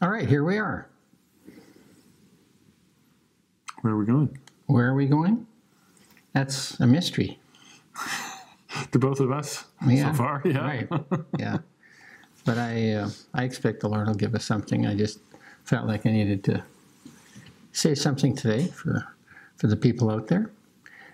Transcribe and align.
All 0.00 0.08
right, 0.10 0.28
here 0.28 0.44
we 0.44 0.58
are. 0.58 0.88
Where 3.80 3.94
are 3.94 3.96
we 3.96 4.06
going? 4.06 4.38
Where 4.66 4.86
are 4.86 4.94
we 4.94 5.06
going? 5.06 5.46
That's 6.32 6.78
a 6.80 6.86
mystery. 6.86 7.38
To 8.92 8.98
both 8.98 9.18
of 9.18 9.32
us 9.32 9.64
Yeah, 9.86 10.12
so 10.12 10.18
far? 10.18 10.42
Yeah. 10.44 10.58
Right. 10.60 10.88
Yeah. 11.38 11.58
But 12.44 12.58
I, 12.58 12.92
uh, 12.92 13.10
I 13.34 13.42
expect 13.44 13.80
the 13.80 13.88
Lord 13.88 14.06
will 14.06 14.14
give 14.14 14.34
us 14.34 14.44
something. 14.44 14.86
I 14.86 14.94
just 14.94 15.18
felt 15.64 15.86
like 15.86 16.06
I 16.06 16.10
needed 16.12 16.44
to 16.44 16.62
say 17.72 17.94
something 17.94 18.36
today 18.36 18.66
for, 18.66 19.04
for 19.56 19.66
the 19.66 19.76
people 19.76 20.10
out 20.10 20.28
there. 20.28 20.50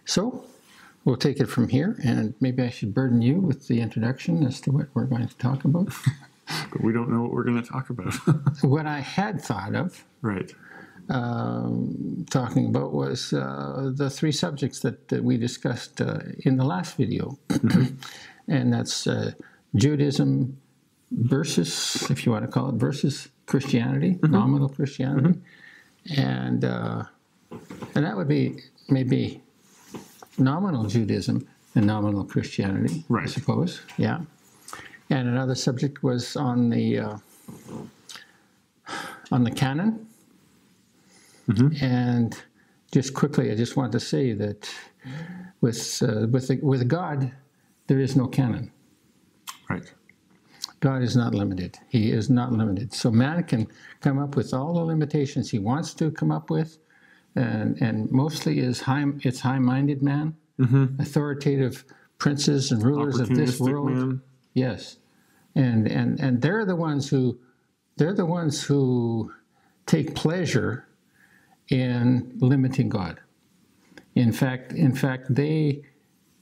So 0.05 0.45
we'll 1.05 1.17
take 1.17 1.41
it 1.41 1.47
from 1.47 1.69
here, 1.69 1.97
and 2.05 2.35
maybe 2.41 2.63
I 2.63 2.71
should 2.71 2.93
burden 2.93 3.23
you 3.23 3.37
with 3.37 3.67
the 3.69 3.81
introduction 3.81 4.45
as 4.45 4.61
to 4.63 4.71
what 4.73 4.89
we're 4.93 5.07
going 5.07 5.27
to 5.27 5.37
talk 5.39 5.65
about. 5.65 5.89
But 6.47 6.83
we 6.83 6.93
don't 6.93 7.11
know 7.11 7.23
what 7.23 7.33
we're 7.33 7.45
going 7.45 7.63
to 7.63 7.69
talk 7.69 7.91
about. 7.91 8.15
what 8.63 8.87
I 8.87 9.01
had 9.01 9.41
thought 9.41 9.75
of 9.75 10.05
right. 10.23 10.53
um, 11.09 12.27
talking 12.31 12.67
about 12.67 12.93
was 12.93 13.33
uh, 13.33 13.93
the 13.95 14.11
three 14.11 14.33
subjects 14.33 14.81
that, 14.81 15.09
that 15.09 15.23
we 15.25 15.37
discussed 15.37 16.01
uh, 16.01 16.19
in 16.41 16.57
the 16.57 16.65
last 16.65 16.97
video. 16.97 17.39
and 18.49 18.73
that's 18.73 19.07
uh, 19.07 19.33
Judaism 19.75 20.59
versus, 21.11 22.11
if 22.11 22.27
you 22.27 22.33
want 22.33 22.45
to 22.45 22.51
call 22.51 22.71
it, 22.71 22.75
versus 22.75 23.29
Christianity, 23.47 24.19
nominal 24.23 24.69
Christianity. 24.69 25.41
And, 26.17 26.65
uh, 26.65 27.05
and 27.95 28.05
that 28.05 28.17
would 28.17 28.29
be 28.29 28.59
maybe 28.89 29.43
nominal 30.39 30.85
Judaism 30.85 31.49
and 31.75 31.87
nominal 31.87 32.25
Christianity, 32.25 33.05
right. 33.09 33.25
I 33.25 33.27
suppose. 33.27 33.81
Yeah. 33.97 34.21
And 35.11 35.29
another 35.29 35.55
subject 35.55 36.03
was 36.03 36.37
on 36.37 36.71
the 36.71 36.99
uh, 36.99 37.17
on 39.31 39.45
the 39.45 39.51
canon. 39.51 40.07
And 41.83 42.35
just 42.93 43.13
quickly, 43.15 43.51
I 43.51 43.55
just 43.55 43.77
want 43.77 43.93
to 43.93 44.01
say 44.01 44.33
that 44.33 44.69
with 45.61 46.03
uh, 46.03 46.27
with 46.29 46.51
with 46.63 46.89
God, 46.89 47.33
there 47.87 48.01
is 48.01 48.17
no 48.17 48.27
canon. 48.27 48.71
Right. 49.69 49.93
God 50.81 51.03
is 51.03 51.17
not 51.17 51.35
limited. 51.35 51.79
He 51.89 52.11
is 52.11 52.29
not 52.29 52.53
limited. 52.53 52.93
So 52.93 53.11
man 53.11 53.43
can 53.45 53.67
come 54.01 54.19
up 54.19 54.37
with 54.37 54.53
all 54.53 54.75
the 54.75 54.85
limitations 54.85 55.51
he 55.51 55.59
wants 55.59 55.95
to 55.95 56.11
come 56.11 56.31
up 56.31 56.51
with, 56.51 56.79
and 57.37 57.81
and 57.81 58.11
mostly 58.11 58.59
is 58.59 58.81
high. 58.81 59.05
It's 59.21 59.41
high-minded 59.41 60.03
man, 60.03 60.35
authoritative 60.99 61.85
princes 62.19 62.71
and 62.73 62.83
rulers 62.83 63.19
of 63.21 63.29
this 63.29 63.61
world. 63.61 63.91
man. 63.91 64.23
Yes, 64.55 64.97
and 65.55 65.87
and 65.87 66.21
and 66.21 66.43
they're 66.43 66.65
the 66.65 66.77
ones 66.77 67.09
who 67.09 67.39
they're 67.97 68.15
the 68.15 68.27
ones 68.27 68.63
who 68.63 69.33
take 69.87 70.15
pleasure 70.15 70.87
in 71.69 72.33
limiting 72.41 72.89
God. 72.89 73.21
In 74.15 74.33
fact, 74.33 74.73
in 74.73 74.95
fact, 74.95 75.35
they 75.35 75.83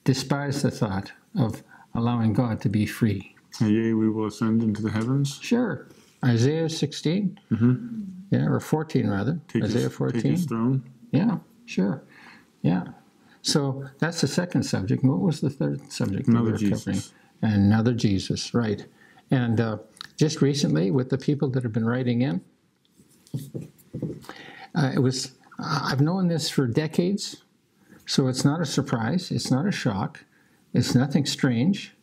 despise 0.04 0.62
the 0.62 0.70
thought 0.70 1.12
of 1.38 1.62
allowing 1.94 2.32
God 2.32 2.60
to 2.62 2.68
be 2.68 2.86
free. 2.86 3.34
Yea, 3.60 3.92
we 3.92 4.08
will 4.08 4.26
ascend 4.26 4.62
into 4.62 4.82
the 4.82 4.90
heavens. 4.90 5.38
Sure, 5.42 5.86
Isaiah 6.24 6.68
16, 6.68 7.38
mm-hmm. 7.50 8.00
yeah, 8.30 8.46
or 8.46 8.60
14 8.60 9.08
rather. 9.08 9.40
Take 9.48 9.64
Isaiah 9.64 9.82
his, 9.82 9.90
take 9.90 9.98
14. 9.98 10.22
his 10.22 10.44
throne. 10.46 10.90
Yeah, 11.10 11.38
sure, 11.66 12.02
yeah. 12.62 12.84
So 13.42 13.84
that's 13.98 14.20
the 14.20 14.28
second 14.28 14.62
subject. 14.62 15.04
What 15.04 15.20
was 15.20 15.40
the 15.40 15.50
third 15.50 15.92
subject? 15.92 16.28
we 16.28 16.34
Another 16.34 16.52
were 16.52 16.56
Jesus. 16.56 17.12
Another 17.42 17.92
Jesus, 17.92 18.54
right. 18.54 18.86
And 19.32 19.60
uh, 19.60 19.78
just 20.16 20.42
recently, 20.42 20.90
with 20.90 21.08
the 21.08 21.16
people 21.18 21.48
that 21.50 21.62
have 21.62 21.72
been 21.72 21.86
writing 21.86 22.20
in, 22.20 22.42
uh, 24.74 24.92
it 24.94 24.98
was, 24.98 25.32
I've 25.58 26.02
known 26.02 26.28
this 26.28 26.50
for 26.50 26.66
decades, 26.66 27.42
so 28.06 28.28
it's 28.28 28.44
not 28.44 28.60
a 28.60 28.66
surprise, 28.66 29.30
it's 29.30 29.50
not 29.50 29.66
a 29.66 29.72
shock, 29.72 30.22
it's 30.74 30.94
nothing 30.94 31.24
strange, 31.24 31.94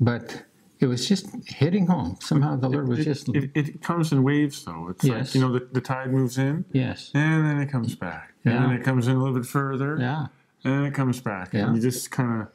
but 0.00 0.42
it 0.80 0.86
was 0.86 1.06
just 1.06 1.28
hitting 1.46 1.86
home. 1.86 2.16
Somehow 2.20 2.56
the 2.56 2.68
Lord 2.68 2.88
was 2.88 2.98
It, 3.00 3.04
just, 3.04 3.28
it, 3.28 3.50
it 3.54 3.80
comes 3.82 4.10
in 4.10 4.24
waves, 4.24 4.64
though. 4.64 4.88
It's 4.88 5.04
Yes. 5.04 5.28
like, 5.28 5.34
you 5.36 5.40
know, 5.40 5.52
the, 5.52 5.68
the 5.70 5.80
tide 5.80 6.12
moves 6.12 6.38
in, 6.38 6.64
yes, 6.72 7.12
and 7.14 7.46
then 7.46 7.60
it 7.60 7.70
comes 7.70 7.94
back. 7.94 8.34
And 8.44 8.64
then 8.64 8.70
it 8.72 8.82
comes 8.82 9.06
in 9.06 9.14
a 9.14 9.18
little 9.18 9.34
bit 9.34 9.46
further, 9.46 9.96
yeah, 10.00 10.26
and 10.64 10.72
then 10.72 10.84
it 10.86 10.94
comes 10.94 11.20
back. 11.20 11.52
Yeah. 11.54 11.66
And 11.66 11.76
you 11.76 11.82
just 11.82 12.10
kind 12.10 12.42
of, 12.42 12.48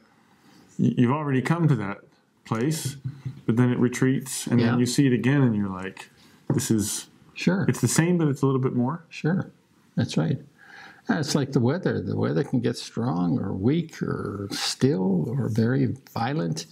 you've 0.76 1.12
already 1.12 1.40
come 1.40 1.68
to 1.68 1.76
that 1.76 1.98
place, 2.44 2.96
but 3.46 3.56
then 3.56 3.70
it 3.70 3.78
retreats, 3.78 4.46
and 4.46 4.60
Yeah. 4.60 4.70
then 4.70 4.78
you 4.80 4.86
see 4.86 5.06
it 5.06 5.12
again, 5.12 5.42
and 5.42 5.54
you're 5.56 5.68
like, 5.68 6.10
this 6.52 6.70
is, 6.70 7.08
sure. 7.34 7.64
it's 7.68 7.80
the 7.80 7.88
same, 7.88 8.18
but 8.18 8.28
it's 8.28 8.42
a 8.42 8.46
little 8.46 8.60
bit 8.60 8.74
more. 8.74 9.04
Sure, 9.08 9.50
that's 9.96 10.16
right. 10.16 10.38
It's 11.08 11.34
like 11.34 11.52
the 11.52 11.60
weather. 11.60 12.00
The 12.00 12.16
weather 12.16 12.42
can 12.44 12.60
get 12.60 12.78
strong 12.78 13.38
or 13.38 13.52
weak 13.52 14.02
or 14.02 14.48
still 14.52 15.28
or 15.28 15.48
very 15.50 15.94
violent. 16.14 16.64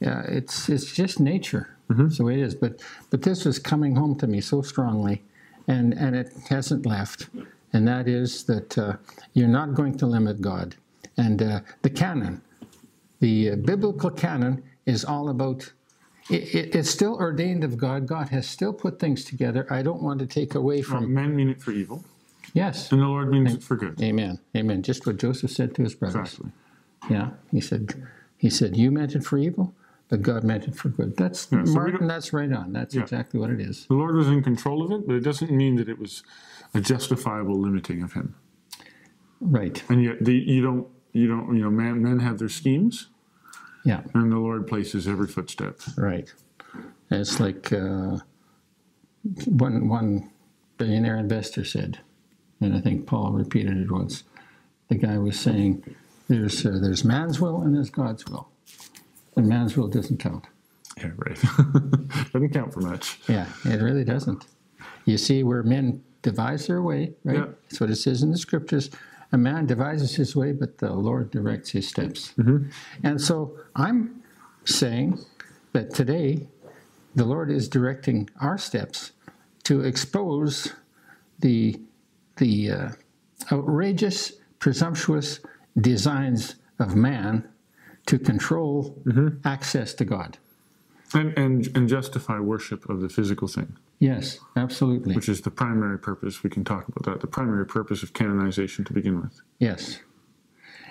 Yeah, 0.00 0.22
it's 0.22 0.68
it's 0.68 0.92
just 0.92 1.20
nature. 1.20 1.76
The 1.88 2.24
way 2.24 2.34
it 2.40 2.44
is. 2.44 2.54
But 2.56 2.82
but 3.10 3.22
this 3.22 3.44
was 3.44 3.60
coming 3.60 3.94
home 3.94 4.16
to 4.16 4.26
me 4.26 4.40
so 4.40 4.62
strongly, 4.62 5.22
and 5.68 5.94
and 5.94 6.16
it 6.16 6.32
hasn't 6.48 6.86
left. 6.86 7.28
And 7.72 7.86
that 7.86 8.08
is 8.08 8.42
that 8.44 8.76
uh, 8.78 8.96
you're 9.34 9.46
not 9.60 9.74
going 9.74 9.96
to 9.98 10.06
limit 10.06 10.40
God. 10.40 10.74
And 11.16 11.40
uh, 11.40 11.60
the 11.82 11.90
canon, 11.90 12.40
the 13.20 13.50
uh, 13.50 13.56
biblical 13.56 14.10
canon, 14.10 14.62
is 14.88 15.04
all 15.04 15.28
about. 15.28 15.72
It, 16.30 16.54
it, 16.54 16.74
it's 16.74 16.90
still 16.90 17.14
ordained 17.16 17.64
of 17.64 17.78
God. 17.78 18.06
God 18.06 18.28
has 18.30 18.46
still 18.46 18.72
put 18.72 18.98
things 18.98 19.24
together. 19.24 19.66
I 19.70 19.82
don't 19.82 20.02
want 20.02 20.18
to 20.20 20.26
take 20.26 20.54
away 20.54 20.82
from. 20.82 21.04
Uh, 21.04 21.08
men 21.08 21.34
mean 21.36 21.48
it 21.48 21.60
for 21.60 21.70
evil, 21.70 22.04
Yes. 22.52 22.90
and 22.92 23.00
the 23.00 23.06
Lord 23.06 23.30
means 23.30 23.54
it 23.54 23.62
for 23.62 23.76
good. 23.76 24.00
Amen. 24.02 24.38
Amen. 24.56 24.82
Just 24.82 25.06
what 25.06 25.16
Joseph 25.18 25.50
said 25.50 25.74
to 25.76 25.82
his 25.82 25.94
brothers. 25.94 26.20
Exactly. 26.34 26.50
Yeah. 27.08 27.30
He 27.50 27.60
said, 27.60 28.06
he 28.36 28.50
said, 28.50 28.76
you 28.76 28.90
meant 28.90 29.14
it 29.14 29.24
for 29.24 29.38
evil, 29.38 29.74
but 30.08 30.20
God 30.20 30.44
meant 30.44 30.64
it 30.68 30.74
for 30.76 30.88
good. 30.90 31.16
That's 31.16 31.48
Yeah, 31.50 31.64
so 31.64 31.72
Martin. 31.72 32.06
That's 32.06 32.32
right 32.34 32.52
on. 32.52 32.72
That's 32.72 32.94
Yeah. 32.94 33.02
exactly 33.02 33.40
what 33.40 33.48
it 33.50 33.60
is. 33.60 33.86
The 33.86 33.94
Lord 33.94 34.14
was 34.14 34.28
in 34.28 34.42
control 34.42 34.82
of 34.84 34.90
it, 34.92 35.06
but 35.06 35.14
it 35.16 35.20
doesn't 35.20 35.50
mean 35.50 35.76
that 35.76 35.88
it 35.88 35.98
was 35.98 36.22
a 36.74 36.80
justifiable 36.80 37.58
limiting 37.58 38.02
of 38.02 38.12
Him. 38.12 38.34
Right. 39.40 39.82
And 39.88 40.02
yet, 40.04 40.24
the, 40.24 40.34
you 40.34 40.60
don't, 40.62 40.86
you 41.12 41.26
don't, 41.28 41.56
you 41.56 41.62
know, 41.62 41.70
man, 41.70 42.02
men 42.02 42.18
have 42.18 42.38
their 42.38 42.48
schemes, 42.50 43.08
Yeah. 43.84 44.02
and 44.14 44.30
the 44.32 44.36
Lord 44.36 44.66
places 44.66 45.06
every 45.08 45.26
footstep. 45.26 45.80
Right. 45.96 46.32
It's 47.10 47.40
like 47.40 47.72
uh, 47.72 48.18
one 49.46 49.88
one 49.88 50.30
billionaire 50.76 51.16
investor 51.16 51.64
said, 51.64 52.00
and 52.60 52.76
I 52.76 52.80
think 52.80 53.06
Paul 53.06 53.32
repeated 53.32 53.76
it 53.78 53.90
once. 53.90 54.24
The 54.88 54.96
guy 54.96 55.16
was 55.18 55.38
saying, 55.38 55.84
"There's 56.28 56.64
uh, 56.66 56.78
there's 56.82 57.04
man's 57.04 57.40
will 57.40 57.62
and 57.62 57.74
there's 57.74 57.90
God's 57.90 58.26
will, 58.26 58.48
and 59.36 59.48
man's 59.48 59.76
will 59.76 59.88
doesn't 59.88 60.18
count." 60.18 60.44
Yeah, 60.98 61.12
right. 61.16 61.38
doesn't 62.32 62.52
count 62.52 62.74
for 62.74 62.80
much. 62.80 63.20
Yeah, 63.28 63.46
it 63.64 63.80
really 63.80 64.04
doesn't. 64.04 64.44
You 65.04 65.16
see, 65.16 65.42
where 65.44 65.62
men 65.62 66.02
devise 66.22 66.66
their 66.66 66.82
way, 66.82 67.12
right? 67.24 67.38
Yeah. 67.38 67.46
That's 67.62 67.80
what 67.80 67.90
it 67.90 67.96
says 67.96 68.22
in 68.22 68.30
the 68.30 68.38
scriptures. 68.38 68.90
A 69.32 69.38
man 69.38 69.66
devises 69.66 70.16
his 70.16 70.34
way, 70.34 70.52
but 70.52 70.78
the 70.78 70.92
Lord 70.92 71.30
directs 71.30 71.70
his 71.70 71.88
steps. 71.88 72.34
And 73.02 73.20
so 73.20 73.58
I'm 73.76 74.22
saying 74.64 75.20
that 75.72 75.94
today 75.94 76.46
the 77.14 77.24
Lord 77.24 77.50
is 77.50 77.68
directing 77.68 78.30
our 78.40 78.58
steps 78.58 79.12
to 79.64 79.82
expose 79.82 80.72
the 81.40 81.80
the 82.38 82.70
uh, 82.70 82.88
outrageous, 83.52 84.32
presumptuous 84.58 85.40
designs 85.80 86.54
of 86.78 86.94
man 86.94 87.48
to 88.06 88.18
control 88.18 88.96
access 89.44 89.92
to 89.94 90.04
God. 90.04 90.38
And, 91.14 91.36
and, 91.38 91.76
and 91.76 91.88
justify 91.88 92.38
worship 92.38 92.88
of 92.88 93.00
the 93.00 93.08
physical 93.08 93.48
thing, 93.48 93.76
Yes, 93.98 94.38
absolutely. 94.54 95.14
which 95.14 95.28
is 95.28 95.40
the 95.40 95.50
primary 95.50 95.98
purpose. 95.98 96.42
We 96.44 96.50
can 96.50 96.64
talk 96.64 96.86
about 96.88 97.04
that. 97.04 97.20
The 97.20 97.26
primary 97.26 97.66
purpose 97.66 98.02
of 98.02 98.12
canonization 98.12 98.84
to 98.84 98.92
begin 98.92 99.20
with. 99.20 99.40
Yes. 99.58 100.00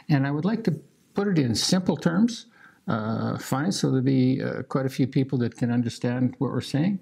And 0.09 0.27
I 0.27 0.31
would 0.31 0.45
like 0.45 0.63
to 0.65 0.80
put 1.13 1.27
it 1.27 1.39
in 1.39 1.56
simple 1.56 1.95
terms, 1.95 2.48
uh, 2.88 3.38
fine, 3.38 3.71
so 3.71 3.88
there'll 3.88 4.04
be 4.04 4.42
uh, 4.42 4.63
quite 4.63 4.86
a 4.86 4.89
few 4.89 5.07
people 5.07 5.38
that 5.39 5.56
can 5.57 5.71
understand 5.71 6.36
what 6.39 6.51
we're 6.51 6.62
saying. 6.62 7.00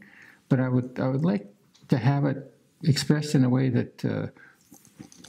But 0.47 0.59
I 0.59 0.69
would, 0.69 0.99
I 0.99 1.07
would 1.07 1.25
like 1.25 1.47
to 1.89 1.97
have 1.97 2.25
it 2.25 2.53
expressed 2.83 3.33
in 3.33 3.43
a 3.43 3.49
way 3.49 3.69
that 3.69 4.05
uh, 4.05 4.27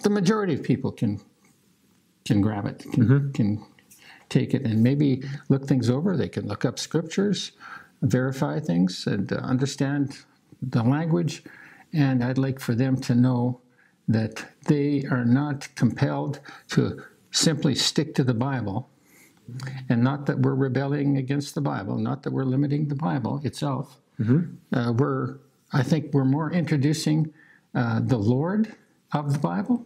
the 0.02 0.10
majority 0.10 0.54
of 0.54 0.62
people 0.62 0.92
can 0.92 1.20
can 2.24 2.40
grab 2.40 2.66
it, 2.66 2.84
can, 2.92 3.32
can 3.32 3.64
take 4.28 4.52
it, 4.52 4.62
and 4.62 4.82
maybe 4.82 5.22
look 5.48 5.66
things 5.66 5.88
over. 5.88 6.16
They 6.16 6.28
can 6.28 6.48
look 6.48 6.64
up 6.64 6.78
scriptures, 6.78 7.52
verify 8.02 8.58
things, 8.58 9.06
and 9.06 9.32
uh, 9.32 9.36
understand 9.36 10.18
the 10.62 10.82
language. 10.82 11.42
And 11.92 12.22
I'd 12.22 12.38
like 12.38 12.60
for 12.60 12.74
them 12.74 13.00
to 13.02 13.14
know 13.14 13.60
that 14.08 14.44
they 14.66 15.04
are 15.10 15.24
not 15.24 15.68
compelled 15.74 16.40
to 16.68 17.02
simply 17.30 17.74
stick 17.74 18.14
to 18.14 18.24
the 18.24 18.34
Bible, 18.34 18.88
and 19.88 20.02
not 20.02 20.26
that 20.26 20.38
we're 20.40 20.54
rebelling 20.54 21.18
against 21.18 21.54
the 21.54 21.60
Bible, 21.60 21.98
not 21.98 22.22
that 22.22 22.32
we're 22.32 22.44
limiting 22.44 22.88
the 22.88 22.94
Bible 22.94 23.40
itself. 23.44 24.00
Uh, 24.72 24.92
we're 24.96 25.38
I 25.72 25.82
think 25.82 26.14
we're 26.14 26.24
more 26.24 26.52
introducing 26.52 27.32
uh, 27.74 28.00
the 28.02 28.16
Lord 28.16 28.74
of 29.12 29.32
the 29.32 29.38
Bible. 29.38 29.84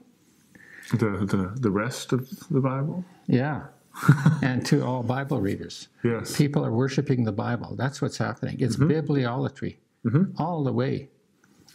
The, 0.92 1.26
the, 1.26 1.52
the 1.58 1.70
rest 1.70 2.12
of 2.12 2.28
the 2.48 2.60
Bible? 2.60 3.04
Yeah. 3.26 3.62
and 4.42 4.64
to 4.66 4.84
all 4.84 5.02
Bible 5.02 5.40
readers. 5.40 5.88
Yes. 6.04 6.36
People 6.36 6.64
are 6.64 6.72
worshiping 6.72 7.24
the 7.24 7.32
Bible. 7.32 7.74
That's 7.76 8.00
what's 8.00 8.18
happening. 8.18 8.56
It's 8.60 8.76
bibliolatry 8.76 9.76
Mm-hmm. 10.04 10.40
all 10.40 10.64
the 10.64 10.72
way. 10.72 11.10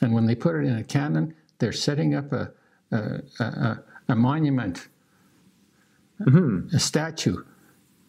And 0.02 0.14
when 0.14 0.26
they 0.26 0.36
put 0.36 0.56
it 0.56 0.66
in 0.66 0.78
a 0.78 0.84
canon, 0.84 1.36
they're 1.60 1.72
setting 1.72 2.16
up 2.16 2.32
a, 2.32 2.52
a, 2.92 3.22
a, 3.40 3.84
a, 4.10 4.16
monument, 4.16 4.88
mm-hmm. 6.20 6.76
a 6.76 6.80
statue, 6.80 7.44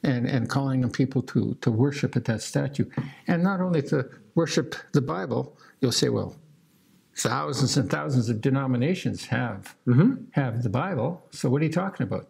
and, 0.02 0.26
and 0.26 0.48
calling 0.48 0.84
on 0.84 0.90
people 0.90 1.22
to, 1.22 1.56
to 1.60 1.70
worship 1.70 2.16
at 2.16 2.24
that 2.24 2.40
statue. 2.40 2.88
And 3.26 3.42
not 3.42 3.60
only 3.60 3.82
to 3.82 4.08
worship 4.34 4.74
the 4.92 5.02
Bible, 5.02 5.58
you'll 5.80 5.92
say, 5.92 6.08
well, 6.08 6.34
thousands 7.16 7.76
and 7.76 7.90
thousands 7.90 8.28
of 8.28 8.40
denominations 8.40 9.26
have, 9.26 9.76
mm-hmm. 9.86 10.14
have 10.32 10.62
the 10.62 10.70
Bible. 10.70 11.26
So 11.30 11.50
what 11.50 11.60
are 11.60 11.64
you 11.66 11.72
talking 11.72 12.04
about? 12.04 12.28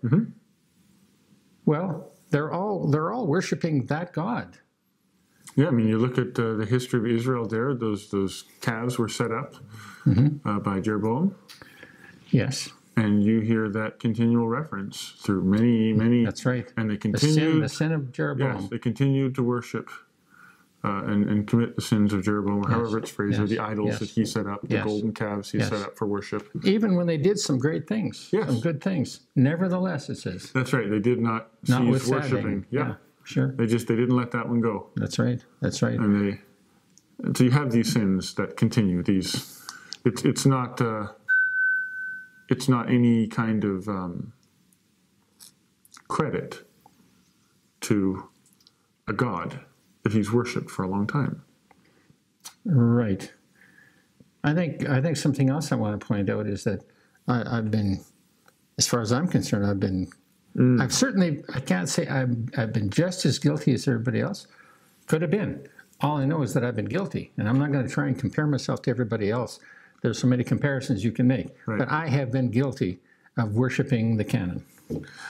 Well, 1.64 2.12
they're 2.30 2.52
all 2.52 2.88
they're 2.90 3.12
all 3.12 3.26
worshiping 3.26 3.86
that 3.86 4.12
God. 4.12 4.58
Yeah, 5.56 5.68
I 5.68 5.70
mean, 5.70 5.88
you 5.88 5.98
look 5.98 6.18
at 6.18 6.38
uh, 6.38 6.54
the 6.54 6.66
history 6.66 7.00
of 7.00 7.06
Israel 7.06 7.46
there, 7.46 7.74
those, 7.74 8.10
those 8.10 8.44
calves 8.60 8.98
were 8.98 9.08
set 9.08 9.32
up 9.32 9.54
uh, 10.44 10.58
by 10.60 10.80
Jeroboam, 10.80 11.34
Yes, 12.30 12.68
and 12.96 13.22
you 13.24 13.40
hear 13.40 13.68
that 13.70 13.98
continual 13.98 14.48
reference 14.48 15.14
through 15.18 15.42
many, 15.44 15.92
many. 15.92 16.24
that's 16.24 16.44
right. 16.46 16.70
And 16.76 16.90
they 16.90 16.96
The 16.96 17.18
sin, 17.18 17.28
continued, 17.34 17.64
the 17.64 17.68
sin 17.68 17.92
of 17.92 18.12
Jeroboam. 18.12 18.60
yes, 18.60 18.70
they 18.70 18.78
continued 18.78 19.34
to 19.36 19.42
worship 19.42 19.88
uh, 20.84 21.02
and, 21.06 21.28
and 21.28 21.46
commit 21.48 21.74
the 21.74 21.82
sins 21.82 22.12
of 22.12 22.22
Jeroboam, 22.22 22.64
or 22.64 22.68
however 22.70 22.98
it's 22.98 23.10
phrased, 23.10 23.40
or 23.40 23.46
the 23.46 23.58
idols 23.58 23.88
yes. 23.92 23.98
that 24.00 24.08
he 24.10 24.24
set 24.24 24.46
up, 24.46 24.60
the 24.68 24.74
Yes. 24.76 24.84
golden 24.84 25.12
calves 25.12 25.50
he 25.50 25.58
Yes. 25.58 25.70
set 25.70 25.80
up 25.82 25.96
for 25.96 26.06
worship. 26.06 26.48
Even 26.64 26.94
when 26.96 27.06
they 27.06 27.16
did 27.16 27.38
some 27.38 27.58
great 27.58 27.88
things, 27.88 28.28
Yes. 28.32 28.46
some 28.46 28.60
good 28.60 28.80
things, 28.82 29.20
nevertheless, 29.34 30.08
it 30.10 30.16
says, 30.16 30.50
That's 30.52 30.72
right. 30.72 30.88
They 30.88 31.00
did 31.00 31.20
not 31.20 31.48
cease 31.64 31.70
notwithstanding. 31.78 32.30
worshiping. 32.32 32.66
Yeah. 32.70 32.94
Sure. 33.26 33.52
They 33.52 33.66
just 33.66 33.88
they 33.88 33.96
didn't 33.96 34.16
let 34.16 34.30
that 34.30 34.48
one 34.48 34.60
go, 34.60 34.88
That's 34.96 35.18
right. 35.18 35.44
That's 35.60 35.82
right. 35.82 35.98
and 35.98 36.32
they. 36.32 36.40
So 37.34 37.44
you 37.44 37.50
have 37.50 37.72
these 37.72 37.92
sins 37.92 38.34
that 38.34 38.56
continue. 38.56 39.02
These, 39.02 39.62
it's 40.04 40.22
it's 40.24 40.46
not 40.46 40.80
uh, 40.80 41.08
it's 42.48 42.68
not 42.68 42.90
any 42.90 43.26
kind 43.26 43.64
of 43.64 43.88
um, 43.88 44.32
credit 46.08 46.66
to 47.82 48.28
a 49.08 49.12
god 49.12 49.60
that 50.02 50.12
he's 50.12 50.32
worshipped 50.32 50.70
for 50.70 50.84
a 50.84 50.88
long 50.88 51.06
time. 51.06 51.42
Right. 52.64 53.32
I 54.44 54.54
think 54.54 54.88
I 54.88 55.00
think 55.00 55.16
something 55.16 55.50
else 55.50 55.72
I 55.72 55.76
want 55.76 55.98
to 56.00 56.06
point 56.06 56.30
out 56.30 56.46
is 56.46 56.64
that 56.64 56.84
I, 57.26 57.58
I've 57.58 57.70
been, 57.70 58.04
as 58.78 58.86
far 58.86 59.00
as 59.00 59.12
I'm 59.12 59.26
concerned, 59.26 59.66
I've 59.66 59.80
been, 59.80 60.08
Mm. 60.56 60.80
I've 60.80 60.92
certainly 60.92 61.44
I 61.54 61.60
can't 61.60 61.88
say 61.88 62.06
I've 62.06 62.36
I've 62.56 62.72
been 62.72 62.90
just 62.90 63.24
as 63.26 63.38
guilty 63.38 63.72
as 63.74 63.86
everybody 63.86 64.20
else. 64.20 64.46
Could 65.06 65.22
have 65.22 65.30
been. 65.30 65.68
All 66.00 66.16
I 66.18 66.24
know 66.24 66.42
is 66.42 66.52
that 66.54 66.64
I've 66.64 66.76
been 66.76 66.86
guilty, 66.86 67.32
and 67.38 67.48
I'm 67.48 67.58
not 67.58 67.72
going 67.72 67.86
to 67.86 67.92
try 67.92 68.06
and 68.06 68.18
compare 68.18 68.46
myself 68.46 68.82
to 68.82 68.90
everybody 68.90 69.30
else. 69.30 69.60
There's 70.02 70.18
so 70.18 70.26
many 70.26 70.44
comparisons 70.44 71.02
you 71.04 71.12
can 71.12 71.26
make, 71.26 71.48
Right. 71.66 71.78
but 71.78 71.90
I 71.90 72.06
have 72.08 72.30
been 72.30 72.50
guilty 72.50 73.00
of 73.38 73.54
worshiping 73.54 74.16
the 74.16 74.24
canon. 74.24 74.64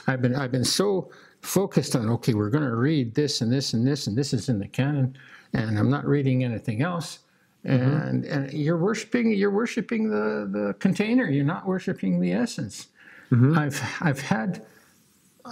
I've 0.07 0.21
been 0.21 0.35
I've 0.35 0.51
been 0.51 0.65
so 0.65 1.09
focused 1.41 1.95
on 1.95 2.09
okay, 2.09 2.33
we're 2.33 2.49
going 2.49 2.63
to 2.63 2.75
read 2.75 3.15
this 3.15 3.41
and 3.41 3.51
this 3.51 3.73
and 3.73 3.85
this 3.87 4.07
and 4.07 4.17
this 4.17 4.33
is 4.33 4.49
in 4.49 4.59
the 4.59 4.67
canon, 4.67 5.17
and 5.53 5.77
I'm 5.77 5.89
not 5.89 6.05
reading 6.05 6.43
anything 6.43 6.81
else. 6.81 7.19
Mm-hmm. 7.65 7.95
And 8.07 8.25
and 8.25 8.53
you're 8.53 8.77
worshiping 8.77 9.33
you're 9.33 9.51
worshiping 9.51 10.09
the 10.09 10.47
the 10.51 10.75
container. 10.79 11.29
You're 11.29 11.45
not 11.45 11.65
worshiping 11.65 12.19
the 12.19 12.31
essence. 12.33 12.87
Mm-hmm. 13.31 13.57
I've 13.57 13.81
I've 14.01 14.21
had 14.21 14.65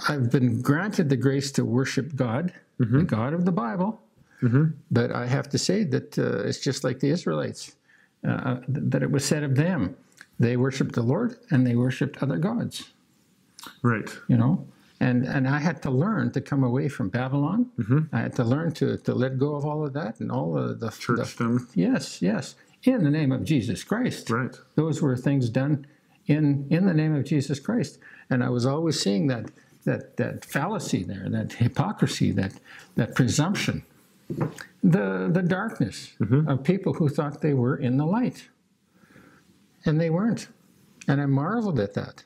I've 0.08 0.30
been 0.30 0.60
granted 0.62 1.08
the 1.08 1.16
grace 1.16 1.50
to 1.52 1.64
worship 1.64 2.14
God, 2.16 2.52
the 2.78 3.02
God 3.02 3.32
of 3.34 3.44
the 3.44 3.52
Bible. 3.52 4.00
But 4.90 5.10
I 5.12 5.26
have 5.26 5.48
to 5.50 5.58
say 5.58 5.82
that 5.84 6.18
uh, 6.18 6.46
it's 6.48 6.60
just 6.60 6.84
like 6.84 7.00
the 7.00 7.10
Israelites, 7.10 7.74
uh, 8.26 8.58
that 8.68 9.02
it 9.02 9.10
was 9.10 9.24
said 9.24 9.42
of 9.42 9.54
them. 9.56 9.96
They 10.38 10.56
worshiped 10.56 10.94
the 10.94 11.02
Lord 11.02 11.36
and 11.50 11.66
they 11.66 11.74
worshiped 11.74 12.22
other 12.22 12.36
gods 12.38 12.92
Right. 13.82 14.08
you 14.28 14.36
know 14.36 14.64
and 15.00 15.24
and 15.24 15.48
i 15.48 15.58
had 15.58 15.82
to 15.82 15.90
learn 15.90 16.30
to 16.32 16.40
come 16.40 16.62
away 16.62 16.88
from 16.88 17.08
babylon 17.08 17.66
i 18.12 18.18
had 18.20 18.34
to 18.36 18.44
learn 18.44 18.70
to 18.72 18.96
to 18.98 19.12
let 19.14 19.38
go 19.38 19.56
of 19.56 19.64
all 19.64 19.84
of 19.84 19.92
that 19.94 20.20
and 20.20 20.30
all 20.30 20.56
of 20.56 20.78
the, 20.80 20.86
the 20.86 20.92
Churchdom. 20.92 21.66
yes 21.74 22.22
yes 22.22 22.54
in 22.84 23.02
the 23.02 23.10
name 23.10 23.32
of 23.32 23.42
jesus 23.44 23.82
christ 23.82 24.30
Right. 24.30 24.54
those 24.76 25.02
were 25.02 25.16
things 25.16 25.50
done 25.50 25.84
in 26.26 26.66
in 26.70 26.86
the 26.86 26.94
name 26.94 27.14
of 27.14 27.24
jesus 27.24 27.58
christ 27.58 27.98
and 28.30 28.44
i 28.44 28.48
was 28.48 28.64
always 28.64 29.00
seeing 29.00 29.26
that 29.26 29.50
that 29.86 30.16
that 30.18 30.44
fallacy 30.44 31.02
there 31.02 31.26
that 31.30 31.54
hypocrisy 31.54 32.30
that 32.32 32.52
that 32.96 33.14
presumption. 33.14 33.82
The 34.28 35.30
the 35.32 35.42
darkness 35.42 36.12
mm-hmm. 36.20 36.48
of 36.48 36.62
people 36.62 36.92
who 36.92 37.08
thought 37.08 37.40
they 37.40 37.54
were 37.54 37.76
in 37.76 37.96
the 37.96 38.04
light. 38.04 38.48
And 39.84 40.00
they 40.00 40.10
weren't. 40.10 40.48
And 41.08 41.20
i 41.20 41.26
marveled 41.26 41.78
at 41.78 41.94
that. 41.94 42.24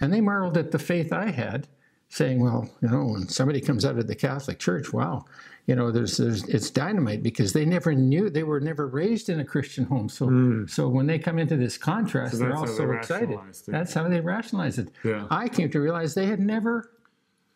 And 0.00 0.12
they 0.12 0.20
marveled 0.20 0.56
at 0.56 0.70
the 0.70 0.78
faith 0.78 1.12
I 1.12 1.30
had, 1.30 1.66
saying, 2.08 2.40
"Well, 2.40 2.70
you 2.80 2.88
know, 2.88 3.04
when 3.06 3.28
somebody 3.28 3.60
comes 3.60 3.84
out 3.84 3.98
of 3.98 4.06
the 4.06 4.14
Catholic 4.14 4.58
Church, 4.58 4.92
wow, 4.92 5.24
you 5.66 5.76
know, 5.76 5.90
there's, 5.92 6.16
there's, 6.16 6.44
it's 6.44 6.70
dynamite 6.70 7.22
because 7.22 7.52
they 7.52 7.64
never 7.64 7.94
knew, 7.94 8.28
they 8.30 8.42
were 8.42 8.60
never 8.60 8.88
raised 8.88 9.28
in 9.28 9.38
a 9.40 9.44
Christian 9.44 9.84
home. 9.84 10.08
So, 10.08 10.26
mm. 10.26 10.68
so 10.68 10.88
when 10.88 11.06
they 11.06 11.18
come 11.18 11.38
into 11.38 11.56
this 11.56 11.78
contrast, 11.78 12.32
So 12.32 12.38
they're 12.38 12.54
all 12.54 12.66
so 12.66 12.86
they 12.88 12.96
excited. 12.96 13.30
it. 13.30 13.62
That's 13.68 13.94
how 13.94 14.08
they 14.08 14.20
rationalize 14.20 14.78
it. 14.78 14.88
Yeah. 15.04 15.26
I 15.30 15.48
came 15.48 15.70
to 15.70 15.80
realize 15.80 16.14
they 16.14 16.26
had 16.26 16.40
never 16.40 16.90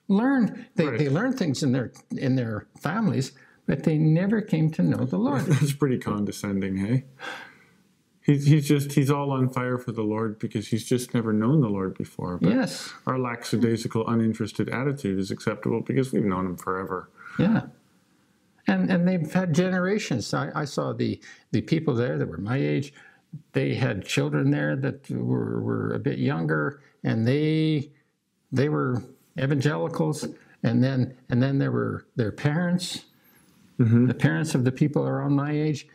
learned. 0.09 0.67
They, 0.77 0.87
Right. 0.87 0.99
they 0.99 1.09
learned 1.09 1.37
things 1.37 1.65
in 1.65 1.73
their 1.73 1.91
in 2.17 2.37
their 2.37 2.67
families, 2.81 3.33
but 3.67 3.83
they 3.83 3.99
never 3.99 4.41
came 4.41 4.71
to 4.73 4.83
know 4.83 5.05
the 5.05 5.19
Lord. 5.19 5.43
That's 5.47 5.73
pretty 5.73 5.99
condescending, 5.99 6.77
hey? 6.77 7.05
He's, 8.23 8.47
he's 8.47 8.67
just, 8.67 8.93
he's 8.93 9.09
all 9.11 9.31
on 9.31 9.49
fire 9.49 9.79
for 9.79 9.93
the 9.93 10.03
Lord 10.03 10.41
because 10.41 10.67
he's 10.69 10.85
just 10.85 11.15
never 11.15 11.33
known 11.33 11.61
the 11.61 11.69
Lord 11.69 11.97
before. 11.97 12.39
But 12.39 12.55
yes. 12.55 12.93
our 13.07 13.21
lackadaisical, 13.21 14.09
uninterested 14.09 14.69
attitude 14.69 15.21
is 15.21 15.31
acceptable 15.31 15.81
because 15.81 16.13
we've 16.13 16.25
known 16.25 16.47
him 16.47 16.57
forever. 16.57 17.09
Yeah. 17.39 17.67
And 18.67 18.91
and 18.91 19.07
they've 19.07 19.33
had 19.33 19.55
generations. 19.55 20.33
I, 20.35 20.51
I 20.55 20.65
saw 20.65 20.93
the 20.93 21.21
the 21.53 21.61
people 21.61 21.95
there 21.95 22.19
that 22.19 22.29
were 22.29 22.39
my 22.39 22.57
age. 22.57 22.93
They 23.53 23.75
had 23.75 24.05
children 24.05 24.51
there 24.51 24.77
that 24.77 25.11
were, 25.11 25.61
were 25.61 25.93
a 25.93 25.99
bit 25.99 26.19
younger, 26.19 26.81
and 27.05 27.27
they 27.27 27.93
they 28.53 28.69
were 28.69 29.03
evangelicals. 29.39 30.27
And 30.63 30.83
then 30.83 31.17
and 31.29 31.43
then 31.43 31.59
there 31.59 31.71
were 31.71 32.07
their 32.17 32.33
parents, 32.33 33.05
mm-hmm. 33.79 34.07
the 34.07 34.15
parents 34.15 34.55
of 34.55 34.65
the 34.65 34.73
people 34.73 35.07
around 35.07 35.35
my 35.35 35.53
age. 35.53 35.87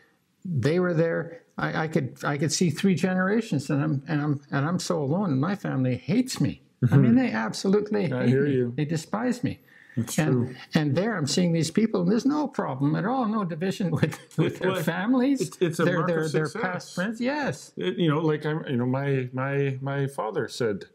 They 0.46 0.80
were 0.80 0.94
there. 0.94 1.44
I, 1.58 1.84
I 1.84 1.88
could 1.88 2.18
I 2.24 2.38
could 2.38 2.54
see 2.54 2.70
three 2.70 2.96
generations, 2.96 3.70
and 3.70 3.84
I'm 3.84 4.04
and 4.08 4.22
I'm 4.22 4.42
and 4.50 4.66
I'm 4.66 4.80
so 4.80 5.02
alone. 5.04 5.32
And 5.32 5.42
my 5.42 5.56
family 5.56 5.98
hates 5.98 6.40
me. 6.40 6.62
I 6.90 6.96
mean, 6.96 7.12
mm-hmm. 7.12 7.18
they 7.18 7.32
absolutely 7.32 8.08
hate 8.08 8.30
hear 8.30 8.46
me. 8.46 8.54
you. 8.54 8.74
They 8.76 8.86
despise 8.86 9.44
me. 9.44 9.60
True. 10.08 10.24
And, 10.24 10.56
and 10.74 10.96
there 10.96 11.18
I'm 11.18 11.28
seeing 11.28 11.52
these 11.52 11.70
people, 11.72 12.02
and 12.02 12.12
there's 12.12 12.26
no 12.26 12.48
problem 12.48 12.96
at 12.96 13.06
all, 13.06 13.26
no 13.28 13.44
division 13.44 13.92
with, 14.00 14.18
with 14.38 14.60
their 14.60 14.72
Well, 14.72 14.84
families. 14.84 15.42
it's- 15.42 15.58
it's 15.62 15.80
a 15.80 15.84
their, 15.84 15.98
mark 15.98 16.08
their, 16.08 16.24
of 16.24 16.32
their 16.32 16.50
past 16.50 16.96
friends. 16.96 17.20
Yes. 17.20 17.74
It- 17.78 17.98
you 17.98 18.10
know, 18.10 18.20
like 18.20 18.46
I'm, 18.46 18.66
you 18.68 18.78
know, 18.78 18.86
my 18.86 19.30
my 19.34 19.78
my 19.82 20.08
father 20.08 20.48
said, 20.48 20.86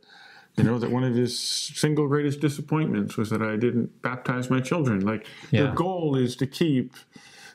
you 0.56 0.64
know, 0.64 0.78
that 0.78 0.90
one 0.90 1.04
of 1.04 1.14
his 1.14 1.38
single 1.38 2.08
greatest 2.08 2.40
disappointments 2.40 3.16
was 3.18 3.28
that 3.30 3.42
I 3.42 3.56
didn't 3.56 4.00
baptize 4.00 4.48
my 4.48 4.60
children. 4.60 5.00
Like 5.00 5.26
Yeah. 5.50 5.64
their 5.64 5.74
goal 5.74 6.16
is 6.16 6.34
to 6.36 6.46
keep 6.46 6.94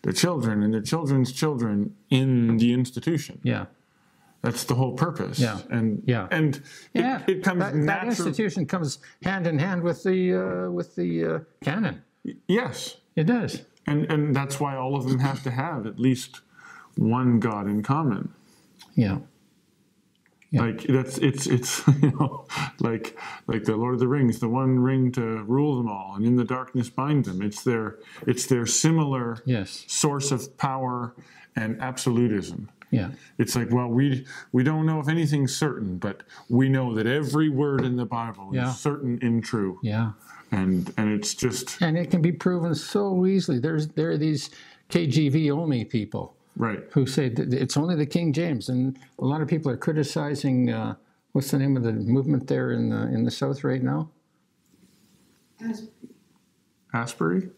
their 0.03 0.13
children 0.13 0.62
and 0.63 0.71
their 0.74 0.81
children's 0.81 1.31
children 1.31 1.95
in 2.12 2.57
the 2.57 2.74
institution. 2.74 3.39
Yeah. 3.43 3.65
That's 4.41 4.63
the 4.63 4.74
whole 4.75 4.93
purpose. 4.93 5.38
Yeah. 5.39 5.60
And 5.69 6.01
Yeah. 6.05 6.27
and 6.31 6.55
it, 6.93 7.01
Yeah. 7.01 7.21
it 7.27 7.43
comes 7.43 7.60
that, 7.60 7.74
that 7.86 8.05
institution 8.07 8.65
comes 8.65 9.00
hand 9.24 9.45
in 9.48 9.60
hand 9.60 9.83
with 9.83 10.03
the 10.03 10.33
uh, 10.67 10.71
with 10.71 10.95
the 10.95 11.25
uh, 11.25 11.39
canon. 11.63 12.01
Yes. 12.48 12.98
It 13.15 13.25
does. 13.25 13.62
And 13.86 14.12
and 14.12 14.36
that's 14.36 14.60
why 14.60 14.75
all 14.75 14.95
of 14.95 15.07
them 15.07 15.19
have 15.19 15.43
to 15.43 15.51
have 15.51 15.86
at 15.86 16.00
least 16.00 16.41
one 16.98 17.39
God 17.39 17.67
in 17.67 17.83
common. 17.83 18.33
Yeah. 18.95 19.19
Yeah. 20.50 20.62
Like 20.63 20.83
that's 20.83 21.17
it's 21.19 21.45
it's 21.48 21.88
you 22.01 22.12
know 22.12 22.45
like 22.79 23.17
like 23.48 23.63
the 23.63 23.75
Lord 23.77 23.93
of 23.93 24.00
the 24.00 24.07
Rings, 24.07 24.39
the 24.39 24.50
one 24.50 24.79
ring 24.79 25.12
to 25.13 25.43
rule 25.43 25.77
them 25.77 25.88
all, 25.88 26.15
and 26.15 26.25
in 26.25 26.36
the 26.36 26.43
darkness 26.43 26.89
bind 26.89 27.25
them. 27.25 27.41
It's 27.41 27.63
their 27.63 28.00
it's 28.27 28.48
their 28.48 28.65
similar 28.65 29.38
Yes. 29.45 29.86
source 29.88 30.31
of 30.31 30.57
power 30.57 31.13
and 31.55 31.79
absolutism. 31.81 32.69
Yeah. 32.91 33.12
It's 33.38 33.55
like 33.55 33.71
well 33.71 33.88
we 33.88 34.25
we 34.51 34.63
don't 34.63 34.86
know 34.86 35.00
if 35.00 35.07
anything's 35.07 35.55
certain, 35.55 35.98
but 35.98 36.24
we 36.50 36.67
know 36.69 36.93
that 36.95 37.07
every 37.07 37.50
word 37.50 37.83
in 37.86 37.95
the 37.95 38.05
Bible 38.05 38.50
Yeah. 38.53 38.69
is 38.69 38.77
certain 38.79 39.17
and 39.21 39.43
true, 39.43 39.79
Yeah. 39.81 40.12
and 40.51 40.93
and 40.98 41.10
it's 41.10 41.33
just 41.33 41.81
And 41.81 41.98
it 41.98 42.12
can 42.12 42.21
be 42.21 42.33
proven 42.33 42.75
so 42.75 43.25
easily. 43.25 43.60
There's 43.60 43.88
there 43.88 44.12
are 44.12 44.17
these 44.17 44.50
KJV 44.89 45.50
only 45.51 45.86
people 45.86 46.36
Right. 46.57 46.83
who 46.91 47.05
say 47.05 47.29
that 47.29 47.53
it's 47.53 47.77
only 47.77 47.95
the 47.95 48.05
King 48.05 48.33
James, 48.33 48.67
and 48.67 49.00
a 49.19 49.25
lot 49.25 49.41
of 49.41 49.48
people 49.48 49.71
are 49.71 49.77
criticizing. 49.77 50.69
Uh, 50.69 50.95
what's 51.31 51.50
the 51.51 51.57
name 51.57 51.77
of 51.77 51.83
the 51.83 51.93
movement 51.93 52.48
there 52.48 52.71
in 52.74 52.89
the 52.89 53.07
in 53.07 53.24
the 53.24 53.31
South 53.31 53.63
right 53.63 53.81
now? 53.81 54.10
Asbury? 56.93 57.50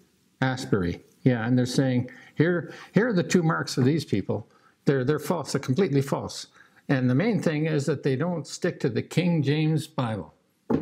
Asbury. 0.41 1.03
Yeah, 1.23 1.47
and 1.47 1.57
they're 1.57 1.65
saying 1.65 2.11
here 2.35 2.71
here 2.93 3.07
are 3.07 3.13
the 3.13 3.23
two 3.23 3.41
marks 3.41 3.77
of 3.77 3.85
these 3.85 4.05
people. 4.05 4.47
They're 4.85 5.03
they're 5.03 5.19
false. 5.19 5.53
They're 5.53 5.61
completely 5.61 6.01
false. 6.01 6.47
And 6.89 7.09
the 7.09 7.15
main 7.15 7.41
thing 7.41 7.65
is 7.65 7.85
that 7.85 8.03
they 8.03 8.15
don't 8.15 8.45
stick 8.45 8.79
to 8.81 8.89
the 8.89 9.01
King 9.01 9.41
James 9.41 9.87
Bible. 9.87 10.33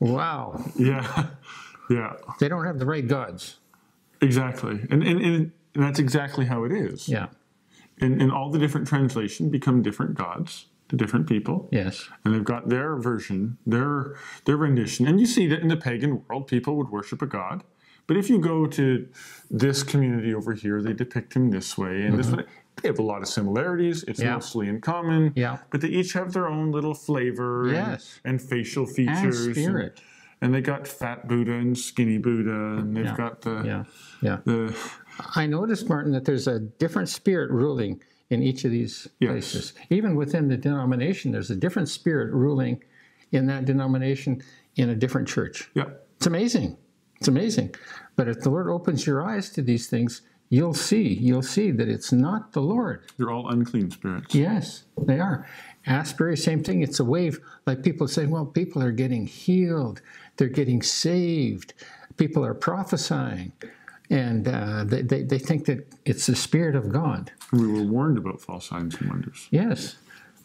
wow. 0.00 0.64
Yeah. 0.76 1.26
Yeah. 1.90 2.14
They 2.38 2.48
don't 2.48 2.64
have 2.64 2.78
the 2.78 2.86
right 2.86 3.06
gods. 3.06 3.56
Exactly. 4.20 4.86
And, 4.90 5.02
and, 5.02 5.20
and, 5.20 5.52
that's 5.74 5.98
exactly 5.98 6.46
how 6.46 6.64
it 6.64 6.72
is. 6.72 7.06
Yeah. 7.06 7.26
And, 8.00 8.22
and 8.22 8.32
all 8.32 8.50
the 8.50 8.58
different 8.58 8.88
translation 8.88 9.50
become 9.50 9.82
different 9.82 10.14
gods 10.14 10.66
to 10.88 10.96
different 10.96 11.28
people. 11.28 11.68
Yes. 11.70 12.08
And 12.24 12.34
they've 12.34 12.44
got 12.44 12.70
their 12.70 12.96
version, 12.96 13.58
their 13.66 14.16
their 14.46 14.56
rendition. 14.56 15.06
And 15.06 15.20
you 15.20 15.26
see 15.26 15.46
that 15.48 15.60
in 15.60 15.68
the 15.68 15.76
pagan 15.76 16.24
world, 16.26 16.46
people 16.46 16.76
would 16.76 16.88
worship 16.88 17.20
a 17.20 17.26
god. 17.26 17.62
But 18.06 18.16
if 18.16 18.30
you 18.30 18.38
go 18.38 18.66
to 18.66 19.08
this 19.50 19.82
community 19.82 20.34
over 20.34 20.52
here, 20.52 20.80
they 20.82 20.92
depict 20.92 21.34
him 21.34 21.50
this 21.50 21.76
way 21.76 22.02
and 22.02 22.18
this 22.18 22.30
one, 22.30 22.44
They 22.82 22.88
have 22.88 22.98
a 22.98 23.02
lot 23.02 23.22
of 23.22 23.28
similarities. 23.28 24.04
It's 24.04 24.20
Mm-hmm. 24.20 24.26
Yeah. 24.28 24.34
mostly 24.34 24.68
in 24.68 24.80
common. 24.82 25.32
Yeah. 25.34 25.58
But 25.70 25.80
they 25.80 25.88
each 25.88 26.12
have 26.12 26.32
their 26.34 26.46
own 26.46 26.72
little 26.72 26.92
flavor 26.94 27.64
and- 27.68 27.72
Yes. 27.72 28.20
and, 28.24 28.40
facial 28.40 28.84
And 28.86 28.94
features. 28.94 29.50
spirit. 29.50 30.00
And, 30.42 30.52
they 30.54 30.60
got 30.60 30.86
fat 30.86 31.26
Buddha 31.26 31.52
and 31.54 31.76
skinny 31.76 32.18
Buddha, 32.18 32.76
and 32.78 32.94
they've 32.94 33.06
Yeah. 33.06 33.16
got 33.16 33.40
the 33.40 33.62
Yeah. 33.64 33.84
Yeah. 34.20 34.38
the 34.44 34.76
I 35.34 35.46
noticed, 35.46 35.88
Martin, 35.88 36.12
that 36.12 36.26
there's 36.26 36.46
a 36.46 36.60
different 36.60 37.08
spirit 37.08 37.50
ruling 37.50 38.02
in 38.28 38.42
each 38.42 38.66
of 38.66 38.70
these 38.70 39.08
Yes. 39.20 39.30
places. 39.30 39.72
Even 39.88 40.14
within 40.14 40.48
the 40.48 40.58
denomination, 40.58 41.32
there's 41.32 41.50
a 41.50 41.56
different 41.56 41.88
spirit 41.88 42.30
ruling 42.34 42.82
in 43.32 43.46
that 43.46 43.64
denomination 43.64 44.42
in 44.76 44.90
a 44.90 44.94
different 44.94 45.26
church. 45.28 45.70
yeah. 45.74 45.86
It's 46.18 46.26
amazing. 46.26 46.76
It's 47.18 47.28
amazing. 47.28 47.74
But 48.16 48.28
if 48.28 48.40
the 48.40 48.50
Lord 48.50 48.68
opens 48.68 49.06
your 49.06 49.22
eyes 49.22 49.50
to 49.50 49.62
these 49.62 49.88
things, 49.88 50.22
you'll 50.48 50.74
see. 50.74 51.14
You'll 51.14 51.42
see 51.42 51.70
that 51.70 51.88
it's 51.88 52.12
not 52.12 52.52
the 52.52 52.60
Lord. 52.60 53.04
They're 53.16 53.30
all 53.30 53.48
unclean 53.48 53.90
spirits. 53.90 54.34
Yes, 54.34 54.84
they 54.98 55.18
are. 55.18 55.46
Asbury, 55.86 56.36
same 56.36 56.64
thing. 56.64 56.82
It's 56.82 57.00
a 57.00 57.04
wave. 57.04 57.40
Like 57.66 57.82
people 57.82 58.08
say, 58.08 58.26
well, 58.26 58.46
people 58.46 58.82
are 58.82 58.92
getting 58.92 59.26
healed, 59.26 60.00
they're 60.36 60.48
getting 60.48 60.82
saved, 60.82 61.74
people 62.16 62.44
are 62.44 62.54
prophesying, 62.54 63.52
and 64.10 64.48
uh, 64.48 64.84
they, 64.84 65.02
they, 65.02 65.22
they 65.22 65.38
think 65.38 65.66
that 65.66 65.86
it's 66.04 66.26
the 66.26 66.36
Spirit 66.36 66.74
of 66.74 66.92
God. 66.92 67.32
We 67.52 67.66
were 67.66 67.84
warned 67.84 68.18
about 68.18 68.40
false 68.40 68.68
signs 68.68 68.96
and 68.96 69.08
wonders. 69.08 69.46
Yes, 69.50 69.96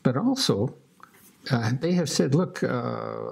but 0.03 0.15
also 0.15 0.75
uh, 1.49 1.71
they 1.79 1.93
have 1.93 2.09
said, 2.09 2.35
look, 2.35 2.63
uh, 2.63 3.31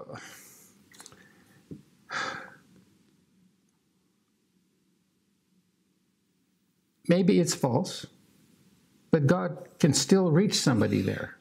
maybe 7.09 7.39
it's 7.39 7.53
false, 7.53 8.05
but 9.11 9.27
God 9.27 9.67
can 9.79 9.93
still 9.93 10.31
reach 10.31 10.53
somebody 10.53 11.01
there. 11.01 11.35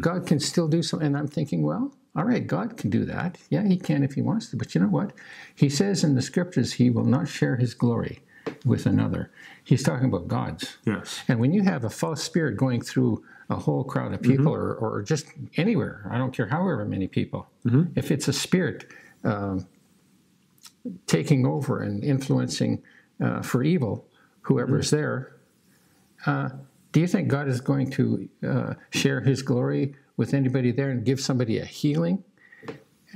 God 0.00 0.26
can 0.26 0.40
still 0.40 0.68
do 0.68 0.82
something. 0.82 1.08
And 1.08 1.16
I'm 1.16 1.28
thinking, 1.28 1.62
well, 1.62 1.92
all 2.16 2.24
right, 2.24 2.46
God 2.46 2.76
can 2.76 2.88
do 2.90 3.04
that. 3.04 3.36
Yeah, 3.50 3.64
He 3.64 3.76
can 3.76 4.02
if 4.02 4.14
He 4.14 4.22
wants 4.22 4.50
to. 4.50 4.56
But 4.56 4.74
you 4.74 4.80
know 4.80 4.88
what? 4.88 5.12
He 5.54 5.68
says 5.68 6.04
in 6.04 6.14
the 6.14 6.22
scriptures, 6.22 6.72
He 6.74 6.90
will 6.90 7.04
not 7.04 7.28
share 7.28 7.56
His 7.56 7.74
glory 7.74 8.20
with 8.64 8.86
another. 8.86 9.30
He's 9.64 9.82
talking 9.82 10.06
about 10.06 10.28
God's. 10.28 10.78
Yes. 10.86 11.22
And 11.28 11.38
when 11.38 11.52
you 11.52 11.62
have 11.62 11.84
a 11.84 11.90
false 11.90 12.22
spirit 12.22 12.56
going 12.56 12.80
through 12.80 13.22
a 13.50 13.56
whole 13.56 13.84
crowd 13.84 14.14
of 14.14 14.22
people 14.22 14.54
or, 14.54 14.74
or 14.74 15.02
just 15.02 15.26
anywhere, 15.56 16.06
I 16.10 16.18
don't 16.18 16.32
care 16.32 16.46
however 16.46 16.84
many 16.84 17.08
people, 17.08 17.46
if 17.94 18.10
it's 18.10 18.28
a 18.28 18.32
spirit 18.32 18.86
um, 19.24 19.66
taking 21.06 21.46
over 21.46 21.80
and 21.82 22.02
influencing 22.02 22.82
uh, 23.22 23.42
for 23.42 23.62
evil, 23.62 24.07
whoever's 24.42 24.90
there, 24.90 25.36
uh, 26.26 26.50
do 26.92 27.00
you 27.00 27.06
think 27.06 27.28
God 27.28 27.48
is 27.48 27.60
going 27.60 27.90
to 27.92 28.28
uh, 28.46 28.74
share 28.90 29.20
his 29.20 29.42
glory 29.42 29.94
with 30.16 30.34
anybody 30.34 30.72
there 30.72 30.90
and 30.90 31.04
give 31.04 31.20
somebody 31.20 31.58
a 31.58 31.64
healing 31.64 32.24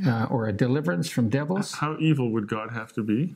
uh, 0.06 0.26
or 0.30 0.46
a 0.48 0.52
deliverance 0.52 1.08
from 1.08 1.28
devils? 1.28 1.72
How 1.72 1.96
evil 1.98 2.30
would 2.32 2.48
God 2.48 2.70
have 2.72 2.92
to 2.94 3.02
be? 3.02 3.34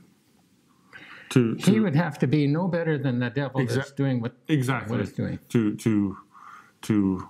To, 1.30 1.56
He 1.58 1.80
would 1.80 1.96
have 1.96 2.18
to 2.20 2.28
be 2.28 2.46
no 2.46 2.68
better 2.68 2.96
than 2.98 3.18
the 3.18 3.30
devil 3.30 3.66
that's 3.66 3.90
doing 3.92 4.20
what, 4.20 4.34
exactly 4.46 4.92
what 4.96 5.00
it's 5.00 5.12
doing. 5.16 5.40
to 5.48 5.74
to 5.76 6.16
to 6.82 7.28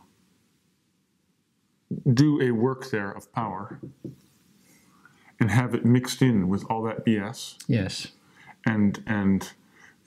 do 2.12 2.40
a 2.42 2.50
work 2.50 2.90
there 2.90 3.10
of 3.10 3.32
power 3.32 3.80
and 5.40 5.50
have 5.50 5.74
it 5.74 5.84
mixed 5.86 6.20
in 6.20 6.48
with 6.48 6.64
all 6.70 6.82
that 6.82 7.06
BS 7.06 7.56
Yes, 7.68 8.08
and 8.66 9.02
and 9.06 9.52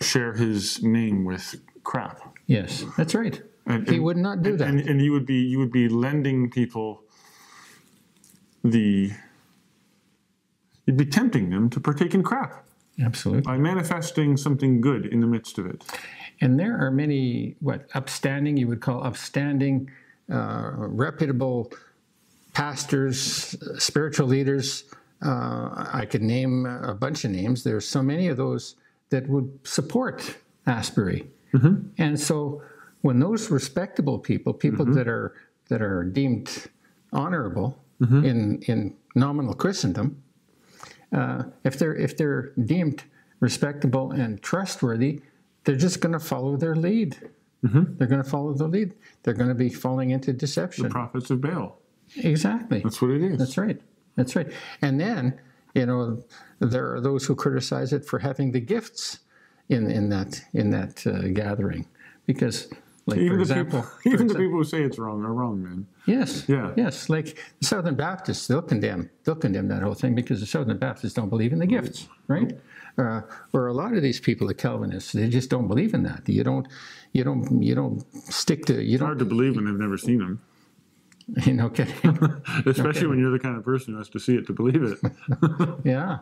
share 0.01 0.33
his 0.33 0.81
name 0.83 1.25
with 1.25 1.55
crap. 1.83 2.21
yes, 2.47 2.85
that's 2.97 3.15
right. 3.15 3.41
And, 3.65 3.87
He 3.87 3.95
and- 3.95 4.03
would 4.03 4.17
not 4.17 4.41
do 4.41 4.51
and, 4.51 4.59
that. 4.59 4.67
And, 4.67 4.79
and 4.79 5.01
you 5.01 5.11
would 5.11 5.25
be 5.25 5.35
you 5.35 5.59
would 5.59 5.71
be 5.71 5.87
lending 5.89 6.49
people 6.49 7.03
the 8.63 9.11
you'd 10.85 10.97
be 10.97 11.05
tempting 11.05 11.49
them 11.49 11.69
to 11.69 11.79
partake 11.79 12.13
in 12.15 12.23
crap 12.23 12.65
Absolutely. 13.01 13.41
by 13.43 13.57
manifesting 13.57 14.35
something 14.37 14.81
good 14.81 15.05
in 15.05 15.19
the 15.19 15.27
midst 15.27 15.57
of 15.59 15.65
it. 15.67 15.83
And 16.41 16.59
there 16.59 16.77
are 16.79 16.89
many, 16.89 17.55
what, 17.59 17.87
upstanding, 17.93 18.57
you 18.57 18.67
would 18.67 18.81
call 18.81 19.03
upstanding, 19.03 19.91
uh, 20.31 20.71
reputable 20.77 21.71
pastors, 22.53 23.55
spiritual 23.77 24.27
leaders. 24.27 24.85
Uh, 25.21 25.85
I 25.93 26.07
could 26.09 26.21
name 26.21 26.65
a 26.65 26.93
bunch 26.95 27.23
of 27.25 27.31
names. 27.31 27.63
There's 27.63 27.87
so 27.87 28.01
many 28.01 28.29
of 28.29 28.37
those 28.37 28.75
that 29.09 29.27
would 29.27 29.59
support 29.63 30.37
Asbury. 30.65 31.29
Mm-hmm. 31.53 31.89
And 31.97 32.19
so 32.19 32.61
when 33.01 33.19
those 33.19 33.49
respectable 33.49 34.19
people, 34.19 34.53
people 34.53 34.85
mm-hmm. 34.85 34.95
that 34.95 35.07
are 35.07 35.35
that 35.69 35.81
are 35.81 36.03
deemed 36.03 36.67
honorable 37.13 37.83
mm-hmm. 38.01 38.25
in, 38.25 38.61
in 38.63 38.95
nominal 39.15 39.53
Christendom, 39.53 40.21
uh, 41.11 41.43
if 41.63 41.77
they're 41.79 41.95
if 41.95 42.17
they're 42.17 42.51
deemed 42.65 43.03
respectable 43.39 44.11
and 44.11 44.41
trustworthy, 44.41 45.21
they're 45.63 45.75
just 45.75 46.01
going 46.01 46.13
to 46.13 46.19
follow 46.19 46.57
their 46.57 46.75
lead. 46.75 47.17
They're 47.97 48.07
going 48.07 48.23
to 48.23 48.29
follow 48.29 48.53
the 48.53 48.67
lead. 48.67 48.93
They're 49.23 49.33
going 49.33 49.49
to 49.49 49.55
be 49.55 49.69
falling 49.69 50.11
into 50.11 50.31
deception. 50.33 50.85
The 50.85 50.89
prophets 50.89 51.29
of 51.29 51.41
Baal. 51.41 51.77
Exactly. 52.15 52.79
That's 52.79 53.01
what 53.01 53.11
it 53.11 53.21
is. 53.21 53.37
That's 53.37 53.57
right. 53.57 53.79
That's 54.15 54.35
right. 54.35 54.51
And 54.81 54.99
then, 54.99 55.39
you 55.73 55.85
know, 55.85 56.23
there 56.59 56.93
are 56.93 57.01
those 57.01 57.25
who 57.25 57.35
criticize 57.35 57.93
it 57.93 58.05
for 58.05 58.19
having 58.19 58.51
the 58.51 58.59
gifts 58.59 59.19
in 59.69 59.89
in 59.89 60.09
that 60.09 60.41
in 60.53 60.71
that 60.71 61.05
uh, 61.05 61.27
gathering, 61.29 61.85
because, 62.25 62.67
like 63.05 63.19
even 63.19 63.31
for 63.31 63.35
the 63.37 63.41
example, 63.41 63.81
people, 64.03 64.13
even 64.13 64.27
the 64.27 64.35
people 64.35 64.57
who 64.57 64.63
say 64.63 64.81
it's 64.81 64.97
wrong 64.97 65.23
are 65.23 65.33
wrong, 65.33 65.63
man. 65.63 65.87
Yes. 66.05 66.45
Yeah. 66.47 66.73
Yes. 66.75 67.09
Like 67.09 67.37
the 67.59 67.65
Southern 67.65 67.95
Baptists, 67.95 68.47
they'll 68.47 68.61
condemn. 68.63 69.09
They'll 69.23 69.35
condemn 69.35 69.67
that 69.67 69.83
whole 69.83 69.93
thing 69.93 70.15
because 70.15 70.39
the 70.39 70.47
Southern 70.47 70.77
Baptists 70.77 71.13
don't 71.13 71.29
believe 71.29 71.53
in 71.53 71.59
the 71.59 71.67
gifts, 71.67 72.07
right? 72.27 72.57
Uh, 72.97 73.21
or 73.53 73.67
a 73.67 73.73
lot 73.73 73.93
of 73.93 74.01
these 74.01 74.19
people, 74.19 74.47
the 74.47 74.53
Calvinists, 74.53 75.13
they 75.13 75.29
just 75.29 75.49
don't 75.49 75.67
believe 75.67 75.93
in 75.93 76.03
that. 76.03 76.27
You 76.27 76.43
don't. 76.43 76.67
You 77.13 77.23
don't. 77.23 77.61
You 77.61 77.75
don't 77.75 78.03
stick 78.31 78.65
to. 78.65 78.83
You 78.83 78.99
Hard 78.99 79.19
don't. 79.19 79.29
to 79.29 79.35
believe 79.35 79.55
when 79.55 79.65
they've 79.65 79.73
never 79.79 79.97
seen 79.97 80.19
them, 80.19 80.41
You 81.45 81.53
know. 81.53 81.69
Kidding. 81.69 81.93
especially 82.65 83.07
when 83.07 83.19
you're 83.19 83.31
the 83.31 83.39
kind 83.39 83.57
of 83.57 83.63
person 83.63 83.93
who 83.93 83.99
has 83.99 84.09
to 84.09 84.19
see 84.19 84.35
it 84.35 84.47
to 84.47 84.53
believe 84.53 84.81
it. 84.83 84.99
yeah. 85.83 86.19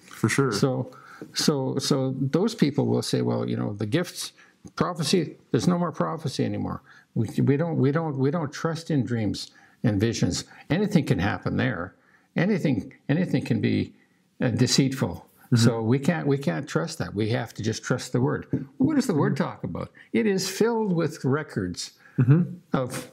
For 0.00 0.28
sure. 0.28 0.52
So, 0.52 0.90
so, 1.34 1.78
so 1.78 2.14
those 2.18 2.54
people 2.54 2.86
will 2.86 3.02
say, 3.02 3.22
well, 3.22 3.48
you 3.48 3.56
know, 3.56 3.74
the 3.74 3.86
gifts, 3.86 4.32
prophecy. 4.76 5.36
There's 5.50 5.68
no 5.68 5.78
more 5.78 5.92
prophecy 5.92 6.44
anymore. 6.44 6.82
We, 7.14 7.28
we 7.42 7.56
don't, 7.56 7.76
we 7.76 7.92
don't, 7.92 8.18
we 8.18 8.30
don't 8.30 8.52
trust 8.52 8.90
in 8.90 9.04
dreams 9.04 9.50
and 9.82 10.00
visions. 10.00 10.44
Anything 10.68 11.04
can 11.04 11.18
happen 11.18 11.56
there. 11.56 11.94
Anything, 12.36 12.92
anything 13.08 13.44
can 13.44 13.60
be 13.60 13.92
uh, 14.40 14.48
deceitful. 14.48 15.26
So 15.56 15.82
we 15.82 15.98
can't, 15.98 16.28
we 16.28 16.38
can't 16.38 16.68
trust 16.68 16.98
that. 16.98 17.12
We 17.12 17.30
have 17.30 17.52
to 17.54 17.62
just 17.62 17.82
trust 17.82 18.12
the 18.12 18.20
word. 18.20 18.46
What 18.76 18.94
does 18.94 19.08
the 19.08 19.14
word 19.16 19.36
talk 19.36 19.64
about? 19.64 19.90
It 20.12 20.24
is 20.24 20.48
filled 20.48 20.92
with 20.92 21.24
records 21.24 21.92
of 22.72 23.10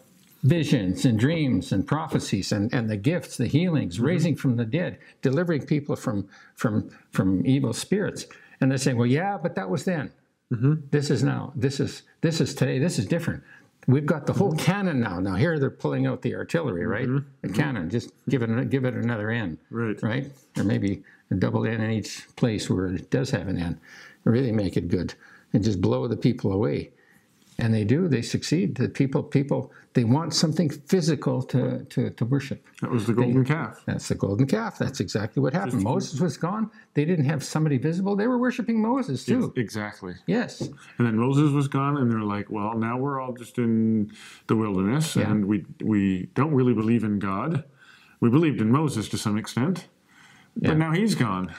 visions 0.48 1.06
and 1.06 1.20
dreams 1.20 1.72
and 1.72 1.86
prophecies 1.86 2.51
and, 2.51 2.74
and 2.74 2.89
the 2.89 2.98
gifts, 2.98 3.38
the 3.38 3.48
healings, 3.48 3.96
mm-hmm. 3.96 4.06
raising 4.06 4.36
from 4.36 4.56
the 4.56 4.66
dead, 4.66 4.98
delivering 5.22 5.66
people 5.66 5.96
from 5.96 6.27
from 6.56 6.89
from 7.12 7.46
evil 7.46 7.74
spirits. 7.74 8.25
And 8.60 8.72
they're 8.72 8.77
saying, 8.77 8.98
well, 8.98 9.08
yeah, 9.08 9.38
but 9.38 9.56
that 9.56 9.70
was 9.70 9.84
then. 9.86 10.12
Mm-hmm. 10.54 10.74
This 10.92 11.10
is 11.12 11.24
now. 11.24 11.51
This 11.56 11.80
is 11.80 12.04
this 12.22 12.42
is 12.42 12.56
today. 12.56 12.80
This 12.80 12.98
is 13.00 13.06
different. 13.06 13.44
We've 13.88 14.06
got 14.06 14.25
the 14.25 14.34
whole 14.34 14.51
mm-hmm. 14.51 14.66
cannon 14.66 15.00
now. 15.00 15.20
Now 15.20 15.36
here 15.36 15.60
they're 15.60 15.70
pulling 15.70 16.08
out 16.08 16.22
the 16.22 16.36
artillery, 16.36 16.86
right? 16.86 17.08
The 17.42 17.50
cannon. 17.50 17.89
Just 17.89 18.12
give 18.30 18.42
it 18.44 18.70
give 18.70 18.86
it 18.86 18.94
another 18.94 19.30
end, 19.30 19.58
Right. 19.70 20.01
right? 20.04 20.32
Or 20.58 20.63
maybe 20.63 21.04
a 21.32 21.36
double 21.36 21.66
end 21.66 21.84
in 21.84 21.92
each 21.92 22.25
place 22.36 22.70
where 22.70 22.88
it 22.88 23.10
does 23.10 23.30
have 23.32 23.48
an 23.48 23.58
end. 23.58 23.80
Really 24.24 24.51
make 24.51 24.75
it 24.77 24.88
good. 24.89 25.13
and 25.54 25.63
just 25.63 25.80
blow 25.82 26.08
the 26.10 26.18
people 26.18 26.51
away. 26.51 26.92
And 27.60 27.74
they 27.74 27.84
do, 27.84 28.08
they 28.08 28.22
succeed. 28.22 28.76
The 28.76 28.88
people, 28.88 29.24
people, 29.24 29.72
they 29.94 30.04
want 30.04 30.36
something 30.36 30.70
physical 30.70 31.42
to, 31.44 31.84
to, 31.86 32.12
to 32.12 32.26
worship. 32.26 32.64
That 32.82 32.92
was 32.92 33.08
the 33.08 33.14
golden 33.14 33.44
calf. 33.44 33.82
That's 33.88 34.08
the 34.08 34.14
golden 34.14 34.46
calf. 34.46 34.78
That's 34.78 35.00
exactly 35.00 35.42
what 35.42 35.54
happened. 35.54 35.82
Moses 35.82 36.22
was 36.22 36.38
gone. 36.38 36.70
They 36.94 37.04
didn't 37.04 37.26
have 37.26 37.44
somebody 37.44 37.80
visible. 37.80 38.16
They 38.16 38.28
were 38.28 38.38
worshiping 38.38 38.80
Moses 38.80 39.26
too. 39.26 39.54
Exactly. 39.56 40.14
Yes. 40.28 40.62
And 41.00 41.08
then 41.08 41.18
Moses 41.18 41.52
was 41.52 41.68
gone, 41.68 41.98
and 41.98 42.12
they're 42.12 42.20
like, 42.22 42.52
"Well, 42.52 42.78
now 42.78 42.96
we're 42.98 43.20
all 43.20 43.34
just 43.34 43.58
in 43.58 44.12
the 44.46 44.56
wilderness, 44.56 45.16
Yeah. 45.16 45.32
and 45.32 45.46
we 45.48 45.66
we 45.84 46.30
don't 46.36 46.54
really 46.54 46.76
believe 46.76 47.04
in 47.04 47.18
God. 47.18 47.64
We 48.20 48.30
believed 48.30 48.62
in 48.62 48.72
Moses 48.72 49.10
to 49.10 49.18
some 49.18 49.36
extent, 49.36 49.88
Yeah. 50.62 50.70
but 50.70 50.78
now 50.78 50.92
he's 50.92 51.16
gone. 51.16 51.52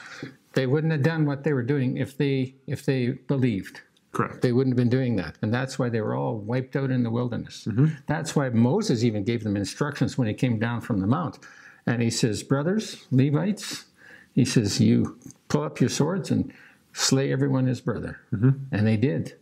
They 0.53 0.65
wouldn't 0.65 0.93
have 0.93 1.03
done 1.03 1.25
what 1.25 1.43
they 1.43 1.51
were 1.51 1.63
doing 1.63 1.97
if 1.97 2.15
they 2.15 2.55
if 2.67 2.85
they 2.85 3.09
believed. 3.27 3.81
Correct. 4.11 4.41
They 4.41 4.51
wouldn't 4.51 4.73
have 4.73 4.77
been 4.77 4.89
doing 4.89 5.15
that. 5.17 5.37
And 5.41 5.53
that's 5.53 5.77
why 5.77 5.89
they 5.89 6.01
were 6.01 6.15
all 6.15 6.37
wiped 6.37 6.75
out 6.75 6.89
in 6.89 7.03
the 7.03 7.11
wilderness. 7.11 7.65
Mm-hmm. 7.67 7.87
That's 8.07 8.35
why 8.35 8.49
Moses 8.49 9.03
even 9.03 9.23
gave 9.23 9.43
them 9.43 9.55
instructions 9.55 10.17
when 10.17 10.27
he 10.27 10.33
came 10.33 10.57
down 10.57 10.81
from 10.81 10.99
the 10.99 11.07
mount. 11.07 11.37
And 11.85 12.01
he 12.01 12.09
says, 12.09 12.41
Brothers, 12.41 13.05
Levites, 13.11 13.85
he 14.33 14.45
says, 14.45 14.79
You 14.79 15.17
pull 15.47 15.63
up 15.63 15.79
your 15.79 15.89
swords 15.89 16.31
and 16.31 16.51
slay 16.93 17.31
everyone 17.31 17.67
his 17.67 17.81
brother. 17.81 18.19
Mm-hmm. 18.33 18.49
And 18.71 18.87
they 18.87 18.97
did. 18.97 19.35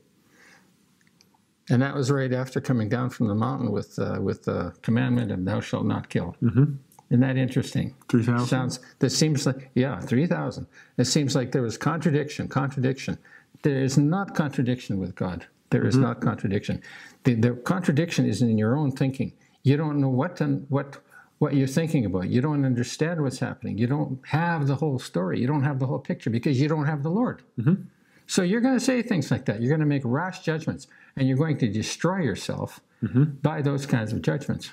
And 1.70 1.82
that 1.82 1.96
was 1.96 2.12
right 2.12 2.32
after 2.32 2.62
coming 2.62 2.88
down 2.88 3.10
from 3.10 3.28
the 3.28 3.36
mountain 3.36 3.72
with, 3.72 3.98
uh, 4.00 4.20
with 4.22 4.44
the 4.44 4.74
commandment 4.82 5.32
of 5.32 5.44
thou 5.44 5.60
shalt 5.60 5.86
not 5.86 6.10
kill. 6.10 6.36
Mm-hmm. 6.42 6.74
Isn't 7.10 7.22
that 7.22 7.38
interesting? 7.38 7.96
Three 8.10 8.24
thousand. 8.24 8.48
Sounds. 8.48 8.80
That 9.00 9.12
seems 9.12 9.46
like 9.46 9.70
yeah, 9.76 10.00
three 10.02 10.28
thousand. 10.28 10.68
It 10.98 11.06
seems 11.06 11.36
like 11.36 11.54
there 11.54 11.62
was 11.62 11.78
contradiction. 11.78 12.50
Contradiction. 12.50 13.18
There 13.64 13.82
is 13.84 13.98
not 13.98 14.36
contradiction 14.36 15.00
with 15.00 15.16
God. 15.16 15.46
There 15.70 15.86
is 15.86 15.96
mm-hmm. 15.96 16.04
not 16.04 16.22
contradiction. 16.22 16.82
The, 17.24 17.36
the 17.36 17.52
contradiction 17.52 18.26
is 18.26 18.42
in 18.42 18.58
your 18.58 18.78
own 18.78 18.92
thinking. 18.92 19.34
You 19.64 19.78
don't 19.78 20.00
know 20.00 20.10
what 20.10 20.38
to, 20.38 20.46
what 20.70 20.98
what 21.40 21.54
you're 21.54 21.68
thinking 21.68 22.06
about. 22.06 22.30
You 22.30 22.42
don't 22.42 22.66
understand 22.66 23.22
what's 23.22 23.40
happening. 23.40 23.78
You 23.78 23.88
don't 23.88 24.20
have 24.26 24.66
the 24.68 24.76
whole 24.76 24.98
story. 24.98 25.40
You 25.40 25.48
don't 25.48 25.64
have 25.64 25.80
the 25.80 25.86
whole 25.86 26.00
picture 26.00 26.30
because 26.30 26.60
you 26.60 26.68
don't 26.68 26.86
have 26.86 27.04
the 27.04 27.12
Lord. 27.12 27.44
Mm-hmm. 27.60 27.84
So 28.26 28.42
you're 28.42 28.62
going 28.62 28.74
to 28.74 28.84
say 28.84 29.02
things 29.02 29.30
like 29.32 29.46
that. 29.46 29.62
You're 29.62 29.70
going 29.70 29.80
to 29.80 29.86
make 29.86 30.02
rash 30.04 30.42
judgments, 30.42 30.88
and 31.16 31.28
you're 31.28 31.38
going 31.38 31.58
to 31.60 31.68
destroy 31.68 32.22
yourself 32.22 32.82
mm-hmm. 33.04 33.24
by 33.42 33.62
those 33.62 33.86
kinds 33.86 34.12
of 34.14 34.22
judgments. 34.22 34.72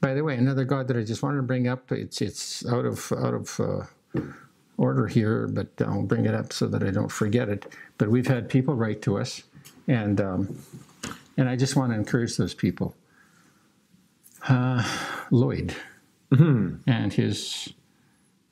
By 0.00 0.14
the 0.14 0.24
way, 0.24 0.36
another 0.36 0.64
God 0.64 0.88
that 0.88 0.96
I 0.96 1.04
just 1.04 1.22
wanted 1.22 1.36
to 1.36 1.42
bring 1.42 1.68
up, 1.68 1.92
it's 1.92 2.20
it's 2.20 2.66
out 2.66 2.84
of 2.84 3.12
out 3.12 3.34
of 3.34 3.60
uh, 3.60 4.20
order 4.78 5.06
here, 5.06 5.48
but 5.48 5.68
I'll 5.80 6.02
bring 6.02 6.26
it 6.26 6.34
up 6.34 6.52
so 6.52 6.66
that 6.66 6.82
I 6.82 6.90
don't 6.90 7.10
forget 7.10 7.48
it. 7.48 7.66
But 7.98 8.10
we've 8.10 8.26
had 8.26 8.48
people 8.48 8.74
write 8.74 9.02
to 9.02 9.18
us, 9.18 9.42
and 9.88 10.20
um, 10.20 10.58
and 11.36 11.48
I 11.48 11.56
just 11.56 11.76
want 11.76 11.92
to 11.92 11.98
encourage 11.98 12.36
those 12.36 12.54
people. 12.54 12.94
Uh, 14.48 14.84
Lloyd 15.30 15.74
and 16.30 17.12
his 17.12 17.72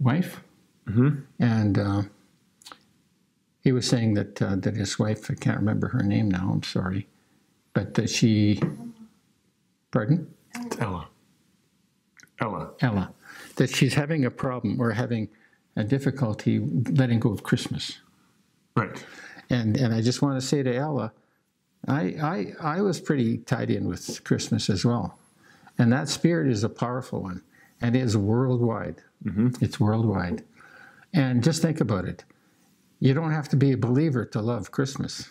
wife, 0.01 0.43
and 0.87 1.79
uh, 1.79 2.03
he 3.63 3.73
was 3.73 3.89
saying 3.89 4.15
that 4.15 4.41
uh, 4.43 4.57
that 4.57 4.77
his 4.77 4.99
wife, 4.99 5.31
I 5.31 5.35
can't 5.35 5.59
remember 5.59 5.89
her 5.89 6.03
name 6.03 6.31
now. 6.31 6.51
I'm 6.53 6.63
sorry, 6.63 7.07
but 7.73 7.95
that 7.95 8.11
she, 8.11 8.61
pardon. 9.91 10.33
It's 10.57 10.79
Ella. 10.79 11.09
Ella. 12.41 12.71
Ella, 12.81 13.13
that 13.57 13.71
she's 13.71 13.95
having 13.95 14.25
a 14.25 14.31
problem 14.31 14.81
or 14.81 14.93
having 14.93 15.29
a 15.77 15.85
difficulty 15.85 16.59
letting 16.59 17.21
go 17.21 17.31
of 17.31 17.43
Christmas. 17.43 18.01
Right. 18.77 19.05
And 19.51 19.77
and 19.77 19.95
I 19.95 20.01
just 20.01 20.23
want 20.23 20.41
to 20.41 20.47
say 20.47 20.63
to 20.63 20.75
Ella, 20.75 21.13
I 21.87 22.01
I 22.61 22.77
I 22.77 22.81
was 22.81 23.01
pretty 23.01 23.39
tied 23.39 23.71
in 23.71 23.87
with 23.87 24.25
Christmas 24.25 24.71
as 24.71 24.85
well, 24.85 25.19
and 25.79 25.93
that 25.93 26.09
spirit 26.09 26.51
is 26.51 26.65
a 26.65 26.69
powerful 26.69 27.23
one, 27.23 27.43
and 27.81 27.95
it 27.95 28.03
is 28.03 28.17
worldwide. 28.17 29.03
Mm-hmm. 29.25 29.63
It's 29.63 29.79
worldwide, 29.79 30.45
and 31.13 31.43
just 31.43 31.63
think 31.63 31.81
about 31.81 32.05
it. 32.05 32.25
You 33.01 33.13
don't 33.13 33.33
have 33.33 33.49
to 33.51 33.57
be 33.57 33.73
a 33.73 33.77
believer 33.77 34.25
to 34.27 34.41
love 34.41 34.71
Christmas. 34.71 35.31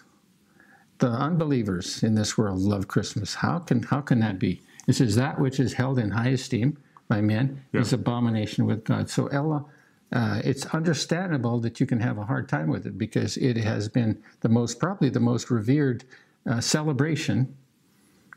The 0.99 1.07
unbelievers 1.07 2.03
in 2.03 2.13
this 2.13 2.37
world 2.37 2.59
love 2.59 2.87
Christmas. 2.87 3.35
How 3.35 3.59
can 3.59 3.81
how 3.83 4.01
can 4.01 4.19
that 4.19 4.37
be? 4.37 4.61
It 4.87 4.93
says 4.93 5.15
that 5.15 5.39
which 5.39 5.59
is 5.59 5.73
held 5.73 5.97
in 5.97 6.11
high 6.11 6.29
esteem 6.29 6.77
by 7.07 7.21
men 7.21 7.63
is 7.73 7.93
abomination 7.93 8.65
with 8.65 8.83
God. 8.83 9.09
So 9.09 9.27
Ella, 9.27 9.65
uh, 10.13 10.41
it's 10.45 10.65
understandable 10.67 11.59
that 11.59 11.79
you 11.79 11.85
can 11.85 11.99
have 11.99 12.17
a 12.17 12.23
hard 12.25 12.47
time 12.47 12.67
with 12.69 12.85
it 12.85 12.97
because 12.97 13.35
it 13.37 13.57
has 13.57 13.89
been 13.89 14.21
the 14.41 14.49
most 14.49 14.79
probably 14.79 15.09
the 15.09 15.19
most 15.19 15.49
revered 15.49 16.03
uh, 16.45 16.61
celebration, 16.61 17.55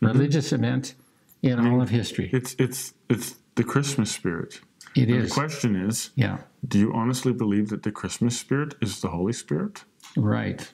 religious 0.01 0.53
event 0.53 0.95
in 1.43 1.65
all 1.67 1.81
of 1.83 1.91
history. 1.91 2.31
It's 2.33 2.57
it's 2.59 2.95
it's 3.09 3.37
the 3.55 3.65
Christmas 3.65 4.11
spirit. 4.11 4.61
It 4.95 5.09
And 5.09 5.23
is. 5.25 5.29
The 5.29 5.35
question 5.35 5.77
is, 5.77 6.11
Yeah. 6.15 6.39
do 6.67 6.79
you 6.79 6.93
honestly 6.95 7.33
believe 7.33 7.69
that 7.69 7.83
the 7.83 7.93
Christmas 7.93 8.39
spirit 8.39 8.75
is 8.81 9.01
the 9.03 9.09
Holy 9.09 9.33
Spirit? 9.35 9.85
Right. 10.17 10.73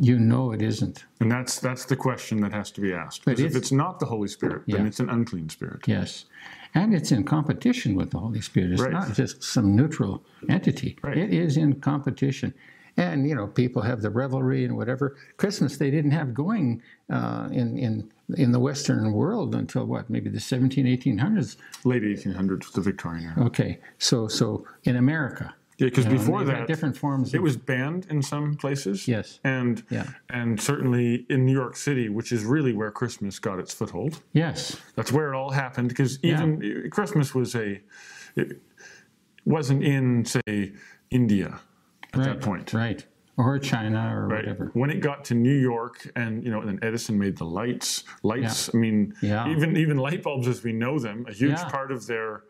You 0.00 0.20
know 0.20 0.52
it 0.52 0.62
isn't. 0.62 1.04
And 1.20 1.28
that's 1.32 1.58
that's 1.58 1.84
the 1.86 1.96
question 1.96 2.40
that 2.42 2.52
has 2.52 2.70
to 2.72 2.80
be 2.80 2.92
asked. 2.92 3.24
But 3.24 3.32
Because 3.36 3.44
if 3.44 3.50
it's- 3.50 3.62
it's 3.62 3.72
not 3.72 3.98
the 3.98 4.06
Holy 4.06 4.28
Spirit, 4.28 4.62
then 4.68 4.82
Yeah. 4.82 4.86
it's 4.86 5.00
an 5.00 5.10
unclean 5.10 5.48
spirit. 5.48 5.80
Yes. 5.88 6.26
And 6.74 6.94
it's 6.94 7.10
in 7.10 7.24
competition 7.24 7.94
with 7.96 8.10
the 8.10 8.18
Holy 8.18 8.40
Spirit. 8.40 8.72
It's 8.72 8.82
Right. 8.82 8.92
not 8.92 9.12
just 9.14 9.42
some 9.42 9.74
neutral 9.74 10.22
entity. 10.48 10.96
Right. 11.02 11.18
It 11.18 11.32
is 11.32 11.56
in 11.56 11.80
competition. 11.80 12.54
And, 12.96 13.28
you 13.28 13.34
know, 13.34 13.46
people 13.46 13.82
have 13.82 14.02
the 14.02 14.10
revelry 14.10 14.64
and 14.64 14.76
whatever. 14.76 15.16
Christmas 15.36 15.78
they 15.78 15.90
didn't 15.90 16.10
have 16.10 16.34
going 16.34 16.82
uh, 17.08 17.48
in, 17.50 17.78
in, 17.78 18.10
in 18.36 18.52
the 18.52 18.60
Western 18.60 19.12
world 19.12 19.54
until 19.54 19.84
what, 19.86 20.10
maybe 20.10 20.28
the 20.28 20.40
17, 20.40 20.86
1800s. 20.86 21.56
Late 21.84 22.02
1800s, 22.02 22.72
the 22.72 22.80
Victorian 22.80 23.24
era. 23.36 23.46
Okay. 23.46 23.78
So, 23.98 24.28
so 24.28 24.66
in 24.84 24.96
America. 24.96 25.54
Yeah, 25.80 25.86
because 25.86 26.04
you 26.04 26.12
know, 26.12 26.18
before 26.18 26.44
that, 26.44 26.66
different 26.66 26.96
forms. 26.96 27.32
it 27.32 27.38
of- 27.38 27.42
was 27.42 27.56
banned 27.56 28.06
in 28.10 28.22
some 28.22 28.54
places. 28.54 29.08
Yes. 29.08 29.40
And 29.44 29.82
Yeah. 29.88 30.04
and 30.28 30.60
certainly 30.60 31.26
in 31.30 31.46
New 31.46 31.52
York 31.54 31.74
City, 31.76 32.08
which 32.10 32.32
is 32.32 32.44
really 32.44 32.72
where 32.74 32.90
Christmas 32.90 33.38
got 33.38 33.58
its 33.58 33.72
foothold. 33.72 34.20
Yes. 34.34 34.78
That's 34.94 35.10
where 35.10 35.32
it 35.32 35.36
all 35.36 35.50
happened. 35.52 35.88
Because 35.88 36.18
even 36.22 36.62
eh, 36.62 36.88
Christmas 36.90 37.34
was 37.34 37.54
a, 37.54 37.80
it 38.36 38.60
wasn't 39.46 39.82
in 39.82 40.24
say 40.26 40.72
India 41.10 41.60
at 42.12 42.18
Right. 42.18 42.24
that 42.26 42.40
point. 42.42 42.72
Right. 42.74 43.04
Or 43.38 43.58
China 43.58 44.14
or 44.14 44.26
Right. 44.28 44.44
whatever. 44.44 44.70
When 44.74 44.90
it 44.90 45.00
got 45.00 45.24
to 45.26 45.34
New 45.34 45.56
York, 45.56 46.10
and 46.14 46.44
you 46.44 46.50
know, 46.50 46.62
then 46.62 46.78
Edison 46.82 47.18
made 47.18 47.38
the 47.38 47.46
lights. 47.46 48.04
Lights. 48.22 48.68
I 48.74 48.76
mean, 48.76 49.14
Yeah. 49.22 49.48
even 49.48 49.78
even 49.78 49.96
light 49.96 50.22
bulbs 50.22 50.46
as 50.46 50.62
we 50.62 50.74
know 50.74 50.98
them, 50.98 51.24
a 51.26 51.32
huge 51.32 51.52
Yeah. 51.52 51.70
part 51.70 51.90
of 51.90 52.06
their 52.06 52.42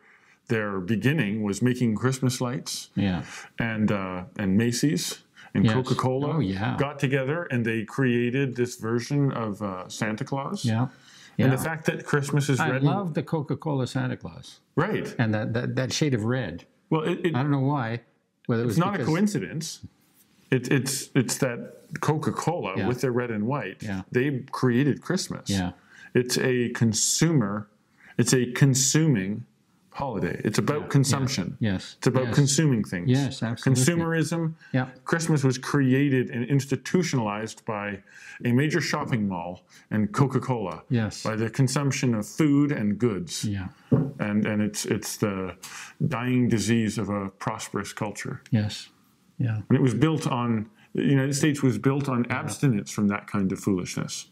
their 0.51 0.79
beginning 0.81 1.43
was 1.43 1.63
making 1.63 1.95
Christmas 1.97 2.41
lights, 2.41 2.91
Yeah. 2.95 3.23
and 3.59 3.91
uh, 3.91 4.25
and 4.39 4.59
Macy's 4.59 5.21
and 5.55 5.65
Yes. 5.65 5.75
Coca 5.75 5.95
Cola 5.95 6.37
Oh, 6.37 6.41
yeah. 6.41 6.77
got 6.79 6.99
together 6.99 7.45
and 7.51 7.65
they 7.65 7.85
created 7.85 8.55
this 8.57 8.77
version 8.77 9.33
of 9.33 9.63
uh, 9.63 9.89
Santa 9.89 10.25
Claus. 10.25 10.65
Yeah. 10.65 10.89
And 11.39 11.51
the 11.51 11.57
fact 11.59 11.87
that 11.87 12.05
Christmas 12.05 12.51
is 12.51 12.61
I 12.61 12.69
red, 12.71 12.83
I 12.85 12.87
love 12.87 13.15
the 13.15 13.23
Coca-Cola 13.23 13.87
Santa 13.87 14.17
Claus 14.17 14.61
right? 14.77 15.07
and 15.19 15.33
that, 15.33 15.55
that, 15.55 15.75
that 15.75 15.91
shade 15.93 16.13
of 16.13 16.25
red. 16.25 16.67
Well, 16.91 17.03
it, 17.05 17.25
it, 17.25 17.35
I 17.35 17.41
don't 17.43 17.51
know 17.51 17.61
why. 17.77 18.01
Whether 18.47 18.63
it 18.65 18.67
was 18.67 18.77
it's 18.77 18.85
not 18.87 19.01
a 19.01 19.05
coincidence. 19.05 19.81
It, 20.51 20.69
it's 20.71 21.09
it's 21.15 21.39
that 21.39 21.59
Coca 22.01 22.33
Cola 22.33 22.75
Yeah. 22.77 22.89
with 22.89 23.01
their 23.01 23.13
red 23.13 23.31
and 23.31 23.47
white. 23.47 23.83
Yeah. 23.83 24.03
They 24.13 24.41
created 24.53 25.01
Christmas. 25.01 25.49
Yeah. 25.49 25.73
It's 26.15 26.37
a 26.39 26.69
consumer. 26.83 27.69
It's 28.19 28.35
a 28.35 28.45
consuming 28.53 29.47
holiday. 29.93 30.41
It's 30.45 30.59
about 30.59 30.89
consumption. 30.89 31.57
Yes. 31.61 31.97
It's 31.99 32.07
about 32.07 32.27
yes. 32.27 32.35
consuming 32.35 32.85
things. 32.85 33.11
Yes, 33.11 33.43
absolutely. 33.43 33.85
Consumerism. 33.85 34.55
Yeah. 34.73 34.89
Christmas 35.05 35.43
was 35.43 35.59
created 35.59 36.31
and 36.31 36.45
institutionalized 36.45 37.65
by 37.65 38.03
a 38.45 38.53
major 38.53 38.81
shopping 38.81 39.29
mall 39.29 39.63
and 39.91 40.13
Coca-Cola. 40.13 40.83
Yes. 40.89 41.23
By 41.23 41.37
the 41.37 41.51
consumption 41.51 42.15
of 42.15 42.27
food 42.27 42.73
and 42.73 42.99
goods. 42.99 43.45
Yeah. 43.45 43.69
And 43.91 44.47
and 44.47 44.63
it's 44.63 44.87
it's 44.87 45.17
the 45.17 45.57
dying 46.07 46.49
disease 46.49 46.97
of 46.99 47.09
a 47.09 47.31
prosperous 47.31 47.93
culture. 47.93 48.43
Yes. 48.51 48.89
Yeah. 49.39 49.57
And 49.69 49.77
it 49.77 49.83
was 49.83 49.95
built 49.95 50.27
on 50.27 50.71
the 50.95 51.03
United 51.03 51.35
States 51.35 51.63
was 51.63 51.79
built 51.79 52.09
on 52.09 52.27
abstinence 52.31 52.91
from 52.91 53.09
that 53.09 53.27
kind 53.27 53.53
of 53.53 53.59
foolishness. 53.59 54.27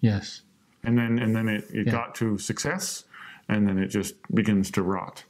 Yes. 0.00 0.42
And 0.84 0.98
then 0.98 1.18
and 1.18 1.34
then 1.36 1.48
it, 1.48 1.64
it 1.70 1.90
got 1.90 2.14
to 2.16 2.38
success 2.38 3.04
and 3.48 3.68
then 3.68 3.78
it 3.78 3.88
just 3.88 4.14
begins 4.34 4.70
to 4.72 4.82
rot. 4.82 5.24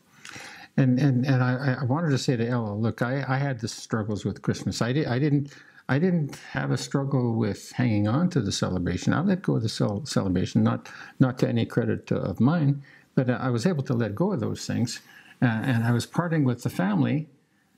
And 0.76 0.98
and 0.98 1.26
and 1.26 1.42
I, 1.42 1.78
I 1.80 1.84
wanted 1.84 2.10
to 2.10 2.18
say 2.18 2.36
to 2.36 2.46
Ella, 2.46 2.74
look, 2.74 3.02
I, 3.02 3.24
I 3.28 3.36
had 3.36 3.60
the 3.60 3.68
struggles 3.68 4.24
with 4.24 4.40
Christmas. 4.42 4.80
I 4.80 4.92
did 4.92 5.06
I 5.06 5.18
didn't 5.18 5.52
I 5.88 5.98
didn't 5.98 6.36
have 6.52 6.70
a 6.70 6.78
struggle 6.78 7.34
with 7.34 7.72
hanging 7.72 8.08
on 8.08 8.30
to 8.30 8.40
the 8.40 8.52
celebration. 8.52 9.12
I 9.12 9.20
let 9.20 9.42
go 9.42 9.56
of 9.56 9.62
the 9.62 9.68
cel- 9.68 10.06
celebration, 10.06 10.62
not 10.62 10.88
not 11.20 11.38
to 11.40 11.48
any 11.48 11.66
credit 11.66 12.10
of 12.10 12.40
mine, 12.40 12.82
but 13.14 13.28
I 13.28 13.50
was 13.50 13.66
able 13.66 13.82
to 13.84 13.94
let 13.94 14.14
go 14.14 14.32
of 14.32 14.40
those 14.40 14.66
things, 14.66 15.00
uh, 15.42 15.46
and 15.46 15.84
I 15.84 15.92
was 15.92 16.06
parting 16.06 16.44
with 16.44 16.62
the 16.62 16.70
family. 16.70 17.28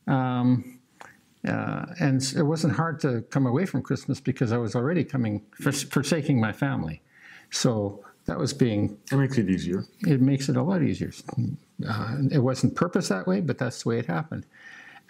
Um, 0.06 0.78
uh, 1.46 1.86
and 2.00 2.22
it 2.36 2.42
wasn't 2.42 2.74
hard 2.74 3.00
to 3.00 3.22
come 3.22 3.46
away 3.46 3.66
from 3.66 3.82
Christmas 3.82 4.20
because 4.20 4.52
I 4.52 4.56
was 4.56 4.74
already 4.74 5.04
coming 5.04 5.42
forsaking 5.52 6.40
my 6.40 6.52
family. 6.52 7.02
So 7.50 8.03
that 8.26 8.38
was 8.38 8.52
being. 8.52 8.98
It 9.10 9.16
makes 9.16 9.38
it 9.38 9.48
easier. 9.48 9.84
It 10.00 10.20
makes 10.20 10.48
it 10.48 10.56
a 10.56 10.62
lot 10.62 10.82
easier. 10.82 11.12
Uh, 11.86 12.16
it 12.30 12.38
wasn't 12.38 12.74
purpose 12.74 13.08
that 13.08 13.26
way, 13.26 13.40
but 13.40 13.58
that's 13.58 13.82
the 13.82 13.88
way 13.90 13.98
it 13.98 14.06
happened. 14.06 14.46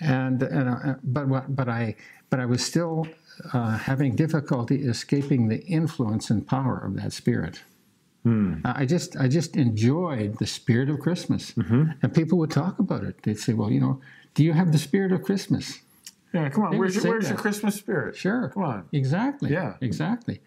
And 0.00 0.42
and 0.42 0.68
uh, 0.68 0.94
but 1.04 1.54
but 1.54 1.68
I 1.68 1.96
but 2.30 2.40
I 2.40 2.46
was 2.46 2.64
still 2.64 3.06
uh, 3.52 3.78
having 3.78 4.16
difficulty 4.16 4.76
escaping 4.86 5.48
the 5.48 5.64
influence 5.64 6.30
and 6.30 6.46
power 6.46 6.78
of 6.78 6.96
that 6.96 7.12
spirit. 7.12 7.62
Mm. 8.26 8.62
I 8.64 8.86
just 8.86 9.16
I 9.16 9.28
just 9.28 9.56
enjoyed 9.56 10.38
the 10.38 10.46
spirit 10.46 10.88
of 10.88 10.98
Christmas, 10.98 11.52
mm-hmm. 11.52 11.90
and 12.02 12.14
people 12.14 12.38
would 12.38 12.50
talk 12.50 12.78
about 12.78 13.04
it. 13.04 13.22
They'd 13.22 13.38
say, 13.38 13.52
"Well, 13.52 13.70
you 13.70 13.80
know, 13.80 14.00
do 14.34 14.42
you 14.42 14.54
have 14.54 14.72
the 14.72 14.78
spirit 14.78 15.12
of 15.12 15.22
Christmas?" 15.22 15.80
Yeah, 16.32 16.48
come 16.48 16.64
on. 16.64 16.76
where's 16.76 16.96
your, 16.96 17.04
where's 17.04 17.28
your 17.28 17.38
Christmas 17.38 17.76
spirit? 17.76 18.16
Sure. 18.16 18.48
Come 18.48 18.64
on. 18.64 18.88
Exactly. 18.92 19.52
Yeah. 19.52 19.74
Exactly. 19.80 20.40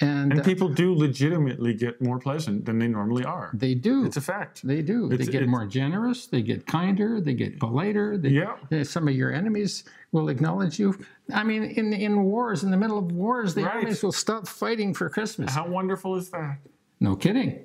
And, 0.00 0.32
and 0.32 0.40
uh, 0.40 0.44
people 0.44 0.68
do 0.68 0.92
legitimately 0.94 1.74
get 1.74 2.00
more 2.02 2.18
pleasant 2.18 2.64
than 2.64 2.78
they 2.78 2.88
normally 2.88 3.24
are. 3.24 3.50
They 3.54 3.74
do. 3.74 4.04
It's 4.04 4.16
a 4.16 4.20
fact. 4.20 4.66
They 4.66 4.82
do. 4.82 5.10
It's, 5.12 5.26
they 5.26 5.32
get 5.32 5.46
more 5.46 5.66
generous. 5.66 6.26
They 6.26 6.42
get 6.42 6.66
kinder. 6.66 7.20
They 7.20 7.34
get 7.34 7.60
politer. 7.60 8.18
They, 8.18 8.30
yeah. 8.30 8.56
They, 8.70 8.82
some 8.84 9.06
of 9.06 9.14
your 9.14 9.32
enemies 9.32 9.84
will 10.10 10.28
acknowledge 10.28 10.78
you. 10.78 10.98
I 11.32 11.44
mean, 11.44 11.62
in 11.62 11.92
in 11.92 12.24
wars, 12.24 12.64
in 12.64 12.70
the 12.70 12.76
middle 12.76 12.98
of 12.98 13.12
wars, 13.12 13.54
the 13.54 13.62
right. 13.62 13.76
enemies 13.76 14.02
will 14.02 14.12
stop 14.12 14.48
fighting 14.48 14.94
for 14.94 15.08
Christmas. 15.08 15.54
How 15.54 15.68
wonderful 15.68 16.16
is 16.16 16.30
that? 16.30 16.58
No 17.00 17.14
kidding. 17.14 17.64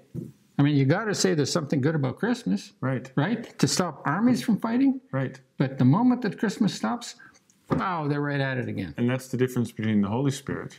I 0.57 0.61
mean, 0.61 0.75
you 0.75 0.85
got 0.85 1.05
to 1.05 1.15
say 1.15 1.33
there's 1.33 1.51
something 1.51 1.79
good 1.79 1.95
about 1.95 2.19
Christmas. 2.19 2.73
Right. 2.81 3.09
Right? 3.15 3.57
To 3.59 3.67
stop 3.67 4.01
armies 4.05 4.41
from 4.41 4.59
fighting. 4.59 4.99
Right. 5.11 5.39
But 5.57 5.77
the 5.77 5.85
moment 5.85 6.21
that 6.23 6.37
Christmas 6.37 6.73
stops, 6.73 7.15
wow, 7.69 8.07
they're 8.07 8.21
right 8.21 8.41
at 8.41 8.57
it 8.57 8.67
again. 8.67 8.93
And 8.97 9.09
that's 9.09 9.29
the 9.29 9.37
difference 9.37 9.71
between 9.71 10.01
the 10.01 10.09
Holy 10.09 10.31
Spirit 10.31 10.77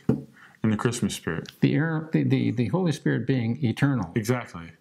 and 0.63 0.71
the 0.71 0.77
Christmas 0.77 1.15
spirit. 1.15 1.51
The, 1.61 1.73
air, 1.75 2.09
the, 2.11 2.23
the, 2.23 2.51
the 2.51 2.67
Holy 2.67 2.91
Spirit 2.91 3.25
being 3.25 3.63
eternal. 3.63 4.11
Exactly. 4.15 4.71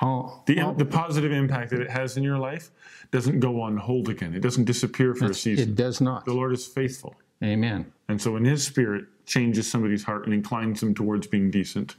All, 0.00 0.44
the, 0.46 0.60
all, 0.60 0.74
the 0.74 0.84
positive 0.84 1.32
impact 1.32 1.70
that 1.70 1.80
it 1.80 1.90
has 1.90 2.16
in 2.16 2.22
your 2.22 2.38
life 2.38 2.70
doesn't 3.10 3.40
go 3.40 3.60
on 3.60 3.76
hold 3.76 4.08
again. 4.08 4.32
It 4.32 4.40
doesn't 4.40 4.64
disappear 4.64 5.14
for 5.14 5.26
a 5.26 5.34
season. 5.34 5.70
It 5.70 5.74
does 5.74 6.00
not. 6.00 6.24
The 6.24 6.34
Lord 6.34 6.52
is 6.52 6.66
faithful. 6.66 7.16
Amen. 7.42 7.92
And 8.08 8.20
so 8.20 8.32
when 8.32 8.44
His 8.44 8.64
Spirit 8.64 9.06
changes 9.26 9.68
somebody's 9.68 10.04
heart 10.04 10.24
and 10.24 10.32
inclines 10.32 10.80
them 10.80 10.94
towards 10.94 11.26
being 11.26 11.50
decent, 11.50 11.96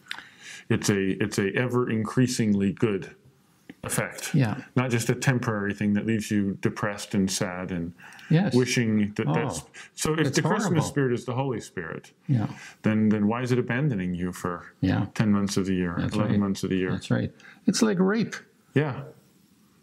it's 0.69 0.89
a 0.89 1.21
it's 1.23 1.39
a 1.39 1.53
ever 1.55 1.89
increasingly 1.89 2.71
good 2.71 3.15
effect. 3.83 4.33
Yeah. 4.33 4.61
Not 4.75 4.91
just 4.91 5.09
a 5.09 5.15
temporary 5.15 5.73
thing 5.73 5.93
that 5.93 6.05
leaves 6.05 6.31
you 6.31 6.57
depressed 6.61 7.15
and 7.15 7.29
sad 7.29 7.71
and 7.71 7.93
yes. 8.29 8.53
wishing 8.53 9.13
that 9.15 9.27
oh, 9.27 9.33
that's 9.33 9.63
so 9.95 10.13
if 10.13 10.33
the 10.33 10.41
horrible. 10.41 10.61
Christmas 10.61 10.87
spirit 10.87 11.13
is 11.13 11.25
the 11.25 11.33
Holy 11.33 11.59
Spirit, 11.61 12.11
yeah. 12.27 12.47
then 12.83 13.09
then 13.09 13.27
why 13.27 13.41
is 13.41 13.51
it 13.51 13.59
abandoning 13.59 14.13
you 14.13 14.31
for 14.31 14.73
yeah. 14.81 15.07
ten 15.13 15.31
months 15.31 15.57
of 15.57 15.65
the 15.65 15.75
year, 15.75 15.95
that's 15.97 16.15
eleven 16.15 16.33
right. 16.33 16.39
months 16.39 16.63
of 16.63 16.69
the 16.69 16.77
year? 16.77 16.91
That's 16.91 17.11
right. 17.11 17.31
It's 17.67 17.81
like 17.81 17.99
rape. 17.99 18.35
Yeah. 18.73 19.01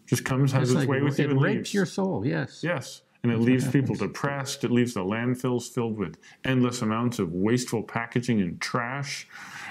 Just 0.05 0.23
comes, 0.23 0.53
has 0.53 0.63
it's 0.63 0.71
its 0.71 0.79
like, 0.79 0.89
way 0.89 1.01
with 1.01 1.19
it 1.19 1.23
you 1.23 1.31
and 1.31 1.41
rapes 1.41 1.55
leaves. 1.55 1.73
your 1.73 1.85
soul, 1.85 2.25
yes. 2.25 2.61
Yes. 2.63 3.01
And 3.23 3.31
it 3.31 3.39
leaves 3.39 3.67
people 3.67 3.95
depressed. 3.95 4.63
It 4.63 4.71
leaves 4.71 4.93
the 4.93 5.01
landfills 5.01 5.69
filled 5.69 5.97
with 5.97 6.17
endless 6.45 6.81
amounts 6.81 7.19
of 7.19 7.33
wasteful 7.33 7.83
packaging 7.83 8.41
and 8.41 8.61
trash 8.61 9.27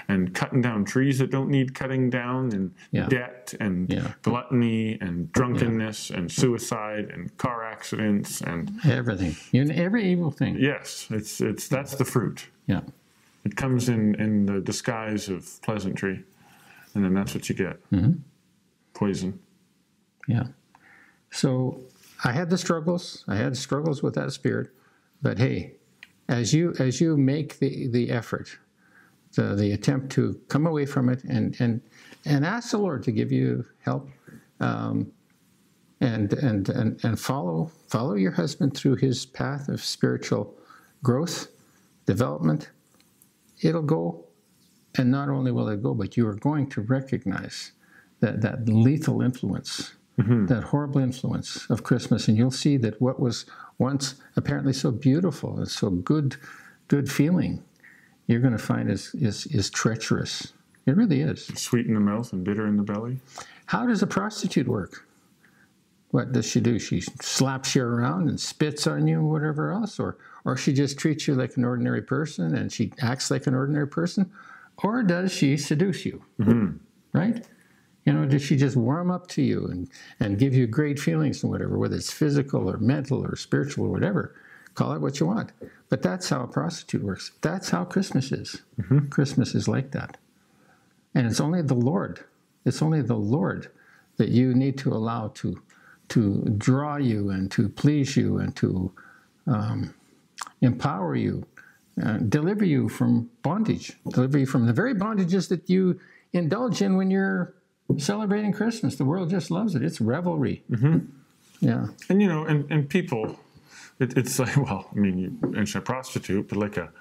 and 0.09 0.33
cutting 0.33 0.61
down 0.61 0.85
trees 0.85 1.19
that 1.19 1.31
don't 1.31 1.49
need 1.49 1.73
cutting 1.73 2.09
down, 2.09 2.51
and 2.53 2.73
yeah. 2.91 3.07
debt 3.07 3.53
and 3.59 3.91
yeah. 3.91 4.13
gluttony 4.21 4.97
and 5.01 5.31
drunkenness 5.31 6.09
yeah. 6.09 6.17
and 6.17 6.31
suicide 6.31 7.09
and 7.11 7.35
car 7.37 7.63
accidents 7.63 8.41
and 8.41 8.71
everything. 8.85 9.35
Every 9.71 10.09
evil 10.11 10.31
thing. 10.31 10.57
Yes, 10.59 11.07
it's 11.09 11.41
it's 11.41 11.67
that's 11.67 11.95
the 11.95 12.05
fruit. 12.05 12.47
Yeah. 12.67 12.81
It 13.43 13.55
comes 13.55 13.89
in 13.89 14.15
in 14.15 14.45
the 14.45 14.59
disguise 14.59 15.29
of 15.29 15.61
pleasantry, 15.61 16.23
and 16.93 17.03
then 17.03 17.13
that's 17.13 17.33
what 17.33 17.47
you 17.49 17.55
get. 17.55 17.89
Mm-hmm. 17.91 18.13
Poison. 18.93 19.39
Yeah. 20.27 20.47
So 21.31 21.81
I 22.23 22.31
had 22.31 22.49
the 22.49 22.57
struggles. 22.57 23.23
I 23.27 23.35
had 23.35 23.55
struggles 23.55 24.01
with 24.01 24.15
that 24.15 24.31
spirit, 24.31 24.69
but 25.21 25.37
hey, 25.37 25.75
as 26.27 26.53
you 26.53 26.73
as 26.79 26.99
you 26.99 27.17
make 27.17 27.59
the 27.59 27.87
the 27.87 28.09
effort 28.09 28.57
the, 29.37 29.55
the 29.55 29.71
attempt 29.71 30.11
to 30.13 30.39
come 30.49 30.67
away 30.67 30.85
from 30.85 31.09
it 31.09 31.23
and, 31.23 31.55
and, 31.59 31.81
and 32.25 32.45
ask 32.45 32.71
the 32.71 32.77
Lord 32.77 33.03
to 33.03 33.11
give 33.11 33.31
you 33.31 33.65
help 33.79 34.09
um, 34.59 35.11
and, 36.01 36.33
and, 36.33 36.69
and, 36.69 36.99
and 37.03 37.19
follow, 37.19 37.71
follow 37.87 38.15
your 38.15 38.31
husband 38.31 38.75
through 38.75 38.95
his 38.95 39.25
path 39.25 39.69
of 39.69 39.83
spiritual 39.83 40.55
growth, 41.03 41.47
development. 42.05 42.69
It'll 43.61 43.81
go, 43.81 44.25
and 44.97 45.09
not 45.09 45.29
only 45.29 45.51
will 45.51 45.69
it 45.69 45.81
go, 45.81 45.93
but 45.93 46.17
you 46.17 46.27
are 46.27 46.35
going 46.35 46.69
to 46.71 46.81
recognize 46.81 47.71
that, 48.19 48.41
that 48.41 48.67
lethal 48.67 49.21
influence, 49.21 49.93
mm-hmm. 50.19 50.45
that 50.47 50.63
horrible 50.63 50.99
influence 50.99 51.69
of 51.69 51.83
Christmas, 51.83 52.27
and 52.27 52.37
you'll 52.37 52.51
see 52.51 52.77
that 52.77 53.01
what 53.01 53.19
was 53.19 53.45
once 53.77 54.15
apparently 54.35 54.73
so 54.73 54.91
beautiful 54.91 55.57
and 55.57 55.67
so 55.67 55.89
good, 55.89 56.35
good 56.87 57.11
feeling 57.11 57.63
you're 58.27 58.41
going 58.41 58.57
to 58.57 58.59
find 58.59 58.89
is, 58.89 59.13
is, 59.15 59.45
is 59.47 59.69
treacherous. 59.69 60.53
It 60.85 60.95
really 60.95 61.21
is. 61.21 61.45
Sweet 61.55 61.85
in 61.85 61.93
the 61.93 61.99
mouth 61.99 62.31
and 62.33 62.43
bitter 62.43 62.65
in 62.65 62.77
the 62.77 62.83
belly. 62.83 63.19
How 63.67 63.85
does 63.85 64.01
a 64.01 64.07
prostitute 64.07 64.67
work? 64.67 65.05
What 66.11 66.31
does 66.31 66.45
she 66.45 66.61
do? 66.61 66.79
She 66.79 67.01
slaps 67.01 67.75
you 67.75 67.83
around 67.83 68.29
and 68.29 68.39
spits 68.39 68.87
on 68.87 69.07
you, 69.07 69.19
and 69.19 69.29
whatever 69.29 69.71
else, 69.71 69.99
or 69.99 70.17
or 70.45 70.55
she 70.55 70.71
just 70.71 70.97
treats 70.97 71.27
you 71.27 71.35
like 71.35 71.57
an 71.57 71.65
ordinary 71.65 72.01
person 72.01 72.55
and 72.55 72.71
she 72.71 72.93
acts 73.01 73.29
like 73.29 73.45
an 73.45 73.53
ordinary 73.53 73.87
person, 73.87 74.31
or 74.81 75.03
does 75.03 75.33
she 75.33 75.57
seduce 75.57 76.05
you? 76.05 76.23
Mm-hmm. 76.39 76.77
Right? 77.11 77.45
You 78.07 78.13
know, 78.13 78.25
does 78.25 78.41
she 78.41 78.55
just 78.55 78.77
warm 78.77 79.11
up 79.11 79.27
to 79.27 79.41
you 79.41 79.65
and, 79.65 79.89
and 80.21 80.39
give 80.39 80.53
you 80.53 80.65
great 80.65 80.97
feelings 80.97 81.43
and 81.43 81.51
whatever, 81.51 81.77
whether 81.77 81.97
it's 81.97 82.09
physical 82.09 82.71
or 82.71 82.77
mental 82.77 83.21
or 83.21 83.35
spiritual 83.35 83.87
or 83.87 83.89
whatever? 83.89 84.33
Call 84.75 84.93
it 84.93 85.01
what 85.01 85.19
you 85.19 85.25
want. 85.25 85.51
But 85.89 86.01
that's 86.03 86.29
how 86.29 86.43
a 86.43 86.47
prostitute 86.47 87.03
works. 87.03 87.33
That's 87.41 87.69
how 87.69 87.83
Christmas 87.83 88.31
is. 88.31 88.61
Mm-hmm. 88.79 89.09
Christmas 89.09 89.53
is 89.53 89.67
like 89.67 89.91
that. 89.91 90.15
And 91.15 91.27
it's 91.27 91.41
only 91.41 91.61
the 91.61 91.73
Lord, 91.73 92.23
it's 92.63 92.81
only 92.81 93.01
the 93.01 93.17
Lord 93.17 93.71
that 94.15 94.29
you 94.29 94.53
need 94.53 94.77
to 94.77 94.93
allow 94.93 95.27
to, 95.35 95.61
to 96.07 96.43
draw 96.57 96.95
you 96.95 97.31
and 97.31 97.51
to 97.51 97.67
please 97.67 98.15
you 98.15 98.37
and 98.37 98.55
to 98.55 98.89
um, 99.47 99.93
empower 100.61 101.17
you, 101.17 101.45
uh, 102.01 102.19
deliver 102.19 102.63
you 102.63 102.87
from 102.87 103.29
bondage, 103.41 103.97
deliver 104.07 104.37
you 104.37 104.45
from 104.45 104.65
the 104.65 104.71
very 104.71 104.95
bondages 104.95 105.49
that 105.49 105.69
you 105.69 105.99
indulge 106.31 106.81
in 106.81 106.95
when 106.95 107.11
you're 107.11 107.53
celebrating 107.97 108.51
Christmas. 108.51 108.95
The 108.95 109.05
world 109.05 109.29
just 109.29 109.49
loves 109.49 109.75
it. 109.75 109.83
It's 109.83 110.01
revelry. 110.01 110.63
Mm-hmm. 110.69 111.05
Yeah. 111.59 111.87
And 112.09 112.21
you 112.21 112.27
know, 112.27 112.45
and, 112.45 112.69
and 112.71 112.89
people 112.89 113.39
it, 113.99 114.17
it's 114.17 114.39
like, 114.39 114.55
well, 114.65 114.87
I 114.91 114.95
mean, 114.95 115.17
you 115.17 115.49
mentioned 115.49 115.83
a 115.83 115.85
prostitute, 115.85 116.49
but 116.49 116.57
like 116.57 116.77
a, 116.77 116.91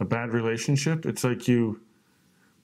a 0.00 0.04
bad 0.04 0.32
relationship, 0.32 1.06
it's 1.06 1.24
like 1.24 1.48
you, 1.48 1.80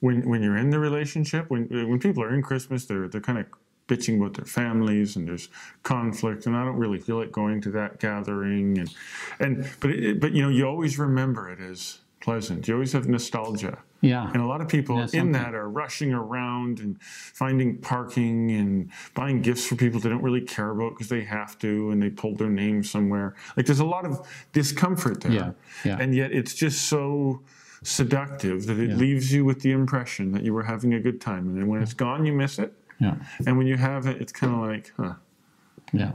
when 0.01 0.29
when 0.29 0.43
you're 0.43 0.57
in 0.57 0.71
the 0.71 0.79
relationship, 0.79 1.51
when 1.51 1.67
when 1.69 1.99
people 1.99 2.23
are 2.23 2.33
in 2.33 2.43
Christmas, 2.43 2.85
they're 2.85 3.09
they're 3.09 3.21
kind 3.21 3.39
of 3.39 3.47
bitching 3.89 4.19
about 4.19 4.35
their 4.35 4.45
families 4.45 5.17
and 5.17 5.27
there's 5.27 5.49
conflict, 5.83 6.47
and 6.47 6.57
I 6.57 6.65
don't 6.65 6.77
really 6.77 6.99
feel 6.99 7.17
like 7.17 7.33
going 7.33 7.61
to 7.63 7.71
that 7.73 7.99
gathering, 7.99 8.79
and 8.79 8.95
and 9.41 9.69
but 9.81 9.91
it, 9.91 10.21
but 10.21 10.33
you 10.33 10.43
know, 10.43 10.51
you 10.51 10.67
always 10.67 10.99
remember 10.99 11.51
it 11.51 11.59
as 11.61 11.99
pleasant. 12.21 12.69
You 12.69 12.75
always 12.75 12.93
have 12.93 13.09
nostalgia. 13.09 13.79
Yeah. 14.01 14.31
And 14.33 14.41
a 14.43 14.47
lot 14.47 14.61
of 14.61 14.69
people 14.69 15.01
in 15.13 15.33
that 15.33 15.55
are 15.55 15.69
rushing 15.69 16.13
around 16.13 16.79
and 16.79 17.03
finding 17.03 17.79
parking 17.79 18.51
and 18.53 18.91
buying 19.15 19.43
gifts 19.43 19.67
for 19.67 19.75
people 19.75 19.99
they 19.99 20.09
don't 20.09 20.23
really 20.23 20.41
care 20.41 20.71
about 20.71 20.91
because 20.95 21.09
they 21.09 21.25
have 21.25 21.59
to 21.61 21.91
and 21.91 22.01
they 22.03 22.11
pulled 22.11 22.39
their 22.39 22.49
name 22.51 22.85
somewhere. 22.85 23.35
Like 23.57 23.67
there's 23.67 23.81
a 23.81 23.85
lot 23.87 24.05
of 24.07 24.27
discomfort 24.53 25.21
there. 25.23 25.33
Yeah. 25.33 25.51
yeah. 25.85 25.97
And 26.01 26.15
yet 26.15 26.31
it's 26.33 26.55
just 26.55 26.83
so 26.89 27.43
seductive 27.83 28.67
that 28.67 28.79
it 28.79 28.91
Yeah. 28.91 28.97
leaves 28.97 29.33
you 29.33 29.45
with 29.45 29.61
the 29.63 29.73
impression 29.73 30.31
that 30.33 30.43
you 30.43 30.53
were 30.55 30.63
having 30.65 30.95
a 30.95 31.01
good 31.01 31.21
time. 31.21 31.49
And 31.49 31.57
then 31.57 31.67
when 31.67 31.83
it's 31.83 31.95
gone, 31.95 32.25
you 32.25 32.33
miss 32.33 32.59
it. 32.59 32.73
Yeah. 33.01 33.17
And 33.47 33.57
when 33.59 33.67
you 33.67 33.77
have 33.77 34.07
it, 34.07 34.21
it's 34.21 34.33
kind 34.33 34.53
of 34.53 34.61
like, 34.61 34.93
huh. 34.97 35.15
Yeah. 35.93 36.13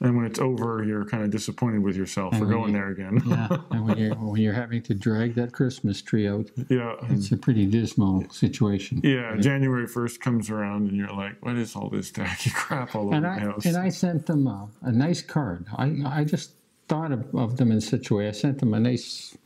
And 0.00 0.16
when 0.16 0.26
it's 0.26 0.38
over, 0.38 0.82
you're 0.84 1.04
kind 1.04 1.22
of 1.22 1.30
disappointed 1.30 1.82
with 1.82 1.96
yourself 1.96 2.36
for 2.36 2.44
going 2.46 2.72
you- 2.74 2.78
there 2.80 2.88
again. 2.88 3.22
Yeah. 3.26 3.48
and 3.70 3.86
when 3.86 3.96
you're, 3.96 4.14
when 4.16 4.40
you're 4.42 4.52
having 4.52 4.82
to 4.82 4.94
drag 4.94 5.34
that 5.36 5.52
Christmas 5.52 6.02
tree 6.02 6.28
out, 6.28 6.50
yeah. 6.68 6.96
it's 7.10 7.30
a 7.32 7.36
pretty 7.36 7.64
dismal 7.66 8.28
situation. 8.30 9.00
Yeah, 9.02 9.36
January 9.38 9.86
1st 9.86 10.20
comes 10.20 10.50
around 10.50 10.88
and 10.88 10.96
you're 10.96 11.12
like, 11.12 11.36
what 11.44 11.56
is 11.56 11.74
all 11.76 11.88
this 11.88 12.10
tacky 12.10 12.50
crap 12.54 12.94
all 12.94 13.06
over 13.06 13.14
And 13.14 13.24
the 13.24 13.28
I, 13.30 13.38
house? 13.38 13.64
and 13.66 13.76
I 13.76 13.88
sent 13.88 14.26
them 14.26 14.46
a, 14.46 14.68
a 14.82 14.92
nice 14.92 15.22
card. 15.22 15.66
I, 15.76 15.94
I 16.04 16.24
just 16.24 16.52
thought 16.88 17.12
of, 17.12 17.34
of 17.34 17.56
them 17.56 17.70
in 17.72 17.80
such 17.80 18.10
a 18.10 18.14
way. 18.14 18.28
I 18.28 18.32
sent 18.32 18.58
them 18.58 18.74
a 18.74 18.80
nice 18.80 19.38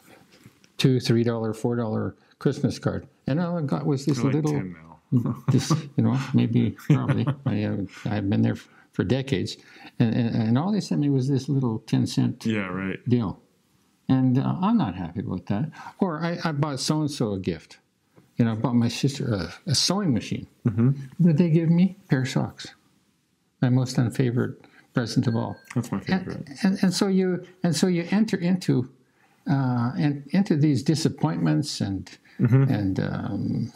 two, 0.79 0.99
three 0.99 1.23
dollar, 1.25 1.53
four 1.53 1.77
dollar 1.77 2.17
Christmas 2.39 2.79
card, 2.79 3.07
and 3.27 3.39
all 3.39 3.59
I 3.59 3.63
got 3.63 3.85
was 3.87 4.07
this 4.07 4.23
like 4.23 4.35
little, 4.35 4.53
10 4.53 4.77
now. 5.13 5.37
this 5.51 5.71
you 5.97 6.05
know, 6.05 6.19
maybe 6.35 6.71
probably. 6.89 7.27
I, 7.47 7.65
uh, 7.65 7.77
I've 8.07 8.29
been 8.31 8.43
there 8.43 8.55
for 8.57 8.69
decades, 9.05 9.57
and, 9.99 10.15
and 10.15 10.35
and 10.35 10.59
all 10.59 10.73
they 10.73 10.81
sent 10.81 11.01
me 11.01 11.11
was 11.11 11.29
this 11.29 11.49
little 11.49 11.81
ten 11.81 12.07
cent 12.07 12.45
yeah, 12.47 12.69
right. 12.69 12.99
deal. 13.09 13.41
and 14.09 14.39
uh, 14.39 14.57
I'm 14.61 14.77
not 14.79 14.95
happy 14.95 15.21
about 15.21 15.47
that. 15.47 15.71
Or 15.99 16.23
I, 16.25 16.39
I 16.45 16.53
bought 16.53 16.81
so 16.81 17.01
and 17.01 17.11
so 17.11 17.33
a 17.33 17.39
gift. 17.39 17.79
You 18.37 18.45
know, 18.45 18.53
I 18.53 18.55
bought 18.55 18.75
my 18.75 18.89
sister 18.89 19.35
a, 19.35 19.53
a 19.67 19.75
sewing 19.75 20.15
machine. 20.15 20.47
Mm-hmm. 20.67 20.89
What 21.19 21.37
did 21.37 21.39
they 21.39 21.51
give 21.51 21.69
me? 21.71 21.97
A 22.05 22.09
pair 22.09 22.23
of 22.23 22.29
socks. 22.29 22.69
My 23.61 23.69
most 23.69 23.97
unfavored 23.97 24.57
present 24.95 25.27
of 25.27 25.35
all. 25.37 25.57
That's 25.75 25.91
my 25.93 26.01
favorite. 26.01 26.37
And, 26.37 26.59
and, 26.63 26.79
and 26.83 26.95
so 26.95 27.09
you 27.09 27.45
and 27.63 27.75
so 27.75 27.87
you 27.89 28.07
enter 28.11 28.37
into 28.37 28.89
uh, 29.51 29.93
and 29.99 30.25
into 30.31 30.57
these 30.57 30.83
disappointments 30.83 31.81
and 31.81 32.11
and 32.39 33.01
um, 33.01 33.73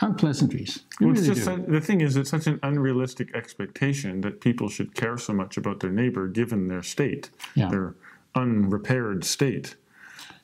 unpleasantries. 0.00 0.80
Well, 1.00 1.10
it's 1.10 1.22
really 1.22 1.34
just 1.40 1.66
the 1.70 1.80
thing 1.80 2.00
is, 2.00 2.16
it's 2.16 2.30
such 2.30 2.46
an 2.46 2.58
unrealistic 2.62 3.34
expectation 3.34 4.20
that 4.22 4.40
people 4.40 4.68
should 4.68 4.94
care 4.94 5.18
so 5.18 5.32
much 5.32 5.56
about 5.56 5.80
their 5.80 5.90
neighbor 5.90 6.28
given 6.28 6.68
their 6.68 6.82
state, 6.82 7.30
Yeah. 7.54 7.68
their 7.70 7.94
unrepaired 8.34 9.24
state. 9.24 9.76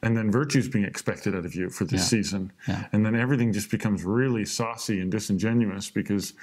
And 0.02 0.16
then 0.16 0.30
virtue's 0.30 0.68
being 0.68 0.84
expected 0.84 1.34
out 1.34 1.46
of 1.46 1.54
you 1.54 1.70
for 1.70 1.84
this 1.84 2.00
Yeah. 2.02 2.18
season. 2.18 2.52
Yeah. 2.68 2.86
And 2.92 3.06
then 3.06 3.14
everything 3.14 3.52
just 3.52 3.70
becomes 3.70 4.04
really 4.04 4.44
saucy 4.44 5.00
and 5.00 5.10
disingenuous 5.10 5.90
because 5.90 6.34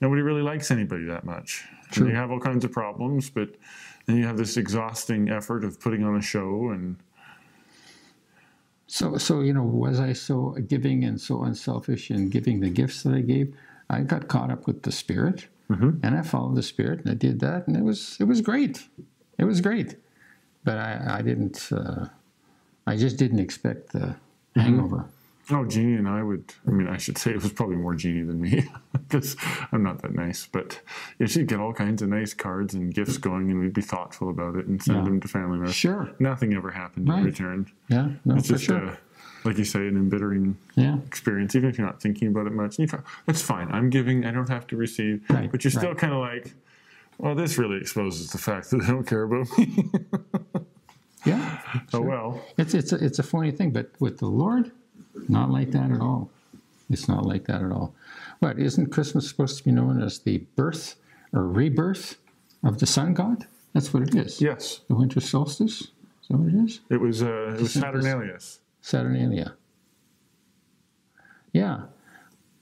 nobody 0.00 0.20
really 0.22 0.42
likes 0.42 0.70
anybody 0.70 1.04
that 1.04 1.24
much. 1.24 1.64
True. 1.90 2.04
And 2.04 2.12
you 2.12 2.18
have 2.18 2.30
all 2.30 2.40
kinds 2.40 2.64
of 2.64 2.72
problems, 2.72 3.30
but 3.30 3.54
then 4.06 4.16
you 4.16 4.24
have 4.26 4.36
this 4.36 4.56
exhausting 4.56 5.30
effort 5.30 5.64
of 5.64 5.80
putting 5.80 6.04
on 6.04 6.16
a 6.16 6.22
show 6.22 6.70
and 6.70 6.96
So, 8.88 9.18
so 9.18 9.40
you 9.42 9.52
know, 9.52 9.62
was 9.62 10.00
I 10.00 10.14
so 10.14 10.56
giving 10.66 11.04
and 11.04 11.20
so 11.20 11.42
unselfish 11.44 12.10
in 12.10 12.30
giving 12.30 12.60
the 12.60 12.70
gifts 12.70 13.02
that 13.02 13.14
I 13.14 13.20
gave? 13.20 13.54
I 13.90 14.00
got 14.00 14.28
caught 14.28 14.50
up 14.50 14.66
with 14.66 14.82
the 14.82 14.92
Spirit, 14.92 15.46
and 16.02 16.16
I 16.16 16.22
followed 16.22 16.56
the 16.56 16.62
Spirit, 16.62 17.00
and 17.00 17.10
I 17.10 17.14
did 17.14 17.40
that, 17.40 17.66
and 17.68 17.76
it 17.76 17.84
was 17.84 18.16
it 18.18 18.24
was 18.24 18.40
great. 18.40 18.88
It 19.38 19.44
was 19.44 19.60
great, 19.60 19.96
but 20.64 20.78
I, 20.78 21.18
I 21.18 21.22
didn't. 21.22 21.68
Uh, 21.70 22.06
I 22.86 22.96
just 22.96 23.18
didn't 23.18 23.40
expect 23.40 23.92
the 23.92 24.16
hangover. 24.56 25.04
Oh, 25.50 25.64
Jeannie 25.64 25.94
and 25.94 26.06
I 26.08 26.22
would. 26.22 26.52
I 26.66 26.70
mean, 26.70 26.88
I 26.88 26.98
should 26.98 27.16
say 27.16 27.30
it 27.30 27.42
was 27.42 27.52
probably 27.52 27.76
more 27.76 27.94
Jeannie 27.94 28.22
than 28.22 28.40
me 28.40 28.68
because 29.08 29.34
I'm 29.72 29.82
not 29.82 30.02
that 30.02 30.14
nice. 30.14 30.46
But 30.46 30.80
yeah, 31.18 31.26
she'd 31.26 31.46
get 31.46 31.58
all 31.58 31.72
kinds 31.72 32.02
of 32.02 32.10
nice 32.10 32.34
cards 32.34 32.74
and 32.74 32.92
gifts 32.92 33.16
going, 33.16 33.50
and 33.50 33.58
we'd 33.60 33.72
be 33.72 33.80
thoughtful 33.80 34.28
about 34.28 34.56
it 34.56 34.66
and 34.66 34.82
send 34.82 34.98
Yeah. 34.98 35.04
them 35.04 35.20
to 35.20 35.28
family 35.28 35.56
members. 35.56 35.74
Sure. 35.74 36.10
Nothing 36.18 36.52
ever 36.54 36.70
happened 36.70 37.08
Right. 37.08 37.20
in 37.20 37.24
return. 37.24 37.66
Yeah, 37.88 38.10
no, 38.26 38.34
It's 38.36 38.48
for 38.48 38.54
just, 38.54 38.64
sure. 38.64 38.88
uh, 38.90 38.96
like 39.44 39.56
you 39.56 39.64
say, 39.64 39.86
an 39.88 39.96
embittering 39.96 40.58
yeah, 40.74 40.98
experience, 41.06 41.54
even 41.56 41.70
if 41.70 41.78
you're 41.78 41.86
not 41.86 42.02
thinking 42.02 42.28
about 42.28 42.46
it 42.46 42.52
much. 42.52 42.78
And 42.78 42.90
you 42.92 42.98
that's 43.24 43.40
fine. 43.40 43.68
I'm 43.72 43.88
giving. 43.88 44.26
I 44.26 44.32
don't 44.32 44.48
have 44.50 44.66
to 44.66 44.76
receive. 44.76 45.22
Right, 45.30 45.50
But 45.50 45.64
you're 45.64 45.70
still 45.70 45.90
right. 45.90 45.98
kind 45.98 46.12
of 46.12 46.18
like, 46.20 46.52
well, 47.16 47.34
this 47.34 47.56
really 47.56 47.78
exposes 47.78 48.30
the 48.30 48.38
fact 48.38 48.68
that 48.70 48.78
they 48.78 48.86
don't 48.86 49.06
care 49.06 49.22
about 49.22 49.46
me. 49.56 49.90
yeah. 51.24 51.60
oh 51.94 52.00
well. 52.02 52.44
It's 52.58 52.74
it's 52.74 52.92
a, 52.92 53.02
it's 53.04 53.18
a 53.18 53.22
funny 53.22 53.50
thing, 53.50 53.70
but 53.72 53.90
with 53.98 54.18
the 54.18 54.26
Lord, 54.26 54.70
not 55.28 55.50
like 55.50 55.70
that 55.72 55.90
at 55.90 56.00
all. 56.00 56.30
It's 56.90 57.08
not 57.08 57.26
like 57.26 57.46
that 57.46 57.62
at 57.62 57.70
all. 57.72 57.94
What 58.40 58.58
isn't 58.58 58.90
Christmas 58.90 59.28
supposed 59.28 59.58
to 59.58 59.64
be 59.64 59.72
known 59.72 60.02
as 60.02 60.20
the 60.20 60.38
birth 60.56 60.94
or 61.32 61.46
rebirth 61.46 62.16
of 62.64 62.78
the 62.78 62.86
sun 62.86 63.14
god? 63.14 63.46
That's 63.74 63.92
what 63.92 64.02
it 64.02 64.14
is. 64.14 64.40
Yes, 64.40 64.80
The 64.88 64.94
winter 64.94 65.20
solstice. 65.20 65.80
Is 65.82 65.90
that 66.30 66.38
what 66.38 66.48
it 66.48 66.64
is? 66.64 66.80
it 66.90 67.00
was. 67.00 67.22
Uh, 67.22 67.54
it 67.56 67.60
was 67.60 67.72
Saturnalia. 67.72 68.38
Saturnalia. 68.80 69.54
Yeah, 71.52 71.82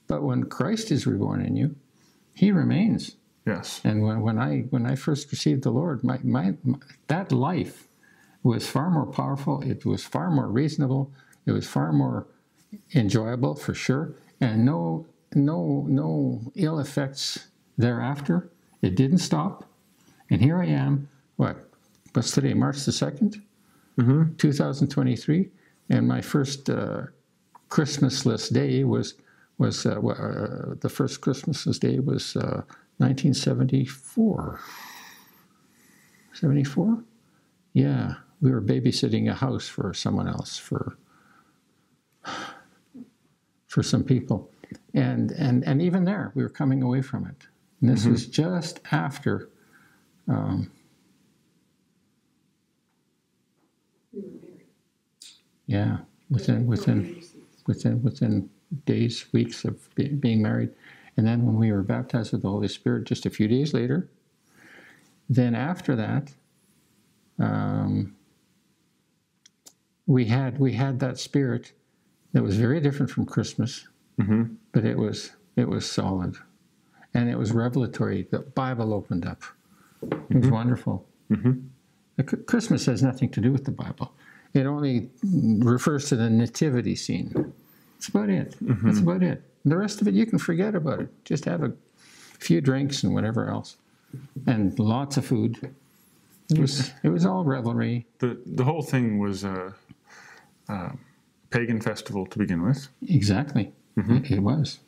but 0.06 0.22
when 0.22 0.44
Christ 0.44 0.90
is 0.90 1.06
reborn 1.06 1.40
in 1.44 1.56
you, 1.56 1.76
He 2.34 2.50
remains. 2.52 3.16
Yes. 3.46 3.80
And 3.84 4.02
when, 4.02 4.20
when 4.22 4.38
I 4.38 4.62
when 4.70 4.86
I 4.86 4.96
first 4.96 5.30
received 5.30 5.62
the 5.62 5.70
Lord, 5.70 6.02
my, 6.02 6.18
my, 6.22 6.54
my 6.64 6.78
that 7.06 7.30
life 7.32 7.86
was 8.42 8.66
far 8.68 8.90
more 8.90 9.06
powerful. 9.06 9.62
It 9.62 9.84
was 9.84 10.04
far 10.04 10.30
more 10.30 10.48
reasonable. 10.48 11.12
It 11.46 11.52
was 11.52 11.66
far 11.66 11.92
more 11.92 12.26
enjoyable 12.94 13.54
for 13.54 13.74
sure, 13.74 14.14
and 14.40 14.64
no 14.64 15.06
no 15.34 15.86
no 15.88 16.40
ill 16.54 16.78
effects 16.78 17.48
thereafter. 17.78 18.50
It 18.82 18.94
didn't 18.94 19.18
stop, 19.18 19.64
and 20.30 20.40
here 20.40 20.58
I 20.60 20.66
am. 20.66 21.08
What? 21.36 21.68
What's 22.12 22.30
today? 22.30 22.54
March 22.54 22.84
the 22.84 22.92
2nd 22.92 23.42
Mm-hmm. 23.98 24.34
two 24.36 24.52
thousand 24.52 24.88
twenty-three, 24.88 25.48
and 25.88 26.06
my 26.06 26.20
first 26.20 26.68
uh, 26.68 27.04
Christmasless 27.70 28.52
day 28.52 28.84
was 28.84 29.14
was 29.58 29.86
uh, 29.86 29.98
uh, 29.98 30.74
the 30.80 30.88
first 30.90 31.22
Christmasless 31.22 31.80
day 31.80 31.98
was 31.98 32.36
uh, 32.36 32.60
1974. 32.98 34.60
74? 36.34 37.02
Yeah, 37.72 38.14
we 38.42 38.50
were 38.50 38.60
babysitting 38.60 39.30
a 39.30 39.34
house 39.34 39.66
for 39.66 39.94
someone 39.94 40.28
else 40.28 40.58
for 40.58 40.98
for 43.76 43.82
some 43.82 44.02
people, 44.02 44.50
and 44.94 45.32
and 45.32 45.62
and 45.64 45.82
even 45.82 46.04
there 46.04 46.32
we 46.34 46.42
were 46.42 46.48
coming 46.48 46.82
away 46.82 47.02
from 47.02 47.26
it. 47.26 47.46
And 47.78 47.90
this 47.90 48.06
was 48.06 48.26
just 48.26 48.80
after. 48.90 49.50
Um, 50.26 50.70
yeah, 55.66 55.98
within 56.30 56.66
within 56.66 57.22
within 57.66 58.02
within 58.02 58.48
days, 58.86 59.26
weeks 59.34 59.66
of 59.66 59.94
be, 59.94 60.08
being 60.08 60.40
married, 60.40 60.70
and 61.18 61.26
then 61.26 61.44
when 61.44 61.56
we 61.58 61.70
were 61.70 61.82
baptized 61.82 62.32
with 62.32 62.40
the 62.40 62.48
Holy 62.48 62.68
Spirit, 62.68 63.04
just 63.04 63.26
a 63.26 63.30
few 63.30 63.46
days 63.46 63.74
later. 63.74 64.08
Then 65.28 65.54
after 65.54 65.94
that, 65.96 66.32
um, 67.38 68.16
we 70.06 70.24
had 70.24 70.58
we 70.58 70.72
had 70.72 70.98
that 71.00 71.18
spirit 71.18 71.72
that 72.36 72.42
was 72.42 72.58
very 72.58 72.80
different 72.80 73.10
from 73.10 73.24
Christmas, 73.24 73.88
mm-hmm. 74.20 74.56
but 74.72 74.84
it 74.84 74.98
was 74.98 75.30
it 75.56 75.66
was 75.66 75.90
solid, 75.90 76.36
and 77.14 77.30
it 77.30 77.38
was 77.38 77.50
revelatory. 77.52 78.28
The 78.30 78.40
Bible 78.40 78.92
opened 78.92 79.24
up. 79.24 79.42
It 80.02 80.12
was 80.12 80.44
mm-hmm. 80.44 80.50
wonderful. 80.50 81.06
Mm-hmm. 81.30 81.52
The 82.16 82.22
Ch- 82.22 82.46
Christmas 82.46 82.84
has 82.84 83.02
nothing 83.02 83.30
to 83.30 83.40
do 83.40 83.52
with 83.52 83.64
the 83.64 83.70
Bible. 83.70 84.12
It 84.52 84.66
only 84.66 85.08
refers 85.22 86.10
to 86.10 86.16
the 86.16 86.28
nativity 86.28 86.94
scene. 86.94 87.54
That's 87.94 88.08
about 88.08 88.28
it. 88.28 88.54
That's 88.60 88.98
about 88.98 89.22
it. 89.22 89.42
The 89.64 89.78
rest 89.78 90.02
of 90.02 90.06
it, 90.06 90.12
you 90.12 90.26
can 90.26 90.38
forget 90.38 90.74
about 90.74 91.00
it. 91.00 91.08
Just 91.24 91.46
have 91.46 91.62
a 91.62 91.72
few 92.38 92.60
drinks 92.60 93.02
and 93.02 93.14
whatever 93.14 93.48
else, 93.48 93.78
and 94.46 94.78
lots 94.78 95.16
of 95.16 95.24
food. 95.24 95.74
It 96.50 96.58
was 96.58 96.92
it 97.02 97.08
was 97.08 97.24
all 97.24 97.44
revelry. 97.44 98.04
the 98.18 98.38
the 98.44 98.64
whole 98.64 98.82
thing 98.82 99.20
was 99.20 99.42
a, 99.42 99.72
a 100.68 100.92
pagan 101.50 101.80
festival 101.80 102.26
to 102.26 102.38
begin 102.38 102.62
with, 102.62 102.88
Exactly. 103.08 103.72
It, 103.96 104.30
it 104.30 104.40
was. 104.40 104.80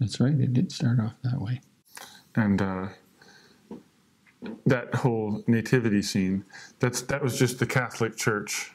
That's 0.00 0.20
right. 0.20 0.34
It 0.38 0.52
did 0.52 0.70
start 0.72 1.00
off 1.00 1.14
that 1.22 1.40
way. 1.40 1.60
and 2.36 2.60
uh, 2.60 2.88
that 4.66 4.94
whole 4.94 5.42
nativity 5.46 6.00
scene 6.02 6.44
that's 6.78 7.02
that 7.02 7.22
was 7.22 7.38
just 7.38 7.58
the 7.58 7.66
Catholic 7.66 8.16
Church 8.16 8.72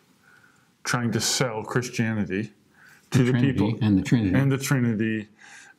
trying 0.84 1.12
to 1.12 1.22
sell 1.22 1.64
Christianity 1.64 2.52
to 3.12 3.20
the, 3.24 3.32
Trinity 3.32 3.54
people 3.54 3.78
and 3.82 3.98
the 3.98 4.02
Trinity. 4.04 4.36
and 4.38 4.52
the 4.52 4.58
Trinity, 4.58 5.28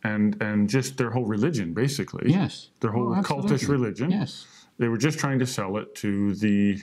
and 0.03 0.41
and 0.41 0.69
just 0.71 0.97
their 0.97 1.11
whole 1.11 1.27
religion 1.27 1.75
basically. 1.75 2.31
yes. 2.33 2.71
Their 2.81 2.93
whole 2.93 3.13
Oh, 3.15 3.23
cultish 3.23 3.69
religion. 3.69 4.11
Yes. 4.11 4.47
They 4.79 4.89
were 4.89 4.99
just 4.99 5.19
trying 5.19 5.39
to 5.41 5.47
sell 5.47 5.77
it 5.77 5.95
to 5.97 6.35
the 6.35 6.81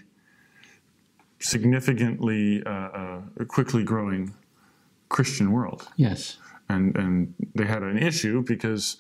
significantly 1.42 2.64
uh, 2.66 2.70
uh, 2.70 3.22
quickly 3.48 3.84
growing 3.84 4.34
Christian 5.10 5.52
world. 5.52 5.88
Yes. 5.96 6.38
and 6.70 6.96
and 6.96 7.34
they 7.56 7.66
had 7.66 7.84
an 7.84 7.98
issue 7.98 8.44
because 8.44 8.98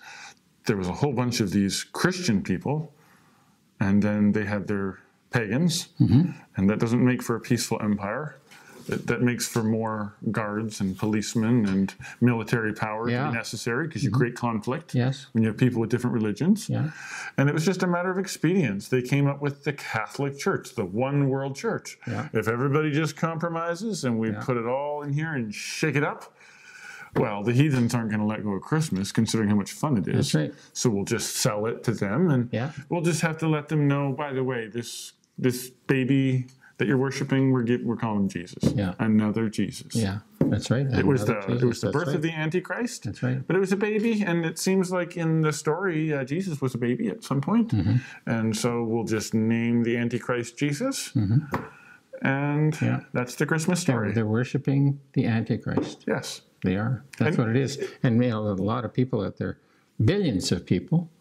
there 0.65 0.77
was 0.77 0.87
a 0.87 0.93
whole 0.93 1.13
bunch 1.13 1.39
of 1.41 1.51
these 1.51 1.83
Christian 1.93 2.43
people, 2.43 2.93
and 3.79 4.01
then 4.03 4.31
they 4.33 4.45
had 4.45 4.67
their 4.67 4.99
pagans, 5.31 5.87
Mm-hmm. 5.99 6.31
and 6.57 6.69
that 6.69 6.79
doesn't 6.79 7.03
make 7.03 7.23
for 7.23 7.35
a 7.35 7.39
peaceful 7.39 7.79
empire. 7.81 8.40
That, 8.87 9.07
that 9.07 9.21
makes 9.21 9.47
for 9.47 9.63
more 9.63 10.13
guards 10.31 10.81
and 10.81 10.97
policemen 10.97 11.65
and 11.65 11.93
military 12.19 12.73
power 12.73 13.05
to 13.07 13.11
Yeah. 13.11 13.23
Mm-hmm. 13.23 13.31
be 13.31 13.37
necessary 13.37 13.87
because 13.87 14.03
you 14.03 14.11
create 14.11 14.35
conflict 14.35 14.93
Yes. 14.95 15.27
when 15.33 15.43
you 15.43 15.49
have 15.49 15.57
people 15.57 15.81
with 15.81 15.89
different 15.89 16.13
religions. 16.13 16.69
Yeah. 16.69 16.91
And 17.37 17.47
it 17.49 17.53
was 17.53 17.65
just 17.65 17.83
a 17.83 17.87
matter 17.87 18.09
of 18.11 18.17
expedience. 18.17 18.87
They 18.87 19.01
came 19.01 19.27
up 19.27 19.41
with 19.41 19.63
the 19.63 19.73
Catholic 19.73 20.37
Church, 20.37 20.75
the 20.75 20.85
one 20.85 21.29
world 21.29 21.55
church. 21.55 21.97
Yeah. 22.07 22.29
If 22.33 22.47
everybody 22.47 22.91
just 22.91 23.15
compromises 23.15 24.03
and 24.05 24.19
we 24.19 24.31
put 24.31 24.57
it 24.57 24.65
all 24.65 25.03
in 25.03 25.13
here 25.13 25.33
and 25.33 25.53
shake 25.53 25.95
it 25.95 26.03
up, 26.03 26.33
well, 27.17 27.43
the 27.43 27.51
heathens 27.51 27.93
aren't 27.93 28.09
going 28.09 28.21
to 28.21 28.25
let 28.25 28.41
go 28.43 28.51
of 28.51 28.61
Christmas, 28.61 29.11
considering 29.11 29.49
how 29.49 29.55
much 29.55 29.73
fun 29.73 29.97
it 29.97 30.07
is. 30.07 30.33
Right. 30.33 30.53
So 30.71 30.89
we'll 30.89 31.03
just 31.03 31.35
sell 31.37 31.65
it 31.65 31.83
to 31.83 31.91
them, 31.91 32.29
and 32.29 32.47
Yeah. 32.53 32.71
we'll 32.87 33.01
just 33.01 33.19
have 33.21 33.37
to 33.39 33.47
let 33.49 33.67
them 33.67 33.87
know. 33.87 34.13
By 34.13 34.31
the 34.33 34.43
way, 34.43 34.67
this 34.67 35.13
this 35.37 35.69
baby 35.87 36.47
that 36.81 36.87
you're 36.87 36.97
worshiping, 36.97 37.51
we're 37.51 37.63
we're 37.83 37.95
calling 37.95 38.21
him 38.23 38.27
Jesus. 38.27 38.73
Yeah. 38.73 38.95
Another 38.97 39.49
Jesus. 39.49 39.93
Yeah. 39.93 40.19
That's 40.39 40.71
right. 40.71 40.87
It 40.87 41.05
was 41.05 41.25
the 41.25 41.37
Another 41.37 41.53
it 41.53 41.67
was 41.67 41.79
the 41.81 41.87
that's 41.87 41.93
birth 41.93 42.07
right. 42.07 42.15
of 42.15 42.23
the 42.23 42.31
Antichrist. 42.31 43.03
That's 43.03 43.21
right. 43.21 43.45
But 43.45 43.55
it 43.55 43.59
was 43.59 43.71
a 43.71 43.77
baby, 43.77 44.23
and 44.23 44.43
it 44.43 44.57
seems 44.57 44.91
like 44.91 45.15
in 45.15 45.41
the 45.41 45.53
story, 45.53 46.11
uh, 46.11 46.23
Jesus 46.23 46.59
was 46.59 46.73
a 46.73 46.79
baby 46.79 47.07
at 47.09 47.23
some 47.23 47.39
point. 47.39 47.67
Mm-hmm. 47.69 47.97
And 48.25 48.57
so 48.57 48.83
we'll 48.83 49.03
just 49.03 49.35
name 49.35 49.83
the 49.83 49.95
Antichrist 49.95 50.57
Jesus. 50.57 51.09
Mm-hmm. 51.09 51.55
and 52.23 52.81
Yeah. 52.81 53.01
that's 53.13 53.35
the 53.35 53.45
Christmas 53.45 53.83
They're, 53.83 53.95
story. 53.97 54.11
they're 54.13 54.25
worshiping 54.25 54.99
the 55.13 55.27
Antichrist. 55.27 56.03
Yes. 56.07 56.41
They 56.63 56.77
are. 56.77 57.03
That's 57.19 57.37
And- 57.37 57.45
what 57.45 57.55
it 57.55 57.61
is. 57.61 57.77
And 58.01 58.23
you 58.23 58.31
know, 58.31 58.41
a 58.47 58.53
lot 58.73 58.85
of 58.85 58.91
people 58.91 59.23
out 59.23 59.37
there, 59.37 59.59
billions 60.03 60.51
of 60.51 60.65
people, 60.65 61.11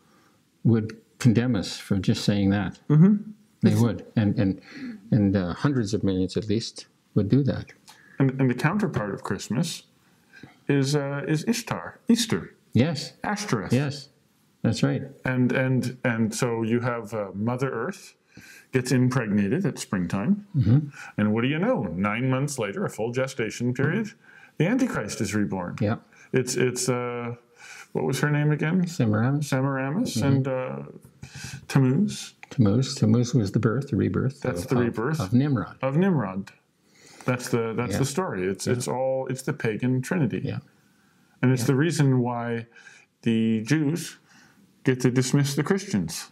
would 0.64 0.96
condemn 1.18 1.54
us 1.54 1.76
for 1.76 1.98
just 1.98 2.24
saying 2.24 2.48
that. 2.50 2.80
Mm-hmm. 2.88 3.32
They 3.62 3.74
would, 3.74 4.06
and 4.16 4.38
and 4.38 4.58
and 5.10 5.36
uh, 5.36 5.54
hundreds 5.54 5.94
of 5.94 6.02
millions 6.04 6.36
at 6.36 6.48
least 6.48 6.86
would 7.14 7.28
do 7.28 7.42
that. 7.44 7.72
And, 8.18 8.40
and 8.40 8.50
the 8.50 8.54
counterpart 8.54 9.12
of 9.14 9.22
Christmas 9.22 9.84
is 10.68 10.94
uh, 10.94 11.22
is 11.26 11.44
Ishtar, 11.48 11.98
Easter, 12.08 12.54
Yes, 12.72 13.14
Ashtoreth. 13.24 13.72
yes, 13.72 14.08
that's 14.62 14.82
right. 14.82 15.02
And 15.24 15.50
and 15.52 15.96
and 16.04 16.34
so 16.34 16.62
you 16.62 16.80
have 16.80 17.12
uh, 17.14 17.28
Mother 17.34 17.70
Earth 17.70 18.14
gets 18.72 18.92
impregnated 18.92 19.66
at 19.66 19.78
springtime, 19.78 20.46
Mm-hmm. 20.56 20.78
and 21.18 21.32
what 21.34 21.42
do 21.42 21.48
you 21.48 21.58
know? 21.58 21.82
Nine 21.84 22.30
months 22.30 22.58
later, 22.58 22.84
a 22.84 22.90
full 22.90 23.10
gestation 23.10 23.74
period, 23.74 24.12
the 24.58 24.66
Antichrist 24.68 25.20
is 25.20 25.34
reborn. 25.34 25.76
Yeah, 25.80 25.96
It's 26.32 26.54
it's 26.56 26.88
uh, 26.88 27.34
what 27.92 28.04
was 28.04 28.20
her 28.20 28.30
name 28.30 28.52
again? 28.52 28.86
Semiramis, 28.86 29.48
Semiramis 29.48 30.16
Mm-hmm. 30.16 30.26
and 30.28 30.46
uh, 30.48 30.82
Tammuz 31.68 32.34
Tammuz. 32.50 32.94
Tammuz 32.94 33.34
was 33.34 33.52
the 33.52 33.58
birth, 33.60 33.88
the 33.90 33.96
rebirth. 33.96 34.40
That's 34.40 34.62
of, 34.64 34.68
the 34.68 34.76
rebirth. 34.76 35.20
of 35.20 35.32
Nimrod. 35.32 35.76
of 35.82 35.96
Nimrod. 35.96 36.50
That's 37.24 37.48
the 37.48 37.74
that's 37.76 37.92
Yeah. 37.92 37.98
the 37.98 38.04
story. 38.04 38.46
It's 38.46 38.66
it's 38.66 38.88
all 38.88 39.26
it's 39.28 39.42
the 39.42 39.52
pagan 39.52 40.02
trinity. 40.02 40.40
Yeah. 40.44 40.58
And 41.42 41.52
it's 41.52 41.64
the 41.64 41.74
reason 41.76 42.20
why 42.20 42.66
the 43.22 43.62
Jews 43.62 44.18
get 44.84 45.00
to 45.00 45.10
dismiss 45.10 45.54
the 45.54 45.62
Christians. 45.62 46.30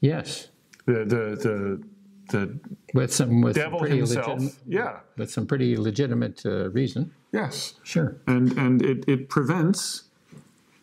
Yes, 0.00 0.48
The 0.86 1.04
the 1.04 1.24
the 1.44 1.82
the 2.30 2.58
with 2.94 3.12
some 3.12 3.40
with 3.40 3.56
some 3.56 3.64
devil 3.64 3.78
pretty 3.78 3.96
himself. 3.98 4.26
legitimate, 4.28 4.54
Yeah. 4.66 5.00
with 5.16 5.30
some 5.30 5.46
pretty 5.46 5.76
legitimate 5.76 6.44
uh, 6.44 6.70
reason. 6.70 7.12
Yes. 7.32 7.74
Sure. 7.82 8.16
And 8.26 8.52
and 8.58 8.82
it, 8.82 9.04
it 9.08 9.28
prevents 9.28 10.04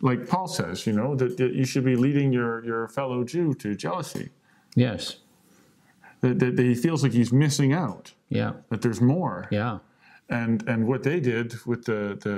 like 0.09 0.27
Paul 0.27 0.47
says, 0.47 0.85
you 0.87 0.93
know, 0.93 1.15
that, 1.15 1.37
that 1.37 1.53
you 1.53 1.65
should 1.65 1.85
be 1.85 1.95
leading 1.95 2.33
your, 2.33 2.63
your 2.65 2.87
fellow 2.89 3.23
Jew 3.23 3.53
to 3.55 3.73
jealousy. 3.75 4.29
Yes. 4.75 5.17
That, 6.21 6.39
that, 6.39 6.55
that 6.57 6.63
he 6.63 6.75
feels 6.75 7.03
like 7.03 7.11
he's 7.13 7.31
missing 7.33 7.71
out, 7.73 8.13
Yeah. 8.29 8.51
that 8.69 8.81
there's 8.81 9.01
more. 9.01 9.47
Yeah. 9.51 9.79
and 10.29 10.63
and 10.69 10.87
what 10.87 11.03
they 11.03 11.19
did 11.19 11.47
with 11.65 11.81
the 11.85 12.01
the, 12.25 12.35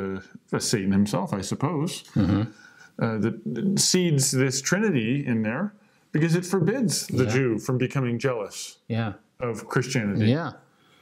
the 0.51 0.59
Satan 0.59 0.91
himself, 0.91 1.33
I 1.33 1.41
suppose, 1.41 1.91
Mm-hmm. 2.15 2.41
uh, 3.03 3.17
that 3.23 3.79
seeds 3.79 4.31
this 4.31 4.55
Trinity 4.61 5.11
in 5.31 5.43
there 5.43 5.65
because 6.11 6.33
it 6.35 6.45
forbids 6.45 7.07
the 7.07 7.25
Yeah. 7.25 7.33
Jew 7.35 7.59
from 7.59 7.77
becoming 7.77 8.17
jealous 8.19 8.77
Yeah. 8.87 9.13
of 9.39 9.67
Christianity 9.73 10.27
Yeah. 10.37 10.51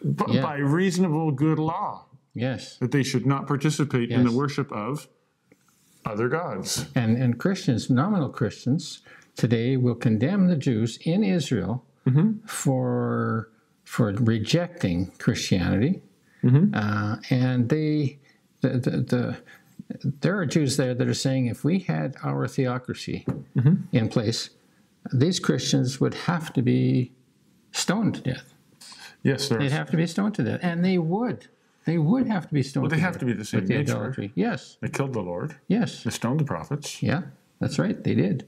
b- 0.02 0.26
Yeah. 0.36 0.42
by 0.50 0.56
reasonable 0.58 1.32
good 1.32 1.60
law 1.60 2.06
Yes. 2.34 2.78
that 2.80 2.92
they 2.92 3.04
should 3.04 3.26
not 3.26 3.48
participate 3.48 4.10
in 4.12 4.24
the 4.26 4.32
worship 4.42 4.70
of 4.72 5.08
other 6.06 6.28
gods. 6.28 6.86
And 6.96 7.18
and 7.18 7.40
Christians, 7.40 7.90
nominal 7.90 8.30
Christians, 8.30 9.02
today 9.36 9.78
will 9.78 9.96
condemn 9.96 10.48
the 10.48 10.56
Jews 10.56 10.98
in 11.04 11.24
Israel 11.24 11.84
mm-hmm. 12.08 12.46
for 12.46 13.50
for 13.84 14.14
rejecting 14.14 15.12
Christianity, 15.20 16.02
mm-hmm. 16.44 16.74
uh, 16.74 17.18
and 17.30 17.70
they 17.70 18.20
the, 18.62 18.70
the 18.70 18.92
the 19.02 19.38
there 20.04 20.38
are 20.38 20.46
Jews 20.46 20.78
there 20.78 20.94
that 20.94 21.08
are 21.08 21.14
saying 21.14 21.48
if 21.48 21.64
we 21.64 21.80
had 21.80 22.16
our 22.24 22.48
theocracy 22.48 23.26
mm-hmm. 23.56 23.76
in 23.92 24.10
place, 24.10 24.50
these 25.14 25.40
Christians 25.40 26.00
would 26.00 26.14
have 26.14 26.54
to 26.54 26.62
be 26.62 27.12
stoned 27.72 28.16
to 28.16 28.22
death. 28.22 28.54
Yes, 29.24 29.48
sir. 29.48 29.58
They'd 29.58 29.72
have 29.72 29.90
to 29.92 29.98
be 29.98 30.08
stoned 30.08 30.36
to 30.36 30.44
death, 30.44 30.60
and 30.62 30.84
they 30.84 30.98
would. 30.98 31.48
They 31.86 31.98
would 31.98 32.28
have 32.28 32.48
to 32.48 32.54
be 32.54 32.64
stoned. 32.64 32.84
Well, 32.84 32.90
they 32.90 33.00
have 33.00 33.18
to 33.20 33.26
be 33.26 33.34
the 33.34 33.44
same 33.46 33.62
with 33.62 33.68
the 33.70 33.76
nature. 33.78 33.92
idolatry. 33.94 34.32
Yes, 34.36 34.78
They 34.82 34.90
killed 34.90 35.14
the 35.14 35.22
Lord. 35.22 35.56
yes. 35.68 36.04
They 36.04 36.12
stoned 36.12 36.40
the 36.40 36.46
prophets. 36.46 37.04
Yeah, 37.04 37.24
that's 37.60 37.78
right. 37.80 38.02
They 38.04 38.16
did. 38.16 38.48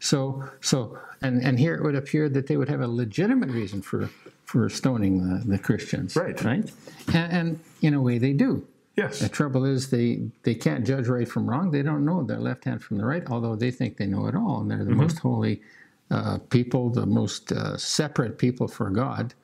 So, 0.00 0.44
so, 0.60 0.98
and 1.22 1.42
and 1.42 1.58
here 1.58 1.74
it 1.74 1.82
would 1.82 1.94
appear 1.94 2.28
that 2.28 2.46
they 2.46 2.56
would 2.56 2.68
have 2.68 2.80
a 2.80 2.88
legitimate 2.88 3.50
reason 3.50 3.82
for 3.82 4.08
for 4.44 4.68
stoning 4.68 5.18
the, 5.28 5.44
the 5.46 5.58
Christians. 5.58 6.16
Right. 6.16 6.42
Right. 6.42 6.70
And, 7.12 7.32
and 7.32 7.60
in 7.82 7.94
a 7.94 8.00
way, 8.00 8.18
they 8.18 8.32
do. 8.32 8.66
Yes. 8.96 9.20
The 9.20 9.28
trouble 9.28 9.64
is 9.64 9.90
they 9.90 10.22
they 10.42 10.54
can't 10.54 10.84
judge 10.86 11.06
right 11.06 11.28
from 11.28 11.48
wrong. 11.48 11.70
They 11.70 11.82
don't 11.82 12.04
know 12.04 12.22
their 12.24 12.40
left 12.40 12.64
hand 12.64 12.82
from 12.82 12.98
the 12.98 13.04
right, 13.04 13.22
although 13.30 13.54
they 13.54 13.70
think 13.70 13.96
they 13.96 14.06
know 14.06 14.26
it 14.26 14.34
all, 14.34 14.60
and 14.60 14.70
they're 14.70 14.84
the 14.84 14.90
most 14.94 15.18
holy 15.20 15.62
uh, 16.10 16.38
people, 16.50 16.90
the 16.90 17.06
most 17.06 17.52
uh, 17.52 17.76
separate 17.76 18.38
people 18.38 18.66
for 18.66 18.90
God. 18.90 19.34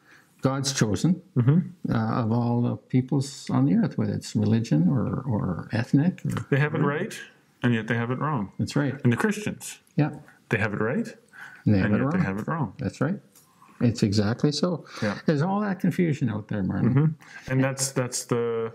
God's 0.44 0.72
chosen 0.74 1.22
uh, 1.38 2.22
of 2.22 2.30
all 2.30 2.60
the 2.60 2.76
peoples 2.76 3.48
on 3.50 3.64
the 3.64 3.74
earth, 3.76 3.96
whether 3.96 4.12
it's 4.12 4.36
religion 4.36 4.88
or, 4.90 5.22
or 5.26 5.68
ethnic. 5.72 6.20
Or, 6.26 6.46
They 6.50 6.58
have 6.60 6.74
it 6.74 6.82
right, 6.82 7.18
and 7.62 7.72
yet 7.74 7.86
they 7.88 7.96
have 7.96 8.10
it 8.10 8.18
wrong. 8.18 8.52
that's 8.58 8.76
right. 8.76 8.94
And 9.02 9.10
the 9.12 9.16
Christians, 9.16 9.78
Yeah. 9.96 10.10
they 10.50 10.58
have 10.58 10.74
it 10.74 10.80
right, 10.80 11.08
And 11.64 11.74
they 11.74 11.78
have 11.78 11.86
and 11.86 11.94
it 11.94 11.98
yet 11.98 12.04
wrong. 12.04 12.12
they 12.20 12.26
have 12.30 12.38
it 12.38 12.46
wrong. 12.46 12.72
That's 12.78 13.00
right. 13.00 13.18
It's 13.80 14.02
exactly 14.02 14.52
so. 14.52 14.84
Yeah. 15.02 15.18
There's 15.26 15.42
all 15.42 15.60
that 15.60 15.80
confusion 15.80 16.28
out 16.30 16.48
there, 16.48 16.62
Martin. 16.62 17.16
And 17.48 17.64
that's 17.64 17.90
that's 17.92 18.24
the 18.26 18.72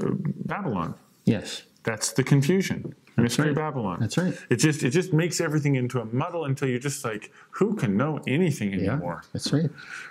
uh, 0.00 0.10
Babylon. 0.46 0.94
Yes, 1.24 1.62
That's 1.82 2.12
the 2.12 2.22
confusion. 2.24 2.94
Mystery 3.22 3.46
right. 3.48 3.54
Babylon. 3.56 3.98
that's 4.00 4.16
right. 4.18 4.36
It 4.50 4.56
just 4.56 4.82
it 4.82 4.90
just 4.90 5.12
makes 5.12 5.40
everything 5.40 5.74
into 5.76 6.00
a 6.00 6.04
muddle 6.06 6.44
until 6.44 6.68
you're 6.68 6.78
just 6.78 7.04
like, 7.04 7.32
who 7.50 7.74
can 7.74 7.96
know 7.96 8.20
anything 8.26 8.72
Yeah, 8.72 8.92
anymore? 8.92 9.22
that's 9.32 9.52
right. 9.52 9.62
And 9.64 9.70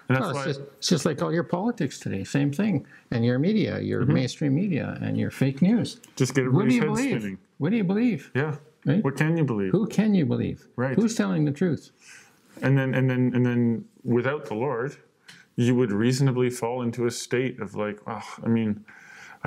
that's 0.10 0.20
Well, 0.22 0.30
it's, 0.30 0.38
why 0.38 0.46
just, 0.46 0.60
it's 0.78 0.88
just 0.90 1.06
like 1.06 1.22
all 1.22 1.34
your 1.34 1.44
politics 1.44 2.00
today. 2.00 2.24
Same 2.24 2.52
thing. 2.52 2.86
And 3.12 3.24
your 3.26 3.40
media, 3.40 3.80
your 3.80 4.02
Mm-hmm. 4.04 4.14
mainstream 4.14 4.56
media, 4.56 4.98
and 5.02 5.18
your 5.18 5.32
fake 5.32 5.62
news. 5.62 6.00
just 6.16 6.36
get 6.36 6.52
What 6.52 6.68
do 6.68 6.76
everybody's 6.76 6.76
you 6.76 6.82
head 6.82 6.88
believe? 6.88 7.22
spinning. 7.22 7.38
What 7.58 7.70
do 7.72 7.78
you 7.78 7.84
believe? 7.84 8.32
Yeah. 8.36 8.56
Right? 8.86 9.04
What 9.04 9.18
can 9.18 9.36
you 9.38 9.44
believe? 9.44 9.72
Who 9.72 9.88
can 9.88 10.14
you 10.16 10.26
believe? 10.26 10.68
Right. 10.76 10.96
Who's 10.96 11.16
telling 11.16 11.46
the 11.46 11.52
truth? 11.52 11.92
And 12.62 12.78
then 12.78 12.94
and 12.94 13.10
then 13.10 13.32
and 13.36 13.46
then 13.46 13.86
without 14.04 14.46
the 14.46 14.54
Lord, 14.56 14.96
you 15.56 15.76
would 15.76 15.92
reasonably 15.92 16.50
fall 16.50 16.82
into 16.82 17.06
a 17.06 17.12
state 17.12 17.60
of 17.60 17.76
like, 17.76 18.00
oh, 18.08 18.24
I 18.44 18.48
mean, 18.48 18.86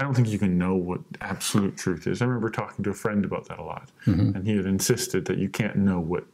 I 0.01 0.03
don't 0.03 0.15
think 0.15 0.29
you 0.29 0.39
can 0.39 0.57
know 0.57 0.75
what 0.77 1.01
absolute 1.21 1.77
truth 1.77 2.07
is. 2.07 2.23
I 2.23 2.25
remember 2.25 2.49
talking 2.49 2.83
to 2.85 2.91
a 2.91 2.95
friend 2.95 3.23
about 3.25 3.47
that 3.49 3.59
a 3.59 3.63
lot, 3.63 3.91
Mm-hmm. 4.07 4.35
and 4.35 4.47
he 4.47 4.57
had 4.57 4.65
insisted 4.65 5.27
that 5.27 5.37
you 5.39 5.49
can't 5.51 5.77
know 5.77 6.01
what. 6.01 6.25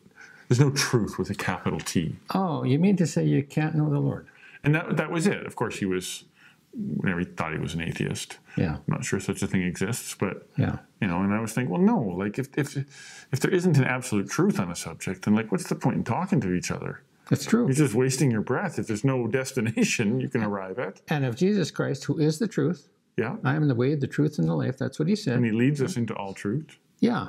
There's 0.48 0.60
no 0.60 0.70
truth 0.70 1.18
with 1.18 1.28
a 1.30 1.34
capital 1.34 1.80
T. 1.80 2.14
Oh, 2.32 2.62
you 2.62 2.78
mean 2.78 2.96
to 2.98 3.06
say 3.08 3.24
you 3.24 3.42
can't 3.42 3.74
know 3.74 3.90
the 3.90 3.98
Lord? 3.98 4.28
And 4.62 4.72
that 4.76 4.96
that 4.96 5.10
was 5.10 5.26
it. 5.26 5.44
Of 5.46 5.56
course, 5.56 5.76
he 5.78 5.84
was. 5.84 6.24
Whenever 6.98 7.20
he 7.20 7.24
thought 7.24 7.52
he 7.54 7.58
was 7.58 7.72
an 7.72 7.80
atheist, 7.80 8.38
Yeah, 8.58 8.74
I'm 8.76 8.82
not 8.86 9.02
sure 9.02 9.18
such 9.18 9.42
a 9.42 9.46
thing 9.46 9.62
exists, 9.62 10.14
but 10.14 10.46
yeah. 10.58 10.76
you 11.00 11.08
know. 11.08 11.22
And 11.22 11.32
I 11.32 11.40
was 11.40 11.52
thinking, 11.54 11.72
well, 11.72 11.80
no. 11.80 11.98
Like, 11.98 12.38
if 12.38 12.48
if 12.56 12.76
if 13.32 13.40
there 13.40 13.50
isn't 13.50 13.78
an 13.78 13.84
absolute 13.84 14.28
truth 14.30 14.60
on 14.60 14.70
a 14.70 14.76
subject, 14.76 15.24
then 15.24 15.34
like, 15.34 15.50
what's 15.50 15.68
the 15.68 15.74
point 15.74 15.96
in 15.96 16.04
talking 16.04 16.40
to 16.42 16.52
each 16.52 16.70
other? 16.70 17.02
That's 17.30 17.44
true. 17.46 17.64
You're 17.64 17.72
just 17.72 17.94
wasting 17.94 18.30
your 18.30 18.42
breath. 18.42 18.78
If 18.78 18.86
there's 18.86 19.04
no 19.04 19.26
destination 19.40 20.20
you 20.20 20.28
can 20.28 20.42
arrive 20.44 20.78
at, 20.78 21.00
And 21.08 21.24
if 21.24 21.34
Jesus 21.34 21.70
Christ, 21.72 22.04
who 22.04 22.18
is 22.18 22.38
the 22.38 22.46
truth, 22.46 22.88
yeah. 23.16 23.36
I 23.44 23.54
am 23.54 23.68
the 23.68 23.74
way, 23.74 23.94
the 23.94 24.06
truth, 24.06 24.38
and 24.38 24.48
the 24.48 24.54
life, 24.54 24.76
that's 24.78 24.98
what 24.98 25.08
he 25.08 25.16
said. 25.16 25.36
And 25.36 25.44
he 25.44 25.52
leads 25.52 25.80
us 25.82 25.96
into 25.96 26.14
all 26.14 26.34
truth. 26.34 26.78
Yeah. 27.00 27.28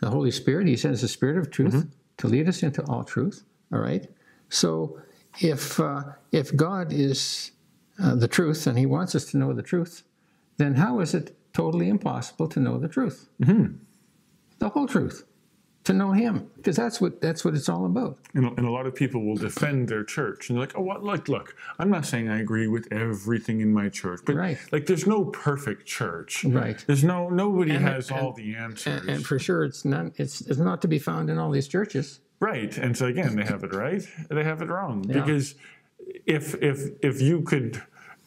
The 0.00 0.10
Holy 0.10 0.30
Spirit, 0.30 0.66
he 0.66 0.76
sends 0.76 1.00
the 1.02 1.08
Spirit 1.08 1.38
of 1.38 1.50
truth 1.50 1.74
Mm-hmm. 1.74 1.88
to 2.18 2.28
lead 2.28 2.48
us 2.48 2.62
into 2.62 2.82
all 2.84 3.04
truth. 3.04 3.44
All 3.72 3.80
right. 3.80 4.06
So 4.48 4.98
if 5.40 5.78
uh, 5.78 6.02
if 6.32 6.54
God 6.56 6.92
is 6.92 7.52
uh, 8.02 8.14
the 8.14 8.28
truth 8.28 8.66
and 8.66 8.78
he 8.78 8.86
wants 8.86 9.14
us 9.14 9.26
to 9.30 9.36
know 9.36 9.52
the 9.52 9.62
truth, 9.62 10.02
then 10.56 10.74
how 10.74 11.00
is 11.00 11.14
it 11.14 11.36
totally 11.52 11.88
impossible 11.88 12.48
to 12.48 12.60
know 12.60 12.78
the 12.78 12.88
truth? 12.88 13.28
Mm-hmm. 13.42 13.74
The 14.58 14.68
whole 14.70 14.86
truth. 14.88 15.24
To 15.84 15.94
know 15.94 16.12
him. 16.12 16.50
Because 16.56 16.76
that's 16.76 17.00
what 17.00 17.22
that's 17.22 17.42
what 17.42 17.54
it's 17.54 17.68
all 17.68 17.86
about. 17.86 18.18
And, 18.34 18.44
and 18.58 18.66
a 18.66 18.70
lot 18.70 18.86
of 18.86 18.94
people 18.94 19.24
will 19.24 19.36
defend 19.36 19.88
their 19.88 20.04
church 20.04 20.50
and 20.50 20.56
they're 20.58 20.66
like, 20.66 20.76
oh, 20.76 20.82
what? 20.82 21.02
Look, 21.02 21.26
look. 21.28 21.56
I'm 21.78 21.88
not 21.88 22.04
saying 22.04 22.28
I 22.28 22.40
agree 22.40 22.68
with 22.68 22.86
everything 22.92 23.60
in 23.62 23.72
my 23.72 23.88
church, 23.88 24.20
but 24.26 24.36
Right. 24.36 24.58
like, 24.72 24.84
there's 24.84 25.06
no 25.06 25.24
perfect 25.24 25.86
church. 25.86 26.44
Right. 26.44 26.84
There's 26.86 27.02
no 27.02 27.30
nobody 27.30 27.70
And- 27.76 27.84
has 27.86 28.10
and- 28.10 28.20
all 28.20 28.32
the 28.34 28.54
answers. 28.56 29.00
And, 29.00 29.08
and 29.08 29.26
for 29.26 29.38
sure 29.38 29.64
it's 29.64 29.86
not 29.86 30.12
it's, 30.16 30.42
it's 30.42 30.58
not 30.58 30.82
to 30.82 30.88
be 30.88 30.98
found 30.98 31.30
in 31.30 31.38
all 31.38 31.50
these 31.50 31.66
churches. 31.66 32.20
Right. 32.40 32.76
And 32.76 32.94
so 32.96 33.06
again, 33.06 33.34
they 33.36 33.44
have 33.44 33.64
it 33.64 33.72
right, 33.74 34.06
they 34.28 34.44
have 34.44 34.60
it 34.60 34.68
wrong. 34.68 35.00
Because 35.02 35.54
if 36.26 36.54
if 36.62 36.90
if 37.02 37.22
you 37.22 37.40
could, 37.40 37.82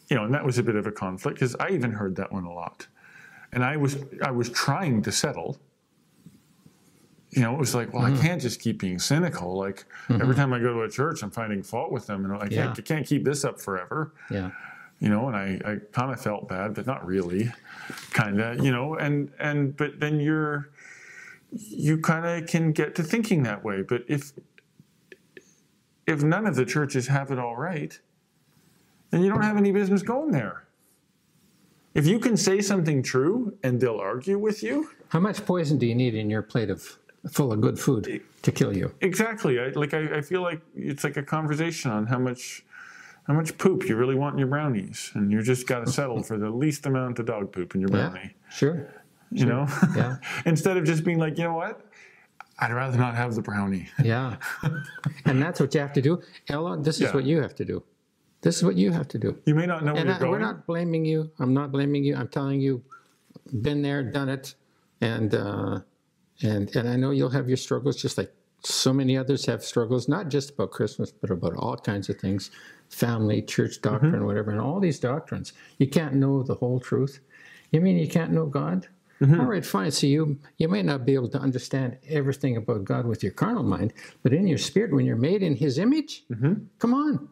you 0.10 0.16
know, 0.16 0.26
and 0.26 0.34
that 0.34 0.44
was 0.44 0.58
a 0.58 0.64
bit 0.64 0.76
of 0.76 0.88
a 0.88 0.92
conflict 0.92 1.36
because 1.36 1.56
I 1.60 1.70
even 1.70 1.92
heard 1.92 2.16
that 2.16 2.32
one 2.34 2.46
a 2.46 2.52
lot, 2.54 2.88
and 3.52 3.64
I 3.64 3.78
was 3.78 3.98
I 4.24 4.32
was 4.32 4.50
trying 4.50 5.04
to 5.04 5.12
settle. 5.12 5.60
You 7.36 7.42
know, 7.42 7.54
it 7.54 7.60
was 7.60 7.74
like, 7.74 7.94
well, 7.94 8.04
Mm-hmm. 8.04 8.20
I 8.20 8.22
can't 8.22 8.42
just 8.42 8.60
keep 8.60 8.80
being 8.80 9.00
cynical. 9.00 9.58
Like 9.58 9.86
every 10.10 10.36
time 10.36 10.54
I 10.54 10.60
go 10.60 10.74
to 10.74 10.82
a 10.84 10.90
church, 10.90 11.24
I'm 11.24 11.32
finding 11.32 11.64
fault 11.64 11.92
with 11.92 12.06
them, 12.08 12.26
and 12.26 12.34
I 12.34 12.40
can't 12.42 12.52
Yeah. 12.52 12.74
I 12.78 12.82
can't 12.82 13.06
keep 13.06 13.24
this 13.24 13.44
up 13.44 13.60
forever. 13.62 14.14
Yeah. 14.30 14.52
You 15.00 15.10
know, 15.10 15.28
and 15.28 15.36
I, 15.36 15.60
I 15.66 15.78
kind 15.92 16.12
of 16.14 16.22
felt 16.22 16.48
bad, 16.48 16.74
but 16.76 16.86
not 16.86 17.06
really, 17.06 17.52
kind 18.12 18.40
of. 18.40 18.64
You 18.64 18.72
know, 18.72 18.96
and 18.96 19.32
and 19.40 19.76
but 19.76 20.00
then 20.00 20.20
you're 20.20 20.70
you 21.52 21.98
kind 22.00 22.26
of 22.26 22.48
can 22.50 22.72
get 22.72 22.96
to 22.96 23.04
thinking 23.04 23.44
that 23.44 23.64
way. 23.64 23.82
But 23.82 24.04
if 24.08 24.32
if 26.08 26.24
none 26.24 26.46
of 26.46 26.56
the 26.56 26.66
churches 26.66 27.08
have 27.08 27.32
it 27.32 27.40
all 27.40 27.56
right, 27.56 27.98
then 29.10 29.22
you 29.22 29.30
don't 29.30 29.44
have 29.44 29.58
any 29.58 29.72
business 29.72 30.02
going 30.04 30.32
there. 30.32 30.64
If 31.94 32.08
you 32.08 32.20
can 32.20 32.36
say 32.38 32.60
something 32.62 33.04
true 33.04 33.58
and 33.64 33.80
they'll 33.80 34.00
argue 34.00 34.40
with 34.40 34.64
you, 34.64 34.90
How 35.10 35.20
much 35.20 35.46
poison 35.46 35.78
do 35.78 35.86
you 35.86 35.96
need 35.96 36.16
in 36.16 36.30
your 36.30 36.42
plate 36.42 36.70
of 36.70 36.98
full 37.32 37.54
of 37.54 37.62
good 37.62 37.80
food 37.80 38.22
to 38.42 38.52
kill 38.52 38.76
you? 38.76 38.94
exactly. 39.02 39.60
I, 39.60 39.68
like 39.70 39.94
I, 39.94 40.18
I 40.18 40.22
feel 40.22 40.42
like 40.42 40.62
it's 40.76 41.04
like 41.04 41.18
a 41.18 41.24
conversation 41.24 41.92
on 41.92 42.08
how 42.08 42.20
much 42.20 42.64
how 43.28 43.34
much 43.34 43.58
poop 43.58 43.88
you 43.88 43.96
really 43.96 44.16
want 44.16 44.34
in 44.34 44.40
your 44.40 44.50
brownies, 44.50 45.12
and 45.16 45.32
you 45.32 45.42
just 45.42 45.66
got 45.66 45.86
to 45.86 45.92
settle 45.92 46.22
for 46.22 46.38
the 46.38 46.50
least 46.50 46.86
amount 46.86 47.20
of 47.20 47.26
dog 47.26 47.54
poop 47.54 47.74
in 47.74 47.80
your 47.82 47.90
Yeah, 47.90 48.10
brownie. 48.10 48.36
sure. 48.52 48.94
You 49.32 49.46
know, 49.46 49.66
Yeah. 49.96 50.18
instead 50.46 50.76
of 50.78 50.84
just 50.84 51.04
being 51.06 51.18
like, 51.20 51.38
you 51.38 51.46
know 51.46 51.54
what, 51.56 51.80
I'd 52.60 52.72
rather 52.74 52.98
not 52.98 53.16
have 53.16 53.34
the 53.34 53.42
brownie. 53.42 53.88
Yeah. 54.04 54.36
and 55.26 55.42
that's 55.42 55.60
what 55.62 55.74
you 55.74 55.80
have 55.80 55.94
to 55.94 56.02
do. 56.02 56.22
Ella, 56.50 56.78
this 56.78 56.96
is 56.98 57.02
Yeah. 57.04 57.14
what 57.14 57.24
you 57.24 57.42
have 57.42 57.56
to 57.56 57.66
do. 57.66 57.82
This 58.42 58.58
is 58.58 58.64
what 58.66 58.76
you 58.76 58.92
have 58.92 59.08
to 59.08 59.18
do. 59.18 59.38
You 59.46 59.56
may 59.56 59.66
not 59.66 59.86
know 59.86 59.94
where 59.94 60.02
And 60.02 60.10
you're 60.10 60.20
going. 60.20 60.32
we're 60.32 60.40
not 60.40 60.68
blaming 60.68 61.06
you. 61.06 61.32
I'm 61.40 61.54
not 61.54 61.72
blaming 61.72 62.04
you. 62.04 62.18
I'm 62.18 62.28
telling 62.28 62.60
you, 62.60 62.84
been 63.62 63.82
there, 63.82 64.04
done 64.04 64.28
it, 64.28 64.54
and 65.00 65.34
uh, 65.34 65.80
and 66.42 66.74
and 66.76 66.90
I 66.90 66.96
know 66.96 67.12
you'll 67.12 67.30
have 67.30 67.48
your 67.48 67.58
struggles, 67.58 68.02
just 68.02 68.18
like 68.18 68.32
so 68.64 68.94
many 68.94 69.18
others 69.18 69.46
have 69.46 69.64
struggles, 69.64 70.08
not 70.08 70.30
just 70.30 70.52
about 70.52 70.72
Christmas, 70.72 71.12
but 71.12 71.30
about 71.30 71.54
all 71.58 71.76
kinds 71.78 72.10
of 72.10 72.18
things, 72.18 72.50
family, 72.90 73.42
church 73.42 73.82
doctrine, 73.82 74.14
Mm-hmm. 74.14 74.26
whatever, 74.26 74.52
and 74.52 74.62
all 74.62 74.80
these 74.80 75.00
doctrines. 75.00 75.54
You 75.80 75.88
can't 75.88 76.16
know 76.16 76.44
the 76.44 76.56
whole 76.56 76.80
truth. 76.80 77.20
You 77.72 77.82
mean 77.82 77.98
you 77.98 78.08
can't 78.08 78.32
know 78.32 78.46
God? 78.46 78.88
Mm-hmm. 79.22 79.40
All 79.40 79.48
right, 79.48 79.66
fine. 79.66 79.92
So 79.92 80.08
you 80.08 80.40
you 80.58 80.68
may 80.70 80.82
not 80.82 81.06
be 81.06 81.14
able 81.14 81.30
to 81.30 81.40
understand 81.40 81.98
everything 82.10 82.58
about 82.58 82.84
God 82.86 83.06
with 83.06 83.22
your 83.24 83.32
carnal 83.34 83.64
mind, 83.64 83.94
but 84.22 84.34
in 84.34 84.48
your 84.48 84.58
spirit, 84.58 84.94
when 84.94 85.06
you're 85.06 85.16
made 85.16 85.44
in 85.44 85.56
His 85.56 85.78
image, 85.78 86.24
Mm-hmm. 86.32 86.54
come 86.80 86.94
on. 86.94 87.30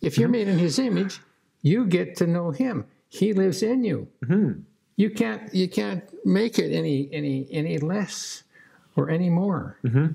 If 0.00 0.16
you're 0.18 0.28
made 0.30 0.48
in 0.48 0.58
His 0.58 0.78
image, 0.78 1.20
you 1.62 1.84
get 1.86 2.16
to 2.16 2.26
know 2.26 2.52
Him. 2.52 2.86
He 3.08 3.32
lives 3.32 3.62
in 3.62 3.84
you. 3.84 4.08
You 5.00 5.08
can't 5.08 5.54
you 5.54 5.66
can't 5.66 6.04
make 6.26 6.58
it 6.58 6.74
any 6.74 7.08
any 7.10 7.48
any 7.50 7.78
less 7.78 8.42
or 8.96 9.08
any 9.08 9.30
more. 9.30 9.78
Mm-hmm. 9.82 10.08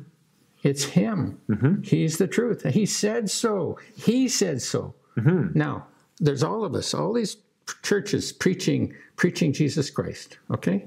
It's 0.62 0.84
Him. 0.84 1.40
Mm-hmm. 1.50 1.82
He's 1.82 2.20
the 2.20 2.28
truth. 2.28 2.62
He 2.72 2.86
said 2.86 3.32
so. 3.32 3.80
He 3.96 4.28
said 4.28 4.62
so. 4.62 4.94
Mm-hmm. 5.18 5.58
Now 5.58 5.88
there's 6.20 6.44
all 6.44 6.64
of 6.64 6.76
us, 6.76 6.94
all 6.94 7.14
these 7.14 7.38
churches 7.82 8.32
preaching 8.32 8.94
preaching 9.16 9.52
Jesus 9.54 9.90
Christ. 9.90 10.38
Okay. 10.52 10.86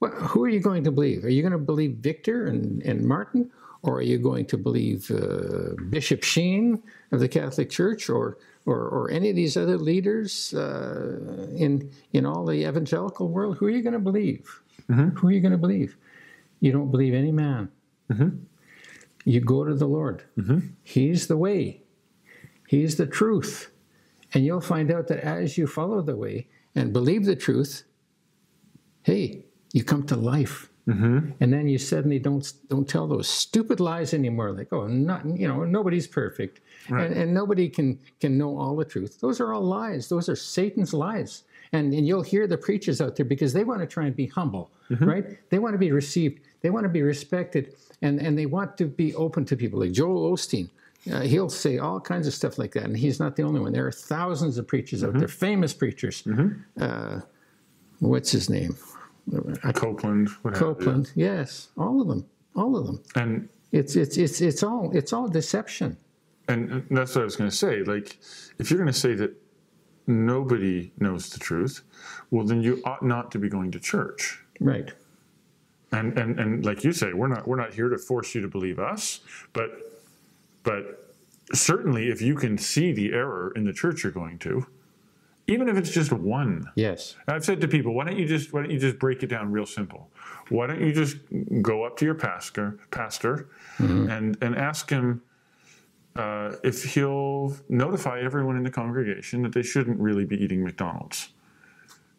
Well, 0.00 0.10
who 0.10 0.42
are 0.42 0.48
you 0.48 0.58
going 0.58 0.82
to 0.82 0.90
believe? 0.90 1.24
Are 1.24 1.30
you 1.30 1.42
going 1.42 1.52
to 1.52 1.58
believe 1.72 1.98
Victor 1.98 2.46
and, 2.46 2.82
and 2.82 3.04
Martin? 3.04 3.48
Or 3.82 3.98
are 3.98 4.02
you 4.02 4.18
going 4.18 4.46
to 4.46 4.58
believe 4.58 5.08
uh, 5.10 5.74
Bishop 5.88 6.24
Sheen 6.24 6.82
of 7.12 7.20
the 7.20 7.28
Catholic 7.28 7.70
Church 7.70 8.08
or, 8.08 8.38
or, 8.66 8.78
or 8.78 9.10
any 9.10 9.30
of 9.30 9.36
these 9.36 9.56
other 9.56 9.78
leaders 9.78 10.54
uh, 10.54 11.48
in, 11.56 11.90
in 12.12 12.26
all 12.26 12.44
the 12.44 12.68
evangelical 12.68 13.28
world? 13.28 13.56
Who 13.58 13.66
are 13.66 13.70
you 13.70 13.82
going 13.82 13.92
to 13.92 13.98
believe? 13.98 14.60
Mm-hmm. 14.90 15.16
Who 15.16 15.28
are 15.28 15.32
you 15.32 15.40
going 15.40 15.52
to 15.52 15.58
believe? 15.58 15.96
You 16.60 16.72
don't 16.72 16.90
believe 16.90 17.14
any 17.14 17.32
man. 17.32 17.70
Mm-hmm. 18.10 18.36
You 19.24 19.40
go 19.40 19.64
to 19.64 19.74
the 19.74 19.86
Lord. 19.86 20.24
Mm-hmm. 20.38 20.58
He's 20.82 21.26
the 21.26 21.36
way, 21.36 21.82
He's 22.68 22.96
the 22.96 23.06
truth. 23.06 23.70
And 24.34 24.46
you'll 24.46 24.62
find 24.62 24.90
out 24.90 25.08
that 25.08 25.20
as 25.20 25.58
you 25.58 25.66
follow 25.66 26.00
the 26.00 26.16
way 26.16 26.48
and 26.74 26.92
believe 26.92 27.26
the 27.26 27.36
truth, 27.36 27.84
hey, 29.02 29.44
you 29.74 29.84
come 29.84 30.04
to 30.04 30.16
life. 30.16 30.70
And 30.86 31.52
then 31.52 31.68
you 31.68 31.78
suddenly 31.78 32.18
don't 32.18 32.52
don't 32.68 32.88
tell 32.88 33.06
those 33.06 33.28
stupid 33.28 33.78
lies 33.80 34.12
anymore. 34.12 34.50
Like, 34.52 34.72
oh, 34.72 34.86
not 34.88 35.24
you 35.24 35.46
know, 35.46 35.64
nobody's 35.64 36.06
perfect, 36.08 36.60
Right. 36.90 37.06
and, 37.06 37.16
and 37.16 37.34
nobody 37.34 37.68
can 37.68 38.00
can 38.20 38.36
know 38.36 38.58
all 38.58 38.74
the 38.76 38.84
truth. 38.84 39.20
Those 39.20 39.40
are 39.40 39.52
all 39.52 39.62
lies. 39.62 40.08
Those 40.08 40.28
are 40.28 40.36
Satan's 40.36 40.92
lies. 40.92 41.44
And 41.72 41.94
and 41.94 42.06
you'll 42.06 42.22
hear 42.22 42.46
the 42.48 42.58
preachers 42.58 43.00
out 43.00 43.14
there 43.16 43.24
because 43.26 43.52
they 43.52 43.64
want 43.64 43.80
to 43.80 43.86
try 43.86 44.06
and 44.06 44.14
be 44.16 44.26
humble, 44.26 44.70
right? 45.00 45.24
They 45.50 45.58
want 45.60 45.74
to 45.74 45.78
be 45.78 45.92
received. 45.92 46.40
They 46.60 46.70
want 46.70 46.84
to 46.84 46.90
be 46.90 47.02
respected, 47.02 47.74
and 48.02 48.20
and 48.20 48.36
they 48.36 48.46
want 48.46 48.76
to 48.78 48.84
be 48.86 49.14
open 49.14 49.44
to 49.46 49.56
people. 49.56 49.78
Like 49.80 49.92
Joel 49.92 50.32
Osteen, 50.32 50.68
uh, 51.12 51.20
he'll 51.22 51.48
say 51.48 51.78
all 51.78 52.00
kinds 52.00 52.26
of 52.26 52.34
stuff 52.34 52.58
like 52.58 52.72
that, 52.72 52.84
and 52.84 52.96
he's 52.96 53.18
not 53.20 53.36
the 53.36 53.42
only 53.44 53.60
one. 53.60 53.72
There 53.72 53.86
are 53.86 53.92
thousands 53.92 54.58
of 54.58 54.66
preachers 54.66 55.02
out 55.04 55.14
there, 55.18 55.28
famous 55.28 55.72
preachers. 55.72 56.24
Uh, 56.78 57.20
what's 58.00 58.32
his 58.32 58.50
name? 58.50 58.76
Copeland, 59.74 60.28
what 60.42 60.54
have 60.54 60.60
you. 60.60 60.74
Copeland, 60.74 61.12
yes, 61.14 61.68
all 61.76 62.00
of 62.00 62.08
them, 62.08 62.26
all 62.54 62.76
of 62.76 62.86
them. 62.86 63.02
and 63.14 63.48
It's 63.72 63.96
it's 63.96 64.16
it's 64.16 64.40
it's 64.40 64.62
all 64.62 64.90
it's 64.96 65.12
all 65.12 65.28
deception. 65.28 65.96
and 66.48 66.72
uh, 66.72 66.80
that's 66.90 67.14
what 67.14 67.22
I 67.22 67.24
was 67.24 67.36
going 67.36 67.50
to 67.50 67.56
say. 67.56 67.82
Like, 67.82 68.18
if 68.58 68.70
you're 68.70 68.78
going 68.78 68.92
to 68.92 68.98
say 68.98 69.14
that 69.14 69.32
nobody 70.06 70.92
knows 70.98 71.30
the 71.30 71.38
truth, 71.38 71.82
well, 72.30 72.44
then 72.44 72.62
you 72.62 72.82
ought 72.84 73.02
not 73.04 73.30
to 73.32 73.38
be 73.38 73.48
going 73.48 73.70
to 73.72 73.80
church. 73.80 74.40
Right. 74.60 74.90
And 75.92 76.18
and 76.18 76.40
and 76.40 76.64
like 76.64 76.84
you 76.84 76.92
say, 76.92 77.12
we're 77.12 77.28
not 77.28 77.46
we're 77.46 77.56
not 77.56 77.74
here 77.74 77.88
to 77.88 77.98
force 77.98 78.34
you 78.34 78.40
to 78.42 78.48
believe 78.48 78.78
us, 78.78 79.20
but 79.52 79.70
but 80.62 81.14
certainly 81.52 82.08
if 82.08 82.22
you 82.22 82.34
can 82.34 82.56
see 82.58 82.92
the 82.92 83.12
error 83.12 83.52
in 83.54 83.64
the 83.64 83.72
church 83.72 84.02
you're 84.02 84.12
going 84.12 84.38
to, 84.38 84.66
even 85.52 85.68
if 85.68 85.76
it's 85.76 85.90
just 85.90 86.12
one. 86.12 86.64
Yes. 86.74 87.16
I've 87.28 87.44
said 87.44 87.60
to 87.60 87.68
people, 87.68 87.94
why 87.94 88.04
don't 88.06 88.18
you 88.18 88.26
just 88.26 88.52
why 88.52 88.62
don't 88.62 88.70
you 88.70 88.78
just 88.78 88.98
break 88.98 89.22
it 89.22 89.28
down 89.28 89.52
real 89.52 89.66
simple? 89.66 90.10
Why 90.48 90.66
don't 90.66 90.80
you 90.80 90.92
just 90.92 91.16
go 91.60 91.84
up 91.84 91.96
to 91.98 92.04
your 92.04 92.14
pastor 92.14 92.78
pastor 92.90 93.48
and 93.78 94.36
and 94.40 94.56
ask 94.56 94.90
him 94.90 95.22
uh, 96.16 96.52
if 96.62 96.84
he'll 96.94 97.54
notify 97.68 98.20
everyone 98.20 98.56
in 98.56 98.62
the 98.62 98.70
congregation 98.70 99.42
that 99.42 99.52
they 99.52 99.62
shouldn't 99.62 99.98
really 99.98 100.24
be 100.24 100.36
eating 100.42 100.62
McDonald's. 100.62 101.30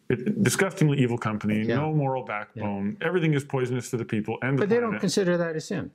It, 0.08 0.42
disgustingly 0.42 0.98
evil 0.98 1.16
company, 1.16 1.62
Yeah. 1.62 1.76
no 1.76 1.92
moral 1.94 2.24
backbone. 2.24 2.96
Everything 3.00 3.32
is 3.34 3.44
poisonous 3.44 3.88
for 3.88 3.96
the 3.96 4.04
people 4.04 4.36
and 4.42 4.58
the 4.58 4.62
But 4.62 4.68
they 4.68 4.80
don't 4.80 4.98
consider 4.98 5.36
that 5.38 5.56
a 5.56 5.60
sin. 5.60 5.90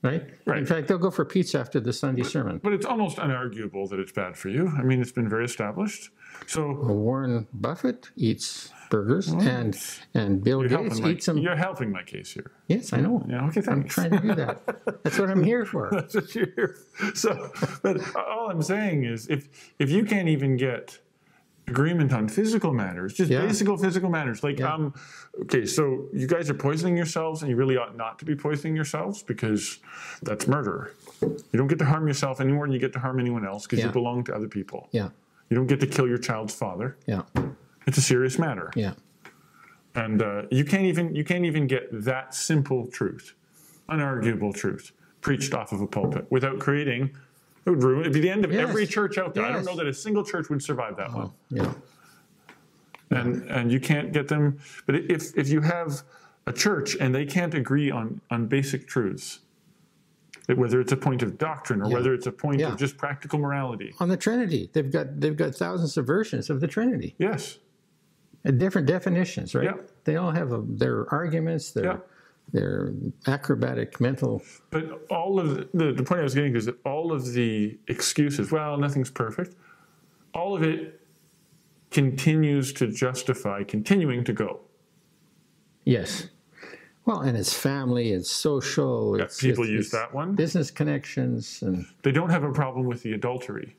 Right? 0.00 0.22
Right. 0.44 0.58
In 0.58 0.66
fact, 0.66 0.86
they'll 0.88 0.98
go 0.98 1.10
for 1.10 1.24
pizza 1.24 1.58
after 1.58 1.80
the 1.80 1.92
Sunday 1.92 2.24
sermon. 2.24 2.60
but 2.62 2.72
it's 2.74 2.84
almost 2.86 3.16
unarguable 3.16 3.88
that 3.88 3.98
it's 3.98 4.12
bad 4.12 4.36
for 4.36 4.50
you. 4.50 4.68
I 4.78 4.82
mean, 4.82 5.00
it's 5.00 5.12
been 5.12 5.28
very 5.30 5.46
established. 5.46 6.10
So 6.46 6.72
Warren 6.72 7.46
Buffett 7.52 8.10
eats 8.16 8.70
burgers 8.90 9.28
and 9.28 9.76
and 10.14 10.42
Bill 10.44 10.60
you're 10.60 10.68
Gates 10.84 11.00
my, 11.00 11.08
eats 11.10 11.26
them. 11.26 11.38
you're 11.38 11.56
helping 11.56 11.90
my 11.90 12.02
case 12.02 12.32
here. 12.32 12.52
Yes, 12.68 12.92
I 12.92 13.00
know. 13.00 13.24
Yeah, 13.28 13.46
okay, 13.46 13.62
I'm 13.66 13.84
trying 13.84 14.10
to 14.10 14.18
do 14.20 14.34
that. 14.34 15.02
That's 15.02 15.18
what 15.18 15.30
I'm 15.30 15.42
here 15.42 15.64
for. 15.72 15.88
That's 15.90 16.14
what 16.14 16.34
you're 16.34 16.52
here. 16.54 16.76
So, 17.14 17.50
but 17.82 17.96
all 18.16 18.50
I'm 18.50 18.62
saying 18.62 19.04
is, 19.04 19.26
if 19.28 19.48
if 19.78 19.90
you 19.90 20.04
can't 20.04 20.28
even 20.28 20.56
get 20.56 20.98
agreement 21.66 22.12
on 22.12 22.28
physical 22.28 22.74
matters, 22.74 23.14
just 23.14 23.30
Yeah. 23.30 23.40
basic 23.46 23.66
physical 23.80 24.10
matters, 24.10 24.44
like 24.44 24.58
Yeah. 24.58 24.74
um, 24.74 24.92
okay, 25.42 25.64
so 25.64 26.08
you 26.12 26.26
guys 26.26 26.50
are 26.50 26.54
poisoning 26.54 26.94
yourselves, 26.94 27.40
and 27.40 27.48
you 27.50 27.56
really 27.56 27.78
ought 27.78 27.96
not 27.96 28.18
to 28.18 28.26
be 28.26 28.36
poisoning 28.36 28.76
yourselves 28.76 29.22
because 29.22 29.78
that's 30.22 30.46
murder. 30.46 30.92
You 31.22 31.38
don't 31.54 31.68
get 31.68 31.78
to 31.78 31.86
harm 31.86 32.06
yourself 32.06 32.38
anymore, 32.40 32.64
and 32.66 32.74
you 32.74 32.78
get 32.78 32.92
to 32.92 32.98
harm 32.98 33.18
anyone 33.18 33.46
else 33.46 33.62
because 33.64 33.78
Yeah. 33.78 33.86
you 33.86 33.92
belong 33.92 34.24
to 34.24 34.34
other 34.36 34.46
people. 34.48 34.88
Yeah. 34.92 35.08
You 35.50 35.56
don't 35.56 35.66
get 35.66 35.80
to 35.80 35.86
kill 35.86 36.08
your 36.08 36.18
child's 36.18 36.54
father. 36.54 36.96
Yeah. 37.06 37.22
It's 37.86 37.98
a 37.98 38.02
serious 38.02 38.38
matter, 38.38 38.70
Yeah. 38.74 38.94
and 39.94 40.22
uh, 40.22 40.42
you 40.50 40.64
can't 40.64 40.84
even 40.86 41.14
you 41.14 41.22
can't 41.24 41.44
even 41.44 41.66
get 41.66 41.88
that 42.04 42.34
simple 42.34 42.86
truth, 42.86 43.34
unarguable 43.90 44.54
truth, 44.54 44.92
preached 45.20 45.52
off 45.52 45.70
of 45.72 45.80
a 45.82 45.86
pulpit 45.86 46.26
without 46.30 46.58
creating. 46.58 47.10
It 47.66 47.70
would 47.70 47.82
ruin. 47.82 48.00
It'd 48.00 48.12
be 48.14 48.20
the 48.20 48.30
end 48.30 48.44
of 48.44 48.52
Yes. 48.52 48.68
every 48.68 48.86
church 48.86 49.18
out 49.18 49.34
there. 49.34 49.44
I 49.44 49.52
don't 49.52 49.64
know 49.66 49.76
that 49.76 49.86
a 49.86 49.92
single 49.94 50.24
church 50.24 50.48
would 50.48 50.62
survive 50.62 50.96
that 50.96 51.12
one. 51.12 51.30
Yeah. 51.50 51.72
And 53.10 53.42
and 53.50 53.70
you 53.70 53.80
can't 53.80 54.12
get 54.12 54.28
them. 54.28 54.58
But 54.86 54.94
if 54.96 55.36
if 55.36 55.48
you 55.48 55.60
have 55.60 56.02
a 56.46 56.52
church 56.52 56.96
and 56.98 57.14
they 57.14 57.26
can't 57.26 57.54
agree 57.54 57.90
on 57.90 58.20
on 58.30 58.46
basic 58.46 58.86
truths, 58.88 59.40
whether 60.48 60.80
it's 60.80 60.92
a 60.92 60.96
point 60.96 61.22
of 61.22 61.38
doctrine 61.38 61.80
or 61.82 61.88
Yeah. 61.88 61.94
whether 61.94 62.14
it's 62.14 62.26
a 62.26 62.32
point 62.32 62.60
Yeah. 62.60 62.72
of 62.72 62.78
just 62.78 62.96
practical 62.98 63.38
morality, 63.38 63.94
On 64.00 64.08
the 64.08 64.16
Trinity, 64.16 64.70
they've 64.72 64.90
got 64.90 65.20
they've 65.20 65.36
got 65.36 65.54
thousands 65.54 65.96
of 65.96 66.06
versions 66.06 66.50
of 66.50 66.60
the 66.60 66.66
Trinity, 66.66 67.14
yes, 67.18 67.58
and 68.44 68.58
different 68.60 68.86
definitions, 68.86 69.54
right? 69.54 69.64
Yeah. 69.64 69.76
They 70.04 70.16
all 70.16 70.32
have 70.32 70.52
a, 70.52 70.62
their 70.66 71.12
arguments, 71.12 71.72
their 71.72 71.84
Yeah. 71.84 71.96
their 72.52 72.92
acrobatic 73.26 74.00
mental. 74.00 74.42
But 74.70 75.06
all 75.10 75.40
of 75.40 75.54
the, 75.56 75.68
the, 75.72 75.92
the 75.92 76.02
point 76.02 76.20
I 76.20 76.24
was 76.24 76.34
getting 76.34 76.54
is 76.54 76.66
that 76.66 76.76
all 76.84 77.10
of 77.12 77.32
the 77.32 77.78
excuses, 77.88 78.52
well, 78.52 78.76
nothing's 78.76 79.10
perfect, 79.10 79.56
all 80.34 80.54
of 80.54 80.62
it 80.62 81.00
continues 81.90 82.72
to 82.74 82.88
justify 82.88 83.62
continuing 83.64 84.24
to 84.24 84.32
go. 84.34 84.60
Yes. 85.84 86.28
Well, 87.06 87.20
and 87.20 87.36
it's 87.36 87.52
family, 87.52 88.12
it's 88.12 88.30
social. 88.30 89.16
Yeah, 89.18 89.24
It's, 89.24 89.40
people 89.40 89.64
it's- 89.64 89.72
use 89.72 89.84
it's 89.86 89.92
that 89.92 90.14
one. 90.14 90.34
Business 90.34 90.70
connections 90.70 91.60
and 91.62 91.86
They 92.02 92.12
don't 92.12 92.30
have 92.30 92.44
a 92.44 92.52
problem 92.52 92.86
with 92.86 93.02
the 93.02 93.12
adultery. 93.12 93.76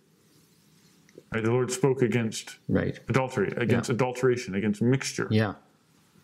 Right? 1.33 1.43
The 1.43 1.51
Lord 1.51 1.71
spoke 1.71 2.01
against 2.01 2.57
right. 2.69 2.99
adultery, 3.09 3.51
against 3.57 3.89
adulteration, 3.89 4.55
against 4.55 4.81
mixture. 4.81 5.27
Yeah, 5.31 5.55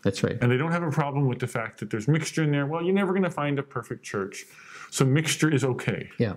that's 0.03 0.23
right. 0.23 0.37
And 0.41 0.51
they 0.51 0.57
don't 0.57 0.71
have 0.71 0.83
a 0.83 0.91
problem 0.91 1.27
with 1.27 1.39
the 1.39 1.47
fact 1.47 1.79
that 1.79 1.89
there's 1.89 2.07
mixture 2.07 2.43
in 2.43 2.51
there. 2.51 2.65
Well, 2.67 2.83
you're 2.83 2.93
never 2.93 3.11
going 3.11 3.23
to 3.23 3.29
find 3.31 3.57
a 3.59 3.63
perfect 3.63 4.03
church. 4.03 4.45
So 4.91 5.03
mixture 5.03 5.49
is 5.53 5.63
okay. 5.63 6.09
Yeah, 6.17 6.35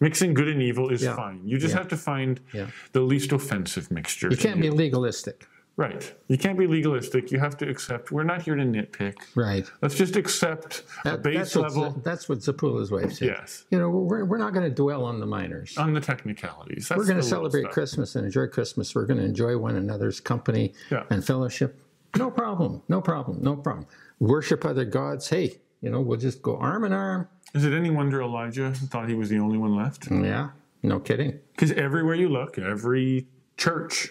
Mixing 0.00 0.32
good 0.32 0.46
and 0.48 0.62
evil 0.62 0.90
is 0.90 1.02
Yeah. 1.02 1.16
fine. 1.16 1.40
You 1.44 1.58
just 1.58 1.74
Yeah. 1.74 1.78
have 1.78 1.88
to 1.88 1.96
find 1.96 2.40
Yeah. 2.52 2.68
the 2.92 3.00
least 3.00 3.32
offensive 3.32 3.90
mixture. 3.90 4.28
You 4.30 4.36
can't 4.36 4.60
be 4.60 4.70
legalistic. 4.70 5.46
Right. 5.78 6.12
You 6.26 6.36
can't 6.36 6.58
be 6.58 6.66
legalistic. 6.66 7.30
You 7.30 7.38
have 7.38 7.56
to 7.58 7.68
accept. 7.70 8.10
We're 8.10 8.24
not 8.24 8.42
here 8.42 8.56
to 8.56 8.64
nitpick. 8.64 9.14
Right. 9.36 9.64
Let's 9.80 9.94
just 9.94 10.16
accept 10.16 10.82
a 11.04 11.16
base 11.16 11.52
that's, 11.52 11.54
level. 11.54 11.92
that's 12.04 12.28
what 12.28 12.40
Zapula's 12.40 12.90
wife 12.90 13.12
said. 13.12 13.28
Yes. 13.28 13.64
You 13.70 13.78
know, 13.78 13.88
we're, 13.88 14.24
we're 14.24 14.38
not 14.38 14.52
going 14.52 14.68
to 14.68 14.74
dwell 14.74 15.04
on 15.04 15.20
the 15.20 15.26
minors. 15.26 15.78
On 15.78 15.94
the 15.94 16.00
technicalities. 16.00 16.88
That's 16.88 16.98
We're 16.98 17.04
going 17.06 17.18
to 17.18 17.22
celebrate. 17.22 17.70
Christmas 17.70 18.16
and 18.16 18.26
enjoy 18.26 18.48
Christmas. 18.48 18.92
We're 18.92 19.06
going 19.06 19.20
to 19.20 19.24
enjoy 19.24 19.56
one 19.56 19.76
another's 19.76 20.18
company 20.18 20.74
Yeah. 20.90 21.04
and 21.10 21.24
fellowship. 21.24 21.80
No 22.16 22.28
problem. 22.28 22.82
No 22.88 23.00
problem. 23.00 23.38
No 23.40 23.54
problem. 23.54 23.86
Worship 24.18 24.64
other 24.64 24.84
gods. 24.84 25.28
Hey, 25.28 25.58
you 25.80 25.90
know, 25.90 26.00
we'll 26.00 26.18
just 26.18 26.42
go 26.42 26.56
arm 26.56 26.82
in 26.86 26.92
arm. 26.92 27.28
Is 27.54 27.62
it 27.64 27.72
any 27.72 27.90
wonder 27.90 28.20
Elijah 28.20 28.72
thought 28.72 29.08
he 29.08 29.14
was 29.14 29.28
the 29.28 29.38
only 29.38 29.58
one 29.58 29.76
left? 29.76 30.10
Yeah. 30.10 30.48
No 30.82 30.98
kidding. 30.98 31.38
Because 31.52 31.70
everywhere 31.70 32.16
you 32.16 32.28
look, 32.28 32.58
every 32.58 33.28
church 33.56 34.10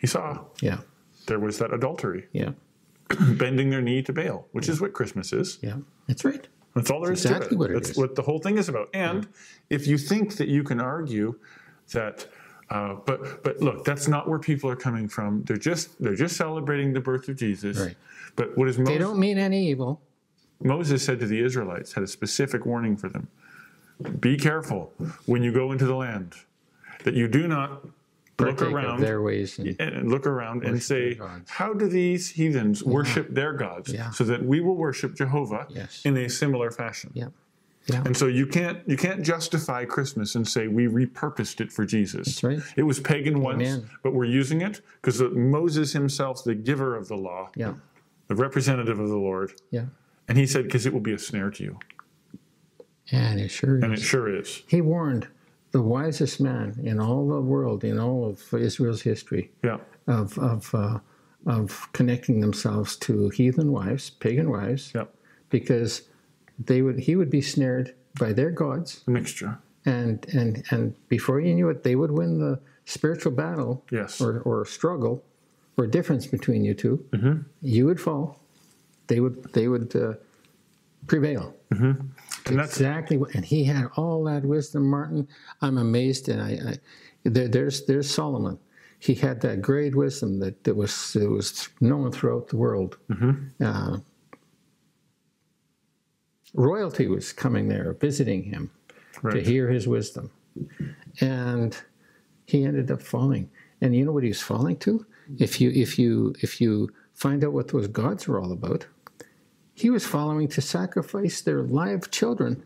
he 0.00 0.06
saw, 0.06 0.44
Yeah. 0.60 0.78
there 1.26 1.38
was 1.38 1.58
that 1.58 1.72
adultery, 1.72 2.26
Yeah. 2.32 2.52
bending 3.38 3.70
their 3.70 3.82
knee 3.82 4.02
to 4.02 4.12
Baal, 4.12 4.46
which 4.52 4.68
is 4.68 4.80
what 4.80 4.92
Christmas 4.92 5.32
is. 5.32 5.58
Yeah. 5.62 5.76
That's 6.08 6.24
right. 6.24 6.46
That's 6.74 6.90
all 6.90 7.00
there 7.00 7.12
is 7.12 7.24
exactly 7.24 7.48
to 7.48 7.54
it. 7.54 7.58
what 7.58 7.70
it 7.70 7.74
That's 7.74 7.90
is. 7.90 7.96
what 7.96 8.14
the 8.14 8.22
whole 8.22 8.38
thing 8.38 8.56
is 8.58 8.68
about. 8.68 8.88
And 8.94 9.26
if 9.70 9.86
you 9.88 9.98
think 9.98 10.36
that 10.36 10.48
you 10.48 10.62
can 10.62 10.80
argue 10.80 11.34
that, 11.92 12.26
uh, 12.70 12.94
but 13.04 13.42
but 13.42 13.60
look, 13.60 13.84
that's 13.84 14.06
not 14.06 14.28
where 14.28 14.38
people 14.38 14.70
are 14.70 14.76
coming 14.76 15.08
from. 15.08 15.42
They're 15.42 15.56
just 15.56 16.00
they're 16.00 16.14
just 16.14 16.36
celebrating 16.36 16.92
the 16.92 17.00
birth 17.00 17.28
of 17.28 17.34
Jesus. 17.36 17.76
Right. 17.78 17.96
But 18.36 18.56
what 18.56 18.68
is 18.68 18.76
They 18.76 18.84
Moses, 18.84 18.98
don't 19.00 19.18
mean 19.18 19.38
any 19.38 19.68
evil. 19.68 20.00
Moses 20.62 21.02
said 21.04 21.18
to 21.18 21.26
the 21.26 21.40
Israelites 21.42 21.92
had 21.92 22.04
a 22.04 22.06
specific 22.06 22.64
warning 22.64 22.96
for 22.96 23.08
them: 23.08 23.26
Be 24.20 24.36
careful 24.36 24.92
when 25.26 25.42
you 25.42 25.50
go 25.52 25.72
into 25.72 25.86
the 25.86 25.96
land 25.96 26.34
that 27.02 27.14
you 27.14 27.26
do 27.26 27.48
not 27.48 27.84
look 28.40 28.62
around 28.62 29.00
their 29.00 29.22
ways. 29.22 29.58
And, 29.58 29.76
and 29.80 30.10
look 30.10 30.26
around 30.26 30.64
and 30.64 30.82
say, 30.82 31.18
how 31.48 31.72
do 31.72 31.88
these 31.88 32.28
heathens 32.30 32.82
worship 32.84 33.28
their 33.34 33.52
gods 33.52 33.92
Yeah. 33.92 34.10
so 34.10 34.24
that 34.24 34.44
we 34.44 34.60
will 34.60 34.76
worship 34.76 35.14
Jehovah 35.16 35.66
Yes. 35.68 36.02
in 36.04 36.16
a 36.16 36.28
similar 36.28 36.70
fashion? 36.70 37.10
yeah. 37.14 37.28
Yeah. 37.86 38.02
And 38.04 38.14
so 38.16 38.26
you 38.26 38.46
can't 38.46 38.86
you 38.86 38.96
can't 38.96 39.22
justify 39.22 39.84
Christmas 39.86 40.34
and 40.34 40.46
say 40.46 40.68
we 40.68 40.86
repurposed 40.86 41.60
it 41.62 41.72
for 41.72 41.84
Jesus. 41.86 42.26
That's 42.26 42.44
right. 42.44 42.60
It 42.76 42.82
was 42.82 43.00
pagan 43.00 43.40
once, 43.40 43.62
Amen. 43.62 43.88
but 44.02 44.12
we're 44.12 44.26
using 44.26 44.60
it 44.60 44.82
because 45.00 45.20
Moses 45.32 45.92
himself, 45.92 46.44
the 46.44 46.54
giver 46.54 46.94
of 46.94 47.08
the 47.08 47.16
law, 47.16 47.50
Yeah. 47.56 47.74
the 48.28 48.34
representative 48.36 49.00
of 49.00 49.08
the 49.08 49.16
Lord, 49.16 49.54
Yeah. 49.70 49.86
and 50.28 50.36
he 50.36 50.46
said 50.46 50.64
because 50.64 50.84
it 50.86 50.92
will 50.92 51.00
be 51.00 51.14
a 51.14 51.18
snare 51.18 51.50
to 51.50 51.64
you, 51.64 51.78
And 53.10 53.40
it 53.40 53.48
sure 53.50 53.74
and 53.76 53.78
is. 53.78 53.84
And 53.84 53.92
it 53.94 54.00
sure 54.02 54.28
is. 54.36 54.62
He 54.68 54.80
warned 54.82 55.28
the 55.72 55.82
wisest 55.82 56.40
man 56.40 56.74
in 56.82 56.98
all 57.00 57.28
the 57.28 57.40
world, 57.40 57.84
in 57.84 57.98
all 57.98 58.28
of 58.28 58.54
Israel's 58.54 59.02
history, 59.02 59.50
Yeah, 59.62 59.78
of 60.06 60.38
of 60.38 60.74
uh, 60.74 60.98
of 61.46 61.88
connecting 61.92 62.40
themselves 62.40 62.96
to 62.96 63.28
heathen 63.30 63.70
wives, 63.72 64.10
pagan 64.10 64.50
wives, 64.50 64.92
yeah, 64.94 65.04
because 65.48 66.02
they 66.66 66.82
would 66.82 66.98
he 67.00 67.14
would 67.16 67.30
be 67.30 67.40
snared 67.42 67.94
by 68.18 68.32
their 68.32 68.50
gods, 68.50 69.04
a 69.06 69.10
mixture. 69.10 69.58
and 69.86 70.26
and 70.34 70.64
and 70.70 70.94
before 71.08 71.40
you 71.40 71.54
knew 71.54 71.68
it, 71.70 71.82
they 71.82 71.94
would 71.96 72.10
win 72.10 72.38
the 72.38 72.58
spiritual 72.84 73.32
battle 73.32 73.84
Yes, 73.90 74.20
or 74.20 74.40
or 74.44 74.64
struggle 74.64 75.22
or 75.76 75.86
difference 75.86 76.26
between 76.26 76.64
you 76.64 76.74
2 76.74 76.96
Mm-hmm. 77.12 77.34
You 77.62 77.86
would 77.86 78.00
fall. 78.00 78.40
They 79.06 79.20
would 79.20 79.36
they 79.52 79.68
would 79.68 79.94
uh, 79.96 80.14
prevail. 81.06 81.54
And 82.50 82.58
that's 82.58 82.76
exactly 82.76 83.16
what, 83.16 83.34
and 83.34 83.44
he 83.44 83.64
had 83.64 83.86
all 83.96 84.24
that 84.24 84.44
wisdom, 84.44 84.88
Martin. 84.88 85.26
I'm 85.62 85.78
amazed, 85.78 86.28
and 86.28 86.42
I, 86.42 86.70
I 86.70 86.76
there, 87.24 87.48
there's 87.48 87.86
there's 87.86 88.10
Solomon. 88.10 88.58
He 88.98 89.14
had 89.14 89.40
that 89.40 89.62
great 89.62 89.94
wisdom 89.94 90.38
that, 90.40 90.62
that 90.64 90.76
was 90.76 91.12
that 91.14 91.28
was 91.30 91.68
known 91.80 92.12
throughout 92.12 92.48
the 92.48 92.56
world. 92.56 92.98
Uh, 93.64 93.98
royalty 96.54 97.06
was 97.08 97.32
coming 97.32 97.68
there, 97.68 97.94
visiting 97.94 98.42
him 98.42 98.70
to 99.30 99.40
hear 99.42 99.68
his 99.68 99.86
wisdom, 99.88 100.30
and 101.20 101.76
he 102.46 102.64
ended 102.64 102.90
up 102.90 103.00
falling. 103.00 103.50
And 103.80 103.96
you 103.96 104.04
know 104.04 104.12
what 104.12 104.24
he 104.24 104.28
was 104.28 104.42
falling 104.42 104.76
to? 104.78 105.06
If 105.38 105.60
you 105.60 105.70
if 105.70 105.98
you 105.98 106.34
if 106.40 106.60
you 106.60 106.90
find 107.14 107.44
out 107.44 107.52
what 107.52 107.68
those 107.68 107.86
gods 107.86 108.26
were 108.28 108.40
all 108.40 108.52
about, 108.52 108.86
he 109.80 109.90
was 109.90 110.04
following 110.06 110.48
to 110.48 110.60
sacrifice 110.60 111.40
their 111.40 111.62
live 111.62 112.10
children 112.10 112.62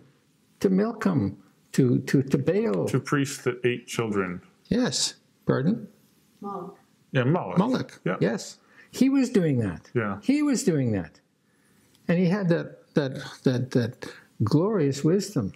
to 0.61 0.69
Milcom, 0.71 1.37
to 1.73 1.99
to 2.01 2.23
to 2.23 2.39
Baal. 2.39 2.87
Two 2.87 3.01
priests 3.01 3.39
that 3.45 3.61
ate 3.65 3.87
children. 3.87 4.41
yes, 4.69 5.15
pardon, 5.47 5.89
Moloch. 6.41 6.77
Yeah, 7.13 7.25
Moloch. 7.25 7.59
Moloch. 7.59 8.01
Yeah. 8.05 8.17
Yes, 8.21 8.59
he 8.91 9.09
was 9.09 9.31
doing 9.31 9.59
that. 9.61 9.91
Yeah. 9.95 10.19
He 10.23 10.43
was 10.43 10.65
doing 10.65 10.93
that, 10.93 11.21
and 12.09 12.19
he 12.19 12.27
had 12.27 12.49
that 12.49 12.95
that 12.95 13.13
that 13.45 13.71
that 13.71 14.07
glorious 14.43 15.05
wisdom. 15.05 15.53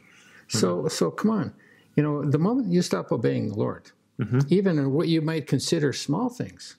So 0.49 0.69
Mm-hmm. 0.69 0.89
so 0.89 1.11
come 1.11 1.31
on, 1.31 1.53
you 1.97 2.03
know, 2.03 2.23
the 2.25 2.39
moment 2.39 2.73
you 2.73 2.83
stop 2.83 3.13
obeying 3.13 3.49
the 3.49 3.55
Lord, 3.57 3.91
Mm-hmm. 4.21 4.41
even 4.49 4.79
in 4.81 4.91
what 4.93 5.07
you 5.07 5.23
might 5.23 5.47
consider 5.47 5.93
small 5.93 6.29
things, 6.29 6.77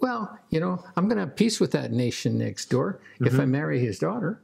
well, 0.00 0.38
you 0.48 0.58
know, 0.58 0.82
I'm 0.96 1.04
going 1.06 1.16
to 1.18 1.26
have 1.26 1.36
peace 1.36 1.60
with 1.60 1.72
that 1.72 1.92
nation 1.92 2.38
next 2.38 2.70
door 2.70 3.00
if 3.20 3.32
Mm-hmm. 3.32 3.40
I 3.42 3.44
marry 3.44 3.78
his 3.80 3.98
daughter. 3.98 4.40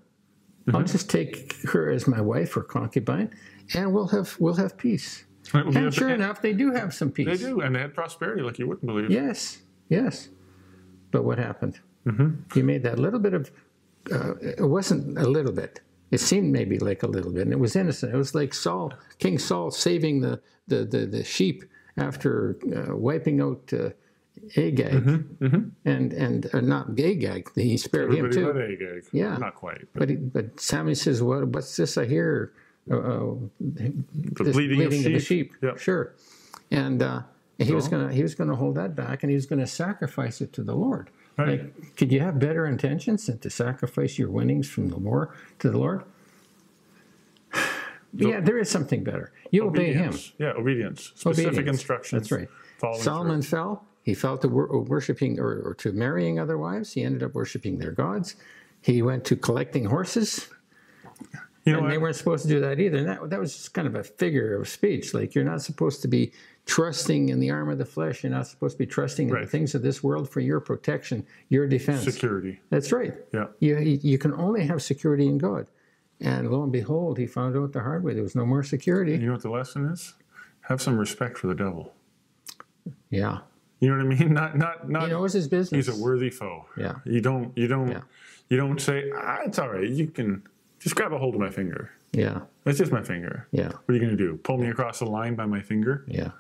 I'll 0.73 0.83
just 0.83 1.09
take 1.11 1.55
her 1.73 1.91
as 1.91 2.07
my 2.07 2.21
wife 2.21 2.57
or 2.57 2.63
concubine, 2.63 3.31
and 3.75 3.93
we'll 3.95 4.09
have 4.09 4.35
we'll 4.39 4.55
have 4.55 4.77
peace. 4.77 5.25
Will 5.53 5.71
be 5.71 5.77
And 5.79 5.93
sure 5.95 6.09
enough, 6.11 6.41
they 6.41 6.53
do 6.55 6.71
have 6.73 6.95
some 6.95 7.11
peace. 7.11 7.27
They 7.27 7.37
do, 7.49 7.61
and 7.61 7.75
they 7.75 7.81
had 7.81 7.93
prosperity 7.95 8.43
like 8.43 8.59
you 8.59 8.67
wouldn't 8.69 8.87
believe. 8.87 9.11
Yes, 9.11 9.59
yes. 9.91 10.29
But 11.11 11.25
what 11.25 11.39
happened? 11.39 11.81
Mm-hmm. 12.07 12.31
He 12.55 12.63
made 12.63 12.83
that 12.83 12.99
little 12.99 13.21
bit 13.21 13.35
of. 13.35 13.51
Uh, 14.13 14.35
it 14.41 14.69
wasn't 14.69 15.19
a 15.19 15.27
little 15.29 15.53
bit. 15.53 15.81
It 16.11 16.21
seemed 16.21 16.51
maybe 16.53 16.79
like 16.79 17.03
a 17.03 17.07
little 17.07 17.33
bit, 17.33 17.43
and 17.43 17.53
it 17.53 17.59
was 17.59 17.75
innocent. 17.77 18.15
It 18.15 18.19
was 18.19 18.35
like 18.35 18.53
Saul, 18.55 18.93
King 19.19 19.39
Saul, 19.39 19.71
saving 19.71 20.21
the 20.21 20.41
the 20.67 20.85
the, 20.85 21.07
the 21.07 21.25
sheep 21.25 21.65
after 21.97 22.57
uh, 22.75 22.97
wiping 22.97 23.41
out 23.41 23.73
uh, 23.73 23.91
Agag, 24.57 25.25
and 25.85 26.13
and 26.13 26.51
uh, 26.53 26.61
not 26.61 26.99
Agag. 26.99 27.51
He 27.55 27.77
spared 27.77 28.11
Mm-hmm. 28.11 28.27
Everybody 28.27 28.41
him 28.67 28.79
too. 28.79 28.85
Agag. 28.87 29.05
Yeah. 29.13 29.37
Not 29.37 29.55
quite. 29.55 29.81
But 29.93 30.01
But 30.01 30.09
he, 30.11 30.17
but 30.17 30.61
Samuel 30.61 30.97
says, 30.97 31.23
"What 31.23 31.49
what's 31.49 31.77
this 31.77 31.97
I 31.97 32.05
hear?" 32.05 32.53
Uh, 32.91 32.97
uh, 32.99 33.35
the 33.61 33.95
this 34.45 34.55
bleeding, 34.55 34.81
of 34.83 34.87
of 34.93 34.93
the 34.93 35.19
sheep. 35.19 35.23
sheep. 35.23 35.53
Yeah. 35.63 35.77
Sure. 35.77 36.13
And 36.71 37.03
uh, 37.03 37.23
he 37.59 37.73
was 37.73 37.89
gonna 37.89 38.13
he 38.13 38.23
was 38.23 38.35
gonna 38.35 38.57
hold 38.57 38.75
that 38.75 38.95
back, 38.97 39.23
and 39.23 39.31
he 39.31 39.37
was 39.37 39.47
gonna 39.47 39.67
sacrifice 39.67 40.41
it 40.41 40.53
to 40.55 40.63
the 40.63 40.75
Lord. 40.75 41.11
Right. 41.39 41.63
Like, 41.63 41.97
could 41.97 42.13
you 42.13 42.21
have 42.21 42.39
better 42.39 42.67
intentions 42.67 43.27
than 43.27 43.39
to 43.39 43.51
sacrifice 43.51 44.19
your 44.19 44.31
winnings 44.31 44.69
from 44.69 44.89
the 44.91 44.99
war 44.99 45.35
to 45.61 45.71
the 45.71 45.79
Lord? 45.79 46.05
Yeah, 48.17 48.41
there 48.41 48.59
is 48.59 48.71
something 48.71 49.05
better. 49.05 49.33
You 49.51 49.67
obey 49.67 49.93
him. 49.93 50.15
Yeah, 50.39 50.53
obedience. 50.53 51.13
Specific 51.15 51.53
Obedience. 51.53 51.79
instructions. 51.79 52.29
That's 52.29 52.33
right. 52.33 52.49
Solomon 53.01 53.43
fell. 53.43 53.85
He 54.03 54.15
fell 54.15 54.37
to 54.39 54.49
wor- 54.49 54.83
worshiping 54.83 55.41
or, 55.41 55.63
or 55.63 55.75
to 55.75 55.93
marrying 55.93 56.39
other 56.39 56.59
wives. 56.59 56.93
He 56.93 57.03
ended 57.03 57.23
up 57.23 57.35
worshiping 57.35 57.79
their 57.79 57.93
gods. 57.93 58.37
He 58.83 59.01
went 59.01 59.25
to 59.27 59.37
collecting 59.37 59.87
horses. 59.87 60.49
You 61.65 61.73
know 61.73 61.79
and 61.79 61.91
they 61.91 61.97
what? 61.97 62.03
weren't 62.03 62.17
supposed 62.17 62.43
to 62.43 62.49
do 62.49 62.61
that 62.61 62.79
either. 62.79 62.99
And 62.99 63.09
that, 63.09 63.31
that 63.31 63.41
was 63.41 63.55
just 63.55 63.73
kind 63.73 63.89
of 63.89 63.95
a 63.95 64.05
figure 64.05 64.61
of 64.61 64.69
speech. 64.69 65.15
Like 65.15 65.35
you're 65.35 65.45
not 65.45 65.63
supposed 65.63 66.03
to 66.03 66.09
be 66.09 66.33
trusting 66.67 67.31
in 67.31 67.41
the 67.41 67.51
arm 67.51 67.71
of 67.71 67.79
the 67.79 67.87
flesh. 67.87 68.23
You're 68.23 68.33
not 68.33 68.47
supposed 68.47 68.75
to 68.75 68.79
be 68.79 68.87
trusting 68.87 69.31
in 69.31 69.41
the 69.41 69.47
things 69.47 69.75
of 69.75 69.81
this 69.81 70.03
world 70.03 70.29
for 70.29 70.41
your 70.41 70.61
protection, 70.61 71.27
your 71.49 71.67
defense. 71.67 72.05
Security. 72.05 72.61
That's 72.69 72.93
right. 72.93 73.15
Yeah. 73.33 73.47
You, 73.61 73.79
you 73.79 74.19
can 74.19 74.35
only 74.35 74.67
have 74.67 74.83
security 74.83 75.27
in 75.27 75.39
God. 75.39 75.67
And 76.25 76.51
lo 76.51 76.63
and 76.63 76.73
behold, 76.73 77.19
he 77.19 77.27
found 77.27 77.57
out 77.57 77.73
the 77.73 77.81
hard 77.81 78.03
way. 78.03 78.15
There 78.15 78.23
was 78.23 78.35
no 78.35 78.47
more 78.47 78.63
security. 78.63 79.13
You 79.13 79.27
know 79.27 79.33
what 79.33 79.43
the 79.43 79.51
lesson 79.51 79.85
is? 79.87 80.15
Have 80.63 80.81
some 80.81 80.97
respect 80.99 81.37
for 81.39 81.47
the 81.49 81.55
devil. 81.55 81.93
Yeah. 83.11 83.39
You 83.81 83.91
know 83.91 84.03
what 84.05 84.15
I 84.15 84.19
mean? 84.19 84.33
Not 84.41 84.57
not 84.57 84.89
not 84.89 85.03
He 85.05 85.09
knows 85.11 85.33
his 85.35 85.47
business. 85.49 85.87
he's 85.87 85.95
a 85.99 86.03
worthy 86.03 86.31
foe. 86.31 86.65
Yeah. 86.77 86.95
You 87.05 87.21
don't 87.21 87.57
you 87.57 87.67
don't 87.67 87.89
Yeah. 87.91 88.01
you 88.49 88.57
don't 88.57 88.81
say, 88.81 89.11
ah, 89.15 89.41
it's 89.45 89.59
all 89.59 89.69
right, 89.69 89.87
you 89.89 90.07
can 90.07 90.43
just 90.79 90.95
grab 90.97 91.13
a 91.13 91.19
hold 91.19 91.35
of 91.35 91.41
my 91.41 91.51
finger. 91.51 91.91
Yeah. 92.13 92.41
That's 92.65 92.79
just 92.79 92.93
my 92.93 93.03
finger. 93.03 93.47
Yeah. 93.53 93.69
What 93.69 93.89
are 93.89 93.95
you 93.95 94.01
gonna 94.01 94.17
do? 94.17 94.37
Pull 94.39 94.57
me 94.59 94.69
across 94.69 95.01
the 95.01 95.07
line 95.07 95.35
by 95.35 95.45
my 95.47 95.61
finger? 95.61 96.05
Yeah. 96.09 96.31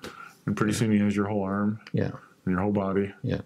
And 0.46 0.56
pretty 0.56 0.72
soon 0.72 0.90
he 0.92 0.98
has 0.98 1.14
your 1.14 1.26
whole 1.28 1.42
arm 1.42 1.80
Yeah. 1.92 2.12
and 2.46 2.52
your 2.52 2.60
whole 2.60 2.72
body. 2.72 3.12
Yeah. 3.22 3.42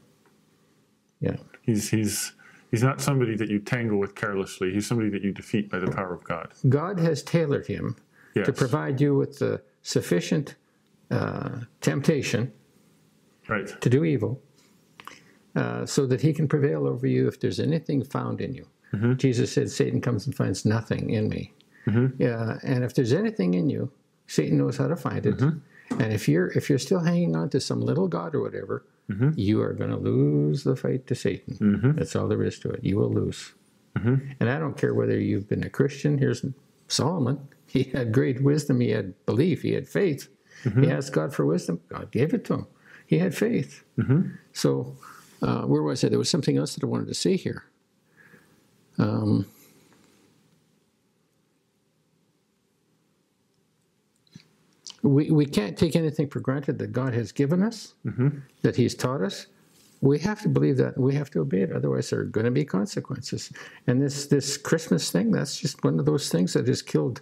Yeah. 1.20 1.36
He's 1.62 1.90
he's 1.90 2.32
he's 2.70 2.82
not 2.82 3.00
somebody 3.00 3.36
that 3.36 3.48
you 3.48 3.58
tangle 3.58 3.98
with 3.98 4.14
carelessly. 4.14 4.72
He's 4.72 4.86
somebody 4.86 5.10
that 5.10 5.22
you 5.22 5.32
defeat 5.32 5.70
by 5.70 5.78
the 5.78 5.90
power 5.90 6.12
of 6.14 6.24
God. 6.24 6.52
God 6.68 6.98
has 6.98 7.22
tailored 7.22 7.66
him 7.66 7.96
Yes. 8.34 8.46
to 8.46 8.52
provide 8.52 9.00
you 9.00 9.14
with 9.16 9.38
the 9.38 9.62
sufficient 9.82 10.54
uh, 11.10 11.60
temptation 11.80 12.52
Right. 13.48 13.66
to 13.80 13.88
do 13.90 14.04
evil 14.04 14.40
uh, 15.56 15.86
so 15.86 16.06
that 16.06 16.20
he 16.20 16.32
can 16.34 16.46
prevail 16.46 16.86
over 16.86 17.06
you 17.06 17.26
if 17.26 17.40
there's 17.40 17.58
anything 17.58 18.04
found 18.04 18.40
in 18.40 18.54
you. 18.54 18.66
Jesus 19.16 19.52
said, 19.52 19.70
Satan 19.70 20.00
comes 20.00 20.26
and 20.26 20.34
finds 20.34 20.64
nothing 20.64 21.10
in 21.10 21.28
me. 21.28 21.52
Yeah, 22.18 22.58
and 22.62 22.84
if 22.84 22.94
there's 22.94 23.12
anything 23.14 23.54
in 23.54 23.68
you 23.70 23.90
Satan 24.26 24.58
knows 24.58 24.76
how 24.76 24.88
to 24.88 24.96
find 24.96 25.24
it. 25.24 25.40
And 25.40 26.12
if 26.12 26.28
you're 26.28 26.48
if 26.48 26.68
you're 26.68 26.78
still 26.78 27.00
hanging 27.00 27.34
on 27.34 27.48
to 27.50 27.60
some 27.60 27.80
little 27.80 28.08
god 28.08 28.34
or 28.34 28.42
whatever, 28.42 28.84
Mm-hmm. 29.10 29.30
you 29.36 29.62
are 29.62 29.72
going 29.72 29.88
to 29.88 29.96
lose 29.96 30.64
the 30.64 30.76
fight 30.76 31.06
to 31.06 31.14
Satan. 31.14 31.56
Mm-hmm. 31.58 31.92
That's 31.92 32.14
all 32.14 32.28
there 32.28 32.42
is 32.42 32.58
to 32.58 32.70
it. 32.70 32.84
You 32.84 32.98
will 32.98 33.10
lose. 33.10 33.54
Mm-hmm. 33.96 34.32
And 34.38 34.50
I 34.50 34.58
don't 34.58 34.76
care 34.76 34.92
whether 34.92 35.18
you've 35.18 35.48
been 35.48 35.64
a 35.64 35.70
Christian. 35.70 36.18
Here's 36.18 36.44
Solomon. 36.88 37.48
He 37.70 37.84
had 37.84 38.12
great 38.12 38.42
wisdom. 38.42 38.80
He 38.80 38.90
had 38.90 39.12
belief. 39.26 39.60
He 39.60 39.72
had 39.72 39.86
faith. 39.86 40.28
He 40.64 40.90
asked 40.90 41.12
God 41.12 41.34
for 41.34 41.44
wisdom. 41.44 41.80
God 41.90 42.10
gave 42.10 42.32
it 42.32 42.44
to 42.46 42.54
him. 42.54 42.66
He 43.06 43.18
had 43.18 43.34
faith. 43.34 43.84
So, 44.54 44.96
uh, 45.42 45.62
where 45.64 45.82
was 45.82 46.02
I? 46.02 46.08
There 46.08 46.18
was 46.18 46.30
something 46.30 46.56
else 46.56 46.74
that 46.74 46.82
I 46.82 46.86
wanted 46.86 47.08
to 47.08 47.14
say 47.14 47.36
here. 47.36 47.64
Um, 48.98 49.46
we, 55.02 55.30
we 55.30 55.46
can't 55.46 55.76
take 55.76 55.96
anything 55.96 56.28
for 56.28 56.40
granted 56.40 56.78
that 56.78 56.92
God 56.92 57.14
has 57.14 57.32
given 57.32 57.62
us, 57.62 57.94
mm-hmm. 58.04 58.38
that 58.62 58.76
He's 58.76 58.94
taught 58.94 59.22
us. 59.22 59.46
We 60.00 60.18
have 60.20 60.40
to 60.42 60.48
believe 60.48 60.76
that. 60.76 60.96
We 60.96 61.14
have 61.14 61.30
to 61.30 61.40
obey 61.40 61.62
it. 61.62 61.72
Otherwise, 61.72 62.10
there 62.10 62.20
are 62.20 62.24
going 62.24 62.44
to 62.44 62.52
be 62.52 62.64
consequences. 62.64 63.52
And 63.86 64.00
this 64.00 64.26
this 64.26 64.56
Christmas 64.56 65.10
thing, 65.10 65.30
that's 65.32 65.58
just 65.58 65.82
one 65.82 65.98
of 65.98 66.06
those 66.06 66.28
things 66.28 66.52
that 66.52 66.68
has 66.68 66.82
killed 66.82 67.20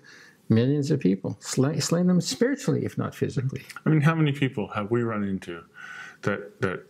millions 0.49 0.91
of 0.91 1.01
people, 1.01 1.37
slain, 1.41 1.81
slain 1.81 2.07
them 2.07 2.21
spiritually, 2.21 2.85
if 2.85 2.97
not 2.99 3.15
physically. 3.15 3.63
I 3.85 3.91
mean, 3.91 4.03
how 4.03 4.15
many 4.15 4.33
people 4.33 4.69
have 4.69 4.91
we 4.91 5.03
run 5.03 5.25
into 5.25 5.63
that 6.23 6.61
that 6.61 6.85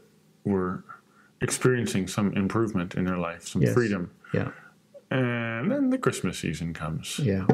were 0.44 0.84
experiencing 1.40 2.06
some 2.06 2.32
improvement 2.34 2.94
in 2.94 3.04
their 3.04 3.18
life, 3.18 3.46
some 3.46 3.62
Yes. 3.62 3.74
freedom, 3.74 4.10
Yeah, 4.32 4.50
and 5.10 5.70
then 5.70 5.90
the 5.90 5.98
Christmas 5.98 6.38
season 6.38 6.72
comes, 6.74 7.18
yeah, 7.18 7.46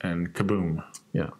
and 0.00 0.32
kaboom, 0.32 0.82
yeah, 1.12 1.30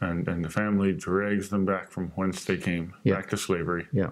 and 0.00 0.26
and 0.28 0.44
the 0.44 0.48
family 0.48 0.92
drags 0.92 1.48
them 1.50 1.64
back 1.64 1.90
from 1.90 2.08
whence 2.10 2.44
they 2.44 2.56
came, 2.56 2.94
Yeah. 3.04 3.16
back 3.16 3.28
to 3.30 3.36
slavery, 3.36 3.86
yeah, 3.92 4.10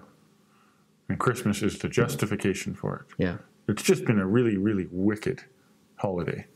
and 1.07 1.19
Christmas 1.19 1.61
is 1.61 1.79
the 1.79 1.89
justification 1.89 2.73
for 2.75 3.05
it. 3.07 3.15
yeah. 3.23 3.37
It's 3.67 3.83
just 3.83 4.03
been 4.05 4.17
a 4.19 4.25
really, 4.25 4.57
really 4.57 4.87
wicked 4.91 5.43
holiday. 5.97 6.47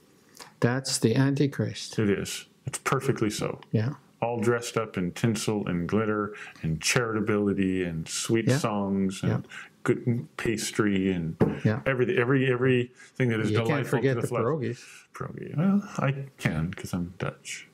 That's 0.62 0.98
the 0.98 1.16
Antichrist. 1.16 2.00
It 2.00 2.10
is. 2.10 2.46
It's 2.66 2.80
perfectly 2.80 3.30
so. 3.30 3.62
Yeah, 3.72 3.94
All 4.20 4.40
dressed 4.40 4.78
up 4.78 4.98
in 4.98 5.12
tinsel 5.12 5.68
and 5.68 5.88
glitter 5.88 6.34
and 6.64 6.80
charitability 6.80 7.88
and 7.88 8.08
sweet 8.08 8.48
Yeah. 8.48 8.58
songs 8.58 9.22
and 9.22 9.32
Yeah. 9.46 9.52
good 9.84 10.28
pastry 10.38 11.12
and 11.12 11.36
Yeah. 11.64 11.82
everything, 11.86 12.18
every 12.18 12.50
everything 12.52 13.30
that 13.30 13.40
is 13.42 13.52
you 13.52 13.58
can't 13.58 13.68
delightful 13.68 14.00
forget 14.00 14.16
to 14.16 14.22
the 14.22 14.22
the, 14.22 14.28
flesh. 14.28 14.44
pierogies. 14.44 14.84
Pierogi. 15.14 15.56
Well, 15.58 15.84
I 16.00 16.26
can 16.38 16.70
because 16.70 16.94
I'm 16.94 17.14
Dutch. 17.20 17.68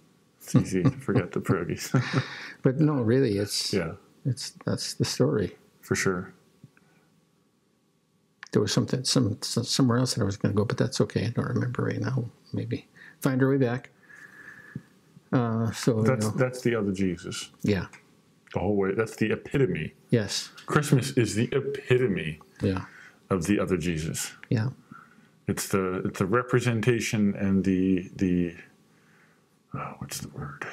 It's 0.56 0.68
easy 0.68 0.84
to 0.84 0.92
forget 0.92 1.32
the 1.32 1.40
pierogies. 1.42 1.92
But 2.62 2.80
no, 2.80 2.96
really, 2.96 3.38
it's 3.38 3.72
yeah, 3.74 3.94
it's 4.26 4.52
that's 4.66 4.94
the 4.96 5.06
story. 5.06 5.56
for 5.82 5.96
sure. 5.96 6.34
There 8.52 8.62
was 8.62 8.72
something 8.74 9.04
some, 9.04 9.38
some 9.42 9.64
somewhere 9.64 9.98
else 10.00 10.16
that 10.16 10.22
I 10.22 10.26
was 10.26 10.36
going 10.38 10.54
to 10.54 10.58
go, 10.58 10.66
but 10.66 10.78
that's 10.78 11.00
okay. 11.02 11.26
I 11.28 11.30
don't 11.30 11.48
remember 11.48 11.84
right 11.86 12.02
now. 12.02 12.26
Maybe 12.52 12.88
find 13.22 13.42
our 13.44 13.50
way 13.50 13.58
back. 13.58 13.92
Uh, 15.32 15.72
so 15.72 15.98
you 16.00 16.04
That's 16.06 16.26
know, 16.26 16.32
that's 16.32 16.62
the 16.62 16.76
other 16.76 16.92
Jesus. 16.92 17.52
yeah, 17.62 17.86
The 18.54 18.60
whole 18.60 18.76
way. 18.76 18.94
That's 18.96 19.16
the 19.16 19.32
epitome. 19.32 19.94
yes, 20.10 20.50
Christmas 20.66 21.12
is 21.12 21.36
the 21.36 21.48
epitome 21.52 22.40
yeah, 22.62 22.86
of 23.30 23.46
the 23.46 23.60
other 23.60 23.78
Jesus. 23.78 24.32
yeah, 24.50 24.70
It's 25.48 25.68
the 25.68 26.02
it's 26.06 26.18
the 26.20 26.26
representation 26.26 27.36
and 27.36 27.64
the 27.64 28.10
the 28.16 28.56
oh, 29.74 29.94
what's 30.00 30.20
the 30.20 30.30
word? 30.30 30.66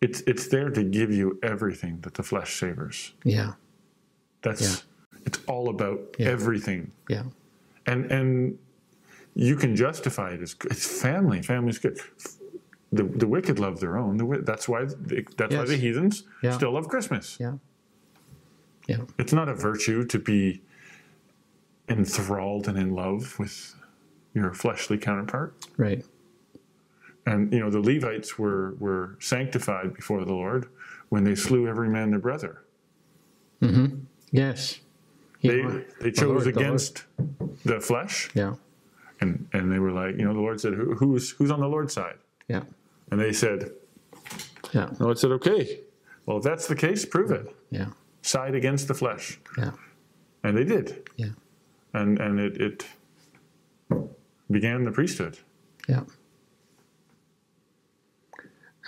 It's 0.00 0.20
it's 0.26 0.48
there 0.48 0.70
to 0.70 0.84
give 0.84 1.10
you 1.10 1.38
everything 1.42 2.00
that 2.02 2.14
the 2.14 2.22
flesh 2.22 2.58
savors. 2.60 3.14
yeah, 3.24 3.54
That's 4.42 4.84
it's 5.26 5.40
all 5.46 5.68
about 5.68 5.98
Yeah. 6.18 6.28
everything. 6.28 6.92
yeah, 7.08 7.24
And 7.86 8.10
and 8.12 8.58
you 9.34 9.56
can 9.56 9.74
justify 9.74 10.30
it 10.34 10.40
as 10.42 10.54
good. 10.54 10.70
it's 10.72 11.00
family. 11.02 11.42
Family's 11.42 11.78
good. 11.78 11.98
The, 12.92 13.02
the 13.02 13.26
wicked 13.26 13.58
love 13.58 13.80
their 13.80 13.98
own. 13.98 14.16
The, 14.16 14.42
that's 14.42 14.66
why 14.68 14.84
the, 14.84 15.26
that's 15.36 15.54
why 15.54 15.64
the 15.64 15.76
heathens 15.76 16.24
Yeah. 16.42 16.52
still 16.52 16.72
love 16.72 16.88
Christmas. 16.88 17.36
yeah, 17.40 17.54
yeah, 18.86 19.02
It's 19.18 19.32
not 19.32 19.48
a 19.48 19.54
virtue 19.54 20.04
to 20.06 20.18
be 20.18 20.62
enthralled 21.88 22.68
and 22.68 22.78
in 22.78 22.94
love 22.94 23.38
with 23.38 23.74
your 24.34 24.52
fleshly 24.52 24.98
counterpart. 24.98 25.54
right, 25.76 26.04
And 27.26 27.52
you 27.52 27.60
know 27.60 27.70
the 27.70 27.80
Levites 27.80 28.38
were 28.38 28.74
were 28.78 29.16
sanctified 29.20 29.94
before 29.94 30.24
the 30.24 30.32
Lord 30.32 30.68
when 31.08 31.24
they 31.24 31.34
slew 31.34 31.66
every 31.66 31.88
man 31.88 32.10
their 32.10 32.18
brother. 32.20 32.62
Mm-hmm. 33.62 34.00
Yes. 34.30 34.80
He 35.40 35.48
They 35.48 35.62
they 36.00 36.10
chose 36.10 36.44
the 36.44 36.50
Lord- 36.52 36.56
against 36.56 37.04
the 37.64 37.80
flesh, 37.80 38.28
Yeah, 38.34 38.54
and 39.20 39.48
and 39.52 39.70
they 39.72 39.78
were 39.78 39.92
like, 39.92 40.16
you 40.18 40.24
know, 40.24 40.34
the 40.34 40.40
Lord 40.40 40.60
said, 40.60 40.74
Who, 40.74 40.94
who's 40.94 41.30
who's 41.30 41.50
on 41.50 41.60
the 41.60 41.68
Lord's 41.68 41.92
side? 41.94 42.18
yeah, 42.48 42.62
And 43.10 43.20
they 43.20 43.32
said, 43.32 43.70
yeah, 44.72 44.86
the 44.98 45.04
Lord 45.04 45.18
said, 45.18 45.30
okay. 45.32 45.80
Well, 46.26 46.38
if 46.38 46.42
that's 46.42 46.66
the 46.66 46.74
case, 46.76 47.04
prove 47.04 47.30
it. 47.30 47.54
yeah, 47.70 47.86
Side 48.22 48.54
against 48.54 48.88
the 48.88 48.94
flesh, 48.94 49.38
yeah, 49.56 49.72
and 50.42 50.56
they 50.58 50.64
did, 50.64 51.08
yeah, 51.16 51.30
and 51.94 52.18
and 52.20 52.38
it 52.40 52.60
it 52.60 52.84
began 54.50 54.84
the 54.84 54.92
priesthood. 54.92 55.38
yeah. 55.88 56.02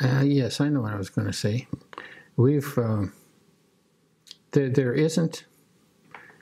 Uh, 0.02 0.22
yes, 0.22 0.60
I 0.62 0.70
know 0.70 0.80
what 0.80 0.94
I 0.94 0.96
was 0.96 1.10
going 1.10 1.26
to 1.26 1.32
say. 1.32 1.68
We've 2.36 2.78
um, 2.78 3.12
there, 4.52 4.70
there 4.70 4.94
isn't 4.94 5.44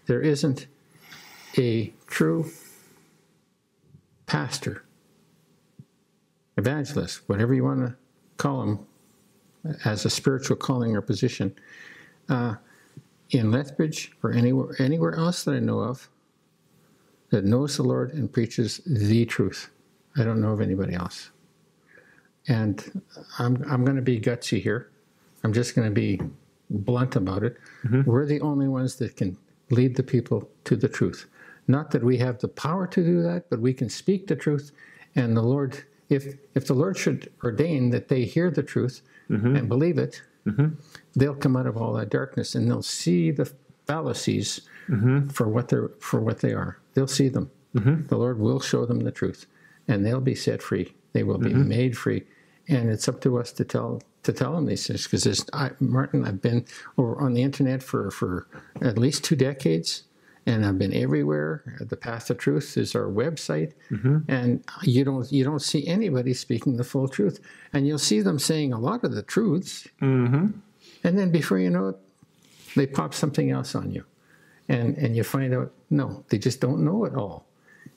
there 0.06 0.20
isn't 0.20 0.66
a 1.56 1.92
true 2.06 2.50
pastor, 4.26 4.84
evangelist, 6.56 7.22
whatever 7.28 7.52
you 7.52 7.64
want 7.64 7.80
to 7.80 7.96
call 8.36 8.62
him, 8.62 8.86
as 9.84 10.04
a 10.04 10.10
spiritual 10.10 10.56
calling 10.56 10.96
or 10.96 11.02
position, 11.02 11.54
uh, 12.28 12.54
in 13.30 13.50
Lethbridge 13.50 14.12
or 14.22 14.32
anywhere 14.32 14.74
anywhere 14.78 15.14
else 15.14 15.42
that 15.44 15.54
I 15.54 15.58
know 15.58 15.80
of, 15.80 16.08
that 17.30 17.44
knows 17.44 17.76
the 17.76 17.82
Lord 17.82 18.12
and 18.12 18.32
preaches 18.32 18.80
the 18.86 19.24
truth. 19.26 19.70
I 20.16 20.24
don't 20.24 20.40
know 20.40 20.52
of 20.52 20.60
anybody 20.60 20.94
else. 20.94 21.30
And 22.46 23.02
I'm 23.38 23.62
I'm 23.68 23.84
going 23.84 23.96
to 23.96 24.02
be 24.02 24.18
gutsy 24.20 24.62
here. 24.62 24.90
I'm 25.44 25.52
just 25.52 25.74
going 25.74 25.88
to 25.88 25.94
be 25.94 26.20
blunt 26.70 27.16
about 27.16 27.42
it. 27.42 27.56
Mm-hmm. 27.84 28.10
We're 28.10 28.26
the 28.26 28.40
only 28.40 28.68
ones 28.68 28.96
that 28.96 29.16
can 29.16 29.36
lead 29.70 29.96
the 29.96 30.02
people 30.02 30.48
to 30.64 30.76
the 30.76 30.88
truth. 30.88 31.26
Not 31.66 31.90
that 31.90 32.02
we 32.02 32.16
have 32.18 32.38
the 32.38 32.48
power 32.48 32.86
to 32.86 33.04
do 33.04 33.22
that, 33.22 33.50
but 33.50 33.60
we 33.60 33.74
can 33.74 33.90
speak 33.90 34.26
the 34.26 34.36
truth. 34.36 34.72
And 35.14 35.36
the 35.36 35.42
Lord, 35.42 35.84
if 36.08 36.34
if 36.54 36.66
the 36.66 36.74
Lord 36.74 36.96
should 36.96 37.30
ordain 37.44 37.90
that 37.90 38.08
they 38.08 38.24
hear 38.24 38.50
the 38.50 38.62
truth 38.62 39.02
mm-hmm. 39.30 39.56
and 39.56 39.68
believe 39.68 39.98
it, 39.98 40.22
mm-hmm. 40.46 40.68
they'll 41.14 41.34
come 41.34 41.56
out 41.56 41.66
of 41.66 41.76
all 41.76 41.92
that 41.94 42.08
darkness 42.08 42.54
and 42.54 42.68
they'll 42.68 42.82
see 42.82 43.30
the 43.30 43.52
fallacies 43.86 44.62
Mm-hmm. 44.88 45.28
for 45.28 45.48
what 45.48 45.68
they're 45.68 45.90
for 46.00 46.20
what 46.20 46.40
they 46.40 46.52
are. 46.52 46.78
They'll 46.94 47.06
see 47.06 47.28
them. 47.28 47.50
Mm-hmm. 47.74 48.06
The 48.06 48.16
Lord 48.16 48.38
will 48.38 48.60
show 48.60 48.86
them 48.86 49.00
the 49.00 49.12
truth, 49.12 49.46
and 49.86 50.04
they'll 50.04 50.20
be 50.20 50.34
set 50.34 50.62
free. 50.62 50.94
They 51.12 51.22
will 51.22 51.38
be 51.38 51.50
mm-hmm. 51.50 51.68
made 51.68 51.98
free, 51.98 52.24
and 52.68 52.88
it's 52.90 53.08
up 53.08 53.20
to 53.22 53.38
us 53.38 53.52
to 53.52 53.64
tell 53.64 54.02
to 54.22 54.32
tell 54.32 54.54
them 54.54 54.66
these 54.66 54.86
things. 54.86 55.04
Because 55.04 55.46
Martin, 55.80 56.24
I've 56.24 56.42
been 56.42 56.64
over 56.96 57.20
on 57.20 57.34
the 57.34 57.42
internet 57.42 57.82
for 57.82 58.10
for 58.10 58.46
at 58.80 58.98
least 58.98 59.24
two 59.24 59.36
decades, 59.36 60.04
and 60.46 60.64
I've 60.64 60.78
been 60.78 60.94
everywhere. 60.94 61.76
The 61.80 61.96
Path 61.96 62.30
of 62.30 62.38
Truth 62.38 62.76
is 62.76 62.94
our 62.94 63.06
website, 63.06 63.72
and 64.28 64.64
you 64.82 65.04
don't 65.04 65.30
you 65.30 65.44
don't 65.44 65.62
see 65.62 65.86
anybody 65.86 66.34
speaking 66.34 66.76
the 66.76 66.84
full 66.84 67.08
truth, 67.08 67.40
and 67.72 67.86
you'll 67.86 67.98
see 67.98 68.20
them 68.22 68.38
saying 68.38 68.72
a 68.72 68.78
lot 68.78 69.04
of 69.04 69.14
the 69.14 69.22
truths, 69.22 69.86
and 71.04 71.18
then 71.18 71.30
before 71.30 71.58
you 71.58 71.70
know 71.70 71.88
it, 71.88 71.96
they 72.76 72.86
pop 72.86 73.14
something 73.14 73.50
else 73.50 73.74
on 73.74 73.90
you, 73.90 74.04
and 74.68 74.96
and 74.98 75.16
you 75.16 75.24
find 75.24 75.54
out 75.54 75.72
no, 75.90 76.24
they 76.28 76.38
just 76.38 76.60
don't 76.60 76.84
know 76.84 77.04
it 77.04 77.14
all, 77.14 77.46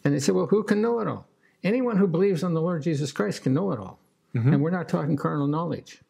and 0.04 0.14
they 0.14 0.20
say, 0.20 0.32
well, 0.32 0.48
who 0.48 0.64
can 0.64 0.82
know 0.82 1.00
it 1.00 1.08
all? 1.08 1.28
Anyone 1.64 1.98
who 1.98 2.08
believes 2.08 2.44
on 2.44 2.54
the 2.54 2.62
Lord 2.62 2.82
Jesus 2.82 3.12
Christ 3.12 3.44
can 3.44 3.54
know 3.54 3.72
it 3.72 3.80
all, 3.80 4.00
and 4.34 4.62
we're 4.62 4.72
not 4.72 4.88
talking 4.90 5.16
carnal 5.18 5.48
knowledge. 5.48 6.02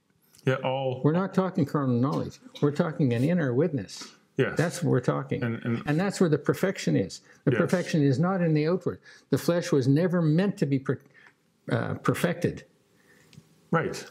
Yeah, 0.45 0.55
all 0.63 1.01
We're 1.03 1.11
not 1.11 1.33
talking 1.35 1.65
carnal 1.65 1.99
knowledge. 1.99 2.39
We're 2.61 2.71
talking 2.71 3.13
an 3.13 3.23
inner 3.23 3.53
witness. 3.53 4.07
yes. 4.37 4.57
That's 4.57 4.81
what 4.81 4.89
we're 4.89 4.99
talking. 4.99 5.43
And- 5.43 5.61
And, 5.63 5.83
and- 5.85 5.99
that's 5.99 6.19
where 6.19 6.29
the 6.29 6.37
perfection 6.39 6.95
is. 6.95 7.21
The 7.43 7.51
Yes. 7.51 7.59
perfection 7.59 8.01
is 8.01 8.17
not 8.17 8.41
in 8.41 8.55
the 8.55 8.67
outward. 8.67 8.99
The 9.29 9.37
flesh 9.37 9.71
was 9.71 9.87
never 9.87 10.19
meant 10.19 10.57
to 10.57 10.65
be 10.65 10.79
per, 10.79 10.99
uh, 11.71 11.93
perfected. 11.95 12.63
right. 13.71 14.03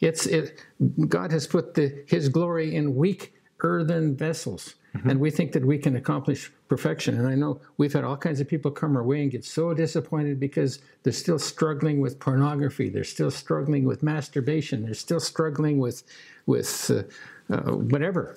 It's 0.00 0.26
it, 0.26 0.62
God 1.08 1.32
has 1.32 1.46
put 1.46 1.74
the, 1.74 2.02
His 2.06 2.28
glory 2.28 2.74
in 2.76 2.94
weak 2.94 3.34
earthen 3.60 4.16
vessels. 4.16 4.74
And 5.04 5.20
we 5.20 5.30
think 5.30 5.52
that 5.52 5.64
we 5.64 5.78
can 5.78 5.96
accomplish 5.96 6.50
perfection. 6.68 7.18
And 7.18 7.26
I 7.26 7.34
know 7.34 7.60
we've 7.76 7.92
had 7.92 8.04
all 8.04 8.16
kinds 8.16 8.40
of 8.40 8.48
people 8.48 8.70
come 8.70 8.96
our 8.96 9.02
way 9.02 9.22
and 9.22 9.30
get 9.30 9.44
so 9.44 9.74
disappointed 9.74 10.38
because 10.40 10.80
they're 11.02 11.12
still 11.12 11.38
struggling 11.38 12.00
with 12.00 12.18
pornography. 12.18 12.88
They're 12.88 13.04
still 13.04 13.30
struggling 13.30 13.84
with 13.84 14.02
masturbation. 14.02 14.84
They're 14.84 14.94
still 14.94 15.20
struggling 15.20 15.78
with, 15.78 16.02
with 16.46 16.90
uh, 16.90 17.54
uh, 17.54 17.72
whatever. 17.76 18.36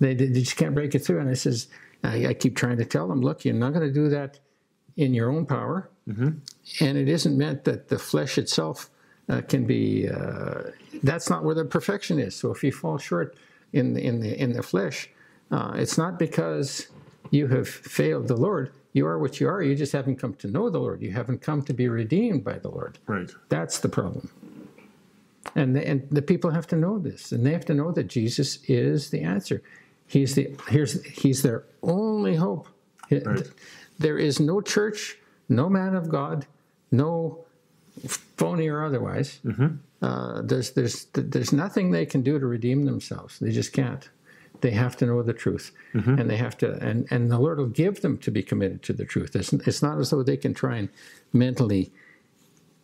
They, 0.00 0.14
they 0.14 0.28
just 0.40 0.56
can't 0.56 0.74
break 0.74 0.94
it 0.94 1.00
through. 1.00 1.20
And 1.20 1.28
I 1.28 1.34
says, 1.34 1.68
I, 2.02 2.28
I 2.28 2.34
keep 2.34 2.56
trying 2.56 2.78
to 2.78 2.84
tell 2.84 3.06
them, 3.08 3.20
look, 3.20 3.44
you're 3.44 3.54
not 3.54 3.72
going 3.72 3.86
to 3.86 3.92
do 3.92 4.08
that 4.08 4.38
in 4.96 5.14
your 5.14 5.30
own 5.30 5.46
power. 5.46 5.88
And 6.80 6.98
it 6.98 7.08
isn't 7.08 7.36
meant 7.36 7.64
that 7.64 7.88
the 7.88 7.98
flesh 7.98 8.38
itself 8.38 8.90
uh, 9.28 9.42
can 9.42 9.64
be, 9.66 10.08
uh, 10.08 10.62
that's 11.02 11.30
not 11.30 11.44
where 11.44 11.54
the 11.54 11.64
perfection 11.64 12.18
is. 12.18 12.34
So 12.34 12.50
if 12.50 12.64
you 12.64 12.72
fall 12.72 12.98
short 12.98 13.36
in 13.72 13.94
the, 13.94 14.04
in 14.04 14.20
the, 14.20 14.40
in 14.40 14.52
the 14.52 14.62
flesh, 14.62 15.08
uh, 15.50 15.72
it's 15.74 15.98
not 15.98 16.18
because 16.18 16.88
you 17.30 17.48
have 17.48 17.68
failed 17.68 18.28
the 18.28 18.36
Lord. 18.36 18.72
You 18.92 19.06
are 19.06 19.18
what 19.18 19.40
you 19.40 19.48
are. 19.48 19.62
You 19.62 19.74
just 19.74 19.92
haven't 19.92 20.16
come 20.16 20.34
to 20.34 20.48
know 20.48 20.68
the 20.68 20.80
Lord. 20.80 21.00
You 21.00 21.12
haven't 21.12 21.42
come 21.42 21.62
to 21.62 21.72
be 21.72 21.88
redeemed 21.88 22.44
by 22.44 22.58
the 22.58 22.68
Lord. 22.68 22.98
Right. 23.06 23.30
That's 23.48 23.78
the 23.78 23.88
problem. 23.88 24.30
And 25.54 25.74
the, 25.76 25.86
and 25.86 26.08
the 26.10 26.22
people 26.22 26.50
have 26.50 26.66
to 26.68 26.76
know 26.76 26.98
this, 26.98 27.32
and 27.32 27.46
they 27.46 27.52
have 27.52 27.64
to 27.66 27.74
know 27.74 27.92
that 27.92 28.08
Jesus 28.08 28.58
is 28.68 29.10
the 29.10 29.22
answer. 29.22 29.62
He's 30.06 30.34
the 30.34 30.54
here's 30.68 31.02
he's 31.04 31.42
their 31.42 31.64
only 31.82 32.34
hope. 32.36 32.68
Right. 33.10 33.48
There 33.98 34.18
is 34.18 34.38
no 34.40 34.60
church, 34.60 35.18
no 35.48 35.68
man 35.68 35.94
of 35.94 36.08
God, 36.08 36.46
no 36.90 37.44
phony 38.06 38.68
or 38.68 38.84
otherwise. 38.84 39.40
Uh, 40.02 40.42
there's 40.42 40.70
there's 40.72 41.06
there's 41.12 41.52
nothing 41.52 41.90
they 41.90 42.06
can 42.06 42.22
do 42.22 42.38
to 42.38 42.46
redeem 42.46 42.84
themselves. 42.84 43.38
They 43.38 43.50
just 43.50 43.72
can't. 43.72 44.08
They 44.60 44.72
have 44.72 44.96
to 44.98 45.06
know 45.06 45.22
the 45.22 45.32
truth, 45.32 45.72
mm-hmm. 45.94 46.18
and 46.18 46.28
they 46.28 46.36
have 46.36 46.56
to, 46.58 46.72
and 46.82 47.06
and 47.10 47.30
the 47.30 47.38
Lord 47.38 47.58
will 47.58 47.66
give 47.66 48.02
them 48.02 48.18
to 48.18 48.30
be 48.30 48.42
committed 48.42 48.82
to 48.84 48.92
the 48.92 49.04
truth. 49.04 49.34
It's, 49.34 49.52
it's 49.52 49.82
not 49.82 49.98
as 49.98 50.10
though 50.10 50.22
they 50.22 50.36
can 50.36 50.54
try 50.54 50.76
and 50.76 50.88
mentally 51.32 51.92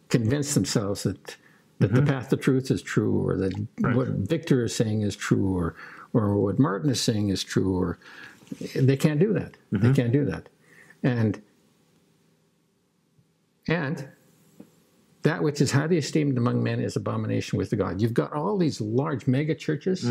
convince 0.08 0.54
themselves 0.54 1.02
that 1.02 1.36
that 1.78 1.92
the 1.92 2.00
mm-hmm. 2.00 2.08
path 2.08 2.30
to 2.30 2.36
truth 2.36 2.70
is 2.70 2.82
true, 2.82 3.26
or 3.26 3.36
that 3.36 3.66
what 3.94 4.08
Victor 4.08 4.64
is 4.64 4.74
saying 4.74 5.02
is 5.02 5.16
true, 5.16 5.56
or 5.56 5.74
or 6.12 6.36
what 6.36 6.58
Martin 6.58 6.90
is 6.90 7.00
saying 7.00 7.28
is 7.28 7.44
true, 7.44 7.76
or 7.76 7.98
they 8.74 8.96
can't 8.96 9.20
do 9.20 9.32
that. 9.34 9.56
They 9.70 9.78
mm-hmm. 9.78 9.92
can't 9.92 10.12
do 10.12 10.24
that, 10.24 10.48
and 11.02 11.42
and 13.68 14.08
that 15.26 15.42
which 15.42 15.60
is 15.60 15.72
highly 15.72 15.98
esteemed 15.98 16.38
among 16.38 16.62
men 16.62 16.78
is 16.78 16.94
abomination 16.94 17.58
with 17.58 17.76
God. 17.76 18.00
You've 18.00 18.14
got 18.14 18.32
all 18.32 18.56
these 18.56 18.80
large 18.80 19.26
mega 19.26 19.56
churches. 19.56 20.04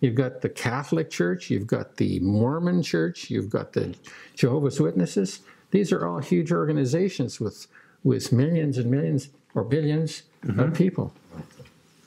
You've 0.00 0.16
got 0.16 0.40
the 0.40 0.48
Catholic 0.48 1.08
Church. 1.08 1.50
You've 1.50 1.68
got 1.68 1.96
the 1.98 2.18
Mormon 2.18 2.82
Church. 2.82 3.30
You've 3.30 3.48
got 3.48 3.74
the 3.74 3.94
Jehovah's 4.34 4.80
Witnesses. 4.80 5.40
These 5.70 5.92
are 5.92 6.04
all 6.04 6.18
huge 6.18 6.50
organizations 6.50 7.38
with 7.38 7.68
with 8.02 8.32
millions 8.32 8.76
and 8.76 8.90
millions 8.90 9.28
or 9.54 9.64
1000000000s 9.64 10.22
of 10.58 10.74
people. 10.74 11.12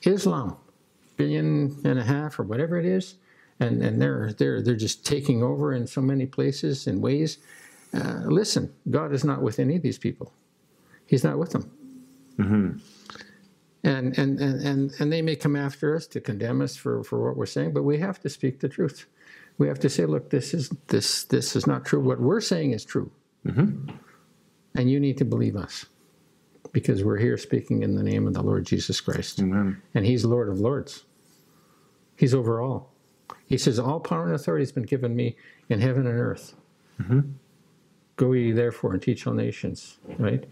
Islam, 0.03 0.57
billion 1.16 1.78
and 1.86 1.97
a 1.97 2.03
half 2.03 2.39
or 2.39 2.43
whatever 2.43 2.78
it 2.78 2.86
is, 2.86 3.16
and 3.62 3.82
and 3.82 4.01
they're 4.01 4.34
they're 4.34 4.62
they're 4.62 4.76
just 4.76 5.05
taking 5.05 5.41
over 5.43 5.72
in 5.74 5.88
so 5.88 6.01
many 6.01 6.26
places 6.26 6.88
and 6.88 7.01
ways. 7.01 7.38
Uh, 7.93 8.24
listen, 8.26 8.74
God 8.89 9.14
is 9.14 9.24
not 9.24 9.41
with 9.41 9.60
any 9.60 9.78
of 9.78 9.82
these 9.82 9.97
people. 9.97 10.34
He's 11.05 11.24
not 11.24 11.39
with 11.39 11.51
them. 11.51 11.72
Mm-hmm. 12.40 12.78
And, 13.84 14.18
and, 14.18 14.40
and, 14.40 14.62
and, 14.62 14.92
and 15.00 15.14
they 15.14 15.22
may 15.22 15.36
come 15.36 15.56
after 15.56 15.96
us 15.96 16.06
to 16.08 16.20
condemn 16.20 16.62
us 16.62 16.76
for, 16.76 17.04
for 17.04 17.26
what 17.26 17.38
we're 17.38 17.46
saying, 17.46 17.74
but 17.74 17.84
we 17.84 17.98
have 18.00 18.20
to 18.22 18.30
speak 18.30 18.60
the 18.60 18.68
truth. 18.68 19.06
We 19.58 19.68
have 19.68 19.80
to 19.80 19.90
say, 19.90 20.06
look, 20.06 20.30
this 20.30 20.54
is, 20.54 20.70
this, 20.88 21.24
this 21.26 21.56
is 21.56 21.66
not 21.66 21.86
true. 21.86 22.00
What 22.00 22.20
we're 22.20 22.42
saying 22.42 22.72
is 22.72 22.84
true. 22.84 23.12
Mm-hmm. 23.46 23.90
And 24.76 24.92
you 24.92 25.00
need 25.00 25.18
to 25.18 25.26
believe 25.26 25.56
us 25.56 25.86
because 26.72 27.04
we're 27.04 27.18
here 27.18 27.38
speaking 27.38 27.84
in 27.84 27.96
the 27.96 28.04
name 28.04 28.28
of 28.28 28.34
the 28.34 28.42
Lord 28.42 28.66
Jesus 28.66 29.02
Christ. 29.02 29.40
Amen. 29.40 29.82
And 29.94 30.06
He's 30.06 30.26
Lord 30.26 30.50
of 30.50 30.60
Lords, 30.60 31.06
He's 32.18 32.34
over 32.34 32.62
all. 32.62 32.94
He 33.46 33.58
says, 33.58 33.80
All 33.80 34.00
power 34.00 34.26
and 34.26 34.36
authority 34.36 34.64
has 34.64 34.72
been 34.72 34.84
given 34.84 35.16
me 35.16 35.36
in 35.70 35.82
heaven 35.82 36.06
and 36.06 36.20
earth. 36.20 36.56
Mm-hmm. 37.02 37.22
Go 38.18 38.34
ye 38.34 38.52
therefore 38.52 38.94
and 38.94 39.02
teach 39.02 39.26
all 39.26 39.34
nations, 39.34 39.98
right? 40.18 40.46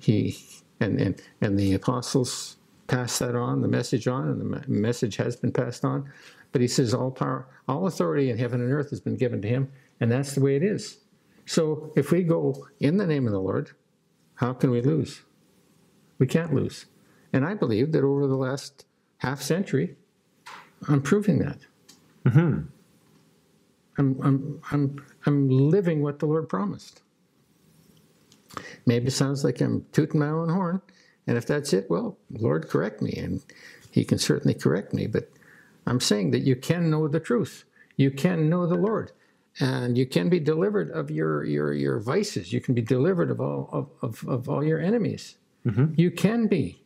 He 0.00 0.36
and, 0.80 1.00
and 1.00 1.22
and 1.40 1.58
the 1.58 1.74
apostles 1.74 2.56
passed 2.86 3.18
that 3.20 3.34
on, 3.34 3.62
the 3.62 3.68
message 3.68 4.06
on, 4.06 4.28
and 4.28 4.40
the 4.40 4.68
message 4.68 5.16
has 5.16 5.36
been 5.36 5.52
passed 5.52 5.84
on. 5.84 6.10
But 6.52 6.60
he 6.60 6.68
says, 6.68 6.94
All 6.94 7.10
power, 7.10 7.46
all 7.66 7.86
authority 7.86 8.30
in 8.30 8.38
heaven 8.38 8.60
and 8.60 8.72
earth 8.72 8.90
has 8.90 9.00
been 9.00 9.16
given 9.16 9.42
to 9.42 9.48
him, 9.48 9.72
and 10.00 10.10
that's 10.10 10.34
the 10.34 10.40
way 10.40 10.56
it 10.56 10.62
is. 10.62 10.98
So 11.46 11.92
if 11.96 12.10
we 12.10 12.22
go 12.22 12.66
in 12.80 12.96
the 12.96 13.06
name 13.06 13.26
of 13.26 13.32
the 13.32 13.40
Lord, 13.40 13.70
how 14.36 14.52
can 14.52 14.70
we 14.70 14.80
lose? 14.80 15.22
We 16.18 16.26
can't 16.26 16.54
lose. 16.54 16.86
And 17.32 17.44
I 17.44 17.54
believe 17.54 17.92
that 17.92 18.04
over 18.04 18.26
the 18.26 18.36
last 18.36 18.86
half 19.18 19.42
century, 19.42 19.96
I'm 20.88 21.02
proving 21.02 21.38
that. 21.40 21.58
Mm-hmm. 22.26 22.60
I'm, 23.98 24.20
I'm, 24.22 24.60
I'm, 24.70 25.06
I'm 25.26 25.48
living 25.48 26.02
what 26.02 26.18
the 26.18 26.26
Lord 26.26 26.48
promised. 26.48 27.02
Maybe 28.86 29.06
it 29.06 29.12
sounds 29.12 29.44
like 29.44 29.60
I'm 29.60 29.86
tooting 29.92 30.20
my 30.20 30.28
own 30.28 30.48
horn. 30.48 30.80
And 31.26 31.38
if 31.38 31.46
that's 31.46 31.72
it, 31.72 31.88
well, 31.88 32.18
Lord, 32.30 32.68
correct 32.68 33.00
me. 33.02 33.12
And 33.12 33.42
He 33.90 34.04
can 34.04 34.18
certainly 34.18 34.54
correct 34.54 34.92
me. 34.92 35.06
But 35.06 35.30
I'm 35.86 36.00
saying 36.00 36.30
that 36.32 36.40
you 36.40 36.56
can 36.56 36.90
know 36.90 37.08
the 37.08 37.20
truth. 37.20 37.64
You 37.96 38.10
can 38.10 38.48
know 38.48 38.66
the 38.66 38.74
Lord. 38.74 39.12
And 39.60 39.96
you 39.96 40.04
can 40.06 40.28
be 40.28 40.40
delivered 40.40 40.90
of 40.90 41.10
your, 41.10 41.44
your, 41.44 41.72
your 41.72 42.00
vices. 42.00 42.52
You 42.52 42.60
can 42.60 42.74
be 42.74 42.82
delivered 42.82 43.30
of 43.30 43.40
all, 43.40 43.68
of, 43.72 43.88
of, 44.02 44.28
of 44.28 44.48
all 44.48 44.64
your 44.64 44.80
enemies. 44.80 45.36
Mm-hmm. 45.64 45.94
You 45.96 46.10
can 46.10 46.48
be. 46.48 46.80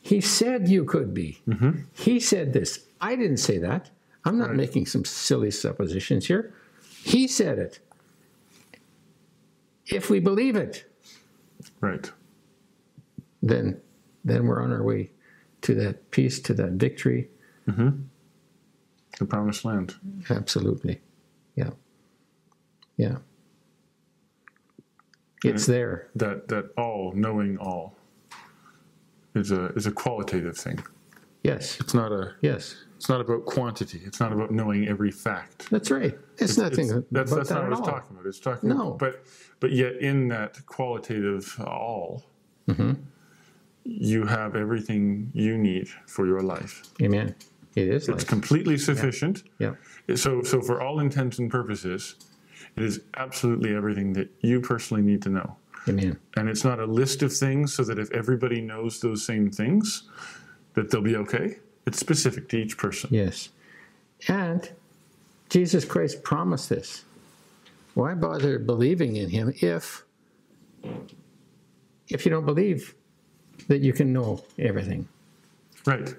He 0.00 0.20
said 0.20 0.68
you 0.68 0.84
could 0.84 1.14
be. 1.14 1.40
Mm-hmm. 1.48 1.82
He 1.94 2.18
said 2.18 2.52
this. 2.52 2.86
I 3.00 3.14
didn't 3.14 3.36
say 3.36 3.58
that. 3.58 3.90
I'm 4.24 4.38
not 4.38 4.54
making 4.54 4.86
some 4.86 5.04
silly 5.04 5.50
suppositions 5.50 6.26
here. 6.26 6.54
He 7.02 7.26
said 7.26 7.58
it. 7.58 7.78
If 9.86 10.10
we 10.10 10.20
believe 10.20 10.56
it, 10.56 10.84
Right. 11.82 12.10
then 13.42 13.80
then 14.24 14.46
we're 14.46 14.62
on 14.62 14.72
our 14.72 14.84
way 14.84 15.10
to 15.62 15.74
that 15.74 16.10
peace, 16.12 16.40
to 16.40 16.54
that 16.54 16.72
victory. 16.72 17.28
Mm-hmm. 17.68 18.02
The 19.18 19.24
promised 19.26 19.64
land. 19.64 19.96
Absolutely. 20.30 21.00
Yeah. 21.56 21.70
Yeah. 22.96 23.18
It's 25.44 25.66
there. 25.66 26.08
That 26.14 26.48
that 26.48 26.70
all 26.78 27.12
knowing 27.14 27.58
all 27.58 27.96
is 29.34 29.50
a 29.50 29.66
is 29.74 29.86
a 29.86 29.92
qualitative 29.92 30.56
thing. 30.56 30.78
Yes. 31.42 31.78
It's 31.80 31.94
not 31.94 32.12
a 32.12 32.34
Yes. 32.40 32.76
it's 32.96 33.08
not 33.08 33.20
about 33.20 33.44
quantity. 33.46 34.00
It's 34.04 34.20
not 34.20 34.32
about 34.32 34.50
knowing 34.52 34.86
every 34.86 35.10
fact. 35.10 35.68
That's 35.70 35.90
right. 35.90 36.16
It's, 36.38 36.56
nothing 36.56 36.86
It's- 36.88 37.04
that's 37.10 37.30
about 37.32 37.36
that's 37.38 37.48
that 37.50 37.54
not 37.54 37.70
what 37.70 37.78
it's 37.78 37.88
talking 37.88 38.16
about. 38.16 38.26
It's 38.26 38.40
talking 38.40 38.68
No. 38.68 38.92
but 38.92 39.24
but 39.60 39.72
yet 39.72 39.96
in 39.96 40.28
that 40.28 40.64
qualitative 40.66 41.58
all 41.66 42.24
Mm-hmm. 42.68 42.92
you 43.84 44.24
have 44.24 44.54
everything 44.54 45.30
you 45.34 45.58
need 45.58 45.88
for 46.06 46.26
your 46.26 46.40
life. 46.42 46.82
Amen. 47.02 47.34
It 47.74 47.88
is 47.88 48.08
It's 48.08 48.18
like 48.20 48.28
completely 48.28 48.78
sufficient. 48.78 49.42
yeah. 49.58 49.74
So 50.14 50.42
so 50.42 50.60
for 50.60 50.80
all 50.80 51.00
intents 51.00 51.38
and 51.40 51.50
purposes, 51.50 52.14
it 52.76 52.84
is 52.84 53.00
absolutely 53.16 53.74
everything 53.74 54.12
that 54.12 54.30
you 54.42 54.60
personally 54.60 55.02
need 55.02 55.22
to 55.22 55.28
know. 55.30 55.56
Amen. 55.88 56.16
And 56.36 56.48
it's 56.48 56.64
not 56.64 56.78
a 56.78 56.84
list 56.86 57.22
of 57.24 57.32
things 57.32 57.74
so 57.74 57.82
that 57.82 57.98
if 57.98 58.08
everybody 58.12 58.60
knows 58.60 59.00
those 59.00 59.24
same 59.24 59.50
things, 59.50 60.08
that 60.74 60.90
they'll 60.90 61.02
be 61.02 61.16
okay. 61.16 61.56
It's 61.86 61.98
specific 61.98 62.48
to 62.50 62.56
each 62.56 62.78
person. 62.78 63.10
Yes. 63.12 63.50
And 64.28 64.70
Jesus 65.48 65.84
Christ 65.84 66.22
promised 66.22 66.68
this. 66.68 67.04
Why 67.94 68.14
bother 68.14 68.58
believing 68.58 69.16
in 69.16 69.30
him 69.30 69.52
if 69.60 70.04
if 72.08 72.24
you 72.24 72.30
don't 72.30 72.46
believe 72.46 72.94
that 73.68 73.80
you 73.80 73.92
can 73.92 74.12
know 74.12 74.44
everything? 74.58 75.08
Right. 75.86 76.14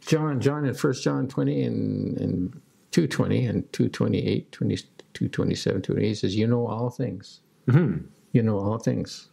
John, 0.00 0.40
John 0.40 0.64
in 0.64 0.74
1 0.74 0.92
John 0.94 1.28
20 1.28 1.62
and, 1.62 2.18
and 2.18 2.62
220 2.92 3.46
and 3.46 3.72
228, 3.72 4.52
20, 4.52 4.76
227, 4.76 5.82
28 5.82 6.08
he 6.08 6.14
says, 6.14 6.36
You 6.36 6.46
know 6.46 6.66
all 6.66 6.90
things. 6.90 7.40
Mm-hmm. 7.68 8.06
You 8.32 8.42
know 8.42 8.58
all 8.58 8.78
things. 8.78 9.28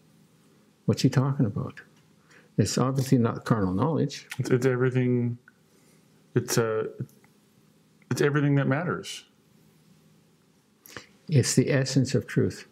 What's 0.86 1.02
he 1.02 1.10
talking 1.10 1.46
about? 1.46 1.82
It's 2.58 2.78
obviously 2.78 3.18
not 3.18 3.46
carnal 3.46 3.74
knowledge. 3.74 4.28
It's, 4.40 4.50
it's 4.50 4.66
everything. 4.66 5.38
It's 6.36 6.58
uh, 6.58 6.86
it's 8.10 8.22
everything 8.22 8.56
that 8.56 8.68
matters. 8.68 9.26
It's 11.30 11.56
the 11.56 11.72
essence 11.72 12.16
of 12.16 12.26
truth. 12.26 12.68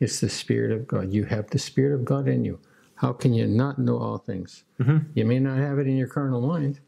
It's 0.00 0.20
the 0.20 0.28
Spirit 0.28 0.72
of 0.72 0.86
God. 0.86 1.12
You 1.12 1.24
have 1.24 1.50
the 1.50 1.58
Spirit 1.58 1.94
of 1.94 2.04
God 2.04 2.26
in 2.28 2.44
you. 2.44 2.58
How 2.96 3.12
can 3.12 3.32
you 3.32 3.46
not 3.46 3.78
know 3.78 3.98
all 3.98 4.18
things? 4.18 4.64
Mm-hmm. 4.80 4.98
You 5.14 5.24
may 5.24 5.38
not 5.38 5.58
have 5.58 5.78
it 5.78 5.86
in 5.86 5.96
your 5.96 6.08
carnal 6.08 6.40
mind, 6.40 6.80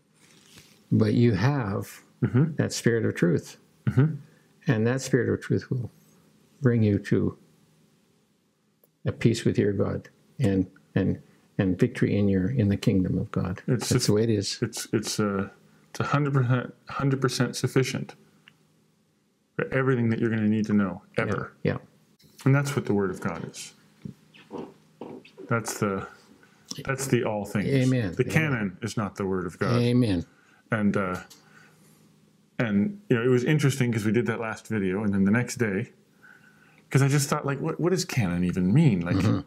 but 0.91 1.15
you 1.15 1.33
have 1.33 2.03
mm-hmm. 2.23 2.55
that 2.57 2.73
Spirit 2.73 3.07
of 3.07 3.15
truth. 3.15 3.59
Mm-hmm. 3.87 4.15
And 4.67 4.87
that 4.87 5.01
spirit 5.01 5.33
of 5.33 5.41
truth 5.41 5.71
will 5.71 5.91
bring 6.61 6.83
you 6.83 6.99
to 6.99 7.37
a 9.05 9.13
peace 9.13 9.45
with 9.45 9.59
your 9.59 9.73
God 9.73 10.09
and 10.39 10.71
and 10.95 11.21
and 11.59 11.79
victory 11.79 12.17
in 12.17 12.29
your 12.29 12.51
in 12.51 12.69
the 12.69 12.77
kingdom 12.77 13.19
of 13.19 13.31
God. 13.31 13.63
It's 13.67 13.89
That's 13.89 14.07
the 14.07 14.13
way 14.15 14.23
it 14.25 14.31
is. 14.31 14.59
It's 14.63 14.89
it's 14.93 15.21
uh, 15.21 15.49
it's 15.91 16.01
a 16.01 16.05
hundred 16.05 16.33
percent 16.35 16.75
hundred 16.89 17.21
percent 17.21 17.57
sufficient 17.57 18.15
for 19.57 19.67
everything 19.73 20.09
that 20.11 20.19
you're 20.19 20.31
going 20.31 20.43
to 20.43 20.49
need 20.49 20.67
to 20.67 20.73
know 20.73 21.03
ever, 21.19 21.53
Yeah. 21.63 21.77
and 22.47 22.55
that's 22.55 22.75
what 22.75 22.87
the 22.87 22.95
Word 22.95 23.11
of 23.11 23.21
God 23.21 23.45
is. 23.51 23.75
That's 25.49 25.79
the 25.79 26.07
that's 26.87 27.07
the 27.07 27.25
all 27.25 27.45
things. 27.45 27.69
Amen. 27.69 28.15
The 28.15 28.23
Amen. 28.23 28.33
canon 28.33 28.79
is 28.81 28.97
not 28.97 29.17
the 29.17 29.27
Word 29.27 29.47
of 29.47 29.59
God, 29.59 29.81
Amen. 29.83 30.25
and 30.71 30.97
uh, 30.97 31.21
and 32.59 32.99
you 33.11 33.17
know 33.17 33.23
it 33.23 33.29
was 33.29 33.45
interesting 33.45 33.91
because 33.91 34.07
we 34.07 34.13
did 34.13 34.25
that 34.27 34.41
last 34.41 34.69
video, 34.69 35.05
and 35.05 35.13
then 35.13 35.25
the 35.25 35.31
next 35.31 35.57
day, 35.57 35.91
because 36.89 37.03
I 37.03 37.09
just 37.09 37.29
thought 37.29 37.45
like, 37.45 37.61
what 37.61 37.79
what 37.79 37.91
does 37.91 38.05
canon 38.07 38.43
even 38.45 38.73
mean? 38.73 39.01
Like. 39.01 39.45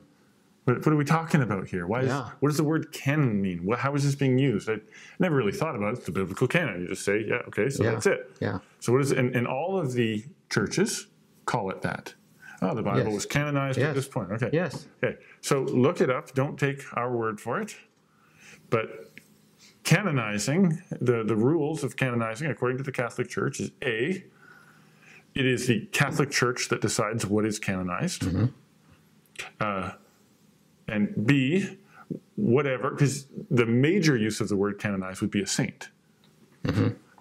What, 0.66 0.78
what 0.78 0.88
are 0.88 0.96
we 0.96 1.06
talking 1.06 1.42
about 1.42 1.68
here? 1.68 1.86
Why 1.88 2.02
is. 2.02 2.08
Yeah. 2.08 2.30
what 2.40 2.50
does 2.50 2.58
the 2.58 2.64
word 2.64 2.92
canon 2.92 3.42
mean? 3.42 3.66
What, 3.66 3.80
how 3.80 3.94
is 3.96 4.04
this 4.04 4.16
being 4.16 4.38
used? 4.38 4.70
I 4.70 4.78
never 5.20 5.36
really 5.36 5.52
thought 5.52 5.76
about 5.76 5.94
it. 5.94 5.98
It's 5.98 6.06
the 6.08 6.12
biblical 6.12 6.48
canon. 6.48 6.82
You 6.82 6.88
just 6.90 7.06
say, 7.06 7.24
yeah, 7.28 7.36
okay, 7.48 7.70
so 7.70 7.84
Yeah. 7.84 7.92
that's 7.92 8.08
it. 8.08 8.32
Yeah. 8.42 8.60
So 8.80 8.92
what 8.92 9.02
is 9.02 9.12
it? 9.12 9.20
And, 9.20 9.36
and 9.36 9.48
all 9.48 9.78
of 9.80 9.94
the 9.94 10.26
churches 10.50 11.08
call 11.46 11.70
it 11.70 11.82
that. 11.84 12.14
Oh, 12.62 12.74
the 12.74 12.82
Bible 12.82 13.06
Yes. 13.06 13.14
was 13.14 13.26
canonized 13.28 13.78
Yes. 13.78 13.90
at 13.90 13.96
this 13.96 14.08
point. 14.08 14.32
Okay. 14.32 14.50
Yes. 14.52 14.88
Okay. 15.04 15.18
So 15.42 15.62
look 15.62 16.02
it 16.02 16.10
up. 16.10 16.34
Don't 16.34 16.60
take 16.60 16.84
our 16.94 17.16
word 17.16 17.40
for 17.40 17.62
it. 17.62 17.76
But 18.72 19.12
canonizing, 19.84 20.82
the, 21.00 21.24
the 21.24 21.36
rules 21.36 21.84
of 21.84 21.96
canonizing, 21.96 22.50
according 22.50 22.78
to 22.80 22.84
the 22.84 22.92
Catholic 22.92 23.30
Church, 23.30 23.60
is 23.60 23.72
A, 23.84 24.24
it 25.36 25.46
is 25.46 25.68
the 25.68 25.86
Catholic 25.92 26.32
Church 26.32 26.70
that 26.70 26.82
decides 26.82 27.26
what 27.28 27.46
is 27.46 27.60
canonized. 27.60 28.22
Mm-hmm. 28.24 28.46
Uh, 29.60 29.92
and 30.88 31.26
B, 31.26 31.78
whatever, 32.36 32.92
because 32.92 33.28
the 33.50 33.66
major 33.66 34.16
use 34.18 34.42
of 34.42 34.50
the 34.50 34.56
word 34.56 34.80
canonized 34.80 35.22
would 35.22 35.32
be 35.32 35.42
a 35.42 35.48
saint. 35.48 35.90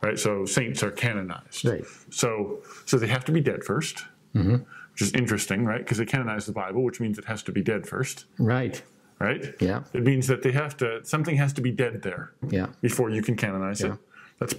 Right? 0.02 0.18
So 0.18 0.44
saints 0.44 0.82
are 0.82 0.90
canonized. 0.90 1.64
Right. 1.64 1.84
So, 2.10 2.62
so 2.84 2.98
they 2.98 3.06
have 3.06 3.24
to 3.26 3.32
be 3.32 3.40
dead 3.40 3.60
1st 3.60 4.04
Mm-hmm. 4.34 4.56
which 4.90 5.00
is 5.00 5.12
interesting, 5.12 5.64
right? 5.64 5.78
Because 5.78 5.98
they 5.98 6.04
canonize 6.04 6.44
the 6.44 6.50
Bible, 6.52 6.82
which 6.82 6.98
means 7.00 7.18
it 7.20 7.24
has 7.26 7.40
to 7.44 7.52
be 7.52 7.62
dead 7.62 7.86
first, 7.86 8.24
Right. 8.36 8.82
right? 9.20 9.54
Yeah. 9.60 9.84
It 9.92 10.02
means 10.02 10.26
that 10.26 10.42
they 10.42 10.50
have 10.50 10.76
to 10.78 11.04
something 11.04 11.36
has 11.36 11.52
to 11.52 11.60
be 11.60 11.70
dead 11.70 12.02
there 12.02 12.32
Yeah. 12.50 12.66
before 12.80 13.10
you 13.10 13.22
can 13.22 13.36
canonize 13.36 13.80
Yeah. 13.80 13.92
it. 13.92 13.98
That's 14.40 14.54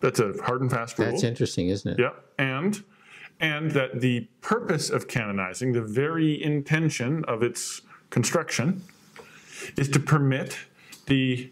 that's 0.00 0.20
a 0.20 0.32
hard 0.42 0.62
and 0.62 0.70
fast 0.70 0.98
rule. 0.98 1.10
That's 1.10 1.22
interesting, 1.22 1.68
isn't 1.68 1.92
it? 1.92 1.98
Yeah, 2.00 2.12
and 2.38 2.82
and 3.40 3.72
that 3.72 4.00
the 4.00 4.26
purpose 4.40 4.88
of 4.88 5.06
canonizing, 5.06 5.72
the 5.72 5.82
very 5.82 6.42
intention 6.42 7.22
of 7.26 7.42
its 7.42 7.82
construction, 8.10 8.82
is 9.76 9.88
to 9.90 10.00
permit 10.00 10.56
the 11.06 11.50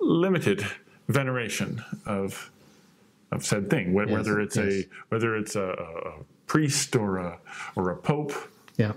limited 0.00 0.64
veneration 1.08 1.84
of 2.06 2.50
of 3.32 3.44
said 3.44 3.68
thing, 3.68 3.92
wh- 3.92 4.10
whether 4.10 4.40
it's 4.40 4.56
yes. 4.56 4.66
a 4.66 4.84
whether 5.08 5.36
it's 5.36 5.56
a, 5.56 5.62
a 5.70 6.24
priest 6.46 6.94
or 6.96 7.18
a 7.18 7.38
or 7.76 7.90
a 7.90 7.96
pope. 7.96 8.32
Yeah. 8.76 8.92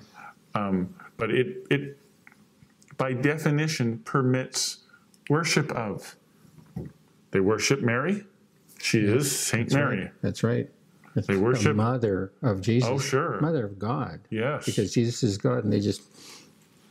Um, 0.54 0.94
but 1.18 1.32
it 1.32 1.66
it 1.70 1.98
by 2.98 3.14
definition 3.14 4.00
permits 4.00 4.80
worship 5.30 5.72
of. 5.72 6.16
They 7.32 7.40
worship 7.42 7.82
Mary. 7.82 8.26
She 8.80 9.00
is 9.00 9.38
Saint 9.38 9.74
Mary. 9.74 10.10
That's 10.22 10.44
right. 10.44 10.70
That's 11.14 11.28
They 11.28 11.34
the 11.34 11.42
worship- 11.42 11.76
mother 11.76 12.32
of 12.42 12.62
Jesus. 12.62 12.88
Oh, 12.90 13.00
sure. 13.00 13.42
Mother 13.42 13.66
of 13.66 13.78
God. 13.80 14.22
Yes. 14.30 14.66
Because 14.66 14.94
Jesus 14.94 15.24
is 15.24 15.38
God 15.38 15.64
and 15.64 15.74
they 15.74 15.80
just 15.80 16.02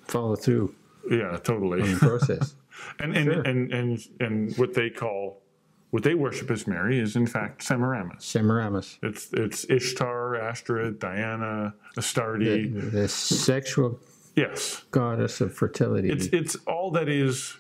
follow 0.08 0.36
through 0.36 0.74
Yeah, 1.10 1.38
totally. 1.42 1.82
the 1.92 1.98
process. 1.98 2.54
and 2.98 3.16
and, 3.16 3.24
Sure. 3.32 3.42
and 3.42 3.72
and 3.72 3.98
and 4.20 4.56
what 4.56 4.74
they 4.74 4.90
call 4.90 5.42
what 5.90 6.02
they 6.02 6.14
worship 6.14 6.50
as 6.50 6.66
Mary 6.66 6.98
is 6.98 7.16
in 7.16 7.26
fact 7.26 7.62
Semiramis. 7.62 8.24
Semiramis. 8.24 8.98
It's 9.02 9.32
it's 9.32 9.64
Ishtar, 9.70 10.36
Ashtoreth, 10.36 10.98
Diana, 10.98 11.74
The, 11.94 12.00
Astarte. 12.00 12.90
the 12.92 13.08
sexual 13.08 13.98
yes. 14.34 14.84
goddess 14.90 15.40
of 15.40 15.54
fertility. 15.54 16.10
It's 16.10 16.26
it's 16.26 16.56
all 16.66 16.90
that 16.92 17.08
is 17.08 17.58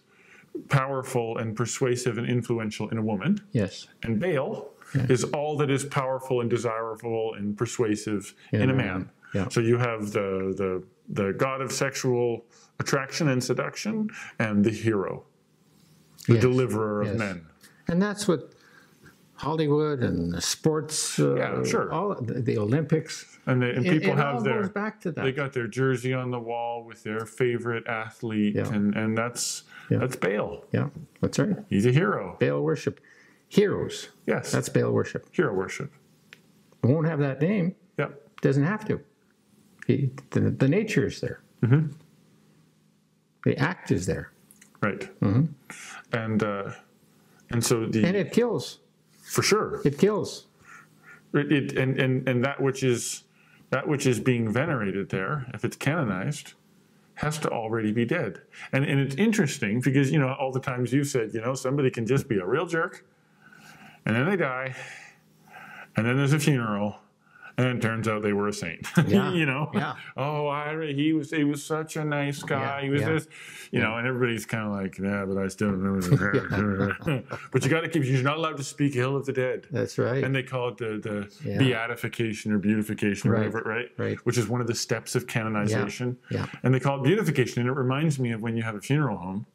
powerful 0.68 1.38
and 1.38 1.54
persuasive 1.56 2.18
and 2.18 2.26
influential 2.28 2.88
in 2.88 2.98
a 2.98 3.02
woman. 3.02 3.40
yes. 3.52 3.86
And 4.02 4.18
Baal 4.20 4.70
is 4.94 5.24
all 5.24 5.56
that 5.58 5.68
is 5.70 5.84
powerful 5.84 6.40
and 6.40 6.48
desirable 6.48 7.34
and 7.34 7.56
persuasive 7.58 8.32
in, 8.52 8.70
a 8.70 8.74
man. 8.74 9.10
Yeah. 9.36 9.48
So 9.50 9.60
you 9.60 9.76
have 9.78 10.00
the, 10.12 10.54
the 10.62 10.82
the 11.20 11.32
god 11.34 11.60
of 11.60 11.70
sexual 11.70 12.44
attraction 12.80 13.28
and 13.28 13.42
seduction 13.42 14.08
and 14.38 14.64
the 14.64 14.70
hero, 14.84 15.24
the 16.26 16.34
Yes. 16.34 16.42
deliverer 16.42 17.02
of 17.02 17.08
Yes. 17.08 17.18
men. 17.18 17.46
And 17.88 18.00
that's 18.02 18.26
what 18.26 18.52
Hollywood 19.34 20.00
and 20.02 20.32
the 20.32 20.40
sports, 20.40 21.18
uh, 21.20 21.34
Yeah, 21.36 21.62
sure. 21.64 21.92
all 21.92 22.14
the, 22.20 22.40
the 22.40 22.56
Olympics. 22.58 23.38
And, 23.46 23.62
they, 23.62 23.70
and 23.70 23.86
It- 23.86 23.90
people 23.92 24.12
it 24.12 24.16
have 24.16 24.36
all 24.36 24.40
their 24.42 24.62
goes 24.62 24.70
back 24.70 25.00
to 25.02 25.12
that. 25.12 25.22
they 25.22 25.32
got 25.32 25.52
their 25.52 25.68
jersey 25.68 26.12
on 26.14 26.30
the 26.30 26.40
wall 26.40 26.84
with 26.84 27.02
their 27.04 27.24
favorite 27.26 27.86
athlete 27.86 28.54
Yeah. 28.56 28.72
and, 28.74 28.94
and 28.96 29.16
that's 29.16 29.62
Yeah. 29.90 29.98
that's 29.98 30.16
Baal. 30.16 30.64
yeah, 30.72 30.88
that's 31.20 31.38
right. 31.38 31.56
He's 31.68 31.86
a 31.86 31.92
hero. 31.92 32.36
Baal 32.40 32.62
worship. 32.62 32.98
Heroes. 33.48 34.08
Yes. 34.26 34.50
That's 34.50 34.68
Baal 34.70 34.90
worship. 34.90 35.22
hero 35.32 35.52
worship. 35.54 35.92
It 36.82 36.86
won't 36.88 37.06
have 37.06 37.20
that 37.20 37.40
name. 37.40 37.74
Yep. 37.98 38.10
Doesn't 38.40 38.64
have 38.64 38.84
to. 38.86 39.00
He, 39.86 40.10
the, 40.30 40.40
the 40.40 40.68
nature 40.68 41.06
is 41.06 41.20
there. 41.20 41.40
Mm-hmm. 41.62 41.88
The 43.44 43.56
act 43.58 43.90
is 43.92 44.06
there. 44.06 44.32
Right. 44.80 45.08
And 46.12 46.42
uh, 46.42 46.72
and 47.50 47.64
so 47.64 47.86
the 47.86 48.04
And 48.04 48.16
it 48.16 48.32
kills. 48.32 48.80
for 49.22 49.42
sure 49.42 49.80
It 49.84 49.98
kills. 49.98 50.46
it, 51.34 51.50
it 51.52 51.76
and, 51.78 51.98
and 51.98 52.28
and 52.28 52.44
that 52.44 52.60
which 52.60 52.82
is 52.82 53.24
that 53.70 53.86
which 53.88 54.06
is 54.06 54.20
being 54.20 54.50
venerated 54.52 55.08
there, 55.08 55.46
if 55.54 55.64
it's 55.64 55.76
canonized, 55.76 56.54
has 57.14 57.38
to 57.38 57.48
already 57.50 57.92
be 57.92 58.04
dead. 58.04 58.42
And 58.72 58.84
and 58.84 59.00
it's 59.00 59.14
interesting 59.16 59.80
because 59.80 60.10
you 60.10 60.18
know 60.18 60.32
all 60.38 60.52
the 60.52 60.60
times 60.60 60.92
you've 60.92 61.08
said 61.08 61.32
you 61.32 61.40
know 61.40 61.54
somebody 61.54 61.90
can 61.90 62.06
just 62.06 62.28
be 62.28 62.38
a 62.38 62.46
real 62.46 62.66
jerk, 62.66 63.04
and 64.04 64.14
then 64.14 64.26
they 64.28 64.36
die, 64.36 64.74
and 65.96 66.04
then 66.06 66.16
there's 66.16 66.32
a 66.32 66.38
funeral. 66.40 66.96
And 67.58 67.66
it 67.68 67.80
turns 67.80 68.06
out 68.06 68.20
they 68.22 68.34
were 68.34 68.48
a 68.48 68.52
saint. 68.52 68.86
Yeah, 69.06 69.32
you 69.32 69.46
know. 69.46 69.70
yeah. 69.72 69.94
Oh, 70.16 70.46
I 70.48 70.92
he 70.92 71.12
was 71.14 71.30
he 71.30 71.44
was 71.44 71.64
such 71.64 71.96
a 71.96 72.04
nice 72.04 72.42
guy. 72.42 72.60
Yeah, 72.60 72.82
he 72.82 72.90
was 72.90 73.00
yeah. 73.00 73.08
this, 73.12 73.28
you 73.70 73.80
know. 73.80 73.96
And 73.96 74.06
everybody's 74.06 74.44
kind 74.44 74.66
of 74.66 74.72
like, 74.72 74.98
yeah, 74.98 75.24
but 75.24 75.38
I 75.38 75.48
still 75.48 75.70
remember. 75.70 76.96
but 77.52 77.64
you 77.64 77.70
got 77.70 77.80
to 77.80 77.88
keep. 77.88 78.04
You're 78.04 78.22
not 78.22 78.36
allowed 78.36 78.58
to 78.58 78.64
speak 78.64 78.96
ill 78.96 79.16
of 79.16 79.24
the 79.24 79.32
dead 79.32 79.66
That's 79.70 79.96
right. 79.96 80.22
and 80.22 80.34
they 80.34 80.42
call 80.42 80.68
it 80.68 80.76
the, 80.76 80.98
the 81.42 81.58
beatification 81.58 82.52
or 82.52 82.58
beautification 82.58 83.30
or 83.30 83.34
Right, 83.34 83.38
whatever, 83.52 83.62
right? 83.68 83.90
right. 83.96 84.18
Which 84.26 84.36
is 84.38 84.48
one 84.48 84.60
of 84.60 84.66
the 84.66 84.74
steps 84.74 85.14
of 85.14 85.26
canonization. 85.26 86.18
yeah. 86.30 86.46
And 86.62 86.74
they 86.74 86.80
call 86.80 86.98
it 87.00 87.04
beautification, 87.04 87.60
and 87.62 87.68
it 87.70 87.74
reminds 87.74 88.18
me 88.18 88.32
of 88.32 88.42
when 88.42 88.56
you 88.56 88.62
have 88.64 88.74
a 88.74 88.80
funeral 88.80 89.16
home, 89.16 89.46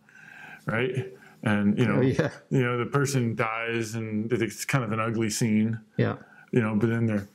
right? 0.66 1.12
And 1.44 1.78
you 1.78 1.86
know, 1.86 1.98
Oh, 1.98 2.02
yeah. 2.02 2.30
you 2.50 2.64
know, 2.64 2.78
the 2.78 2.86
person 2.86 3.36
dies, 3.36 3.96
and 3.96 4.32
it's 4.32 4.66
kind 4.66 4.84
of 4.84 4.92
an 4.92 5.00
ugly 5.00 5.30
scene, 5.30 5.80
yeah. 5.98 6.18
you 6.52 6.62
know, 6.62 6.76
but 6.76 6.90
then 6.90 7.06
they're 7.06 7.28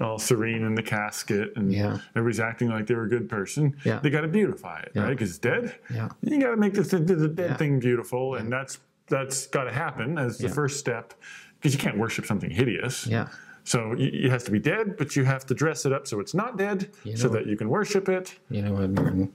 all 0.00 0.18
serene 0.18 0.62
in 0.62 0.74
the 0.74 0.82
casket, 0.82 1.52
and 1.56 1.72
Yeah. 1.72 1.98
everybody's 2.16 2.40
acting 2.40 2.68
like 2.68 2.86
they're 2.86 3.02
a 3.04 3.08
good 3.08 3.28
person. 3.28 3.76
Yeah. 3.84 3.98
They 4.00 4.10
got 4.10 4.22
to 4.22 4.28
beautify 4.28 4.80
it, 4.80 4.92
right? 4.98 5.10
Because 5.10 5.30
it's 5.30 5.38
dead. 5.38 5.74
Yeah. 5.92 6.08
You 6.22 6.40
got 6.40 6.50
to 6.52 6.56
make 6.56 6.74
the, 6.74 6.82
the, 6.82 6.98
the 7.14 7.28
dead 7.28 7.50
Yeah. 7.50 7.56
thing 7.56 7.78
beautiful, 7.80 8.34
and 8.36 8.50
that's 8.52 8.78
that's 9.08 9.46
got 9.48 9.64
to 9.64 9.72
happen 9.72 10.16
as 10.16 10.38
the 10.38 10.46
Yeah. 10.48 10.54
first 10.54 10.78
step, 10.78 11.12
because 11.58 11.74
you 11.74 11.78
can't 11.80 11.98
worship 11.98 12.24
something 12.24 12.50
hideous. 12.50 13.06
Yeah. 13.06 13.28
So 13.64 13.90
y- 13.90 14.10
it 14.12 14.30
has 14.30 14.44
to 14.44 14.50
be 14.50 14.58
dead, 14.58 14.96
but 14.96 15.14
you 15.16 15.24
have 15.24 15.44
to 15.46 15.54
dress 15.54 15.84
it 15.84 15.92
up 15.92 16.06
so 16.06 16.18
it's 16.20 16.32
not 16.34 16.56
dead, 16.56 16.88
You 17.04 17.16
so 17.16 17.28
that 17.28 17.46
you 17.46 17.56
can 17.56 17.68
worship 17.68 18.08
it. 18.08 18.38
You 18.48 18.62
know 18.62 18.72
what, 18.72 18.90
Martin? 18.90 19.32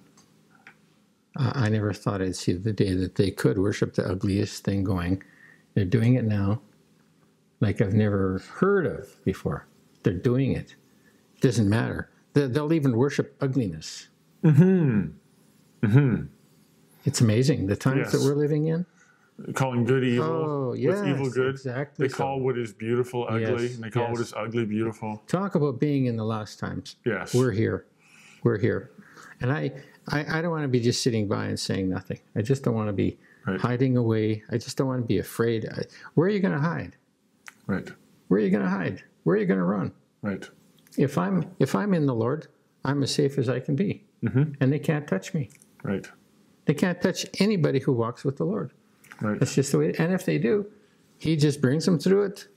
I 1.36 1.70
never 1.70 1.94
thought 1.94 2.22
I'd 2.22 2.36
see 2.36 2.54
the 2.54 2.74
day 2.74 2.96
that 2.96 3.14
they 3.16 3.30
could 3.30 3.60
worship 3.60 3.94
the 3.94 4.04
ugliest 4.10 4.64
thing 4.64 4.84
going. 4.84 5.22
They're 5.76 5.86
doing 5.86 6.16
it 6.16 6.26
now, 6.26 6.62
like 7.60 7.80
I've 7.80 7.94
never 7.94 8.40
heard 8.56 8.88
of 8.88 9.24
before. 9.24 9.68
They're 10.08 10.14
doing 10.18 10.54
it. 10.54 10.76
Doesn't 11.42 11.68
matter. 11.68 12.10
They- 12.32 12.48
They'll 12.48 12.72
even 12.72 12.96
worship 12.96 13.36
ugliness. 13.42 14.08
Mm-hmm. 14.42 15.08
Mm-hmm. 15.86 16.26
It's 17.04 17.20
amazing 17.20 17.68
the 17.68 17.76
times 17.76 17.98
Yes. 18.04 18.12
that 18.14 18.22
we're 18.22 18.36
living 18.36 18.68
in. 18.68 18.86
Calling 19.54 19.84
good 19.84 20.06
evil, 20.06 20.26
Oh, 20.26 20.70
with 20.70 20.80
yes, 20.80 21.06
evil 21.06 21.30
good. 21.30 21.50
exactly 21.56 22.08
They 22.08 22.14
call 22.14 22.38
so. 22.40 22.44
what 22.44 22.58
is 22.58 22.72
beautiful 22.74 23.26
ugly, 23.30 23.42
Yes, 23.68 23.76
and 23.76 23.84
they 23.84 23.90
call 23.90 24.04
what 24.10 24.18
yes. 24.20 24.28
is 24.30 24.34
ugly 24.36 24.66
beautiful. 24.66 25.22
Talk 25.28 25.56
about 25.56 25.78
being 25.80 26.06
in 26.06 26.16
the 26.16 26.24
last 26.26 26.58
times. 26.58 26.96
Yes. 27.06 27.34
We're 27.36 27.52
here. 27.52 27.86
We're 28.44 28.58
here. 28.58 28.92
And 29.42 29.52
I, 29.52 29.72
I, 30.08 30.40
I 30.40 30.42
don't 30.42 30.52
want 30.52 30.64
to 30.64 30.68
be 30.70 30.80
just 30.80 31.04
sitting 31.04 31.28
by 31.28 31.46
and 31.48 31.60
saying 31.60 31.90
nothing. 31.90 32.20
I 32.36 32.42
just 32.44 32.64
don't 32.64 32.76
want 32.76 32.88
to 32.88 32.94
be 32.94 33.18
Right. 33.46 33.60
hiding 33.60 33.96
away. 33.98 34.44
I 34.52 34.58
just 34.58 34.78
don't 34.78 34.88
want 34.88 35.02
to 35.02 35.08
be 35.08 35.20
afraid. 35.20 35.68
I, 35.70 35.84
where 36.16 36.28
are 36.28 36.32
you 36.32 36.40
going 36.40 36.54
to 36.54 36.60
hide? 36.60 36.96
Right. 37.68 37.90
Where 38.30 38.40
are 38.40 38.44
you 38.44 38.50
going 38.50 38.64
to 38.64 38.70
hide? 38.70 39.04
Where 39.28 39.36
are 39.36 39.40
you 39.40 39.46
going 39.46 39.60
to 39.60 39.66
run? 39.66 39.92
Right. 40.22 40.50
If 40.98 41.18
I'm 41.18 41.52
if 41.60 41.76
I'm 41.76 41.94
in 41.94 42.06
the 42.06 42.16
Lord, 42.16 42.48
I'm 42.86 43.04
as 43.04 43.14
safe 43.14 43.38
as 43.38 43.50
I 43.50 43.60
can 43.60 43.76
be, 43.76 44.06
and 44.22 44.72
they 44.72 44.80
can't 44.80 45.06
touch 45.06 45.34
me. 45.34 45.50
Right. 45.84 46.08
They 46.64 46.74
can't 46.74 47.02
touch 47.02 47.26
anybody 47.38 47.80
who 47.80 47.92
walks 47.92 48.24
with 48.24 48.38
the 48.38 48.46
Lord. 48.46 48.72
Right. 49.20 49.38
That's 49.38 49.54
just 49.54 49.74
the 49.74 49.80
way. 49.80 49.94
And 50.00 50.14
if 50.14 50.24
they 50.26 50.38
do, 50.38 50.66
He 51.18 51.36
just 51.36 51.60
brings 51.60 51.84
them 51.84 52.00
through 52.00 52.24
it. 52.24 52.48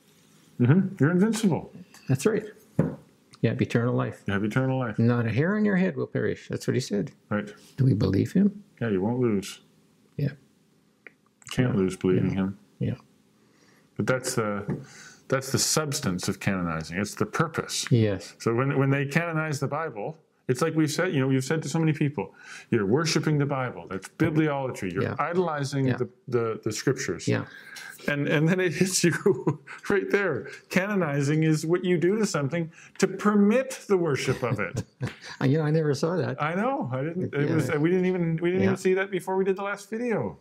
Mm-hmm. 0.60 0.94
You're 1.00 1.10
invincible. 1.10 1.72
That's 2.08 2.24
right. 2.24 2.44
You 2.78 3.48
have 3.48 3.60
eternal 3.60 3.94
life. 3.94 4.22
You 4.26 4.34
have 4.34 4.44
eternal 4.44 4.78
life. 4.78 4.96
Not 4.96 5.26
a 5.26 5.30
hair 5.32 5.56
on 5.56 5.64
your 5.64 5.76
head 5.76 5.96
will 5.96 6.06
perish. 6.06 6.46
That's 6.48 6.68
what 6.68 6.74
He 6.74 6.80
said. 6.80 7.10
Right. 7.30 7.52
Do 7.78 7.84
we 7.84 7.94
believe 7.94 8.30
Him? 8.32 8.62
Yeah, 8.80 8.90
you 8.90 9.02
won't 9.02 9.18
lose. 9.18 9.58
Yeah. 10.16 10.34
You 11.06 11.50
can't 11.50 11.74
lose 11.74 11.96
believing 11.96 12.30
him. 12.30 12.58
Yeah. 12.78 12.94
But 13.96 14.06
that's 14.06 14.36
the 14.36 14.64
that's 15.30 15.50
the 15.52 15.58
substance 15.58 16.28
of 16.28 16.40
canonizing. 16.40 16.98
It's 16.98 17.14
the 17.14 17.26
purpose. 17.26 17.86
Yes. 17.90 18.34
So 18.38 18.54
when 18.54 18.76
when 18.78 18.90
they 18.90 19.06
canonize 19.06 19.58
the 19.60 19.68
Bible, 19.68 20.18
it's 20.48 20.60
like 20.60 20.74
we've 20.74 20.90
said, 20.90 21.14
you 21.14 21.20
know, 21.20 21.28
we've 21.28 21.44
said 21.44 21.62
to 21.62 21.68
so 21.68 21.78
many 21.78 21.92
people, 21.92 22.34
you're 22.70 22.84
worshiping 22.86 23.38
the 23.38 23.46
Bible. 23.46 23.86
That's 23.88 24.08
bibliolatry. 24.08 24.92
You're 24.92 25.04
Yeah. 25.04 25.14
idolizing 25.30 25.86
Yeah. 25.86 25.96
the, 25.96 26.08
the, 26.28 26.60
the 26.64 26.72
scriptures. 26.72 27.26
Yeah. 27.28 27.44
And 28.08 28.26
and 28.28 28.48
then 28.48 28.58
it 28.60 28.72
hits 28.72 29.04
you 29.04 29.14
right 29.90 30.10
there. 30.10 30.48
Canonizing 30.70 31.42
is 31.44 31.64
what 31.66 31.84
you 31.84 31.96
do 31.98 32.16
to 32.16 32.26
something 32.26 32.72
to 32.98 33.06
permit 33.06 33.68
the 33.88 33.96
worship 33.96 34.42
of 34.42 34.58
it. 34.58 34.84
You 35.50 35.56
know, 35.58 35.64
I 35.64 35.70
never 35.70 35.94
saw 35.94 36.16
that. 36.16 36.42
I 36.42 36.54
know. 36.54 36.90
I 36.92 37.02
didn't. 37.06 37.34
It 37.34 37.48
Yeah. 37.48 37.54
was. 37.54 37.70
We 37.84 37.88
didn't 37.90 38.06
even. 38.12 38.36
We 38.42 38.48
didn't 38.50 38.64
even 38.64 38.76
see 38.76 38.94
that 38.94 39.10
before 39.10 39.36
we 39.38 39.44
did 39.44 39.56
the 39.56 39.62
last 39.62 39.88
video. 39.90 40.38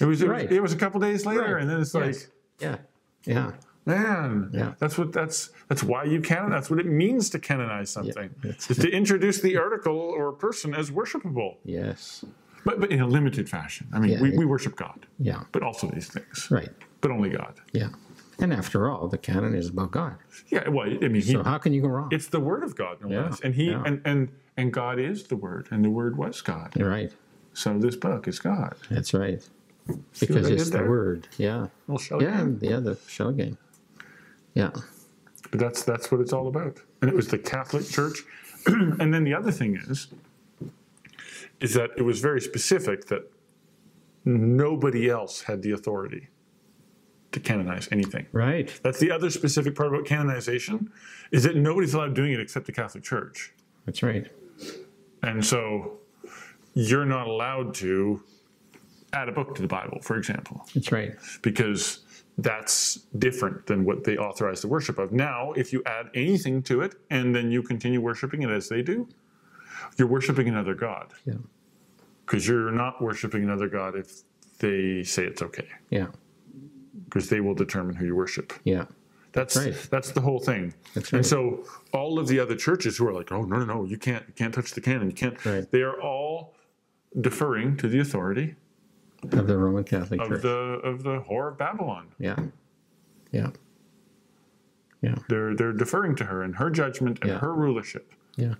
It 0.00 0.04
was. 0.06 0.22
It, 0.22 0.28
Right. 0.28 0.48
was, 0.48 0.56
it 0.58 0.62
was 0.62 0.72
a 0.72 0.76
couple 0.76 1.00
days 1.00 1.26
later, 1.26 1.40
Right. 1.54 1.60
and 1.62 1.70
then 1.70 1.80
it's 1.80 1.94
Yes. 1.94 2.04
like, 2.04 2.16
Yeah. 2.60 2.76
Yeah. 3.24 3.52
man, 3.86 4.50
Yeah. 4.52 4.74
that's 4.78 4.96
what. 4.98 5.12
That's 5.12 5.50
that's 5.68 5.82
why 5.82 6.04
you 6.04 6.20
canon. 6.20 6.50
That's 6.50 6.70
what 6.70 6.78
it 6.80 6.86
means 6.86 7.30
to 7.30 7.38
canonize 7.38 7.90
something. 7.90 8.30
that's- 8.42 8.70
is 8.70 8.78
to 8.78 8.90
introduce 8.90 9.40
the 9.40 9.56
article 9.56 9.96
or 9.96 10.32
person 10.32 10.74
as 10.74 10.90
worshipable, 10.90 11.56
Yes. 11.64 12.24
but 12.64 12.80
but 12.80 12.90
in 12.90 13.00
a 13.00 13.06
limited 13.06 13.48
fashion. 13.48 13.88
I 13.92 13.98
mean, 14.00 14.12
Yeah. 14.12 14.22
we, 14.22 14.30
we 14.38 14.44
worship 14.44 14.76
God, 14.76 15.06
Yeah. 15.18 15.42
but 15.52 15.62
also 15.62 15.88
these 15.88 16.08
things, 16.08 16.48
Right. 16.50 16.70
but 17.00 17.10
only 17.10 17.30
God. 17.30 17.54
Yeah. 17.72 17.88
And 18.38 18.52
after 18.54 18.88
all, 18.88 19.06
the 19.08 19.18
canon 19.18 19.54
is 19.54 19.68
about 19.68 19.90
God. 19.90 20.14
Yeah. 20.48 20.68
Well, 20.68 20.86
I 20.86 21.08
mean, 21.08 21.14
he, 21.16 21.32
So 21.32 21.42
how 21.42 21.58
can 21.58 21.72
you 21.74 21.82
go 21.82 21.88
wrong? 21.88 22.08
it's 22.10 22.28
the 22.28 22.40
word 22.40 22.62
of 22.62 22.74
God, 22.76 22.98
no 23.02 23.08
Yeah. 23.10 23.22
less, 23.24 23.40
and 23.40 23.54
he 23.54 23.70
Yeah. 23.70 23.82
and 23.84 24.00
and 24.04 24.28
and 24.56 24.72
God 24.72 24.98
is 24.98 25.24
the 25.24 25.36
word, 25.36 25.68
and 25.70 25.84
the 25.84 25.90
word 25.90 26.16
was 26.16 26.40
God. 26.42 26.74
You're 26.76 26.90
right. 26.90 27.12
So 27.52 27.78
this 27.78 27.96
book 27.96 28.28
is 28.28 28.38
God. 28.38 28.74
That's 28.90 29.12
right. 29.14 29.42
What 29.90 30.20
Because 30.20 30.48
I 30.50 30.52
it's 30.54 30.70
the 30.70 30.78
there? 30.78 30.88
word. 30.90 31.28
Yeah. 31.38 31.66
Well, 31.86 31.98
shall 31.98 32.22
Yeah. 32.22 32.44
we? 32.44 32.68
Yeah. 32.68 32.80
The 32.80 32.98
shell 33.06 33.32
game. 33.32 33.58
Yeah. 34.54 34.70
But 35.50 35.60
that's 35.60 35.82
that's 35.84 36.10
what 36.10 36.20
it's 36.20 36.32
all 36.32 36.48
about. 36.48 36.78
And 37.02 37.10
it 37.10 37.14
was 37.16 37.28
the 37.28 37.38
Catholic 37.38 37.86
Church. 37.88 38.22
and 38.66 39.12
then 39.12 39.24
the 39.24 39.34
other 39.34 39.50
thing 39.50 39.76
is, 39.76 40.08
is 41.60 41.74
that 41.74 41.90
it 41.96 42.02
was 42.02 42.20
very 42.20 42.40
specific 42.40 43.06
that 43.06 43.30
nobody 44.24 45.08
else 45.08 45.42
had 45.42 45.62
the 45.62 45.72
authority 45.72 46.28
to 47.32 47.40
canonize 47.40 47.88
anything. 47.92 48.26
Right. 48.32 48.72
That's 48.82 48.98
the 48.98 49.10
other 49.10 49.30
specific 49.30 49.74
part 49.74 49.88
about 49.88 50.04
canonization, 50.04 50.90
is 51.30 51.44
that 51.44 51.56
nobody's 51.56 51.94
allowed 51.94 52.14
doing 52.14 52.32
it 52.32 52.40
except 52.40 52.66
the 52.66 52.72
Catholic 52.72 53.04
Church. 53.04 53.52
That's 53.86 54.02
right. 54.02 54.26
And 55.22 55.44
so 55.44 55.98
you're 56.74 57.06
not 57.06 57.26
allowed 57.28 57.74
to 57.76 58.22
add 59.12 59.28
a 59.28 59.32
book 59.32 59.54
to 59.56 59.62
the 59.62 59.68
Bible, 59.68 59.98
for 60.02 60.16
example. 60.16 60.66
That's 60.74 60.92
right. 60.92 61.14
because 61.42 62.00
that's 62.38 62.94
different 63.18 63.66
than 63.66 63.84
what 63.84 64.04
they 64.04 64.16
authorize 64.16 64.62
the 64.62 64.68
worship 64.68 64.98
of. 64.98 65.12
Now, 65.12 65.52
if 65.52 65.72
you 65.72 65.82
add 65.84 66.06
anything 66.14 66.62
to 66.64 66.80
it 66.82 66.94
and 67.10 67.34
then 67.34 67.50
you 67.50 67.62
continue 67.62 68.00
worshiping 68.00 68.42
it 68.42 68.50
as 68.50 68.68
they 68.68 68.82
do, 68.82 69.08
you're 69.98 70.08
worshiping 70.08 70.48
another 70.48 70.74
God 70.74 71.12
Yeah. 71.26 71.34
because 72.24 72.46
you're 72.48 72.70
not 72.70 73.02
worshiping 73.02 73.42
another 73.42 73.68
God 73.68 73.96
if 73.96 74.22
they 74.58 75.02
say 75.02 75.24
it's 75.24 75.42
okay 75.42 75.68
Yeah. 75.90 76.08
because 77.06 77.28
they 77.28 77.40
will 77.40 77.54
determine 77.54 77.94
who 77.96 78.06
you 78.06 78.14
worship. 78.16 78.52
Yeah. 78.64 78.86
That's 79.32 79.56
right. 79.56 79.74
that's 79.90 80.10
the 80.10 80.20
whole 80.20 80.40
thing. 80.40 80.74
That's 80.94 81.12
And 81.12 81.24
so 81.24 81.64
all 81.92 82.18
of 82.18 82.26
the 82.26 82.40
other 82.40 82.56
churches 82.56 82.96
who 82.96 83.06
are 83.06 83.12
like, 83.12 83.30
oh 83.30 83.42
no 83.44 83.58
no 83.58 83.64
no, 83.64 83.84
you 83.84 83.96
can't 83.96 84.24
you 84.26 84.34
can't 84.34 84.52
touch 84.54 84.72
the 84.72 84.80
canon, 84.80 85.08
you 85.08 85.14
can't. 85.16 85.44
Right. 85.44 85.70
They 85.70 85.82
are 85.82 86.00
all 86.00 86.54
deferring 87.20 87.76
to 87.78 87.88
the 87.88 88.00
authority 88.00 88.56
Of 89.22 89.46
the 89.46 89.58
Roman 89.58 89.84
Catholic 89.84 90.20
of 90.20 90.28
Church. 90.28 90.42
the 90.42 90.48
of 90.48 91.02
the 91.02 91.20
whore 91.20 91.48
of 91.52 91.58
Babylon. 91.58 92.08
yeah. 92.18 92.36
Yeah. 93.32 93.50
Yeah. 95.02 95.14
They're 95.28 95.54
they're 95.54 95.72
deferring 95.72 96.16
to 96.16 96.24
her 96.24 96.42
and 96.42 96.56
her 96.56 96.70
judgment 96.70 97.18
and 97.22 97.30
Yeah. 97.30 97.38
her 97.38 97.54
rulership. 97.54 98.12
Yeah. 98.36 98.54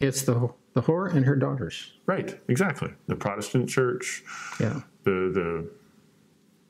It's 0.00 0.22
the 0.22 0.50
the 0.74 0.82
whore 0.82 1.12
and 1.12 1.24
her 1.26 1.36
daughters. 1.36 1.92
Right, 2.06 2.40
exactly. 2.48 2.92
The 3.06 3.16
Protestant 3.16 3.68
church, 3.68 4.22
Yeah. 4.60 4.80
the 5.04 5.30
the 5.32 5.70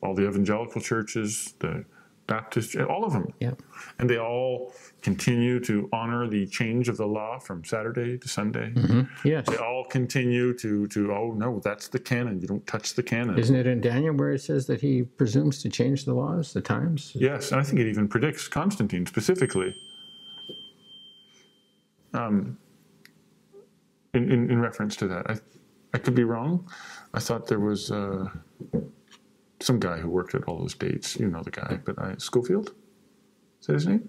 all 0.02 0.14
the 0.14 0.26
evangelical 0.26 0.80
churches, 0.80 1.54
the 1.60 1.84
Baptist, 2.26 2.76
all 2.76 3.04
of 3.04 3.12
them, 3.12 3.32
Yeah. 3.40 3.52
and 3.98 4.08
they 4.08 4.18
all 4.18 4.72
continue 5.02 5.58
to 5.60 5.88
honor 5.92 6.28
the 6.28 6.46
change 6.46 6.88
of 6.88 6.96
the 6.96 7.06
law 7.06 7.38
from 7.38 7.64
Saturday 7.64 8.16
to 8.16 8.28
Sunday. 8.28 8.72
Yes. 9.24 9.46
They 9.48 9.56
all 9.56 9.84
continue 9.84 10.54
to 10.58 10.86
to 10.88 11.12
oh 11.12 11.32
no, 11.36 11.60
that's 11.64 11.88
the 11.88 11.98
canon. 11.98 12.40
You 12.40 12.46
don't 12.46 12.66
touch 12.66 12.94
the 12.94 13.02
canon. 13.02 13.38
Isn't 13.38 13.56
it 13.56 13.66
in 13.66 13.80
Daniel 13.80 14.14
where 14.14 14.32
it 14.32 14.40
says 14.40 14.66
that 14.68 14.80
he 14.80 15.02
presumes 15.02 15.60
to 15.62 15.68
change 15.68 16.04
the 16.04 16.14
laws, 16.14 16.52
the 16.52 16.60
times? 16.60 17.12
Yes, 17.14 17.50
and 17.50 17.60
I 17.60 17.64
think 17.64 17.80
it 17.80 17.88
even 17.88 18.06
predicts 18.08 18.46
Constantine 18.48 19.04
specifically. 19.06 19.74
Um, 22.14 22.58
in, 24.14 24.30
in, 24.30 24.50
in 24.50 24.60
reference 24.60 24.96
to 24.96 25.08
that, 25.08 25.28
I, 25.30 25.36
I 25.94 25.98
could 25.98 26.14
be 26.14 26.24
wrong. 26.24 26.68
I 27.14 27.20
thought 27.20 27.46
there 27.46 27.60
was 27.60 27.90
uh, 27.90 28.28
some 29.64 29.80
guy 29.80 29.98
who 29.98 30.08
worked 30.08 30.34
at 30.34 30.44
all 30.44 30.58
those 30.58 30.74
dates. 30.74 31.16
You 31.16 31.28
know 31.28 31.42
the 31.42 31.50
guy, 31.50 31.78
but 31.84 31.98
I, 31.98 32.14
Scofield? 32.18 32.74
Is 33.60 33.66
that 33.66 33.74
his 33.74 33.86
name? 33.86 34.08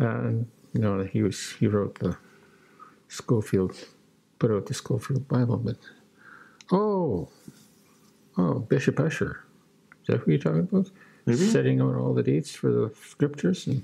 Uh, 0.00 0.44
know, 0.78 1.04
he 1.04 1.22
was 1.22 1.52
he 1.58 1.66
wrote 1.66 1.98
the 1.98 2.16
Scofield, 3.08 3.76
put 4.38 4.50
out 4.50 4.66
the 4.66 4.74
Scofield 4.74 5.28
Bible, 5.28 5.56
but 5.56 5.76
oh, 6.72 7.28
oh, 8.36 8.58
Bishop 8.60 8.98
Ussher. 9.00 9.44
Is 10.02 10.06
that 10.08 10.18
who 10.18 10.32
you're 10.32 10.40
talking 10.40 10.60
about? 10.60 10.90
Maybe. 11.26 11.48
Setting 11.48 11.80
out 11.80 11.96
all 11.96 12.14
the 12.14 12.22
dates 12.22 12.54
for 12.54 12.70
the 12.70 12.94
scriptures 13.08 13.66
and 13.66 13.82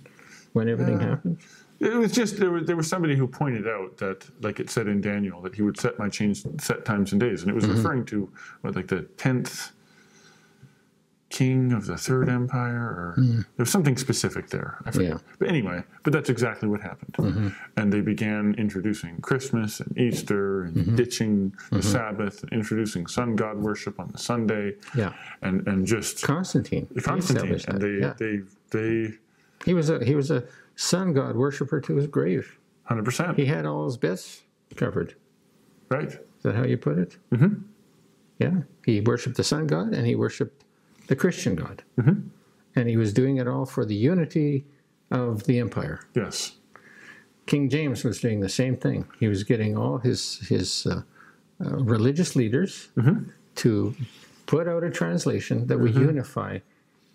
when 0.52 0.68
everything 0.68 1.00
happened. 1.00 1.38
It 1.80 1.94
was 1.94 2.12
just 2.12 2.36
there 2.36 2.50
was 2.50 2.66
there 2.66 2.76
was 2.76 2.86
somebody 2.86 3.16
who 3.16 3.26
pointed 3.26 3.66
out 3.66 3.96
that, 3.96 4.24
like 4.42 4.60
it 4.60 4.70
said 4.70 4.86
in 4.86 5.00
Daniel, 5.00 5.40
that 5.42 5.56
he 5.56 5.62
would 5.62 5.78
set 5.78 5.98
my 5.98 6.08
change 6.08 6.44
set 6.60 6.84
times 6.84 7.10
and 7.10 7.20
days, 7.20 7.42
and 7.42 7.50
it 7.50 7.54
was 7.54 7.66
referring 7.66 8.04
to 8.06 8.30
what 8.60 8.76
like 8.76 8.86
the 8.86 9.02
tenth 9.16 9.72
king 11.32 11.72
of 11.72 11.86
the 11.86 11.96
third 11.96 12.28
empire, 12.28 12.86
or 13.00 13.14
hmm. 13.16 13.36
there 13.36 13.64
was 13.64 13.70
something 13.70 13.96
specific 13.96 14.50
there. 14.50 14.76
I 14.84 14.90
forget. 14.90 15.12
Yeah. 15.12 15.18
But 15.38 15.48
anyway, 15.48 15.82
but 16.04 16.12
that's 16.12 16.28
exactly 16.28 16.68
what 16.68 16.82
happened, 16.82 17.14
mm-hmm. 17.14 17.48
and 17.78 17.92
they 17.92 18.02
began 18.02 18.54
introducing 18.58 19.18
Christmas 19.22 19.80
and 19.80 19.96
Easter 19.98 20.64
and 20.64 20.76
mm-hmm. 20.76 20.96
ditching 20.96 21.54
the 21.70 21.78
mm-hmm. 21.78 21.80
Sabbath, 21.80 22.44
introducing 22.52 23.06
sun 23.06 23.34
god 23.34 23.56
worship 23.56 23.98
on 23.98 24.08
the 24.12 24.18
Sunday, 24.18 24.74
Yeah, 24.94 25.14
and 25.40 25.66
and 25.66 25.86
just 25.86 26.22
Constantine. 26.22 26.86
Constantine, 27.02 27.54
established 27.54 27.68
and 27.68 27.80
they 27.80 28.06
yeah. 28.06 28.14
they 28.18 28.40
they 28.70 29.14
he 29.64 29.74
was 29.74 29.88
a 29.88 30.04
he 30.04 30.14
was 30.14 30.30
a 30.30 30.44
sun 30.76 31.14
god 31.14 31.34
worshiper 31.34 31.80
to 31.80 31.96
his 31.96 32.06
grave. 32.06 32.58
hundred 32.84 33.04
percent 33.04 33.38
He 33.38 33.46
had 33.46 33.64
all 33.64 33.86
his 33.86 33.96
bits 33.96 34.42
covered. 34.76 35.14
right. 35.88 36.12
Is 36.12 36.42
that 36.42 36.54
how 36.56 36.64
you 36.64 36.76
put 36.76 36.98
it? 36.98 37.16
Mm-hmm. 37.30 37.62
Yeah. 38.38 38.62
He 38.84 39.00
worshipped 39.00 39.36
the 39.36 39.44
sun 39.44 39.66
god 39.66 39.94
and 39.94 40.06
he 40.06 40.14
worshipped 40.14 40.61
the 41.06 41.16
Christian 41.16 41.54
God. 41.54 41.82
Mm-hmm. 41.98 42.28
And 42.74 42.88
he 42.88 42.96
was 42.96 43.12
doing 43.12 43.36
it 43.36 43.46
all 43.46 43.66
for 43.66 43.84
the 43.84 43.94
unity 43.94 44.64
of 45.10 45.44
the 45.44 45.58
empire. 45.58 46.00
Yes. 46.14 46.56
King 47.46 47.68
James 47.68 48.04
was 48.04 48.20
doing 48.20 48.40
the 48.40 48.48
same 48.48 48.76
thing. 48.76 49.06
He 49.20 49.28
was 49.28 49.44
getting 49.44 49.76
all 49.76 49.98
his 49.98 50.38
his 50.48 50.86
uh, 50.86 51.02
uh, 51.64 51.76
religious 51.76 52.34
leaders 52.36 52.88
to 53.56 53.94
put 54.46 54.66
out 54.68 54.84
a 54.84 54.90
translation 54.90 55.66
that 55.66 55.78
would 55.78 55.94
unify 55.94 56.60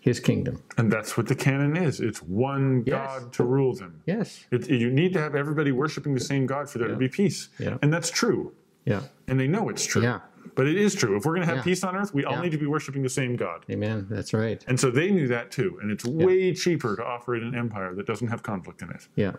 his 0.00 0.20
kingdom. 0.20 0.62
And 0.76 0.92
that's 0.92 1.16
what 1.16 1.26
the 1.26 1.34
canon 1.34 1.76
is. 1.76 2.00
It's 2.00 2.22
one 2.22 2.84
Yes. 2.86 3.06
God 3.06 3.32
to 3.32 3.44
rule 3.44 3.74
them. 3.74 4.02
Yes. 4.06 4.46
It, 4.50 4.68
you 4.70 4.90
need 4.90 5.12
to 5.14 5.20
have 5.20 5.34
everybody 5.34 5.72
worshiping 5.72 6.14
the 6.14 6.20
same 6.20 6.46
God 6.46 6.70
for 6.70 6.78
there 6.78 6.88
to 6.88 6.96
be 6.96 7.08
peace. 7.08 7.48
Yeah. 7.58 7.78
And 7.82 7.92
that's 7.92 8.10
true. 8.10 8.52
Yeah. 8.84 9.02
And 9.26 9.38
they 9.40 9.48
know 9.48 9.68
it's 9.68 9.84
true. 9.84 10.02
Yeah. 10.02 10.20
But 10.54 10.66
it 10.66 10.76
is 10.76 10.94
true. 10.94 11.16
If 11.16 11.24
we're 11.24 11.34
going 11.34 11.46
to 11.46 11.54
have 11.54 11.58
Yeah. 11.58 11.62
peace 11.70 11.82
on 11.84 11.96
earth, 11.96 12.12
we 12.14 12.24
all 12.24 12.34
Yeah. 12.36 12.42
need 12.42 12.52
to 12.52 12.58
be 12.58 12.66
worshiping 12.66 13.02
the 13.02 13.08
same 13.08 13.36
God. 13.36 13.64
Amen. 13.70 14.06
That's 14.10 14.32
right. 14.34 14.64
And 14.68 14.78
so 14.78 14.90
they 14.90 15.10
knew 15.10 15.28
that 15.28 15.50
too. 15.50 15.78
And 15.82 15.90
it's 15.90 16.04
way 16.04 16.52
cheaper 16.54 16.96
to 16.96 17.04
operate 17.04 17.42
an 17.42 17.54
empire 17.54 17.94
that 17.94 18.06
doesn't 18.06 18.28
have 18.28 18.42
conflict 18.42 18.82
in 18.82 18.90
it. 18.90 19.08
Yeah. 19.16 19.32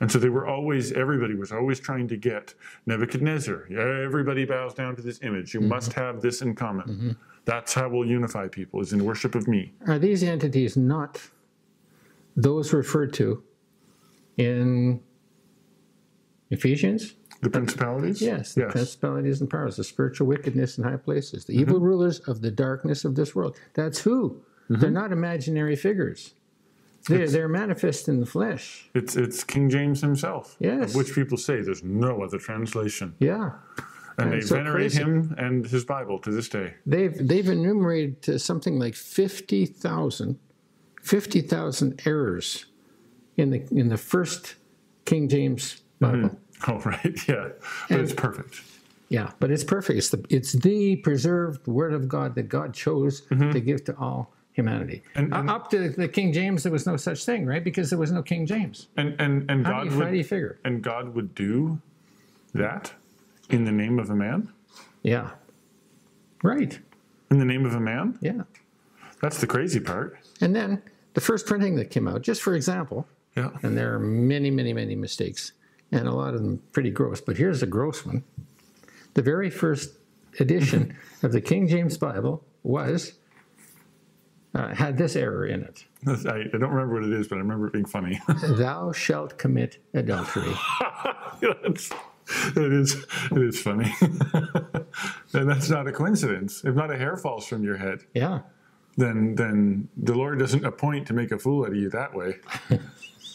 And 0.00 0.10
so 0.10 0.18
they 0.18 0.28
were 0.28 0.46
always, 0.46 0.92
everybody 0.92 1.34
was 1.34 1.52
always 1.52 1.80
trying 1.80 2.08
to 2.08 2.16
get 2.16 2.54
Nebuchadnezzar. 2.86 3.66
Everybody 3.72 4.44
bows 4.44 4.74
down 4.74 4.96
to 4.96 5.02
this 5.02 5.20
image. 5.22 5.54
You 5.54 5.60
Mm-hmm. 5.60 5.68
must 5.68 5.92
have 5.94 6.20
this 6.20 6.42
in 6.42 6.54
common. 6.54 7.16
That's 7.44 7.74
how 7.74 7.88
we'll 7.88 8.06
unify 8.08 8.48
people, 8.48 8.80
is 8.80 8.92
in 8.92 9.04
worship 9.04 9.34
of 9.34 9.48
me. 9.48 9.72
Are 9.86 9.98
these 9.98 10.22
entities 10.22 10.76
not 10.76 11.30
those 12.36 12.72
referred 12.72 13.12
to 13.14 13.42
in 14.36 15.00
Ephesians? 16.50 17.14
The 17.42 17.50
principalities? 17.50 18.22
Yes, 18.22 18.54
the 18.54 18.62
Yes. 18.62 18.72
principalities 18.72 19.40
and 19.40 19.50
powers, 19.50 19.76
the 19.76 19.84
spiritual 19.84 20.26
wickedness 20.28 20.78
in 20.78 20.84
high 20.84 20.96
places, 20.96 21.44
the 21.44 21.52
mm-hmm. 21.52 21.62
evil 21.62 21.80
rulers 21.80 22.20
of 22.20 22.40
the 22.40 22.50
darkness 22.50 23.04
of 23.04 23.14
this 23.14 23.34
world. 23.34 23.56
That's 23.74 23.98
who. 24.00 24.40
Mm-hmm. 24.70 24.80
They're 24.80 24.90
not 24.90 25.12
imaginary 25.12 25.76
figures. 25.76 26.34
They're, 27.08 27.28
they're 27.28 27.48
manifest 27.48 28.08
in 28.08 28.20
the 28.20 28.26
flesh. 28.26 28.88
It's 28.94 29.16
it's 29.16 29.42
King 29.42 29.68
James 29.68 30.00
himself. 30.00 30.56
Yes. 30.60 30.90
Of 30.90 30.94
which 30.94 31.14
people 31.14 31.36
say 31.36 31.60
there's 31.60 31.82
no 31.82 32.22
other 32.22 32.38
translation. 32.38 33.16
Yeah. 33.18 33.50
And 34.18 34.32
And 34.32 34.32
they 34.34 34.46
so 34.46 34.54
venerate 34.54 34.92
crazy. 34.92 35.02
him 35.02 35.34
and 35.36 35.66
his 35.66 35.84
Bible 35.84 36.20
to 36.20 36.30
this 36.30 36.48
day. 36.48 36.74
They've, 36.86 37.26
they've 37.26 37.48
enumerated 37.48 38.40
something 38.40 38.78
like 38.78 38.94
50,000 38.94 40.38
50,000 41.02 42.02
errors 42.06 42.66
in 43.36 43.50
the, 43.50 43.66
in 43.72 43.88
the 43.88 43.96
first 43.96 44.54
King 45.04 45.28
James 45.28 45.82
Bible. 45.98 46.16
Mm-hmm. 46.18 46.36
Oh 46.68 46.78
right, 46.84 47.28
yeah. 47.28 47.48
But 47.88 48.00
it's 48.00 48.12
perfect. 48.12 48.62
Yeah, 49.08 49.30
but 49.40 49.50
it's 49.50 49.64
perfect. 49.64 49.98
It's 49.98 50.08
the, 50.10 50.24
it's 50.30 50.52
the 50.52 50.96
preserved 50.96 51.66
Word 51.66 51.92
of 51.92 52.08
God 52.08 52.34
that 52.36 52.48
God 52.48 52.72
chose 52.72 53.22
to 53.30 53.60
give 53.60 53.84
to 53.84 53.96
all 53.98 54.32
humanity. 54.52 55.02
And- 55.14 55.32
and- 55.34 55.50
Uh, 55.50 55.54
Up 55.54 55.70
to 55.70 55.90
the 55.90 56.08
King 56.08 56.32
James, 56.32 56.62
there 56.62 56.72
was 56.72 56.86
no 56.86 56.96
such 56.96 57.24
thing, 57.24 57.44
right? 57.46 57.62
Because 57.64 57.90
there 57.90 57.98
was 57.98 58.10
no 58.12 58.22
King 58.22 58.46
James. 58.46 58.88
And 58.96 59.14
and, 59.20 59.50
and 59.50 59.66
How 59.66 59.72
God 59.72 59.84
do 59.84 59.90
you, 59.90 59.96
would 59.96 60.04
how 60.06 60.10
do 60.12 60.16
you 60.16 60.24
figure? 60.24 60.58
and 60.64 60.82
God 60.82 61.14
would 61.14 61.34
do 61.34 61.80
that 62.54 62.92
in 63.50 63.64
the 63.64 63.72
name 63.72 63.98
of 63.98 64.08
a 64.10 64.14
man? 64.14 64.48
Yeah. 65.02 65.30
Right. 66.42 66.78
In 67.30 67.38
the 67.38 67.44
name 67.44 67.64
of 67.66 67.74
a 67.74 67.80
man? 67.80 68.18
Yeah. 68.20 68.42
That's 69.20 69.40
the 69.40 69.46
crazy 69.46 69.80
part. 69.80 70.18
And 70.40 70.54
then 70.54 70.82
the 71.14 71.20
first 71.20 71.46
printing 71.46 71.76
that 71.76 71.90
came 71.90 72.08
out, 72.08 72.22
just 72.22 72.42
for 72.42 72.54
example, 72.54 73.06
Yeah. 73.36 73.50
and 73.62 73.76
there 73.76 73.94
are 73.94 73.98
many, 74.00 74.50
many, 74.50 74.72
many 74.72 74.96
mistakes, 74.96 75.52
and 75.92 76.08
a 76.08 76.12
lot 76.12 76.34
of 76.34 76.42
them 76.42 76.60
pretty 76.72 76.90
gross. 76.90 77.20
But 77.20 77.36
here's 77.36 77.62
a 77.62 77.66
gross 77.66 78.04
one: 78.04 78.24
the 79.14 79.22
very 79.22 79.50
first 79.50 79.94
edition 80.40 80.96
of 81.22 81.32
the 81.32 81.40
King 81.40 81.68
James 81.68 81.96
Bible 81.98 82.44
was 82.64 83.12
uh, 84.54 84.74
had 84.74 84.96
this 84.98 85.14
error 85.16 85.46
in 85.46 85.62
it: 85.62 85.84
I, 86.06 86.12
I 86.12 86.58
don't 86.58 86.70
remember 86.70 86.94
what 86.94 87.04
it 87.04 87.12
is, 87.12 87.28
but 87.28 87.36
I 87.36 87.38
remember 87.38 87.66
it 87.68 87.72
being 87.72 87.84
funny. 87.84 88.20
"Thou 88.48 88.92
shalt 88.92 89.38
commit 89.38 89.78
adultery." 89.94 90.52
That's, 91.40 91.90
it 92.56 92.72
is 92.72 93.04
it 93.32 93.38
is 93.42 93.60
funny. 93.60 93.92
and 95.32 95.50
that's 95.50 95.68
not 95.68 95.88
a 95.88 95.92
coincidence. 95.92 96.64
If 96.64 96.74
not 96.76 96.92
a 96.92 96.96
hair 96.96 97.16
falls 97.16 97.46
from 97.48 97.64
your 97.64 97.76
head, 97.76 98.04
Yeah, 98.14 98.40
then 98.96 99.34
then 99.34 99.88
the 99.96 100.14
Lord 100.14 100.38
doesn't 100.38 100.64
appoint 100.64 101.08
to 101.08 101.14
make 101.14 101.32
a 101.32 101.38
fool 101.38 101.64
out 101.64 101.70
of 101.70 101.76
you 101.76 101.90
that 101.90 102.14
way. 102.14 102.36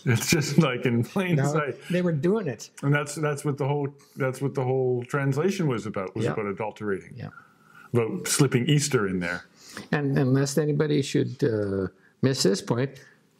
It's 0.07 0.29
just 0.29 0.57
like 0.57 0.85
in 0.85 1.03
plain 1.03 1.35
no, 1.35 1.45
sight. 1.51 1.75
they 1.89 2.01
were 2.01 2.11
doing 2.11 2.47
it. 2.47 2.69
And 2.83 2.93
that's 2.93 3.15
that's 3.15 3.43
what 3.45 3.57
the 3.57 3.67
whole 3.67 3.87
that's 4.15 4.41
what 4.41 4.53
the 4.55 4.63
whole 4.63 5.03
translation 5.03 5.67
was 5.67 5.85
about, 5.85 6.15
was 6.15 6.25
Yeah. 6.25 6.31
about 6.33 6.45
adulterating. 6.47 7.13
Yeah, 7.15 7.29
About 7.93 8.27
slipping 8.27 8.65
Easter 8.67 9.07
in 9.07 9.19
there. 9.19 9.45
and 9.91 10.17
unless 10.17 10.57
anybody 10.57 11.01
should 11.01 11.43
uh, 11.43 11.87
miss 12.21 12.43
this 12.43 12.61
point, 12.61 12.91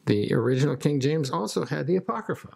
the 0.06 0.34
original 0.34 0.76
King 0.76 1.00
James 1.00 1.30
also 1.32 1.66
had 1.66 1.88
the 1.88 1.96
Apocrypha. 1.98 2.50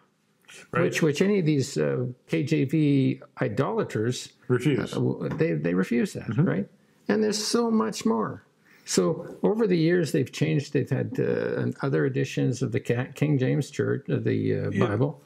Right? 0.72 0.84
Which, 0.84 1.02
which 1.02 1.22
any 1.22 1.40
of 1.40 1.46
these 1.46 1.78
uh, 1.78 2.08
KJV 2.30 3.22
idolaters 3.42 4.34
Refuse. 4.50 4.94
Uh, 4.94 5.30
they, 5.38 5.54
they 5.54 5.74
refuse 5.74 6.12
that, 6.14 6.28
Mm-hmm. 6.28 6.44
right? 6.44 6.68
And 7.08 7.24
there's 7.24 7.42
so 7.44 7.72
much 7.72 8.06
more. 8.06 8.44
So 8.92 9.38
over 9.42 9.68
the 9.68 9.78
years, 9.78 10.12
they've 10.12 10.30
changed. 10.30 10.74
They've 10.74 10.90
had 10.90 11.18
uh, 11.18 11.68
other 11.82 12.06
editions 12.06 12.62
of 12.62 12.74
the 12.74 12.82
King 12.82 13.38
James 13.38 13.72
Church, 13.72 14.10
of 14.10 14.26
the 14.26 14.40
uh, 14.60 14.70
Bible. 14.72 15.24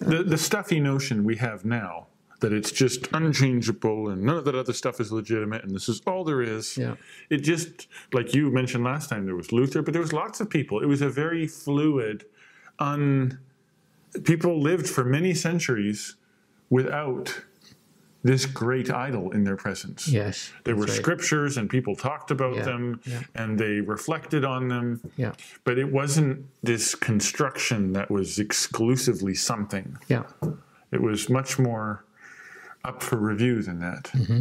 the 0.00 0.22
the 0.22 0.36
stuffy 0.36 0.80
notion 0.80 1.24
we 1.24 1.36
have 1.36 1.64
now 1.64 2.08
that 2.40 2.52
it's 2.52 2.70
just 2.70 3.08
unchangeable 3.14 4.10
and 4.10 4.22
none 4.22 4.36
of 4.36 4.44
that 4.44 4.54
other 4.54 4.74
stuff 4.74 5.00
is 5.00 5.10
legitimate 5.10 5.64
and 5.64 5.74
this 5.74 5.88
is 5.88 6.02
all 6.06 6.24
there 6.24 6.42
is. 6.42 6.76
Yeah. 6.76 6.96
It 7.30 7.38
just 7.38 7.88
like 8.12 8.34
you 8.34 8.50
mentioned 8.50 8.84
last 8.84 9.08
time 9.08 9.24
there 9.24 9.34
was 9.34 9.50
Luther, 9.50 9.80
but 9.80 9.94
there 9.94 10.02
was 10.02 10.12
lots 10.12 10.42
of 10.42 10.50
people. 10.50 10.82
It 10.82 10.86
was 10.86 11.00
a 11.00 11.08
very 11.08 11.46
fluid, 11.46 12.26
un 12.78 13.38
people 14.24 14.60
lived 14.60 14.90
for 14.90 15.04
many 15.04 15.32
centuries 15.32 16.16
without 16.68 17.40
this 18.26 18.44
great 18.44 18.90
idol 18.90 19.30
in 19.30 19.44
their 19.44 19.56
presence. 19.56 20.08
Yes. 20.08 20.52
There 20.64 20.74
were 20.74 20.84
right. 20.86 20.90
scriptures 20.90 21.56
and 21.56 21.70
people 21.70 21.94
talked 21.94 22.30
about 22.30 22.56
Yeah, 22.56 22.64
them 22.64 23.00
yeah. 23.04 23.22
and 23.34 23.58
they 23.58 23.80
reflected 23.80 24.44
on 24.44 24.68
them. 24.68 25.00
Yeah. 25.16 25.32
But 25.64 25.78
it 25.78 25.90
wasn't 25.92 26.46
this 26.62 26.94
construction 26.94 27.92
that 27.92 28.10
was 28.10 28.38
exclusively 28.38 29.34
something. 29.34 29.96
Yeah. 30.08 30.24
It 30.90 31.00
was 31.02 31.28
much 31.30 31.58
more 31.58 32.04
up 32.84 33.02
for 33.02 33.16
review 33.16 33.62
than 33.62 33.78
that. 33.80 34.04
Mm-hmm. 34.12 34.40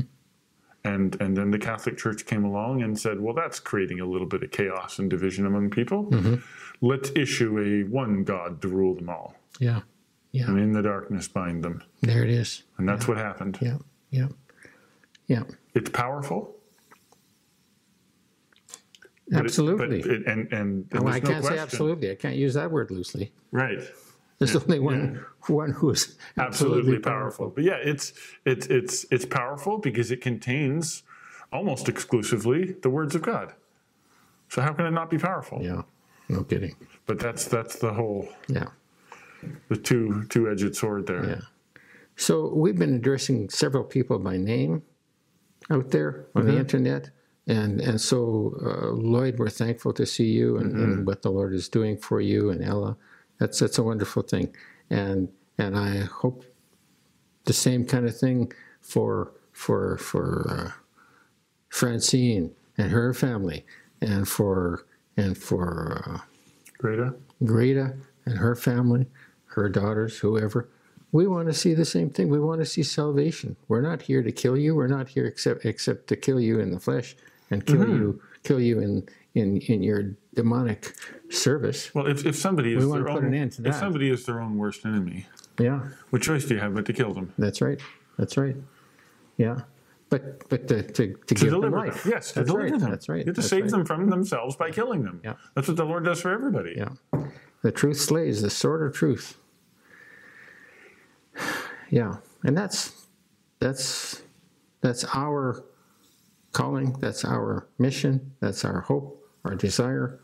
And 0.83 1.19
and 1.19 1.36
then 1.36 1.49
the 1.51 1.57
Catholic 1.59 1.97
Church 1.97 2.25
came 2.25 2.43
along 2.45 2.83
and 2.83 2.99
said, 2.99 3.19
well, 3.19 3.33
that's 3.33 3.59
creating 3.59 3.99
a 3.99 4.05
little 4.05 4.27
bit 4.27 4.43
of 4.43 4.51
chaos 4.51 4.99
and 4.99 5.09
division 5.09 5.45
among 5.45 5.69
people. 5.71 6.05
Mm-hmm. 6.05 6.36
Let's 6.81 7.11
issue 7.15 7.57
a 7.59 7.89
one 7.89 8.23
God 8.23 8.61
to 8.61 8.67
rule 8.67 8.95
them 8.95 9.09
all, 9.09 9.36
Yeah. 9.59 9.81
Yeah. 10.36 10.47
and 10.47 10.59
in 10.59 10.73
the 10.73 10.81
darkness 10.81 11.29
bind 11.29 11.63
them. 11.63 11.81
There 12.01 12.21
it 12.21 12.29
is. 12.29 12.63
And 12.77 12.88
that's 12.89 13.07
what 13.07 13.15
happened. 13.15 13.57
Yeah. 13.61 13.77
Yeah. 14.11 14.27
Yeah. 15.27 15.43
It's 15.73 15.89
powerful. 15.89 16.57
it- 19.27 19.38
Absolutely. 19.38 20.01
but 20.01 20.09
it, 20.11 20.27
and 20.27 20.51
and, 20.51 20.88
and 20.91 21.03
well, 21.03 21.13
I 21.13 21.21
can't 21.21 21.43
say 21.45 21.57
absolutely. 21.57 22.11
I 22.11 22.15
can't 22.15 22.36
use 22.36 22.53
that 22.55 22.69
word 22.69 22.91
loosely. 22.91 23.31
Right. 23.51 23.79
There's 24.39 24.53
only 24.57 24.79
one 24.79 25.23
one 25.47 25.71
who's 25.71 26.17
absolutely 26.38 26.99
powerful. 26.99 27.49
But 27.49 27.63
yeah, 27.63 27.77
it's 27.81 28.11
it's 28.45 28.67
it's 28.67 29.05
it's 29.11 29.25
powerful 29.25 29.77
because 29.77 30.11
it 30.11 30.19
contains 30.19 31.03
almost 31.53 31.88
exclusively 31.88 32.73
the 32.81 32.89
words 32.89 33.15
of 33.15 33.21
God. 33.21 33.53
So 34.49 34.61
how 34.61 34.73
can 34.73 34.86
it 34.86 34.91
not 34.91 35.09
be 35.09 35.17
powerful? 35.17 35.61
Yeah. 35.63 35.83
No 36.27 36.43
kidding. 36.43 36.75
But 37.05 37.19
that's 37.19 37.45
that's 37.47 37.77
the 37.79 37.93
whole 37.93 38.27
Yeah. 38.49 38.67
The 39.69 39.77
two 39.77 40.25
two 40.29 40.49
edged 40.49 40.75
sword 40.75 41.07
there. 41.07 41.25
Yeah. 41.25 41.41
So 42.15 42.51
we've 42.53 42.77
been 42.77 42.95
addressing 42.95 43.49
several 43.49 43.83
people 43.83 44.19
by 44.19 44.37
name 44.37 44.83
out 45.69 45.91
there 45.91 46.27
on 46.35 46.45
the 46.45 46.57
internet. 46.57 47.09
And, 47.47 47.79
and 47.81 48.01
so, 48.01 48.57
uh, 48.65 48.87
Lloyd, 48.87 49.37
we're 49.37 49.49
thankful 49.49 49.93
to 49.93 50.05
see 50.05 50.31
you 50.31 50.57
and, 50.57 50.73
and 50.75 51.05
what 51.05 51.21
the 51.21 51.29
Lord 51.29 51.53
is 51.53 51.69
doing 51.69 51.97
for 51.97 52.19
you 52.19 52.49
and 52.49 52.63
Ella. 52.63 52.97
That's, 53.39 53.59
that's 53.59 53.77
a 53.77 53.83
wonderful 53.83 54.23
thing. 54.23 54.55
And, 54.89 55.29
and 55.57 55.77
I 55.77 55.99
hope 55.99 56.45
the 57.43 57.53
same 57.53 57.85
kind 57.85 58.07
of 58.07 58.17
thing 58.17 58.51
for, 58.81 59.34
for, 59.51 59.97
for 59.97 60.47
uh, 60.49 60.72
Francine 61.69 62.55
and 62.77 62.91
her 62.91 63.13
family 63.13 63.65
and 64.01 64.27
for, 64.27 64.85
and 65.17 65.38
for 65.38 66.01
uh, 66.07 66.19
Greta? 66.80 67.13
Greta 67.43 67.95
and 68.26 68.38
her 68.39 68.55
family, 68.55 69.05
her 69.56 69.69
daughters, 69.69 70.18
whoever. 70.19 70.69
We 71.11 71.27
want 71.27 71.48
to 71.48 71.53
see 71.53 71.73
the 71.73 71.86
same 71.86 72.10
thing. 72.10 72.30
We 72.30 72.40
want 72.40 72.60
to 72.60 72.65
see 72.65 72.84
salvation. 72.84 73.56
We're 73.69 73.82
not 73.82 74.02
here 74.02 74.22
to 74.22 74.32
kill 74.32 74.57
you. 74.57 74.76
We're 74.76 74.88
not 74.88 75.07
here 75.07 75.26
except 75.26 75.65
except 75.65 76.07
to 76.07 76.15
kill 76.18 76.41
you 76.41 76.60
in 76.60 76.72
the 76.72 76.80
flesh 76.80 77.15
and 77.49 77.65
kill 77.65 77.77
mm-hmm. 77.77 77.95
you 77.95 78.22
kill 78.44 78.60
you 78.60 78.80
in 78.82 79.07
in 79.34 79.60
in 79.61 79.82
your 79.82 80.15
demonic 80.34 80.94
service. 81.30 81.95
Well, 81.95 82.07
if, 82.07 82.26
if 82.26 82.36
somebody 82.36 82.73
is 82.73 82.86
wanna 82.86 83.03
their 83.03 83.14
put 83.14 83.23
own, 83.23 83.30
an 83.30 83.34
end 83.34 83.53
to 83.53 83.68
if 83.68 83.76
somebody 83.76 84.10
is 84.10 84.26
their 84.26 84.41
own 84.41 84.57
worst 84.57 84.86
enemy, 84.86 85.26
Yeah, 85.57 85.88
what 86.10 86.22
choice 86.22 86.44
do 86.45 86.56
you 86.56 86.60
have 86.60 86.73
but 86.76 86.86
to 86.88 86.94
kill 86.94 87.14
them? 87.14 87.34
that's 87.38 87.61
right. 87.61 87.80
That's 88.18 88.36
right. 88.36 88.57
Yeah, 89.38 89.61
but 90.10 90.49
but 90.49 90.68
to 90.68 90.84
to, 90.84 90.91
to, 90.91 91.15
To 91.27 91.34
give 91.36 91.40
them 91.40 91.61
deliver 91.61 91.77
life. 91.77 92.03
them. 92.03 92.11
Yes, 92.11 92.30
to 92.34 92.40
that's 92.40 92.48
deliver 92.48 92.72
right. 92.72 92.80
them. 92.80 92.90
That's 92.90 93.07
right. 93.07 93.19
You 93.19 93.26
have 93.27 93.36
to 93.36 93.41
That's 93.41 93.48
save 93.49 93.61
right. 93.64 93.72
them 93.72 93.86
from 93.86 94.10
themselves 94.10 94.57
by 94.57 94.72
killing 94.72 95.03
them. 95.03 95.22
Yeah. 95.23 95.36
That's 95.53 95.69
what 95.69 95.77
the 95.77 95.86
Lord 95.86 96.03
does 96.03 96.19
for 96.19 96.32
everybody. 96.32 96.73
Yeah. 96.76 96.90
The 97.61 97.72
truth 97.72 97.99
slays, 98.02 98.41
the 98.41 98.49
sword 98.49 98.86
of 98.86 98.94
truth. 98.94 99.38
Yeah. 101.90 102.18
And 102.44 102.57
that's 102.57 103.07
that's 103.60 104.22
that's 104.82 105.06
our 105.14 105.64
calling, 106.52 106.94
that's 106.99 107.26
our 107.26 107.68
mission, 107.80 108.32
that's 108.40 108.64
our 108.66 108.82
hope, 108.82 109.24
our 109.44 109.56
desire. 109.56 110.20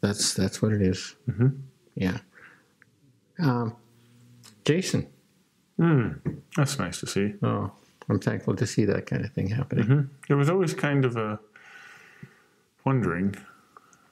That's 0.00 0.34
that's 0.34 0.60
what 0.62 0.72
it 0.72 0.82
is. 0.82 1.16
Mm-hmm. 1.28 1.48
Yeah. 1.94 2.18
Um, 3.38 3.76
Jason, 4.64 5.06
That's 6.56 6.78
nice 6.78 7.00
to 7.00 7.06
see. 7.06 7.34
oh, 7.42 7.72
I'm 8.08 8.18
thankful 8.20 8.54
to 8.56 8.66
see 8.66 8.84
that 8.84 9.06
kind 9.06 9.24
of 9.24 9.32
thing 9.32 9.48
happening. 9.48 10.08
There 10.28 10.36
was 10.36 10.48
always 10.48 10.72
kind 10.74 11.04
of 11.04 11.16
a 11.16 11.40
wondering. 12.84 13.34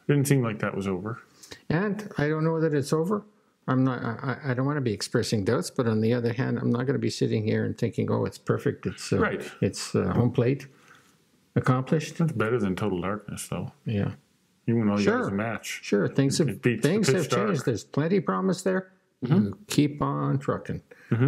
Didn't 0.08 0.26
seem 0.26 0.42
like 0.42 0.58
that 0.58 0.74
was 0.74 0.88
over. 0.88 1.20
And 1.68 2.10
I 2.18 2.28
don't 2.28 2.44
know 2.44 2.60
that 2.60 2.74
it's 2.74 2.92
over. 2.92 3.24
I'm 3.68 3.84
not. 3.84 4.02
I, 4.02 4.38
I 4.46 4.54
don't 4.54 4.66
want 4.66 4.76
to 4.76 4.80
be 4.82 4.92
expressing 4.92 5.44
doubts, 5.44 5.70
but 5.70 5.86
on 5.86 6.00
the 6.00 6.12
other 6.12 6.32
hand, 6.32 6.58
I'm 6.58 6.70
not 6.70 6.78
going 6.86 6.94
to 6.94 6.98
be 6.98 7.10
sitting 7.10 7.44
here 7.44 7.64
and 7.64 7.76
thinking, 7.78 8.10
"Oh, 8.10 8.24
it's 8.24 8.38
perfect. 8.38 8.86
It's 8.86 9.12
uh, 9.12 9.18
Right. 9.18 9.42
It's 9.60 9.94
uh, 9.94 10.12
home 10.12 10.32
plate 10.32 10.66
accomplished." 11.54 12.18
That's 12.18 12.32
better 12.32 12.58
than 12.58 12.74
total 12.74 13.00
darkness, 13.00 13.46
though. 13.48 13.72
Yeah, 13.84 14.12
Even 14.66 14.86
though 14.88 14.96
you 14.96 15.04
Sure. 15.04 15.18
guys 15.20 15.28
a 15.28 15.32
match. 15.34 15.80
Sure, 15.84 16.08
things 16.08 16.38
have 16.38 16.48
It 16.48 16.60
beats 16.60 16.82
the 16.82 16.88
things 16.88 17.06
have 17.08 17.28
dark. 17.28 17.48
changed. 17.50 17.64
There's 17.64 17.84
plenty 17.84 18.16
of 18.16 18.24
promise 18.24 18.62
there. 18.62 18.90
Mm-hmm. 19.24 19.44
You 19.44 19.58
keep 19.68 20.02
on 20.02 20.38
trucking. 20.38 20.82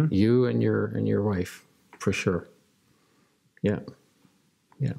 You 0.09 0.45
and 0.45 0.61
your 0.63 0.87
and 0.87 1.07
your 1.07 1.21
wife, 1.23 1.63
for 1.99 2.11
sure. 2.11 2.47
Yeah, 3.61 3.79
yeah. 4.79 4.93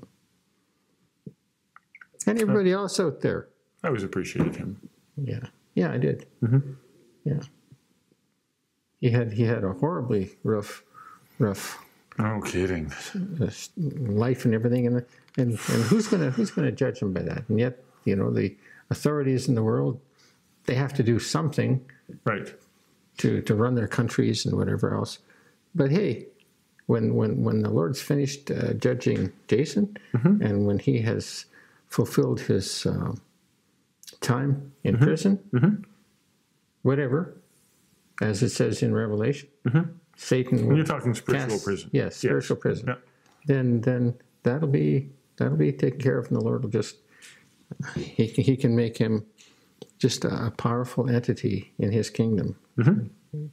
And 2.26 2.40
everybody 2.40 2.72
else 2.72 2.98
out 2.98 3.20
there. 3.20 3.48
I 3.82 3.88
always 3.88 4.02
appreciated 4.04 4.56
him. 4.56 4.88
Yeah, 5.16 5.40
yeah, 5.74 5.92
I 5.92 5.98
did. 5.98 6.26
Mm-hmm. 6.42 6.72
Yeah. 7.26 7.40
He 9.00 9.10
had 9.10 9.32
he 9.32 9.42
had 9.44 9.62
a 9.64 9.72
horribly 9.72 10.30
rough, 10.44 10.82
rough 11.38 11.78
No 12.18 12.40
kidding. 12.40 12.90
life 13.76 14.44
and 14.46 14.54
everything, 14.54 14.86
and 14.86 14.96
and 15.36 15.50
and 15.50 15.82
who's 15.90 16.06
gonna 16.08 16.30
who's 16.30 16.50
gonna 16.50 16.72
judge 16.72 17.00
him 17.00 17.12
by 17.12 17.22
that? 17.22 17.42
And 17.48 17.58
yet, 17.58 17.82
you 18.04 18.16
know, 18.16 18.30
the 18.30 18.56
authorities 18.90 19.48
in 19.48 19.54
the 19.54 19.62
world, 19.62 20.00
they 20.64 20.74
have 20.74 20.94
to 20.94 21.02
do 21.02 21.18
something 21.18 21.84
Right. 22.24 22.54
to 23.18 23.42
to 23.42 23.54
run 23.54 23.74
their 23.74 23.88
countries 23.88 24.46
and 24.46 24.56
whatever 24.56 24.94
else. 24.94 25.18
But 25.74 25.90
hey, 25.90 26.26
when 26.86 27.14
when 27.14 27.42
when 27.44 27.60
the 27.62 27.70
Lord's 27.70 28.00
finished 28.00 28.50
uh, 28.50 28.72
judging 28.74 29.32
Jason, 29.48 29.96
and 30.14 30.66
when 30.66 30.78
he 30.78 31.00
has 31.02 31.44
fulfilled 31.88 32.40
his 32.40 32.86
uh, 32.86 33.12
time 34.20 34.72
in 34.84 34.96
prison, 34.96 35.38
whatever, 36.86 37.36
as 38.22 38.42
it 38.42 38.50
says 38.50 38.82
in 38.82 38.94
Revelation, 38.94 39.48
mm-hmm. 39.66 39.90
Satan. 40.16 40.74
You're 40.74 40.84
talking 40.86 41.14
spiritual 41.14 41.50
cast- 41.50 41.64
prison. 41.64 41.90
Yes, 41.92 42.16
spiritual 42.16 42.56
prison. 42.56 42.86
Yeah. 42.88 42.94
Then 43.46 43.80
then 43.82 44.14
that'll 44.44 44.68
be 44.68 45.10
that'll 45.36 45.56
be 45.58 45.72
taken 45.72 46.00
care 46.00 46.18
of, 46.18 46.28
and 46.28 46.36
the 46.36 46.44
Lord 46.44 46.62
will 46.62 46.70
just 46.70 46.96
he 47.96 48.28
can- 48.28 48.44
he 48.44 48.56
can 48.56 48.74
make 48.74 48.96
him 48.96 49.26
just 49.98 50.24
a, 50.24 50.46
a 50.46 50.50
powerful 50.50 51.08
entity 51.10 51.72
in 51.78 51.90
His 51.92 52.10
kingdom, 52.10 52.56
mm-hmm. 52.78 53.46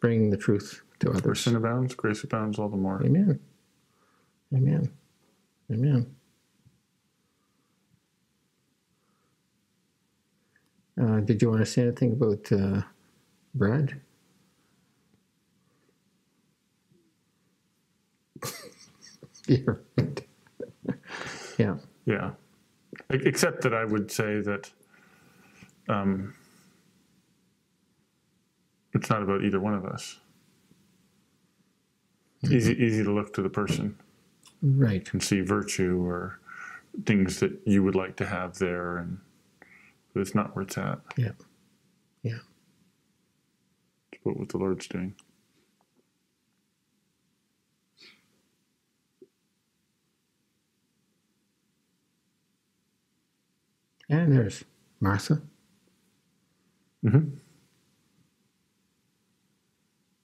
bringing 0.00 0.30
the 0.30 0.36
truth 0.36 0.82
to 1.00 1.08
Where 1.08 1.16
others. 1.18 1.40
sin 1.40 1.56
abounds, 1.56 1.94
grace 1.94 2.24
abounds 2.24 2.58
all 2.58 2.68
the 2.68 2.76
more. 2.76 3.02
Amen. 3.04 3.38
Amen. 4.54 4.90
Amen. 5.70 6.15
Uh, 11.00 11.20
did 11.20 11.42
you 11.42 11.50
want 11.50 11.60
to 11.60 11.66
say 11.66 11.82
anything 11.82 12.12
about 12.12 12.50
uh, 12.52 12.82
Brad? 13.54 14.00
yeah. 19.46 19.58
yeah. 21.58 21.76
Yeah. 22.06 22.30
Except 23.10 23.62
that 23.62 23.74
I 23.74 23.84
would 23.84 24.10
say 24.10 24.40
that 24.40 24.70
um, 25.88 26.34
it's 28.94 29.10
not 29.10 29.22
about 29.22 29.44
either 29.44 29.60
one 29.60 29.74
of 29.74 29.84
us. 29.84 30.18
It's 32.42 32.52
easy, 32.52 32.74
easy 32.82 33.04
to 33.04 33.12
look 33.12 33.32
to 33.34 33.42
the 33.42 33.48
person 33.50 33.96
Right. 34.62 35.08
and 35.12 35.22
see 35.22 35.40
virtue 35.40 36.00
or 36.04 36.38
things 37.04 37.40
that 37.40 37.52
you 37.66 37.82
would 37.82 37.94
like 37.94 38.16
to 38.16 38.26
have 38.26 38.58
there, 38.58 38.98
and 38.98 39.18
but 40.16 40.22
it's 40.22 40.34
not 40.34 40.56
where 40.56 40.62
it's 40.62 40.78
at. 40.78 40.98
Yeah. 41.18 41.32
Yeah. 42.22 42.38
It's 44.10 44.24
what, 44.24 44.38
what 44.38 44.48
the 44.48 44.56
Lord's 44.56 44.86
doing. 44.88 45.14
And 54.08 54.32
there's 54.32 54.64
Martha. 55.00 55.42
Mhm. 57.04 57.40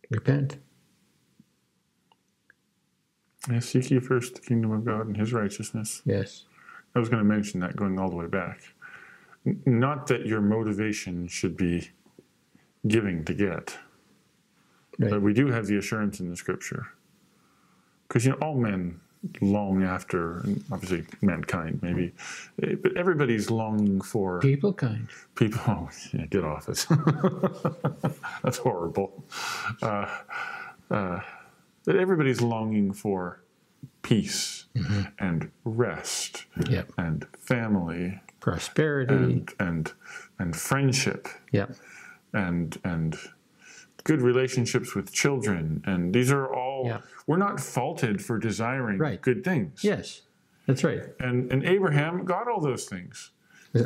Repent. 0.08 0.56
Yeah, 3.50 3.58
seek 3.58 3.90
ye 3.90 3.98
first 3.98 4.36
the 4.36 4.40
kingdom 4.40 4.70
of 4.72 4.86
God 4.86 5.06
and 5.06 5.18
His 5.18 5.34
righteousness. 5.34 6.00
Yes. 6.06 6.46
I 6.96 6.98
was 6.98 7.10
going 7.10 7.22
to 7.22 7.28
mention 7.28 7.60
that 7.60 7.76
going 7.76 7.98
all 7.98 8.08
the 8.08 8.16
way 8.16 8.26
back. 8.26 8.71
Not 9.66 10.06
that 10.06 10.26
your 10.26 10.40
motivation 10.40 11.26
should 11.28 11.56
be 11.56 11.90
giving 12.86 13.24
to 13.24 13.34
get, 13.34 13.76
Right. 14.98 15.10
but 15.10 15.22
we 15.22 15.32
do 15.32 15.46
have 15.48 15.66
the 15.66 15.76
assurance 15.78 16.20
in 16.20 16.28
the 16.28 16.36
scripture. 16.36 16.86
Because, 18.06 18.24
you 18.24 18.32
know, 18.32 18.38
all 18.38 18.56
men 18.56 19.00
long 19.40 19.82
after, 19.84 20.38
and 20.40 20.62
obviously 20.70 21.04
mankind 21.22 21.80
maybe, 21.82 22.12
eh, 22.62 22.74
but 22.80 22.96
everybody's 22.96 23.50
longing 23.50 24.00
for 24.00 24.40
People 24.40 24.72
kind. 24.72 25.08
people. 25.36 25.60
Oh, 25.66 25.88
yeah, 26.12 26.26
get 26.26 26.44
off 26.44 26.68
it. 26.68 26.86
That's 28.42 28.58
horrible. 28.58 29.24
Uh, 29.80 30.08
uh, 30.90 31.20
but 31.84 31.96
everybody's 31.96 32.40
longing 32.40 32.92
for 32.92 33.42
peace 34.02 34.66
and 35.18 35.50
rest 35.64 36.46
Yep. 36.68 36.92
and 36.98 37.26
family 37.38 38.20
Prosperity. 38.42 39.14
and 39.14 39.54
and 39.60 39.92
and 40.38 40.56
friendship 40.56 41.28
yep. 41.52 41.74
and 42.32 42.76
and 42.84 43.16
good 44.04 44.20
relationships 44.20 44.94
with 44.96 45.12
children 45.12 45.80
and 45.86 46.12
these 46.12 46.30
are 46.32 46.52
all 46.52 46.84
Yeah. 46.86 47.00
we're 47.28 47.36
not 47.36 47.60
faulted 47.60 48.20
for 48.24 48.38
desiring 48.38 48.98
Right. 48.98 49.20
good 49.22 49.44
things 49.44 49.84
Yes. 49.84 50.22
That's 50.66 50.82
right. 50.82 51.02
and 51.20 51.50
and 51.52 51.64
abraham 51.64 52.24
got 52.24 52.48
all 52.48 52.60
those 52.60 52.84
things 52.86 53.30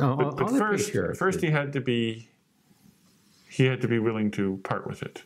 All, 0.01 0.15
but, 0.17 0.37
but 0.37 0.49
first 0.57 0.91
first 1.17 1.41
he 1.41 1.51
had 1.51 1.71
to 1.73 1.81
be 1.81 2.29
he 3.47 3.65
had 3.65 3.79
to 3.81 3.87
be 3.87 3.99
willing 3.99 4.31
to 4.31 4.57
part 4.63 4.87
with 4.87 5.03
it 5.03 5.23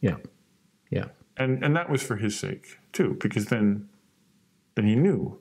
Yeah. 0.00 0.18
Yeah. 0.88 1.06
and 1.36 1.64
and 1.64 1.74
that 1.74 1.90
was 1.90 2.02
for 2.02 2.14
his 2.16 2.38
sake 2.38 2.78
too 2.92 3.16
because 3.20 3.46
then 3.46 3.88
then 4.76 4.86
he 4.86 4.94
knew 4.94 5.40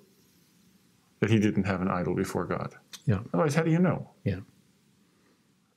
that 1.20 1.30
he 1.30 1.40
didn't 1.40 1.64
have 1.66 1.82
an 1.82 1.88
idol 1.90 2.14
before 2.16 2.46
god 2.46 2.76
Yeah. 3.06 3.20
otherwise 3.34 3.56
how 3.56 3.64
do 3.64 3.72
you 3.72 3.80
know 3.80 4.10
Yeah. 4.24 4.40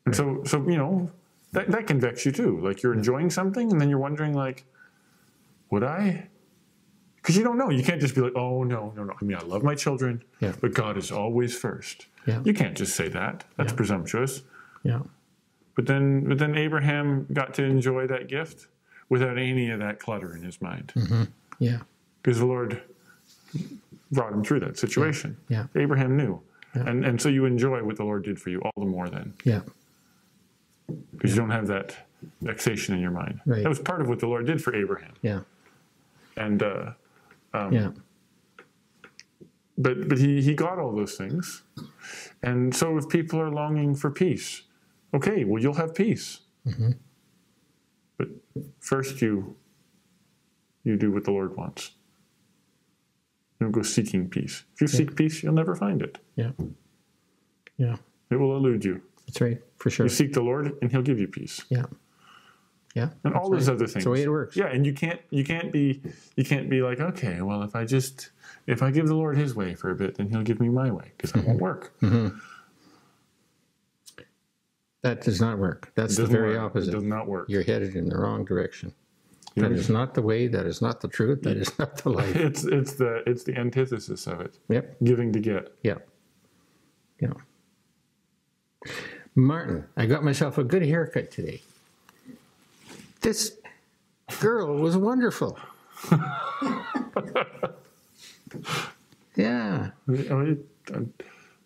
And 0.06 0.16
so, 0.16 0.42
so 0.44 0.56
you 0.68 0.76
know, 0.78 1.10
that, 1.52 1.68
that 1.70 1.86
can 1.86 2.00
vex 2.00 2.24
you 2.24 2.32
too. 2.32 2.58
Like 2.60 2.82
you're 2.82 2.94
enjoying 2.94 3.28
something, 3.30 3.70
and 3.70 3.78
then 3.80 3.90
you're 3.90 3.98
wondering, 3.98 4.32
like, 4.34 4.64
would 5.70 5.84
I? 5.84 6.28
Because 7.16 7.36
you 7.36 7.44
don't 7.44 7.58
know. 7.58 7.68
You 7.70 7.84
can't 7.84 8.00
just 8.00 8.14
be 8.14 8.22
like, 8.22 8.32
oh 8.34 8.62
no, 8.64 8.92
no, 8.96 9.04
no. 9.04 9.12
I 9.20 9.24
mean, 9.24 9.36
I 9.36 9.42
love 9.42 9.62
my 9.62 9.74
children, 9.74 10.24
Yeah. 10.40 10.54
but 10.60 10.72
God 10.72 10.96
is 10.96 11.12
always 11.12 11.54
first. 11.54 12.06
Yeah. 12.26 12.40
You 12.44 12.54
can't 12.54 12.76
just 12.76 12.96
say 12.96 13.08
that. 13.08 13.44
That's 13.56 13.72
Yeah. 13.72 13.76
presumptuous. 13.76 14.42
Yeah. 14.84 15.02
But 15.76 15.86
then, 15.86 16.24
but 16.24 16.38
then 16.38 16.56
Abraham 16.56 17.26
got 17.32 17.52
to 17.54 17.62
enjoy 17.62 18.06
that 18.06 18.26
gift 18.26 18.68
without 19.10 19.36
any 19.38 19.70
of 19.70 19.80
that 19.80 20.00
clutter 20.00 20.34
in 20.34 20.42
his 20.42 20.60
mind, 20.62 20.92
mm-hmm. 20.96 21.24
Yeah. 21.58 21.80
because 22.22 22.38
the 22.38 22.46
Lord 22.46 22.82
brought 24.12 24.32
him 24.32 24.42
through 24.44 24.60
that 24.60 24.76
situation. 24.78 25.36
Yeah. 25.48 25.66
Abraham 25.76 26.16
knew, 26.16 26.40
Yeah. 26.74 26.88
and 26.88 27.04
and 27.04 27.20
so 27.20 27.28
you 27.28 27.44
enjoy 27.44 27.82
what 27.82 27.96
the 27.96 28.04
Lord 28.04 28.24
did 28.24 28.40
for 28.40 28.50
you 28.50 28.60
all 28.60 28.72
the 28.76 28.90
more 28.90 29.08
then. 29.08 29.34
Yeah. 29.44 29.60
because 31.12 31.30
you 31.34 31.40
don't 31.40 31.50
have 31.50 31.68
that 31.68 31.96
vexation 32.42 32.94
in 32.94 33.00
your 33.00 33.12
mind. 33.12 33.40
Right. 33.46 33.62
That 33.62 33.68
was 33.68 33.78
part 33.78 34.00
of 34.00 34.08
what 34.08 34.18
the 34.18 34.26
Lord 34.26 34.46
did 34.46 34.60
for 34.62 34.74
Abraham. 34.74 35.14
Yeah. 35.22 35.40
And 36.36 36.62
uh, 36.62 36.92
Yeah. 37.54 37.92
but 39.78 40.08
but 40.08 40.18
he 40.18 40.42
he 40.42 40.54
got 40.54 40.78
all 40.78 40.92
those 40.94 41.14
things. 41.16 41.62
And 42.42 42.74
so 42.74 42.96
if 42.98 43.08
people 43.08 43.40
are 43.40 43.50
longing 43.50 43.94
for 43.94 44.10
peace, 44.10 44.62
okay, 45.14 45.44
well 45.44 45.62
you'll 45.62 45.74
have 45.84 45.94
peace. 45.94 46.40
Mm-hmm. 46.66 46.92
But 48.18 48.28
first 48.80 49.22
you 49.22 49.56
you 50.84 50.96
do 50.96 51.10
what 51.12 51.24
the 51.24 51.30
Lord 51.30 51.56
wants. 51.56 51.92
You 53.60 53.66
don't 53.66 53.72
go 53.72 53.82
seeking 53.82 54.28
peace. 54.28 54.64
If 54.74 54.80
you 54.80 54.86
seek 54.88 55.14
peace, 55.14 55.42
you'll 55.42 55.52
never 55.52 55.76
find 55.76 56.00
it. 56.00 56.16
Yeah. 56.34 56.52
Yeah. 57.76 57.96
It 58.30 58.36
will 58.36 58.56
elude 58.56 58.84
you. 58.84 59.02
That's 59.26 59.40
right. 59.40 59.60
For 59.76 59.90
sure. 59.90 60.06
You 60.06 60.10
seek 60.10 60.32
the 60.32 60.40
Lord, 60.40 60.72
and 60.80 60.90
He'll 60.90 61.02
give 61.02 61.20
you 61.20 61.28
peace. 61.28 61.60
Yeah. 61.68 61.84
Yeah. 62.94 63.10
and 63.22 63.34
all 63.34 63.50
those 63.50 63.68
other 63.68 63.86
things. 63.86 63.92
That's 63.94 64.04
the 64.04 64.10
way 64.10 64.22
it 64.22 64.30
works. 64.30 64.56
Yeah, 64.56 64.66
and 64.66 64.84
you 64.84 64.92
can't 64.92 65.20
you 65.30 65.44
can't 65.44 65.70
be 65.70 66.02
you 66.36 66.44
can't 66.44 66.68
be 66.68 66.82
like 66.82 66.98
okay, 67.00 67.40
well 67.40 67.62
if 67.62 67.76
I 67.76 67.84
just 67.84 68.30
if 68.66 68.82
I 68.82 68.90
give 68.90 69.06
the 69.06 69.14
Lord 69.14 69.36
His 69.36 69.54
way 69.54 69.74
for 69.74 69.90
a 69.90 69.94
bit, 69.94 70.16
then 70.16 70.28
He'll 70.28 70.42
give 70.42 70.58
me 70.58 70.68
my 70.68 70.90
way 70.90 71.12
because 71.16 71.30
it 71.30 71.46
won't 71.46 71.60
work. 71.60 71.92
Mm-hmm. 72.00 72.36
That 75.02 75.22
does 75.22 75.40
not 75.40 75.58
work. 75.58 75.92
That's 75.94 76.16
the 76.16 76.26
very 76.26 76.48
work. 76.48 76.56
It 76.56 76.58
opposite. 76.58 76.90
does 76.90 77.04
not 77.04 77.26
work. 77.26 77.48
You're 77.48 77.62
headed 77.62 77.94
in 77.94 78.08
the 78.08 78.18
wrong 78.18 78.44
direction. 78.44 78.92
That 79.56 79.72
is 79.72 79.88
not 79.90 80.14
the 80.14 80.22
way. 80.22 80.46
That 80.46 80.66
is 80.66 80.80
not 80.80 81.00
the 81.00 81.08
truth. 81.08 81.42
That 81.42 81.56
is 81.56 81.76
not 81.78 81.96
the 82.02 82.10
life. 82.20 82.36
It's 82.36 82.64
it's 82.64 82.94
the 82.94 83.22
it's 83.26 83.42
the 83.44 83.56
antithesis 83.56 84.26
of 84.26 84.40
it. 84.40 84.56
Yep. 84.68 84.96
Giving 85.02 85.32
to 85.32 85.40
get. 85.40 85.72
Yeah. 85.82 85.98
Yeah. 87.20 87.32
Martin, 89.34 89.84
I 89.96 90.06
got 90.06 90.24
myself 90.24 90.58
a 90.58 90.64
good 90.64 90.82
haircut 90.82 91.30
today. 91.30 91.62
This 93.20 93.56
girl 94.40 94.76
was 94.76 94.96
wonderful. 94.96 95.58
yeah. 99.36 99.90
I 100.08 100.10
mean, 100.10 100.64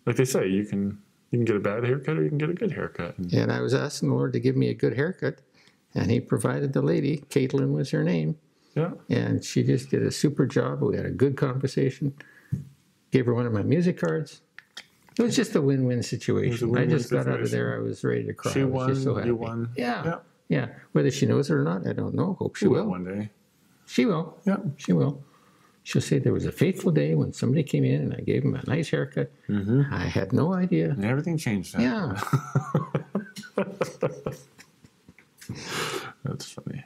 like 0.05 0.15
they 0.17 0.25
say, 0.25 0.47
you 0.47 0.65
can 0.65 1.01
You 1.31 1.39
can 1.39 1.45
get 1.45 1.55
a 1.55 1.59
bad 1.59 1.83
haircut 1.83 2.17
or 2.17 2.23
you 2.23 2.29
can 2.29 2.37
get 2.37 2.49
a 2.49 2.53
good 2.53 2.71
haircut. 2.71 3.17
And 3.17 3.51
I 3.51 3.61
was 3.61 3.73
asking 3.73 4.09
the 4.09 4.15
Lord 4.15 4.33
to 4.33 4.39
give 4.39 4.55
me 4.55 4.69
a 4.69 4.73
good 4.73 4.95
haircut, 4.95 5.39
and 5.95 6.11
He 6.11 6.19
provided 6.19 6.73
the 6.73 6.81
lady. 6.81 7.23
Caitlin 7.29 7.71
was 7.73 7.89
her 7.91 8.03
name, 8.03 8.37
yeah, 8.75 8.91
and 9.09 9.43
she 9.43 9.63
just 9.63 9.89
did 9.89 10.03
a 10.03 10.11
super 10.11 10.45
job. 10.45 10.81
We 10.81 10.95
had 10.97 11.05
a 11.05 11.11
good 11.11 11.35
conversation. 11.37 12.13
Gave 13.11 13.25
her 13.27 13.33
one 13.33 13.45
of 13.45 13.53
my 13.53 13.63
music 13.63 13.97
cards. 13.99 14.41
It 15.17 15.21
was 15.23 15.35
just 15.35 15.55
a 15.55 15.61
win-win 15.61 16.03
situation. 16.03 16.67
I 16.67 16.71
win-win 16.71 16.89
just 16.97 17.09
got 17.09 17.27
out 17.27 17.39
of 17.39 17.49
there. 17.49 17.73
I 17.77 17.79
was 17.79 18.03
ready 18.03 18.25
to 18.25 18.33
cry. 18.33 18.51
she 18.51 18.61
I 18.61 18.65
was 18.65 18.87
won. 18.87 18.95
so 19.03 19.15
happy. 19.15 19.27
you 19.29 19.35
won. 19.35 19.69
Yeah, 19.77 20.03
yeah. 20.05 20.15
yeah. 20.49 20.67
Whether 20.91 21.09
she 21.11 21.25
knows 21.25 21.49
it 21.49 21.53
or 21.53 21.63
not, 21.63 21.87
I 21.87 21.93
don't 21.93 22.13
know. 22.13 22.33
Hope 22.37 22.57
she 22.57 22.65
You 22.65 22.71
will 22.71 22.83
will. 22.83 22.89
one 22.91 23.05
day. 23.05 23.29
She 23.85 24.05
will. 24.05 24.37
Yeah. 24.45 24.57
She 24.75 24.91
will. 24.91 25.23
She'll 25.83 26.01
say 26.01 26.17
there 26.19 26.33
was 26.33 26.45
a 26.45 26.51
fateful 26.51 26.91
day 26.91 27.15
when 27.15 27.31
somebody 27.31 27.63
came 27.63 27.85
in 27.85 28.01
and 28.01 28.13
I 28.13 28.19
gave 28.21 28.43
him 28.43 28.55
a 28.55 28.63
nice 28.67 28.89
haircut. 28.89 29.31
Mm-hmm. 29.47 29.83
I 29.93 30.05
had 30.07 30.33
no 30.33 30.53
idea. 30.53 30.89
And 30.89 31.05
everything 31.05 31.37
changed. 31.37 31.77
Now. 31.77 32.15
Yeah. 33.57 33.63
That's 36.25 36.51
funny. 36.51 36.83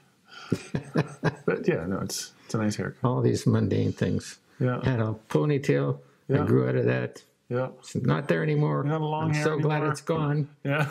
but 1.45 1.67
yeah, 1.67 1.85
no, 1.85 1.99
it's 2.01 2.33
it's 2.45 2.55
a 2.55 2.57
nice 2.57 2.75
haircut. 2.75 3.07
All 3.07 3.21
these 3.21 3.45
mundane 3.47 3.93
things. 3.93 4.39
Yeah, 4.59 4.83
Had 4.83 4.99
a 4.99 5.15
ponytail. 5.29 5.99
I 6.29 6.33
Yeah. 6.33 6.45
grew 6.45 6.67
out 6.67 6.75
of 6.75 6.85
that. 6.85 7.23
yeah, 7.49 7.69
It's 7.79 7.95
not 7.95 8.27
there 8.27 8.43
anymore. 8.43 8.83
Have 8.85 9.01
long 9.01 9.29
I'm 9.29 9.33
hair 9.33 9.43
so 9.43 9.57
glad 9.59 9.83
it's 9.83 10.01
gone. 10.01 10.49
yeah. 10.63 10.85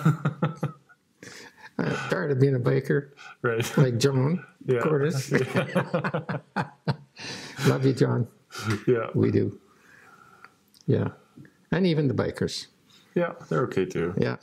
Tired 2.10 2.32
of 2.32 2.40
being 2.40 2.56
a 2.56 2.60
biker 2.60 3.10
right. 3.42 3.78
like 3.78 3.98
John 3.98 4.44
Yeah. 4.66 4.80
Curtis. 4.80 5.30
Love 7.66 7.84
you, 7.84 7.92
John. 7.92 8.28
yeah, 8.86 9.08
We 9.14 9.30
do. 9.30 9.58
Yeah. 10.86 11.08
And 11.70 11.86
even 11.86 12.08
the 12.08 12.14
bikers. 12.14 12.66
yeah, 13.14 13.32
they're 13.48 13.62
okay 13.64 13.84
too. 13.84 14.14
Yeah. 14.18 14.36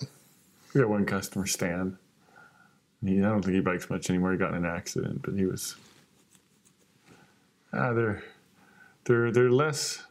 We 0.73 0.81
got 0.81 0.89
one 0.89 1.05
customer, 1.05 1.47
Stan. 1.47 1.97
He, 3.07 3.19
I 3.19 3.23
don't 3.29 3.41
think 3.41 3.55
he 3.55 3.61
bikes 3.61 3.89
much 3.89 4.09
anymore. 4.09 4.31
He 4.31 4.37
got 4.37 4.49
in 4.53 4.63
an 4.63 4.65
accident, 4.65 5.21
but 5.23 5.33
he 5.35 5.45
was. 5.45 5.75
Ah, 7.73 7.93
they're, 7.93 8.23
they're 9.05 9.31
they're 9.31 9.51
less. 9.51 10.03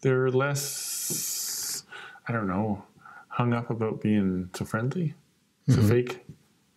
They're 0.00 0.30
less. 0.30 1.84
I 2.28 2.32
don't 2.32 2.46
know, 2.46 2.84
hung 3.28 3.52
up 3.52 3.70
about 3.70 4.00
being 4.00 4.50
so 4.54 4.64
friendly, 4.64 5.14
so 5.68 5.80
fake. 5.82 6.24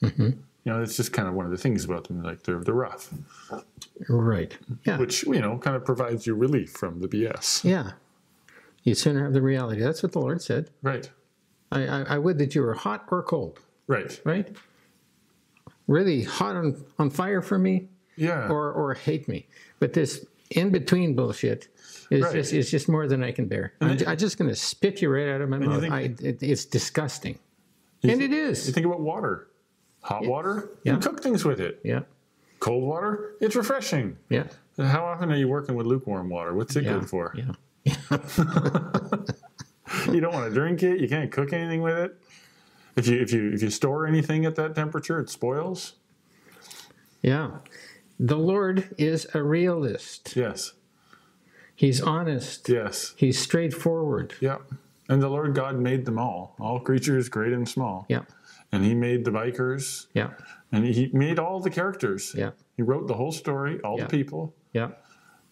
You 0.01 0.71
know, 0.71 0.81
it's 0.81 0.97
just 0.97 1.13
kind 1.13 1.27
of 1.27 1.33
one 1.35 1.45
of 1.45 1.51
the 1.51 1.57
things 1.57 1.85
about 1.85 2.07
them. 2.07 2.23
Like 2.23 2.43
they're 2.43 2.59
they're 2.59 2.73
rough, 2.73 3.11
Right. 4.09 4.57
Yeah. 4.85 4.97
which 4.97 5.23
you 5.23 5.39
know 5.41 5.57
kind 5.59 5.75
of 5.75 5.85
provides 5.85 6.25
you 6.27 6.33
relief 6.35 6.71
from 6.71 6.99
the 7.01 7.07
BS. 7.07 7.63
Yeah. 7.63 7.91
You'd 8.83 8.97
sooner 8.97 9.23
have 9.23 9.33
the 9.33 9.41
reality. 9.41 9.81
That's 9.81 10.03
what 10.03 10.11
the 10.11 10.19
Lord 10.19 10.41
said. 10.43 10.69
Right. 10.83 11.09
I, 11.71 11.87
I, 11.87 12.01
I 12.03 12.17
would 12.17 12.37
that 12.39 12.55
you 12.55 12.61
were 12.61 12.73
hot 12.73 13.05
or 13.11 13.23
cold, 13.23 13.59
Right. 13.87 14.19
right? 14.23 14.55
Really 15.87 16.23
hot 16.23 16.55
on, 16.55 16.83
on 16.99 17.09
fire 17.09 17.41
for 17.41 17.57
me 17.59 17.89
Yeah. 18.15 18.47
or, 18.49 18.71
or 18.71 18.93
hate 18.93 19.27
me. 19.27 19.47
But 19.79 19.93
this 19.93 20.25
in 20.51 20.69
between 20.71 21.15
bullshit 21.15 21.67
is 22.11 22.23
Right. 22.23 22.33
just 22.33 22.53
is 22.53 22.69
just 22.71 22.87
more 22.87 23.07
than 23.07 23.23
I 23.23 23.31
can 23.31 23.47
bear. 23.47 23.73
I'm, 23.81 23.97
I'm 24.07 24.17
just 24.17 24.37
going 24.37 24.49
to 24.49 24.55
spit 24.55 25.01
you 25.01 25.09
right 25.09 25.27
out 25.29 25.41
of 25.41 25.49
my 25.49 25.57
mouth. 25.57 25.81
think- 25.81 25.93
I, 25.93 26.01
it, 26.21 26.41
it's 26.43 26.65
disgusting. 26.65 27.39
and 28.03 28.21
it 28.21 28.31
is. 28.33 28.67
You 28.67 28.73
think 28.73 28.85
about 28.85 29.01
water. 29.01 29.47
Hot 30.01 30.23
water, 30.25 30.69
you 30.83 30.95
cook 30.97 31.23
things 31.23 31.43
with 31.43 31.59
it. 31.59 31.79
Yeah. 31.83 32.01
Cold 32.59 32.83
water, 32.83 33.33
it's 33.41 33.55
refreshing. 33.55 34.17
Yeah. 34.29 34.43
How 34.77 35.03
often 35.05 35.31
are 35.31 35.35
you 35.35 35.47
working 35.47 35.73
with 35.75 35.87
lukewarm 35.87 36.29
water? 36.29 36.53
What's 36.53 36.75
it 36.75 36.83
Yeah. 36.83 36.99
good 36.99 37.09
for? 37.09 37.33
Yeah. 37.35 37.53
You 40.13 40.21
don't 40.21 40.33
want 40.33 40.47
to 40.47 40.53
drink 40.53 40.83
it. 40.83 40.99
You 40.99 41.07
can't 41.07 41.31
cook 41.31 41.53
anything 41.53 41.81
with 41.81 41.97
it. 41.97 42.15
If 42.95 43.07
you 43.07 43.21
if 43.21 43.31
you 43.33 43.51
if 43.51 43.61
you 43.61 43.69
store 43.69 44.07
anything 44.07 44.45
at 44.45 44.55
that 44.55 44.75
temperature, 44.75 45.19
it 45.19 45.29
spoils. 45.29 45.95
Yeah. 47.21 47.51
The 48.19 48.37
Lord 48.37 48.93
is 48.97 49.27
a 49.33 49.43
realist. 49.43 50.35
Yes. 50.35 50.73
He's 51.75 52.01
honest. 52.01 52.69
Yes. 52.69 53.13
He's 53.17 53.37
straightforward. 53.37 54.35
Yep. 54.39 54.61
And 55.09 55.21
the 55.21 55.27
Lord 55.29 55.53
God 55.53 55.77
made 55.77 56.05
them 56.05 56.17
all, 56.17 56.55
all 56.59 56.79
creatures, 56.79 57.27
great 57.29 57.51
and 57.53 57.67
small. 57.67 58.05
Yeah. 58.09 58.21
And 58.71 58.83
He 58.83 58.93
made 58.95 59.25
the 59.25 59.31
bikers, 59.31 60.07
Yeah. 60.13 60.31
and 60.71 60.85
He 60.85 61.09
made 61.13 61.37
all 61.37 61.59
the 61.59 61.69
characters. 61.69 62.33
Yeah. 62.37 62.51
He 62.77 62.81
wrote 62.83 63.07
the 63.07 63.13
whole 63.13 63.31
story, 63.31 63.79
all 63.83 63.97
Yeah. 63.97 64.05
the 64.05 64.09
people. 64.09 64.55
Yeah. 64.73 64.91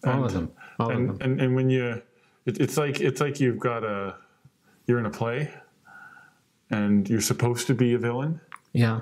All 0.04 0.12
And- 0.14 0.24
of 0.24 0.32
them. 0.32 0.50
All 0.78 0.90
of 0.90 0.96
and, 0.96 1.08
them. 1.10 1.16
and 1.20 1.40
and 1.40 1.54
when 1.54 1.70
you 1.70 2.02
it, 2.46 2.58
it's 2.60 2.76
like 2.76 3.00
it's 3.00 3.20
like 3.20 3.38
you've 3.40 3.60
got 3.60 3.84
a 3.84 4.16
you're 4.86 4.98
in 4.98 5.06
a 5.06 5.10
play 5.10 5.52
and 6.70 7.08
you're 7.08 7.20
supposed 7.20 7.66
to 7.66 7.74
be 7.74 7.94
a 7.94 7.98
villain 7.98 8.40
Yeah. 8.72 9.00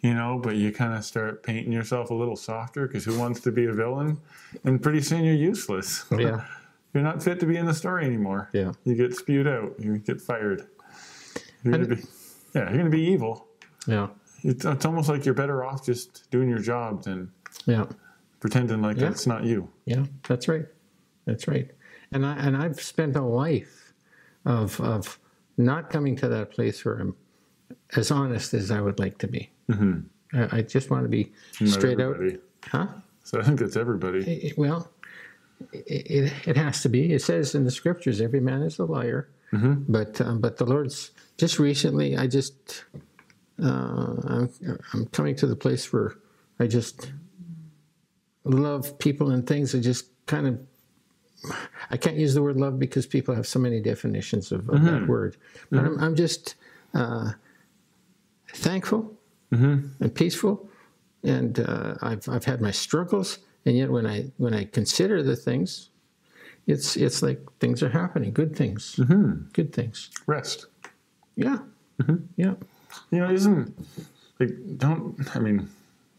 you 0.00 0.14
know 0.14 0.40
but 0.42 0.56
you 0.56 0.72
kind 0.72 0.94
of 0.94 1.04
start 1.04 1.42
painting 1.42 1.72
yourself 1.72 2.10
a 2.10 2.14
little 2.14 2.36
softer 2.36 2.86
because 2.86 3.04
who 3.04 3.18
wants 3.18 3.40
to 3.40 3.52
be 3.52 3.66
a 3.66 3.72
villain 3.72 4.18
and 4.64 4.82
pretty 4.82 5.00
soon 5.00 5.24
you're 5.24 5.34
useless 5.34 6.04
Yeah. 6.10 6.44
you're 6.92 7.02
not 7.02 7.22
fit 7.22 7.40
to 7.40 7.46
be 7.46 7.56
in 7.56 7.66
the 7.66 7.74
story 7.74 8.04
anymore 8.04 8.48
Yeah. 8.52 8.72
you 8.84 8.94
get 8.94 9.14
spewed 9.14 9.46
out 9.46 9.74
you 9.78 9.98
get 9.98 10.20
fired 10.20 10.66
you're 11.62 11.72
gonna 11.72 11.86
be 11.86 12.02
yeah 12.54 12.68
you're 12.68 12.78
gonna 12.78 12.90
be 12.90 13.02
evil 13.04 13.46
Yeah. 13.86 14.08
it's, 14.42 14.64
it's 14.64 14.84
almost 14.84 15.08
like 15.08 15.24
you're 15.24 15.34
better 15.34 15.64
off 15.64 15.84
just 15.84 16.30
doing 16.30 16.48
your 16.48 16.58
job 16.60 17.02
than 17.04 17.30
Yeah. 17.66 17.84
pretending 18.40 18.82
like 18.82 18.96
Yeah. 18.96 19.08
that's 19.08 19.26
not 19.26 19.44
you 19.44 19.68
Yeah. 19.86 20.04
That's 20.28 20.48
right. 20.48 20.66
That's 21.26 21.48
right. 21.48 21.70
And 22.12 22.26
I 22.26 22.34
and 22.36 22.54
I've 22.56 22.78
spent 22.80 23.16
a 23.16 23.22
life 23.22 23.83
of 24.44 24.80
of 24.80 25.18
not 25.56 25.90
coming 25.90 26.16
to 26.16 26.28
that 26.28 26.50
place 26.50 26.84
where 26.84 26.96
I'm 26.98 27.14
as 27.96 28.10
honest 28.10 28.54
as 28.54 28.70
I 28.70 28.80
would 28.80 28.98
like 28.98 29.18
to 29.18 29.28
be. 29.28 29.50
Mm-hmm. 29.70 30.00
I, 30.38 30.58
I 30.58 30.62
just 30.62 30.90
want 30.90 31.04
to 31.04 31.08
be 31.08 31.32
Not 31.60 31.70
straight 31.70 32.00
out. 32.00 32.16
Huh? 32.66 32.86
so 33.22 33.38
i 33.40 33.42
think 33.44 33.60
that's 33.60 33.76
everybody 33.76 34.18
It- 34.20 34.44
it- 34.52 34.58
well, 34.58 34.90
it, 35.72 36.32
it, 36.46 36.56
has 36.56 36.82
to 36.82 36.88
be. 36.88 37.12
It 37.12 37.22
says 37.22 37.54
in 37.54 37.64
the 37.64 37.70
scriptures, 37.70 38.20
every 38.20 38.40
man 38.40 38.62
is 38.62 38.78
a 38.78 38.84
liar. 38.84 39.28
But 39.52 40.20
um, 40.20 40.40
but 40.40 40.56
the 40.56 40.64
Lord's 40.64 41.12
just 41.38 41.60
recently. 41.60 42.16
I 42.16 42.26
just 42.26 42.84
uh, 43.62 44.16
I'm, 44.26 44.50
I'm 44.92 45.06
coming 45.12 45.36
to 45.36 45.46
the 45.46 45.54
place 45.54 45.92
where 45.92 46.14
I 46.58 46.66
just 46.66 47.12
love 48.42 48.98
people 48.98 49.30
and 49.30 49.46
things. 49.46 49.72
I 49.74 49.78
just 49.78 50.06
kind 50.26 50.46
of 50.48 50.58
I 51.90 51.96
can't 51.96 52.16
use 52.16 52.34
the 52.34 52.42
word 52.42 52.56
love 52.56 52.78
because 52.78 53.06
people 53.06 53.34
have 53.34 53.46
so 53.46 53.58
many 53.58 53.80
definitions 53.80 54.52
of, 54.52 54.68
of 54.68 54.82
that 54.84 55.06
word. 55.06 55.36
But 55.70 55.80
I'm, 55.80 55.98
I'm 56.00 56.14
just 56.14 56.54
uh, 56.94 57.32
thankful 58.52 59.14
and 59.50 60.12
peaceful, 60.14 60.68
and 61.22 61.60
uh, 61.60 61.94
I've 62.02 62.28
I've 62.28 62.44
had 62.44 62.60
my 62.60 62.72
struggles, 62.72 63.38
and 63.64 63.76
yet 63.76 63.90
when 63.90 64.06
I 64.06 64.32
when 64.36 64.52
I 64.52 64.64
consider 64.64 65.22
the 65.22 65.36
things, 65.36 65.90
it's 66.66 66.96
it's 66.96 67.22
like 67.22 67.40
things 67.60 67.82
are 67.82 67.90
happening, 67.90 68.32
good 68.32 68.56
things, 68.56 68.98
good 69.52 69.72
things. 69.72 70.10
rest. 70.26 70.66
Yeah, 71.36 71.58
yeah, 72.36 72.54
You 73.10 73.18
know, 73.20 73.30
isn't 73.30 73.76
like 74.40 74.50
don't 74.76 75.14
I 75.36 75.38
mean, 75.38 75.68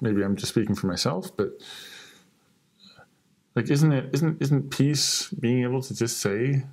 maybe 0.01 0.23
I'm 0.23 0.35
just 0.35 0.51
speaking 0.51 0.75
for 0.75 0.87
myself, 0.87 1.35
but 1.35 1.59
like 3.55 3.69
isn't 3.69 3.91
it 3.91 4.09
isn't 4.13 4.41
isn't 4.41 4.69
peace 4.69 5.29
being 5.29 5.63
able 5.63 5.81
to 5.81 5.95
just 5.95 6.17
say 6.17 6.63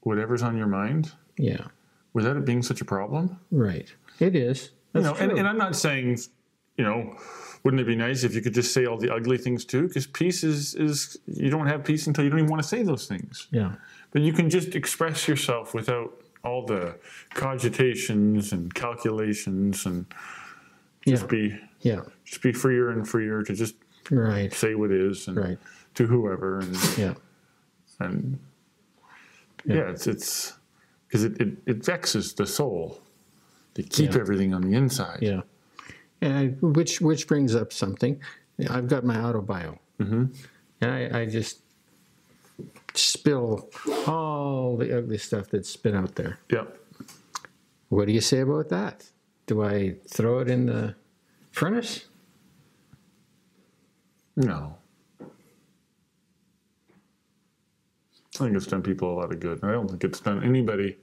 whatever's 0.00 0.42
on 0.42 0.56
your 0.56 0.66
mind 0.66 1.12
yeah. 1.36 1.64
without 2.12 2.36
it 2.36 2.44
being 2.44 2.62
such 2.62 2.80
a 2.80 2.84
problem? 2.84 3.38
Right. 3.50 3.92
It 4.20 4.34
is. 4.36 4.70
You 4.94 5.02
That's 5.02 5.18
know, 5.20 5.24
and, 5.28 5.38
and 5.38 5.46
I'm 5.48 5.58
not 5.58 5.76
saying, 5.76 6.18
you 6.76 6.84
know, 6.84 7.16
wouldn't 7.64 7.80
it 7.80 7.86
be 7.86 7.96
nice 7.96 8.22
if 8.24 8.34
you 8.34 8.40
could 8.40 8.54
just 8.54 8.72
say 8.72 8.86
all 8.86 8.96
the 8.96 9.12
ugly 9.12 9.36
things 9.38 9.64
too? 9.64 9.88
Because 9.88 10.06
peace 10.06 10.44
is 10.44 10.74
is 10.76 11.18
you 11.26 11.50
don't 11.50 11.66
have 11.66 11.84
peace 11.84 12.06
until 12.06 12.24
you 12.24 12.30
don't 12.30 12.38
even 12.40 12.50
want 12.50 12.62
to 12.62 12.68
say 12.68 12.82
those 12.82 13.06
things. 13.06 13.48
yeah, 13.50 13.72
But 14.12 14.22
you 14.22 14.32
can 14.32 14.48
just 14.48 14.74
express 14.74 15.26
yourself 15.28 15.74
without 15.74 16.12
all 16.44 16.64
the 16.64 16.94
cogitations 17.34 18.52
and 18.52 18.72
calculations 18.72 19.84
and 19.86 20.06
just 21.06 21.22
yeah, 21.24 21.28
be 21.28 21.60
yeah. 21.80 22.00
just 22.24 22.42
be 22.42 22.52
freer 22.52 22.90
and 22.90 23.08
freer 23.08 23.42
to 23.42 23.54
just 23.54 23.74
Right. 24.10 24.50
say 24.52 24.74
what 24.74 24.90
is 24.90 25.28
and 25.28 25.36
Right. 25.36 25.58
To 25.98 26.06
whoever 26.06 26.60
and 26.60 26.76
Yeah. 26.96 27.14
and 27.98 28.38
yeah, 29.64 29.90
it's 29.90 30.06
it's 30.06 30.54
because 31.06 31.24
it, 31.24 31.40
it, 31.40 31.48
it 31.66 31.78
vexes 31.84 32.34
the 32.36 32.46
soul 32.46 33.00
to 33.74 33.82
keep 33.82 34.12
Yeah. 34.14 34.20
everything 34.20 34.54
on 34.54 34.62
the 34.62 34.74
inside. 34.76 35.18
Yeah, 35.20 35.40
and 36.20 36.56
which 36.62 37.00
which 37.00 37.26
brings 37.26 37.56
up 37.56 37.72
something. 37.72 38.20
I've 38.70 38.86
got 38.88 39.04
my 39.04 39.20
auto 39.20 39.42
bio, 39.42 39.78
mm-hmm. 39.98 40.26
and 40.80 40.90
I, 40.90 41.20
I 41.22 41.26
just 41.26 41.62
spill 42.94 43.68
all 44.06 44.76
the 44.76 44.96
ugly 44.96 45.18
stuff 45.18 45.48
that's 45.50 45.76
been 45.76 45.96
out 45.96 46.14
there. 46.14 46.38
Yep. 46.50 46.78
What 47.88 48.06
do 48.06 48.12
you 48.12 48.20
say 48.20 48.40
about 48.40 48.68
that? 48.68 49.10
Do 49.46 49.64
I 49.64 49.96
throw 50.08 50.38
it 50.40 50.48
in 50.48 50.66
the 50.66 50.94
furnace? 51.50 52.04
No. 54.36 54.76
I 58.40 58.44
think 58.44 58.56
it's 58.56 58.66
done 58.66 58.82
people 58.82 59.12
a 59.12 59.16
lot 59.20 59.32
of 59.32 59.40
good. 59.40 59.62
I 59.64 59.72
don't 59.72 59.88
think 59.88 60.04
it's 60.04 60.20
done 60.20 60.42
anybody 60.44 60.96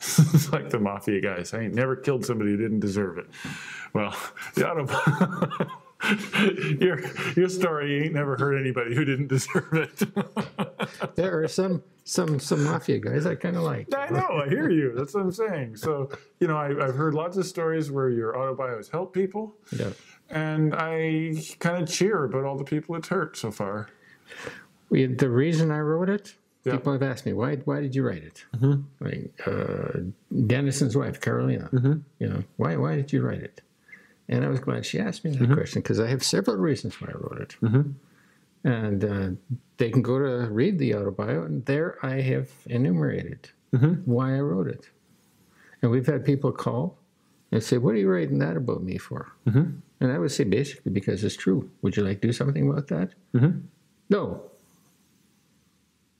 like 0.52 0.70
the 0.70 0.78
mafia 0.80 1.20
guys. 1.20 1.54
I 1.54 1.60
ain't 1.62 1.74
never 1.74 1.96
killed 1.96 2.24
somebody 2.24 2.50
who 2.50 2.56
didn't 2.56 2.80
deserve 2.80 3.18
it. 3.18 3.26
Well, 3.92 4.14
the 4.54 4.68
auto. 4.68 5.68
your 6.80 7.00
your 7.34 7.48
story 7.48 7.96
you 7.96 8.02
ain't 8.04 8.12
never 8.14 8.36
hurt 8.36 8.58
anybody 8.58 8.94
who 8.94 9.04
didn't 9.04 9.28
deserve 9.28 9.72
it. 9.72 11.14
There 11.14 11.42
are 11.42 11.48
some 11.48 11.82
some 12.02 12.38
some 12.40 12.64
mafia 12.64 12.98
guys 12.98 13.24
I 13.24 13.36
kind 13.36 13.56
of 13.56 13.62
like. 13.62 13.94
I 13.94 14.10
know, 14.10 14.42
I 14.44 14.48
hear 14.48 14.68
you. 14.70 14.92
That's 14.94 15.14
what 15.14 15.22
I'm 15.22 15.32
saying. 15.32 15.76
So, 15.76 16.10
you 16.40 16.48
know, 16.48 16.56
I, 16.56 16.66
I've 16.86 16.94
heard 16.96 17.14
lots 17.14 17.36
of 17.38 17.46
stories 17.46 17.90
where 17.90 18.10
your 18.10 18.34
autobio 18.34 18.90
help 18.90 19.14
people, 19.14 19.54
Yeah. 19.78 19.90
and 20.28 20.74
I 20.74 21.34
kind 21.60 21.82
of 21.82 21.88
cheer 21.88 22.24
about 22.24 22.44
all 22.44 22.58
the 22.58 22.64
people 22.64 22.96
it's 22.96 23.08
hurt 23.08 23.36
so 23.38 23.50
far. 23.50 23.88
We, 24.90 25.06
the 25.06 25.30
reason 25.30 25.70
I 25.70 25.78
wrote 25.80 26.10
it, 26.10 26.34
People 26.72 26.92
have 26.92 27.02
asked 27.02 27.26
me, 27.26 27.32
why, 27.34 27.56
why 27.56 27.80
did 27.80 27.94
you 27.94 28.02
write 28.02 28.22
it? 28.22 28.44
Mm-hmm. 28.56 28.82
Like, 29.04 29.32
uh, 29.46 30.00
Denison's 30.46 30.96
wife, 30.96 31.20
Carolina, 31.20 31.68
mm-hmm. 31.72 31.98
you 32.18 32.28
know, 32.28 32.42
why, 32.56 32.76
why 32.76 32.96
did 32.96 33.12
you 33.12 33.22
write 33.22 33.42
it? 33.42 33.60
And 34.28 34.44
I 34.44 34.48
was 34.48 34.60
glad 34.60 34.86
she 34.86 34.98
asked 34.98 35.24
me 35.24 35.32
that 35.32 35.40
mm-hmm. 35.40 35.54
question 35.54 35.82
because 35.82 36.00
I 36.00 36.08
have 36.08 36.22
several 36.22 36.56
reasons 36.56 36.98
why 37.00 37.08
I 37.08 37.16
wrote 37.18 37.40
it. 37.40 37.56
And 38.64 39.04
uh, 39.04 39.56
they 39.76 39.90
can 39.90 40.00
go 40.00 40.18
to 40.18 40.50
read 40.50 40.78
the 40.78 40.92
autobio, 40.92 41.44
and 41.44 41.62
there 41.66 41.98
I 42.02 42.22
have 42.22 42.50
enumerated 42.66 43.50
why 44.06 44.34
I 44.34 44.40
wrote 44.40 44.68
it. 44.68 44.88
And 45.82 45.90
we've 45.90 46.06
had 46.06 46.24
people 46.24 46.50
call 46.50 46.96
and 47.52 47.62
say, 47.62 47.76
What 47.76 47.94
are 47.94 47.98
you 47.98 48.10
writing 48.10 48.38
that 48.38 48.56
about 48.56 48.82
me 48.82 48.96
for? 48.96 49.32
And 50.00 50.12
I 50.12 50.18
would 50.18 50.32
say, 50.32 50.44
basically, 50.44 50.92
because 50.92 51.22
it's 51.24 51.36
true. 51.36 51.70
Would 51.82 51.96
you 51.96 52.04
like 52.04 52.22
to 52.22 52.28
do 52.28 52.32
something 52.32 52.68
about 52.70 52.88
that? 52.88 53.10
No. 54.08 54.50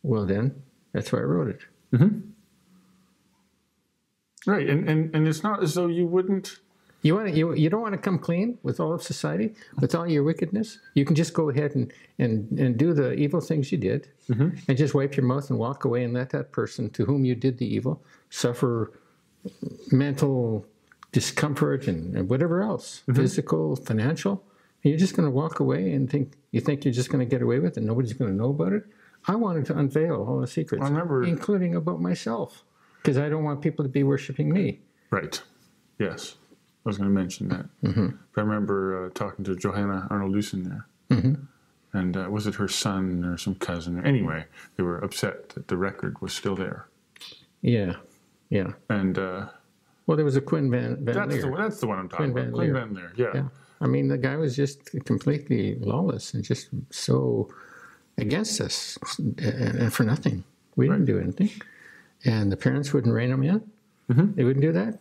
Well, 0.04 0.26
then, 0.26 0.62
that's 0.92 1.10
why 1.10 1.18
I 1.18 1.22
wrote 1.22 1.48
it. 1.48 1.60
Mm-hmm. 1.94 2.20
Right, 4.46 4.68
and, 4.68 4.88
and, 4.88 5.14
and 5.14 5.26
it's 5.26 5.42
not 5.42 5.62
as 5.62 5.74
though 5.74 5.86
you 5.86 6.06
wouldn't. 6.06 6.60
You 7.00 7.14
want 7.14 7.28
to, 7.28 7.34
you, 7.34 7.54
you 7.54 7.70
don't 7.70 7.80
want 7.80 7.94
to 7.94 7.98
come 7.98 8.18
clean 8.18 8.58
with 8.62 8.80
all 8.80 8.92
of 8.92 9.02
society, 9.02 9.54
with 9.80 9.94
all 9.94 10.06
your 10.06 10.22
wickedness. 10.22 10.78
You 10.94 11.04
can 11.06 11.16
just 11.16 11.32
go 11.32 11.50
ahead 11.50 11.74
and, 11.74 11.92
and, 12.18 12.50
and 12.58 12.78
do 12.78 12.92
the 12.92 13.14
evil 13.14 13.40
things 13.40 13.72
you 13.72 13.78
did 13.78 14.08
mm-hmm. 14.28 14.50
and 14.68 14.78
just 14.78 14.94
wipe 14.94 15.16
your 15.16 15.26
mouth 15.26 15.48
and 15.50 15.58
walk 15.58 15.84
away 15.84 16.04
and 16.04 16.14
let 16.14 16.30
that 16.30 16.52
person 16.52 16.90
to 16.90 17.04
whom 17.04 17.24
you 17.24 17.34
did 17.34 17.58
the 17.58 17.66
evil 17.66 18.02
suffer 18.30 18.92
mental 19.90 20.66
discomfort 21.12 21.88
and, 21.88 22.16
and 22.16 22.28
whatever 22.28 22.62
else, 22.62 23.02
mm-hmm. 23.02 23.20
physical, 23.20 23.76
financial. 23.76 24.42
And 24.82 24.90
you're 24.90 24.98
just 24.98 25.16
going 25.16 25.26
to 25.26 25.34
walk 25.34 25.60
away 25.60 25.92
and 25.92 26.10
think 26.10 26.34
you 26.52 26.60
think 26.60 26.84
you're 26.84 26.94
just 26.94 27.10
going 27.10 27.26
to 27.26 27.30
get 27.30 27.42
away 27.42 27.58
with 27.58 27.76
it 27.78 27.82
nobody's 27.82 28.12
going 28.12 28.30
to 28.30 28.36
know 28.36 28.50
about 28.50 28.72
it. 28.72 28.84
I 29.26 29.34
wanted 29.36 29.64
to 29.66 29.78
unveil 29.78 30.16
all 30.28 30.40
the 30.40 30.46
secrets, 30.46 30.84
I 30.84 30.88
remember- 30.88 31.24
including 31.24 31.74
about 31.74 32.00
myself, 32.00 32.64
because 33.02 33.16
I 33.18 33.28
don't 33.28 33.44
want 33.44 33.62
people 33.62 33.84
to 33.84 33.88
be 33.88 34.02
worshiping 34.02 34.52
me. 34.52 34.80
Right, 35.10 35.40
yes. 35.98 36.36
I 36.84 36.88
was 36.90 36.98
going 36.98 37.08
to 37.08 37.14
mention 37.14 37.48
that. 37.48 37.66
I 38.36 38.40
remember 38.40 39.06
uh, 39.06 39.10
talking 39.14 39.44
to 39.46 39.56
Johanna 39.56 40.06
Arnold-Lusen 40.10 40.64
there. 40.64 40.86
And 41.94 42.16
uh, 42.16 42.26
was 42.28 42.46
it 42.48 42.56
her 42.56 42.66
son 42.66 43.24
or 43.24 43.38
some 43.38 43.54
cousin? 43.54 44.04
Anyway, 44.04 44.44
they 44.76 44.82
were 44.82 44.98
upset 44.98 45.50
that 45.50 45.68
the 45.68 45.76
record 45.76 46.20
was 46.20 46.32
still 46.32 46.56
there. 46.56 46.88
Yeah, 47.62 47.94
yeah. 48.50 48.72
And 48.90 49.16
uh, 49.16 49.46
Well, 50.06 50.16
there 50.16 50.24
was 50.24 50.34
a 50.36 50.40
Quinn 50.40 50.70
Van, 50.72 50.96
Van 51.04 51.14
that's, 51.14 51.32
Leer. 51.34 51.50
the, 51.52 51.56
that's 51.56 51.78
the 51.80 51.86
one 51.86 52.00
I'm 52.00 52.08
talking 52.08 52.32
Quinn 52.32 52.48
about. 52.48 52.58
Van 52.58 52.72
Quinn. 52.72 52.74
Van 52.74 52.94
Leer, 52.94 53.12
yeah. 53.16 53.30
Yeah. 53.42 53.48
I 53.80 53.86
mean, 53.86 54.08
the 54.08 54.18
guy 54.18 54.36
was 54.36 54.56
just 54.56 54.90
completely 55.04 55.76
lawless 55.76 56.34
and 56.34 56.42
just 56.42 56.68
so 56.90 57.48
against 58.18 58.60
us 58.60 58.98
and, 59.18 59.38
and 59.40 59.92
for 59.92 60.04
nothing. 60.04 60.44
We 60.76 60.88
didn't 60.88 61.04
do 61.06 61.18
anything. 61.18 61.50
And 62.24 62.50
the 62.50 62.56
parents 62.56 62.92
wouldn't 62.92 63.12
rein 63.14 63.30
them 63.30 63.42
in. 63.42 63.60
Mm-hmm. 64.10 64.34
They 64.34 64.44
wouldn't 64.44 64.62
do 64.62 64.72
that. 64.72 64.98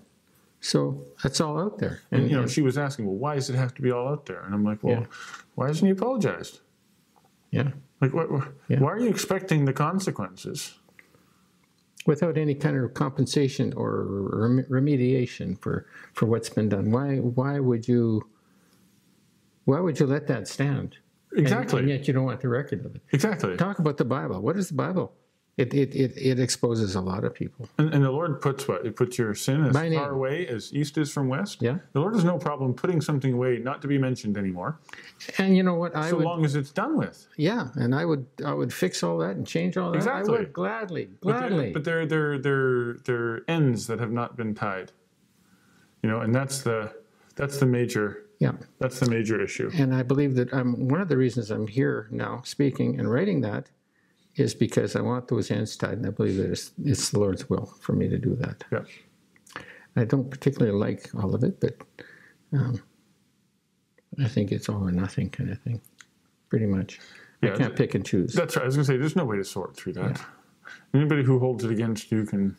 So 0.61 1.03
that's 1.22 1.41
all 1.41 1.60
out 1.60 1.77
there. 1.80 2.02
And, 2.11 2.30
you 2.30 2.38
know, 2.38 2.48
she 2.48 2.61
was 2.61 2.77
asking, 2.77 3.06
well, 3.06 3.15
why 3.15 3.35
does 3.35 3.49
it 3.49 3.56
have 3.56 3.73
to 3.76 3.81
be 3.81 3.91
all 3.91 4.07
out 4.07 4.26
there? 4.26 4.41
And 4.44 4.53
I'm 4.53 4.64
like, 4.64 4.81
well, 4.81 5.02
Yeah. 5.02 5.06
why 5.56 5.68
hasn't 5.68 5.85
he 5.88 5.91
apologized? 5.91 6.60
yeah. 7.52 7.72
Like, 8.02 8.14
what, 8.14 8.31
what- 8.31 8.48
Yeah. 8.68 8.80
why 8.80 8.91
are 8.91 8.99
you 8.99 9.10
expecting 9.10 9.65
the 9.65 9.73
consequences? 9.73 10.76
Without 12.06 12.38
any 12.38 12.53
kind 12.56 12.76
of 12.77 12.94
compensation 12.94 13.72
or 13.77 14.03
rem- 14.03 14.65
remediation 14.69 15.57
for, 15.61 15.85
for 16.14 16.26
what's 16.26 16.49
been 16.49 16.68
done. 16.68 16.91
Why, 16.91 17.18
why 17.18 17.60
would 17.60 17.88
you, 17.88 18.27
why 19.65 19.80
would 19.80 19.99
you 19.99 20.06
let 20.06 20.27
that 20.27 20.48
stand? 20.49 20.98
And- 21.35 21.39
Exactly. 21.41 21.80
and 21.80 21.89
yet 21.89 22.07
you 22.07 22.14
don't 22.14 22.26
want 22.26 22.41
the 22.41 22.49
record 22.49 22.85
of 22.85 22.95
it. 22.95 23.01
Exactly. 23.11 23.55
talk 23.57 23.80
about 23.80 23.97
the 23.97 24.05
Bible. 24.05 24.41
What 24.41 24.55
is 24.57 24.68
the 24.69 24.76
Bible? 24.76 25.14
It 25.55 25.72
it, 25.72 25.93
it, 25.95 26.14
it 26.18 26.39
exposes 26.39 26.95
a 26.95 27.01
lot 27.01 27.23
of 27.23 27.35
people. 27.35 27.69
And, 27.77 27.93
and 27.93 28.03
the 28.03 28.10
Lord 28.10 28.41
puts 28.41 28.68
what? 28.68 28.88
It 28.88 28.95
puts 28.95 29.19
your 29.19 29.35
sin 29.35 29.64
as 29.65 29.76
far 29.76 30.10
away 30.11 30.47
as 30.47 30.73
east 30.73 30.97
is 30.97 31.11
from 31.11 31.27
west. 31.27 31.61
Yeah. 31.61 31.77
The 31.91 31.99
Lord 31.99 32.15
has 32.15 32.23
no 32.23 32.39
problem 32.39 32.73
putting 32.73 33.01
something 33.01 33.34
away, 33.34 33.60
not 33.60 33.80
to 33.84 33.88
be 33.88 33.99
mentioned 33.99 34.35
anymore, 34.35 34.80
And 35.38 35.55
you 35.55 35.61
know 35.61 35.76
what? 35.76 35.95
I 35.95 36.10
so 36.10 36.15
would 36.18 36.26
long 36.26 36.43
as 36.43 36.55
it's 36.55 36.72
done 36.72 36.97
with. 36.97 37.27
yeah, 37.38 37.68
and 37.76 37.93
I 37.93 38.03
would 38.03 38.26
I 38.43 38.51
would 38.53 38.73
fix 38.73 39.03
all 39.03 39.19
that 39.19 39.35
and 39.35 39.45
change 39.45 39.77
all 39.77 39.91
that. 39.91 39.97
Exactly. 39.97 40.35
I 40.35 40.39
would 40.39 40.53
gladly, 40.53 41.10
But 41.22 41.22
gladly. 41.22 41.72
But 41.72 41.84
they're 41.84 42.07
they're 42.07 42.39
they're 42.39 42.93
they're 43.05 43.41
ends 43.47 43.85
that 43.88 43.99
have 43.99 44.11
not 44.11 44.35
been 44.35 44.55
tied. 44.55 44.91
You 46.01 46.10
know, 46.10 46.22
and 46.22 46.34
that's 46.34 46.61
the 46.64 46.93
that's 47.35 47.60
the 47.60 47.68
major 47.68 48.23
yeah. 48.44 48.52
that's 48.80 48.99
the 48.99 49.10
major 49.10 49.41
issue. 49.41 49.72
And 49.74 49.94
I 49.95 50.03
believe 50.03 50.36
that 50.36 50.53
I'm 50.53 50.88
one 50.88 51.02
of 51.02 51.10
the 51.10 51.18
reasons 51.18 51.49
I'm 51.52 51.68
here 51.68 52.07
now 52.11 52.41
speaking 52.44 52.99
and 52.99 53.11
writing 53.11 53.41
that 53.41 53.70
is 54.36 54.53
because 54.56 54.95
I 54.95 55.02
want 55.02 55.28
those 55.28 55.52
ends 55.52 55.76
tied, 55.78 55.98
and 55.99 56.06
I 56.06 56.10
believe 56.10 56.38
that 56.38 56.49
it's, 56.52 56.72
it's 56.84 57.10
the 57.11 57.20
Lord's 57.20 57.49
will 57.49 57.65
for 57.82 57.94
me 57.94 58.07
to 58.10 58.18
do 58.18 58.36
that. 58.38 58.64
Yeah. 58.72 59.64
I 59.95 60.06
don't 60.06 60.30
particularly 60.30 60.76
like 60.78 61.10
all 61.15 61.36
of 61.36 61.44
it, 61.44 61.60
but 61.60 61.76
um, 62.52 62.82
I 64.20 64.28
think 64.28 64.52
it's 64.52 64.70
all 64.70 64.88
or 64.88 64.91
nothing 64.91 65.30
kind 65.30 65.52
of 65.52 65.60
thing, 65.61 65.82
pretty 66.49 66.65
much. 66.65 66.99
Yeah, 67.41 67.53
I 67.53 67.57
can't 67.57 67.76
pick 67.76 67.94
and 67.94 68.06
choose. 68.06 68.34
That's 68.34 68.56
right. 68.56 68.64
I 68.64 68.65
was 68.65 68.76
gonna 68.76 68.86
say 68.86 68.98
there's 68.98 69.15
no 69.15 69.26
way 69.26 69.38
to 69.38 69.44
sort 69.44 69.76
through 69.76 69.94
that. 69.94 70.18
Yeah. 70.18 70.26
Anybody 70.99 71.24
who 71.24 71.40
holds 71.40 71.64
it 71.64 71.72
against 71.72 72.11
you 72.11 72.26
can 72.26 72.56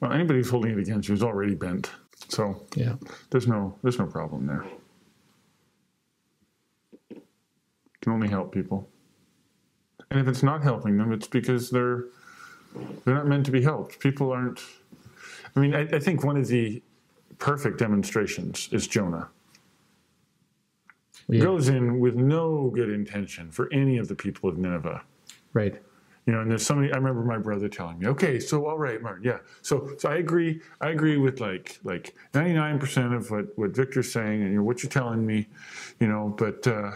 well 0.00 0.12
anybody 0.12 0.38
who's 0.38 0.50
holding 0.50 0.72
it 0.72 0.78
against 0.78 1.08
you 1.08 1.14
is 1.14 1.22
already 1.22 1.54
bent. 1.54 1.90
So 2.28 2.66
Yeah. 2.74 2.94
there's 3.30 3.46
no 3.46 3.78
there's 3.82 3.98
no 3.98 4.06
problem 4.06 4.46
there. 4.46 4.64
Can 8.08 8.14
only 8.14 8.28
help 8.28 8.52
people. 8.52 8.88
And 10.10 10.18
if 10.18 10.28
it's 10.28 10.42
not 10.42 10.62
helping 10.62 10.96
them, 10.96 11.12
it's 11.12 11.28
because 11.28 11.68
they're 11.68 12.06
they're 13.04 13.14
not 13.14 13.26
meant 13.26 13.44
to 13.44 13.52
be 13.52 13.60
helped. 13.60 14.00
People 14.00 14.32
aren't 14.32 14.62
I 15.54 15.60
mean, 15.60 15.74
I, 15.74 15.80
I 15.80 15.98
think 15.98 16.24
one 16.24 16.38
of 16.38 16.48
the 16.48 16.82
perfect 17.38 17.78
demonstrations 17.78 18.70
is 18.72 18.86
Jonah. 18.86 19.28
Yeah. 21.28 21.42
Goes 21.42 21.68
in 21.68 22.00
with 22.00 22.14
no 22.14 22.70
good 22.74 22.88
intention 22.88 23.50
for 23.50 23.70
any 23.74 23.98
of 23.98 24.08
the 24.08 24.14
people 24.14 24.48
of 24.48 24.56
Nineveh. 24.56 25.02
Right. 25.52 25.78
You 26.24 26.32
know, 26.32 26.40
and 26.40 26.50
there's 26.50 26.64
somebody. 26.64 26.90
I 26.90 26.96
remember 26.96 27.22
my 27.22 27.36
brother 27.36 27.68
telling 27.68 27.98
me, 27.98 28.06
"Okay, 28.06 28.40
so 28.40 28.66
all 28.66 28.78
right, 28.78 29.02
Martin, 29.02 29.24
yeah." 29.24 29.38
So, 29.60 29.92
so 29.98 30.08
I 30.10 30.16
agree. 30.16 30.62
I 30.80 30.90
agree 30.90 31.18
with 31.18 31.40
like 31.40 31.78
like 31.84 32.14
99 32.34 32.78
percent 32.78 33.14
of 33.14 33.30
what 33.30 33.46
what 33.56 33.76
Victor's 33.76 34.10
saying, 34.10 34.42
and 34.42 34.50
you 34.50 34.56
know 34.56 34.62
what 34.62 34.82
you're 34.82 34.90
telling 34.90 35.26
me, 35.26 35.48
you 36.00 36.06
know. 36.06 36.34
But 36.36 36.66
uh, 36.66 36.92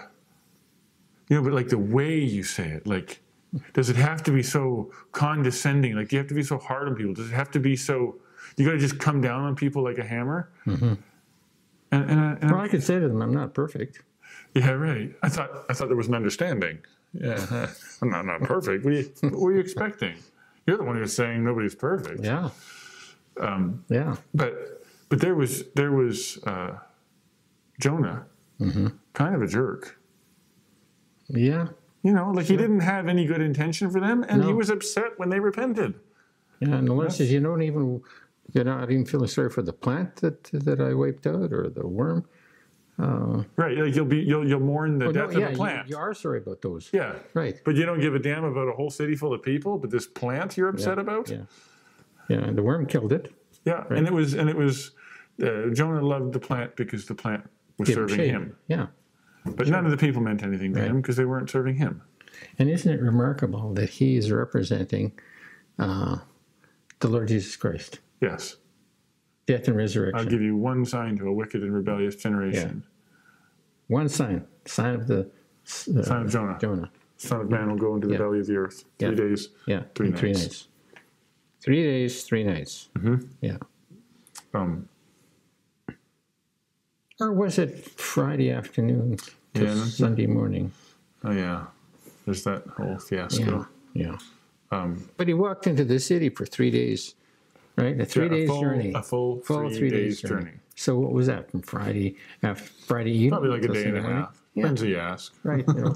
you 1.33 1.39
know, 1.39 1.45
but 1.45 1.55
like 1.55 1.69
the 1.71 1.79
way 1.79 2.19
you 2.19 2.43
say 2.43 2.69
it, 2.69 2.87
like, 2.87 3.21
does 3.73 3.89
it 3.89 3.97
have 3.97 4.23
to 4.25 4.31
be 4.33 4.43
so 4.43 4.91
condescending? 5.13 5.95
Like, 5.97 6.09
do 6.11 6.17
you 6.17 6.19
have 6.19 6.29
to 6.29 6.35
be 6.35 6.43
so 6.43 6.59
hard 6.59 6.89
on 6.89 6.95
people? 6.95 7.15
Does 7.15 7.31
it 7.31 7.35
have 7.35 7.51
to 7.53 7.59
be 7.59 7.75
so? 7.75 8.17
You 8.59 8.67
got 8.67 8.73
to 8.73 8.79
just 8.79 8.99
come 8.99 9.23
down 9.23 9.41
on 9.45 9.57
people 9.57 9.83
like 9.83 9.97
a 9.97 10.05
hammer. 10.05 10.51
And 10.67 10.99
and, 11.91 12.21
I, 12.21 12.33
and 12.41 12.51
Well, 12.51 12.61
I 12.61 12.69
could 12.69 12.83
say 12.83 12.99
to 12.99 13.09
them, 13.09 13.23
I'm 13.23 13.33
not 13.33 13.55
perfect. 13.55 14.03
yeah, 14.55 14.71
right. 14.73 15.11
I 15.23 15.29
thought 15.31 15.51
I 15.71 15.73
thought 15.73 15.89
there 15.89 15.97
was 15.97 16.09
an 16.09 16.15
understanding. 16.15 16.79
Yeah, 17.15 17.69
I'm 18.03 18.11
not 18.11 18.27
not 18.27 18.43
perfect. 18.43 18.85
What, 18.85 18.93
are 18.93 18.97
you, 19.01 19.11
what 19.23 19.41
were 19.41 19.53
you 19.55 19.61
expecting? 19.61 20.17
You're 20.67 20.77
the 20.77 20.85
one 20.85 20.97
who's 20.97 21.15
saying 21.15 21.43
nobody's 21.45 21.75
perfect. 21.75 22.23
Yeah. 22.25 22.51
Um, 23.41 23.85
Yeah. 23.89 24.17
but 24.35 24.85
but 25.09 25.21
there 25.21 25.35
was 25.35 25.65
there 25.75 25.93
was 25.93 26.39
uh, 26.45 26.79
Jonah, 27.81 28.27
kind 29.15 29.35
of 29.35 29.41
a 29.43 29.47
jerk. 29.47 29.99
Yeah. 31.33 31.69
You 32.05 32.13
know, 32.13 32.31
like 32.31 32.47
he 32.47 32.57
didn't 32.57 32.81
have 32.81 33.09
any 33.09 33.25
good 33.27 33.41
intention 33.41 33.91
for 33.91 34.01
them, 34.01 34.25
and 34.29 34.43
he 34.45 34.53
was 34.53 34.71
upset 34.71 35.19
when 35.19 35.29
they 35.31 35.39
repented. 35.41 35.95
Yeah. 36.61 36.75
And 36.77 36.89
the 36.89 36.93
Lord 36.95 37.13
says, 37.13 37.31
you 37.33 37.41
don't 37.41 37.63
even, 37.63 38.03
you're 38.53 38.65
not 38.65 38.91
even 38.91 39.05
feeling 39.07 39.29
sorry 39.29 39.51
for 39.51 39.63
the 39.63 39.73
plant 39.73 40.17
that 40.17 40.45
that 40.53 40.81
I 40.81 40.95
wiped 40.95 41.27
out 41.27 41.53
or 41.53 41.69
the 41.69 41.87
worm. 41.87 42.25
Right? 42.99 43.77
Like 43.79 43.95
you'll 43.97 44.05
be 44.05 44.19
you'll 44.19 44.47
you'll 44.49 44.61
mourn 44.61 44.99
the 44.99 45.07
Oh, 45.07 45.11
no, 45.11 45.27
death 45.27 45.37
yeah, 45.37 45.47
of 45.47 45.53
the 45.53 45.57
plant. 45.57 45.89
you 45.89 45.97
are 45.97 46.15
sorry 46.15 46.39
about 46.39 46.61
those. 46.63 46.91
yeah. 46.93 47.15
Right. 47.35 47.57
But 47.65 47.75
you 47.77 47.85
don't 47.87 48.01
give 48.01 48.15
a 48.15 48.19
damn 48.19 48.45
about 48.45 48.69
a 48.69 48.73
whole 48.73 48.91
city 48.91 49.17
full 49.17 49.33
of 49.33 49.43
people, 49.43 49.79
but 49.79 49.91
this 49.91 50.07
plant 50.07 50.57
you're 50.57 50.69
upset 50.69 50.99
Yeah, 50.99 51.03
about. 51.03 51.31
Yeah. 51.31 51.39
Yeah. 52.29 52.39
And 52.39 52.57
the 52.57 52.63
worm 52.63 52.87
killed 52.87 53.13
it. 53.13 53.33
Yeah, 53.65 53.85
and 53.91 54.07
it 54.07 54.13
was 54.13 54.35
and 54.35 54.49
it 54.51 54.57
was 54.57 54.91
uh, 55.43 55.69
Jonah 55.73 56.05
loved 56.05 56.33
the 56.33 56.41
plant 56.41 56.75
because 56.77 57.07
the 57.07 57.15
plant 57.15 57.49
was 57.79 57.89
Give 57.89 57.95
serving 57.95 58.17
shade. 58.17 58.31
him, 58.31 58.57
Yeah. 58.69 58.87
But 59.45 59.69
none 59.69 59.85
of 59.85 59.91
the 59.91 59.97
people 59.97 60.23
meant 60.23 60.43
anything 60.43 60.73
to 60.75 60.81
him 60.81 61.01
because 61.01 61.17
they 61.17 61.25
weren't 61.25 61.51
serving 61.51 61.77
him. 61.77 62.03
And 62.59 62.69
isn't 62.71 62.91
it 62.93 63.01
remarkable 63.01 63.73
that 63.75 63.91
he 63.91 64.17
is 64.17 64.31
representing 64.33 65.13
uh, 65.79 66.19
the 67.01 67.09
Lord 67.09 67.29
Jesus 67.29 67.57
Christ, 67.57 68.01
Yes. 68.21 68.57
death 69.47 69.67
and 69.69 69.77
resurrection. 69.77 70.19
I'll 70.19 70.27
give 70.31 70.43
you 70.43 70.57
one 70.57 70.85
sign 70.85 71.17
to 71.19 71.27
a 71.29 71.33
wicked 71.33 71.63
and 71.63 71.75
rebellious 71.75 72.17
generation. 72.17 72.85
One 73.89 74.09
sign, 74.09 74.47
sign 74.67 74.95
of 74.95 75.07
the 75.07 75.21
uh, 75.21 76.03
Sign 76.03 76.23
of 76.23 76.31
Jonah. 76.31 76.59
Jonah. 76.61 76.91
Son 77.17 77.41
of 77.41 77.51
man 77.51 77.69
will 77.71 77.77
go 77.77 77.95
into 77.95 78.07
the 78.09 78.15
Yeah. 78.15 78.19
belly 78.19 78.41
of 78.41 78.47
the 78.47 78.57
earth. 78.57 78.85
Three 78.99 79.11
Yeah. 79.11 79.15
days. 79.15 79.49
Yeah, 79.67 79.83
Three 79.95 80.09
in 80.09 80.17
three 80.17 80.33
nights. 80.33 80.43
nights. 80.43 80.69
Three 81.61 81.83
days, 81.85 82.25
three 82.25 82.43
nights. 82.45 82.89
Mm-hmm. 82.97 83.27
Yeah. 83.41 83.59
Um, 84.55 84.89
Or 87.23 87.33
was 87.33 87.59
it 87.59 87.79
Friday 88.01 88.51
afternoon 88.51 89.17
to 89.55 89.65
Yeah, 89.65 89.85
Sunday 89.85 90.27
morning? 90.27 90.73
oh, 91.25 91.31
yeah. 91.31 91.67
There's 92.25 92.43
that 92.45 92.67
whole 92.77 92.99
fiasco. 92.99 93.67
yeah. 93.95 94.17
Um, 94.73 95.09
But 95.17 95.29
he 95.29 95.35
walked 95.35 95.67
into 95.69 95.85
the 95.85 96.01
city 96.01 96.29
for 96.31 96.45
three 96.47 96.71
days, 96.71 97.15
right? 97.77 98.01
A 98.01 98.05
three 98.05 98.25
yeah, 98.25 98.31
days 98.31 98.49
a 98.49 98.53
full, 98.53 98.61
journey. 98.63 98.93
A 98.95 99.03
full, 99.03 99.41
Full 99.43 99.71
three, 99.71 99.91
days, 99.91 100.21
journey. 100.21 100.53
So 100.75 100.99
what 100.99 101.13
was 101.13 101.27
that 101.29 101.51
from 101.51 101.63
Friday 101.63 102.17
after 102.43 102.65
Friday 102.87 103.13
evening? 103.13 103.31
Probably 103.31 103.51
like 103.51 103.65
a 103.65 103.69
day 103.73 103.85
and 103.85 103.99
a 103.99 104.03
half. 104.03 104.43
Yeah, 104.55 104.63
Depends 104.63 104.81
who 104.81 104.89
you 104.89 104.99
ask. 104.99 105.33
right. 105.45 105.65
you 105.69 105.75
know. 105.81 105.95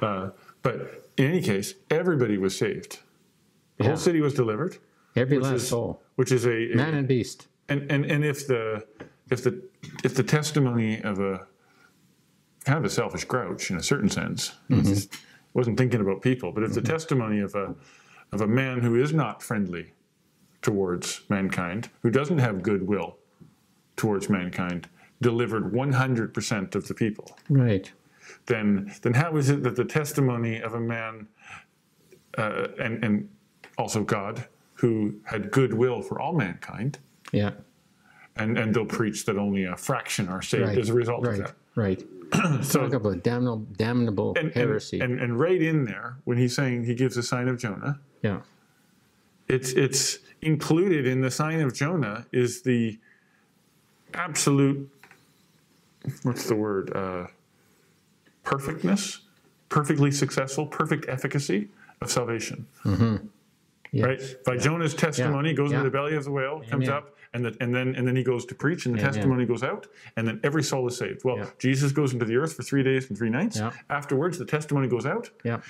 Uh, 0.00 0.30
but 0.62 1.04
in 1.16 1.26
any 1.26 1.42
case, 1.42 1.74
everybody 1.90 2.38
was 2.38 2.56
saved. 2.56 2.98
The 3.76 3.84
Yeah. 3.84 3.88
whole 3.90 3.96
city 3.98 4.20
was 4.20 4.34
delivered, 4.34 4.78
Every 5.16 5.38
last 5.38 5.54
is- 5.54 5.68
soul, 5.68 6.02
which 6.16 6.32
is 6.32 6.44
a, 6.46 6.72
a- 6.72 6.76
man 6.76 6.94
and 6.94 7.06
beast. 7.06 7.46
and, 7.68 7.90
and 7.90 8.04
and 8.06 8.24
if 8.24 8.46
the 8.46 8.84
if 9.34 9.42
the 9.44 9.62
if 10.02 10.14
the 10.14 10.22
testimony 10.22 11.00
of 11.02 11.18
a 11.20 11.46
kind 12.64 12.78
of 12.78 12.84
a 12.84 12.90
selfish 12.90 13.24
grouch 13.24 13.70
in 13.70 13.76
a 13.76 13.82
certain 13.82 14.08
sense 14.08 14.52
just 14.70 15.12
wasn't 15.52 15.76
thinking 15.76 16.00
about 16.00 16.22
people, 16.22 16.50
but 16.52 16.62
if 16.64 16.72
the 16.72 16.80
testimony 16.82 17.40
of 17.40 17.54
a 17.54 17.74
of 18.32 18.40
a 18.40 18.46
man 18.46 18.80
who 18.80 18.94
is 19.04 19.12
not 19.12 19.42
friendly 19.42 19.92
towards 20.62 21.20
mankind, 21.28 21.90
who 22.02 22.10
doesn't 22.10 22.38
have 22.38 22.62
goodwill 22.62 23.18
towards 23.96 24.28
mankind, 24.30 24.88
delivered 25.20 25.72
100% 25.72 26.74
of 26.74 26.88
the 26.88 26.94
people, 26.94 27.36
Right. 27.50 27.92
then 28.46 28.92
then 29.02 29.14
how 29.14 29.36
is 29.36 29.50
it 29.50 29.62
that 29.64 29.76
the 29.76 29.84
testimony 29.84 30.60
of 30.62 30.74
a 30.74 30.80
man 30.80 31.28
uh, 32.38 32.68
and 32.80 33.04
and 33.04 33.28
also 33.76 34.02
God 34.04 34.44
who 34.74 35.14
had 35.24 35.50
goodwill 35.50 36.00
for 36.02 36.20
all 36.20 36.32
mankind 36.46 36.98
Yeah. 37.32 37.52
And 38.36 38.58
and 38.58 38.74
they'll 38.74 38.84
preach 38.86 39.24
that 39.26 39.36
only 39.38 39.64
a 39.64 39.76
fraction 39.76 40.28
are 40.28 40.42
saved 40.42 40.64
Right. 40.68 40.78
as 40.78 40.88
a 40.90 40.94
result 40.94 41.26
right. 41.26 41.40
of 41.40 41.46
that. 41.46 41.54
Right. 41.74 42.02
So 42.62 42.80
Talk 42.80 42.94
about 42.94 43.22
damnable, 43.22 43.66
damnable 43.76 44.30
and, 44.36 44.46
and, 44.48 44.54
heresy. 44.56 45.00
and 45.00 45.20
and 45.20 45.38
right 45.38 45.60
in 45.62 45.84
there 45.84 46.16
when 46.24 46.36
he's 46.38 46.54
saying 46.54 46.84
he 46.84 46.94
gives 46.94 47.14
the 47.14 47.22
sign 47.22 47.46
of 47.48 47.58
Jonah, 47.58 48.00
yeah. 48.22 48.40
it's 49.48 49.72
it's 49.72 50.18
included 50.42 51.06
in 51.06 51.20
the 51.20 51.30
sign 51.30 51.60
of 51.60 51.72
Jonah 51.74 52.26
is 52.32 52.62
the 52.62 52.98
absolute 54.14 54.90
what's 56.22 56.46
the 56.48 56.56
word 56.56 56.94
uh, 56.96 57.26
perfectness, 58.42 59.20
perfectly 59.68 60.10
successful, 60.10 60.66
perfect 60.66 61.08
efficacy 61.08 61.68
of 62.00 62.10
salvation. 62.10 62.66
Yes. 63.94 64.06
Right 64.06 64.44
by 64.44 64.56
Jonah's 64.56 64.94
testimony, 64.94 65.52
goes 65.54 65.70
Yeah. 65.70 65.78
into 65.78 65.90
the 65.90 65.92
belly 65.96 66.14
of 66.16 66.24
the 66.24 66.30
whale, 66.32 66.62
comes 66.68 66.88
up, 66.88 67.14
and 67.32 67.44
the, 67.44 67.56
and 67.60 67.74
then 67.74 67.94
and 67.94 68.06
then 68.06 68.16
he 68.16 68.22
goes 68.24 68.44
to 68.46 68.54
preach, 68.54 68.86
and 68.86 68.94
the 68.94 69.00
Amen. 69.00 69.12
testimony 69.14 69.46
goes 69.46 69.62
out, 69.62 69.86
and 70.16 70.26
then 70.26 70.40
every 70.42 70.62
soul 70.62 70.86
is 70.88 70.96
saved. 70.96 71.24
Well, 71.24 71.38
Yeah. 71.38 71.46
Jesus 71.58 71.92
goes 71.92 72.12
into 72.12 72.24
the 72.24 72.36
earth 72.36 72.54
for 72.54 72.62
three 72.62 72.82
days 72.82 73.08
and 73.08 73.16
three 73.16 73.30
nights. 73.30 73.58
Yeah. 73.58 73.70
Afterwards, 73.90 74.38
the 74.38 74.44
testimony 74.44 74.88
goes 74.88 75.06
out. 75.06 75.30
Yeah. 75.44 75.60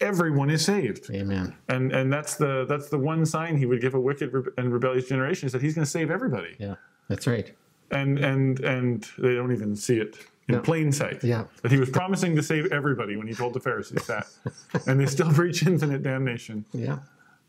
Everyone 0.00 0.50
is 0.50 0.64
saved, 0.64 1.08
Amen. 1.12 1.54
and 1.68 1.92
and 1.92 2.12
that's 2.12 2.34
the 2.36 2.64
that's 2.68 2.88
the 2.88 2.98
one 2.98 3.24
sign 3.26 3.56
he 3.56 3.66
would 3.66 3.80
give 3.80 3.94
a 3.94 4.00
wicked 4.00 4.32
and 4.58 4.72
rebellious 4.72 5.08
generation 5.08 5.46
is 5.46 5.52
that 5.52 5.62
he's 5.62 5.74
going 5.74 5.84
to 5.84 5.90
save 5.90 6.10
everybody, 6.10 6.56
Yeah. 6.58 6.74
That's 7.08 7.26
right. 7.26 7.52
and 7.90 8.18
and 8.18 8.60
and 8.60 9.06
they 9.18 9.34
don't 9.34 9.52
even 9.52 9.76
see 9.76 9.98
it 9.98 10.16
in 10.48 10.54
Yeah. 10.56 10.60
plain 10.60 10.90
sight. 10.92 11.22
Yeah. 11.24 11.44
That 11.62 11.70
he 11.72 11.78
was 11.78 11.90
promising 11.90 12.34
to 12.36 12.42
save 12.42 12.66
everybody 12.72 13.16
when 13.16 13.26
he 13.28 13.34
told 13.34 13.54
the 13.54 13.60
Pharisees 13.60 14.06
that, 14.08 14.26
and 14.86 14.98
they 15.00 15.06
still 15.06 15.32
preach 15.32 15.64
infinite 15.66 16.02
damnation. 16.02 16.64
Yeah. 16.72 16.98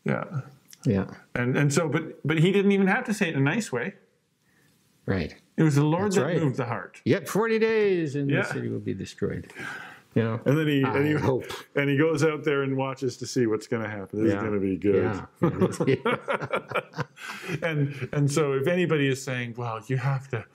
Yeah. 0.06 0.41
Yeah. 0.86 1.06
And 1.34 1.57
and 1.57 1.73
so, 1.73 1.90
but 1.90 2.26
but 2.26 2.38
he 2.40 2.52
didn't 2.52 2.72
even 2.72 2.88
have 2.88 3.03
to 3.06 3.14
say 3.14 3.27
it 3.30 3.34
in 3.36 3.41
a 3.41 3.44
nice 3.44 3.72
way. 3.72 3.95
Right. 5.06 5.36
It 5.57 5.64
was 5.64 5.76
the 5.76 5.84
Lord 5.84 6.06
That's 6.06 6.15
that 6.18 6.23
right. 6.26 6.41
moved 6.41 6.57
the 6.57 6.65
heart. 6.65 7.02
Yet 7.06 7.27
40 7.30 7.60
days 7.60 8.15
and 8.15 8.30
Yeah. 8.30 8.41
the 8.41 8.48
city 8.53 8.69
will 8.69 8.80
be 8.80 8.94
destroyed. 8.94 9.52
You 10.15 10.23
know? 10.23 10.40
And 10.45 10.57
then 10.57 10.68
he 10.68 10.84
I 10.84 10.95
and 10.98 11.07
he 11.07 11.14
hope. 11.14 11.45
and 11.76 11.90
he 11.90 11.98
goes 11.98 12.23
out 12.23 12.44
there 12.44 12.64
and 12.64 12.76
watches 12.77 13.18
to 13.18 13.26
see 13.27 13.45
what's 13.48 13.68
going 13.68 13.84
to 13.84 13.90
happen. 13.90 14.23
This 14.23 14.32
Yeah. 14.32 14.38
is 14.38 14.44
going 14.44 14.53
to 14.53 14.60
be 14.60 14.77
good. 14.77 15.22
Yeah. 15.88 17.03
And 17.61 18.10
and 18.11 18.32
so 18.32 18.53
if 18.53 18.68
anybody 18.68 19.07
is 19.07 19.23
saying, 19.23 19.56
well, 19.57 19.82
you 19.88 19.98
have 19.98 20.27
to. 20.30 20.45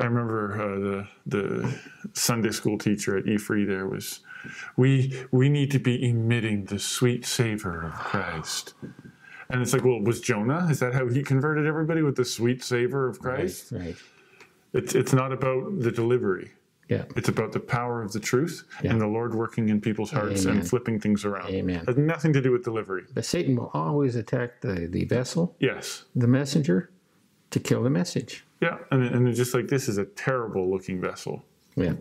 I 0.00 0.04
remember 0.04 0.52
uh, 0.54 0.78
the 0.78 1.48
the 1.62 1.78
Sunday 2.14 2.50
school 2.50 2.78
teacher 2.78 3.16
at 3.18 3.24
E3 3.24 3.66
there 3.66 3.86
was, 3.86 4.20
we 4.76 5.24
we 5.30 5.48
need 5.48 5.70
to 5.72 5.78
be 5.78 6.08
emitting 6.08 6.64
the 6.66 6.78
sweet 6.78 7.24
savor 7.26 7.82
of 7.82 7.92
Christ. 7.94 8.74
And 9.48 9.60
it's 9.62 9.72
like, 9.72 9.84
well, 9.84 10.00
was 10.00 10.20
Jonah? 10.20 10.68
Is 10.70 10.78
that 10.80 10.94
how 10.94 11.08
he 11.08 11.22
converted 11.22 11.66
everybody 11.66 12.02
with 12.02 12.14
the 12.16 12.24
sweet 12.24 12.62
savor 12.62 13.08
of 13.08 13.18
Christ? 13.18 13.72
right. 13.72 13.80
Right. 13.80 13.96
It's 14.72 14.94
it's 14.94 15.12
not 15.12 15.32
about 15.32 15.80
the 15.80 15.90
delivery. 15.90 16.52
Yeah. 16.88 17.04
It's 17.16 17.28
about 17.28 17.52
the 17.52 17.60
power 17.60 18.02
of 18.02 18.12
the 18.12 18.18
truth 18.20 18.64
Yeah. 18.82 18.90
and 18.92 19.00
the 19.00 19.06
Lord 19.06 19.32
working 19.34 19.68
in 19.68 19.80
people's 19.80 20.10
hearts 20.10 20.44
Amen. 20.44 20.58
and 20.58 20.68
flipping 20.68 20.98
things 21.00 21.24
around. 21.24 21.48
Amen. 21.50 21.82
It 21.82 21.86
has 21.86 21.96
nothing 21.96 22.32
to 22.32 22.40
do 22.40 22.50
with 22.50 22.64
delivery. 22.64 23.04
But 23.14 23.24
Satan 23.24 23.54
will 23.56 23.70
always 23.74 24.16
attack 24.16 24.60
the, 24.60 24.88
the 24.88 25.04
vessel, 25.04 25.54
Yes. 25.60 26.04
the 26.16 26.26
messenger, 26.26 26.90
to 27.50 27.60
kill 27.60 27.82
the 27.84 27.90
message. 27.90 28.44
Yeah. 28.60 28.78
And, 28.90 29.04
and 29.04 29.28
it's 29.28 29.38
just 29.38 29.54
like 29.54 29.68
this 29.68 29.88
is 29.88 29.98
a 29.98 30.04
terrible 30.04 30.68
looking 30.70 31.00
vessel. 31.00 31.44
Yeah. 31.76 31.94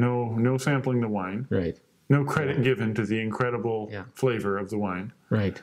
No 0.00 0.34
no 0.34 0.56
sampling 0.58 1.00
the 1.00 1.08
wine. 1.08 1.46
Right. 1.50 1.78
No 2.08 2.24
credit 2.24 2.62
given 2.62 2.94
to 2.94 3.04
the 3.04 3.18
incredible 3.20 3.88
Yeah. 3.90 4.04
flavor 4.14 4.58
of 4.58 4.70
the 4.70 4.78
wine. 4.78 5.12
Right. 5.30 5.60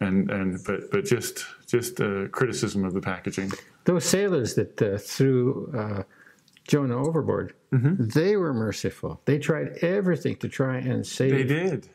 And 0.00 0.30
and 0.30 0.58
but 0.64 0.90
but 0.90 1.04
just 1.04 1.44
just 1.66 2.00
uh, 2.00 2.28
criticism 2.28 2.84
of 2.84 2.92
the 2.94 3.00
packaging. 3.00 3.50
Those 3.84 4.04
sailors 4.04 4.54
that 4.54 4.80
uh, 4.80 4.98
threw 4.98 5.70
uh, 5.76 6.02
Jonah 6.66 6.98
overboard, 7.06 7.54
Mm-hmm. 7.72 8.06
they 8.08 8.36
were 8.36 8.52
merciful. 8.52 9.20
They 9.24 9.38
tried 9.38 9.78
everything 9.82 10.36
to 10.36 10.48
try 10.48 10.76
and 10.76 11.06
save 11.06 11.30
They 11.30 11.44
did. 11.44 11.88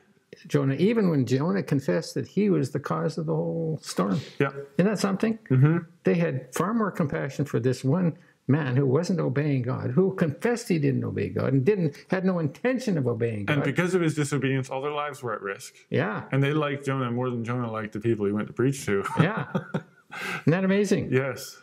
Jonah, 0.48 0.74
even 0.76 1.10
when 1.12 1.26
Jonah 1.26 1.64
confessed 1.64 2.14
that 2.16 2.28
he 2.28 2.50
was 2.50 2.72
the 2.72 2.80
cause 2.80 3.18
of 3.20 3.26
the 3.28 3.36
whole 3.36 3.80
storm. 3.82 4.20
Yeah. 4.40 4.50
Isn't 4.78 4.86
that 4.92 5.00
something? 5.00 5.38
Mm-hmm. 5.50 5.78
They 6.04 6.16
had 6.16 6.54
far 6.54 6.74
more 6.74 6.92
compassion 6.92 7.46
for 7.46 7.60
this 7.60 7.84
one 7.84 8.18
man 8.48 8.76
who 8.76 8.86
wasn't 8.86 9.20
obeying 9.20 9.62
God, 9.62 9.92
who 9.92 10.16
confessed 10.16 10.70
he 10.70 10.80
didn't 10.80 11.04
obey 11.04 11.30
God 11.30 11.54
and 11.54 11.66
didn't 11.66 11.98
had 12.10 12.24
no 12.26 12.40
intention 12.40 12.98
of 12.98 13.06
obeying 13.08 13.46
God. 13.46 13.54
And 13.56 13.64
because 13.64 13.94
of 13.94 14.02
his 14.02 14.16
disobedience, 14.16 14.70
all 14.70 14.82
their 14.82 14.92
lives 14.92 15.22
were 15.22 15.34
at 15.34 15.42
risk. 15.42 15.76
yeah, 15.90 16.24
And 16.32 16.42
they 16.42 16.54
liked 16.54 16.86
Jonah 16.86 17.12
more 17.12 17.30
than 17.30 17.44
Jonah 17.44 17.70
liked 17.72 17.94
the 17.94 18.00
people 18.00 18.26
he 18.26 18.32
went 18.32 18.48
to 18.48 18.54
preach 18.54 18.86
to. 18.86 19.04
yeah. 19.20 19.48
Isn't 19.54 20.52
that 20.52 20.64
amazing? 20.64 21.12
yes. 21.12 21.58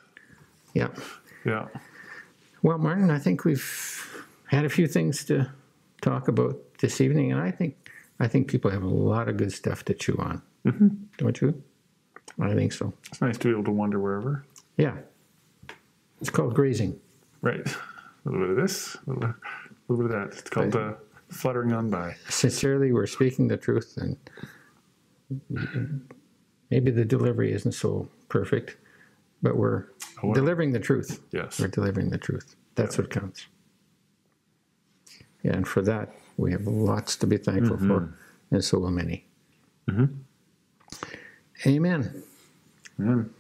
Yeah. 0.75 0.89
Yeah. 1.45 1.69
Well, 2.63 2.79
Martin, 2.79 3.11
I 3.11 3.19
think 3.19 3.45
we've 3.45 4.25
had 4.47 4.65
a 4.65 4.69
few 4.69 4.87
things 4.87 5.25
to 5.27 5.51
talk 6.03 6.29
about 6.29 6.59
this 6.81 7.01
evening, 7.01 7.33
and 7.33 7.41
I 7.41 7.51
think 7.51 7.91
I 8.21 8.29
think 8.29 8.49
people 8.49 8.71
have 8.71 8.83
a 8.83 8.89
lot 8.89 9.29
of 9.29 9.37
good 9.37 9.53
stuff 9.53 9.85
to 9.87 9.95
chew 9.95 10.17
on. 10.19 10.43
Mm-hmm. 10.67 10.89
Don't 11.19 11.41
you? 11.41 11.63
I 12.41 12.55
think 12.55 12.73
so. 12.73 12.93
It's 13.11 13.21
nice 13.21 13.39
to 13.39 13.49
be 13.49 13.53
able 13.53 13.65
to 13.65 13.71
wander 13.71 14.01
wherever. 14.01 14.45
Yeah. 14.77 14.97
It's 16.25 16.31
called 16.31 16.55
grazing. 16.55 16.99
Right. 17.43 17.61
A 17.67 17.77
little 18.25 18.41
bit 18.41 18.51
of 18.53 18.57
this, 18.57 18.97
a 19.07 19.11
little, 19.11 19.25
a 19.29 19.35
little 19.89 20.07
bit 20.09 20.17
of 20.17 20.31
that. 20.31 20.39
It's 20.39 20.49
called 20.49 20.75
uh, 20.75 20.95
fluttering 21.29 21.75
on 21.75 21.91
by. 21.91 22.17
Sincerely, 22.31 22.93
we're 22.93 23.07
speaking 23.07 23.47
the 23.47 23.59
truth, 23.59 23.99
and 23.99 24.17
maybe 26.71 26.91
the 26.91 27.05
delivery 27.05 27.53
isn't 27.53 27.73
so 27.73 28.09
perfect, 28.31 28.79
but 29.43 29.55
we're 29.59 29.85
Oh, 30.23 30.33
delivering 30.33 30.73
the 30.73 30.79
truth. 30.81 31.21
Yes. 31.31 31.61
We're 31.61 31.69
delivering 31.69 32.09
the 32.09 32.17
truth. 32.17 32.57
That's 32.75 32.97
what 32.97 33.11
counts. 33.11 33.45
Yeah, 35.43 35.53
and 35.53 35.69
for 35.69 35.83
that, 35.83 36.09
we 36.39 36.53
have 36.53 36.67
lots 36.67 37.17
to 37.17 37.27
be 37.27 37.37
thankful 37.37 37.77
Mm-hmm. 37.77 37.89
for, 37.89 38.15
and 38.51 38.65
so 38.65 38.79
will 38.79 38.91
many. 38.91 39.27
Amen. 41.67 42.23
Amen. 42.99 43.35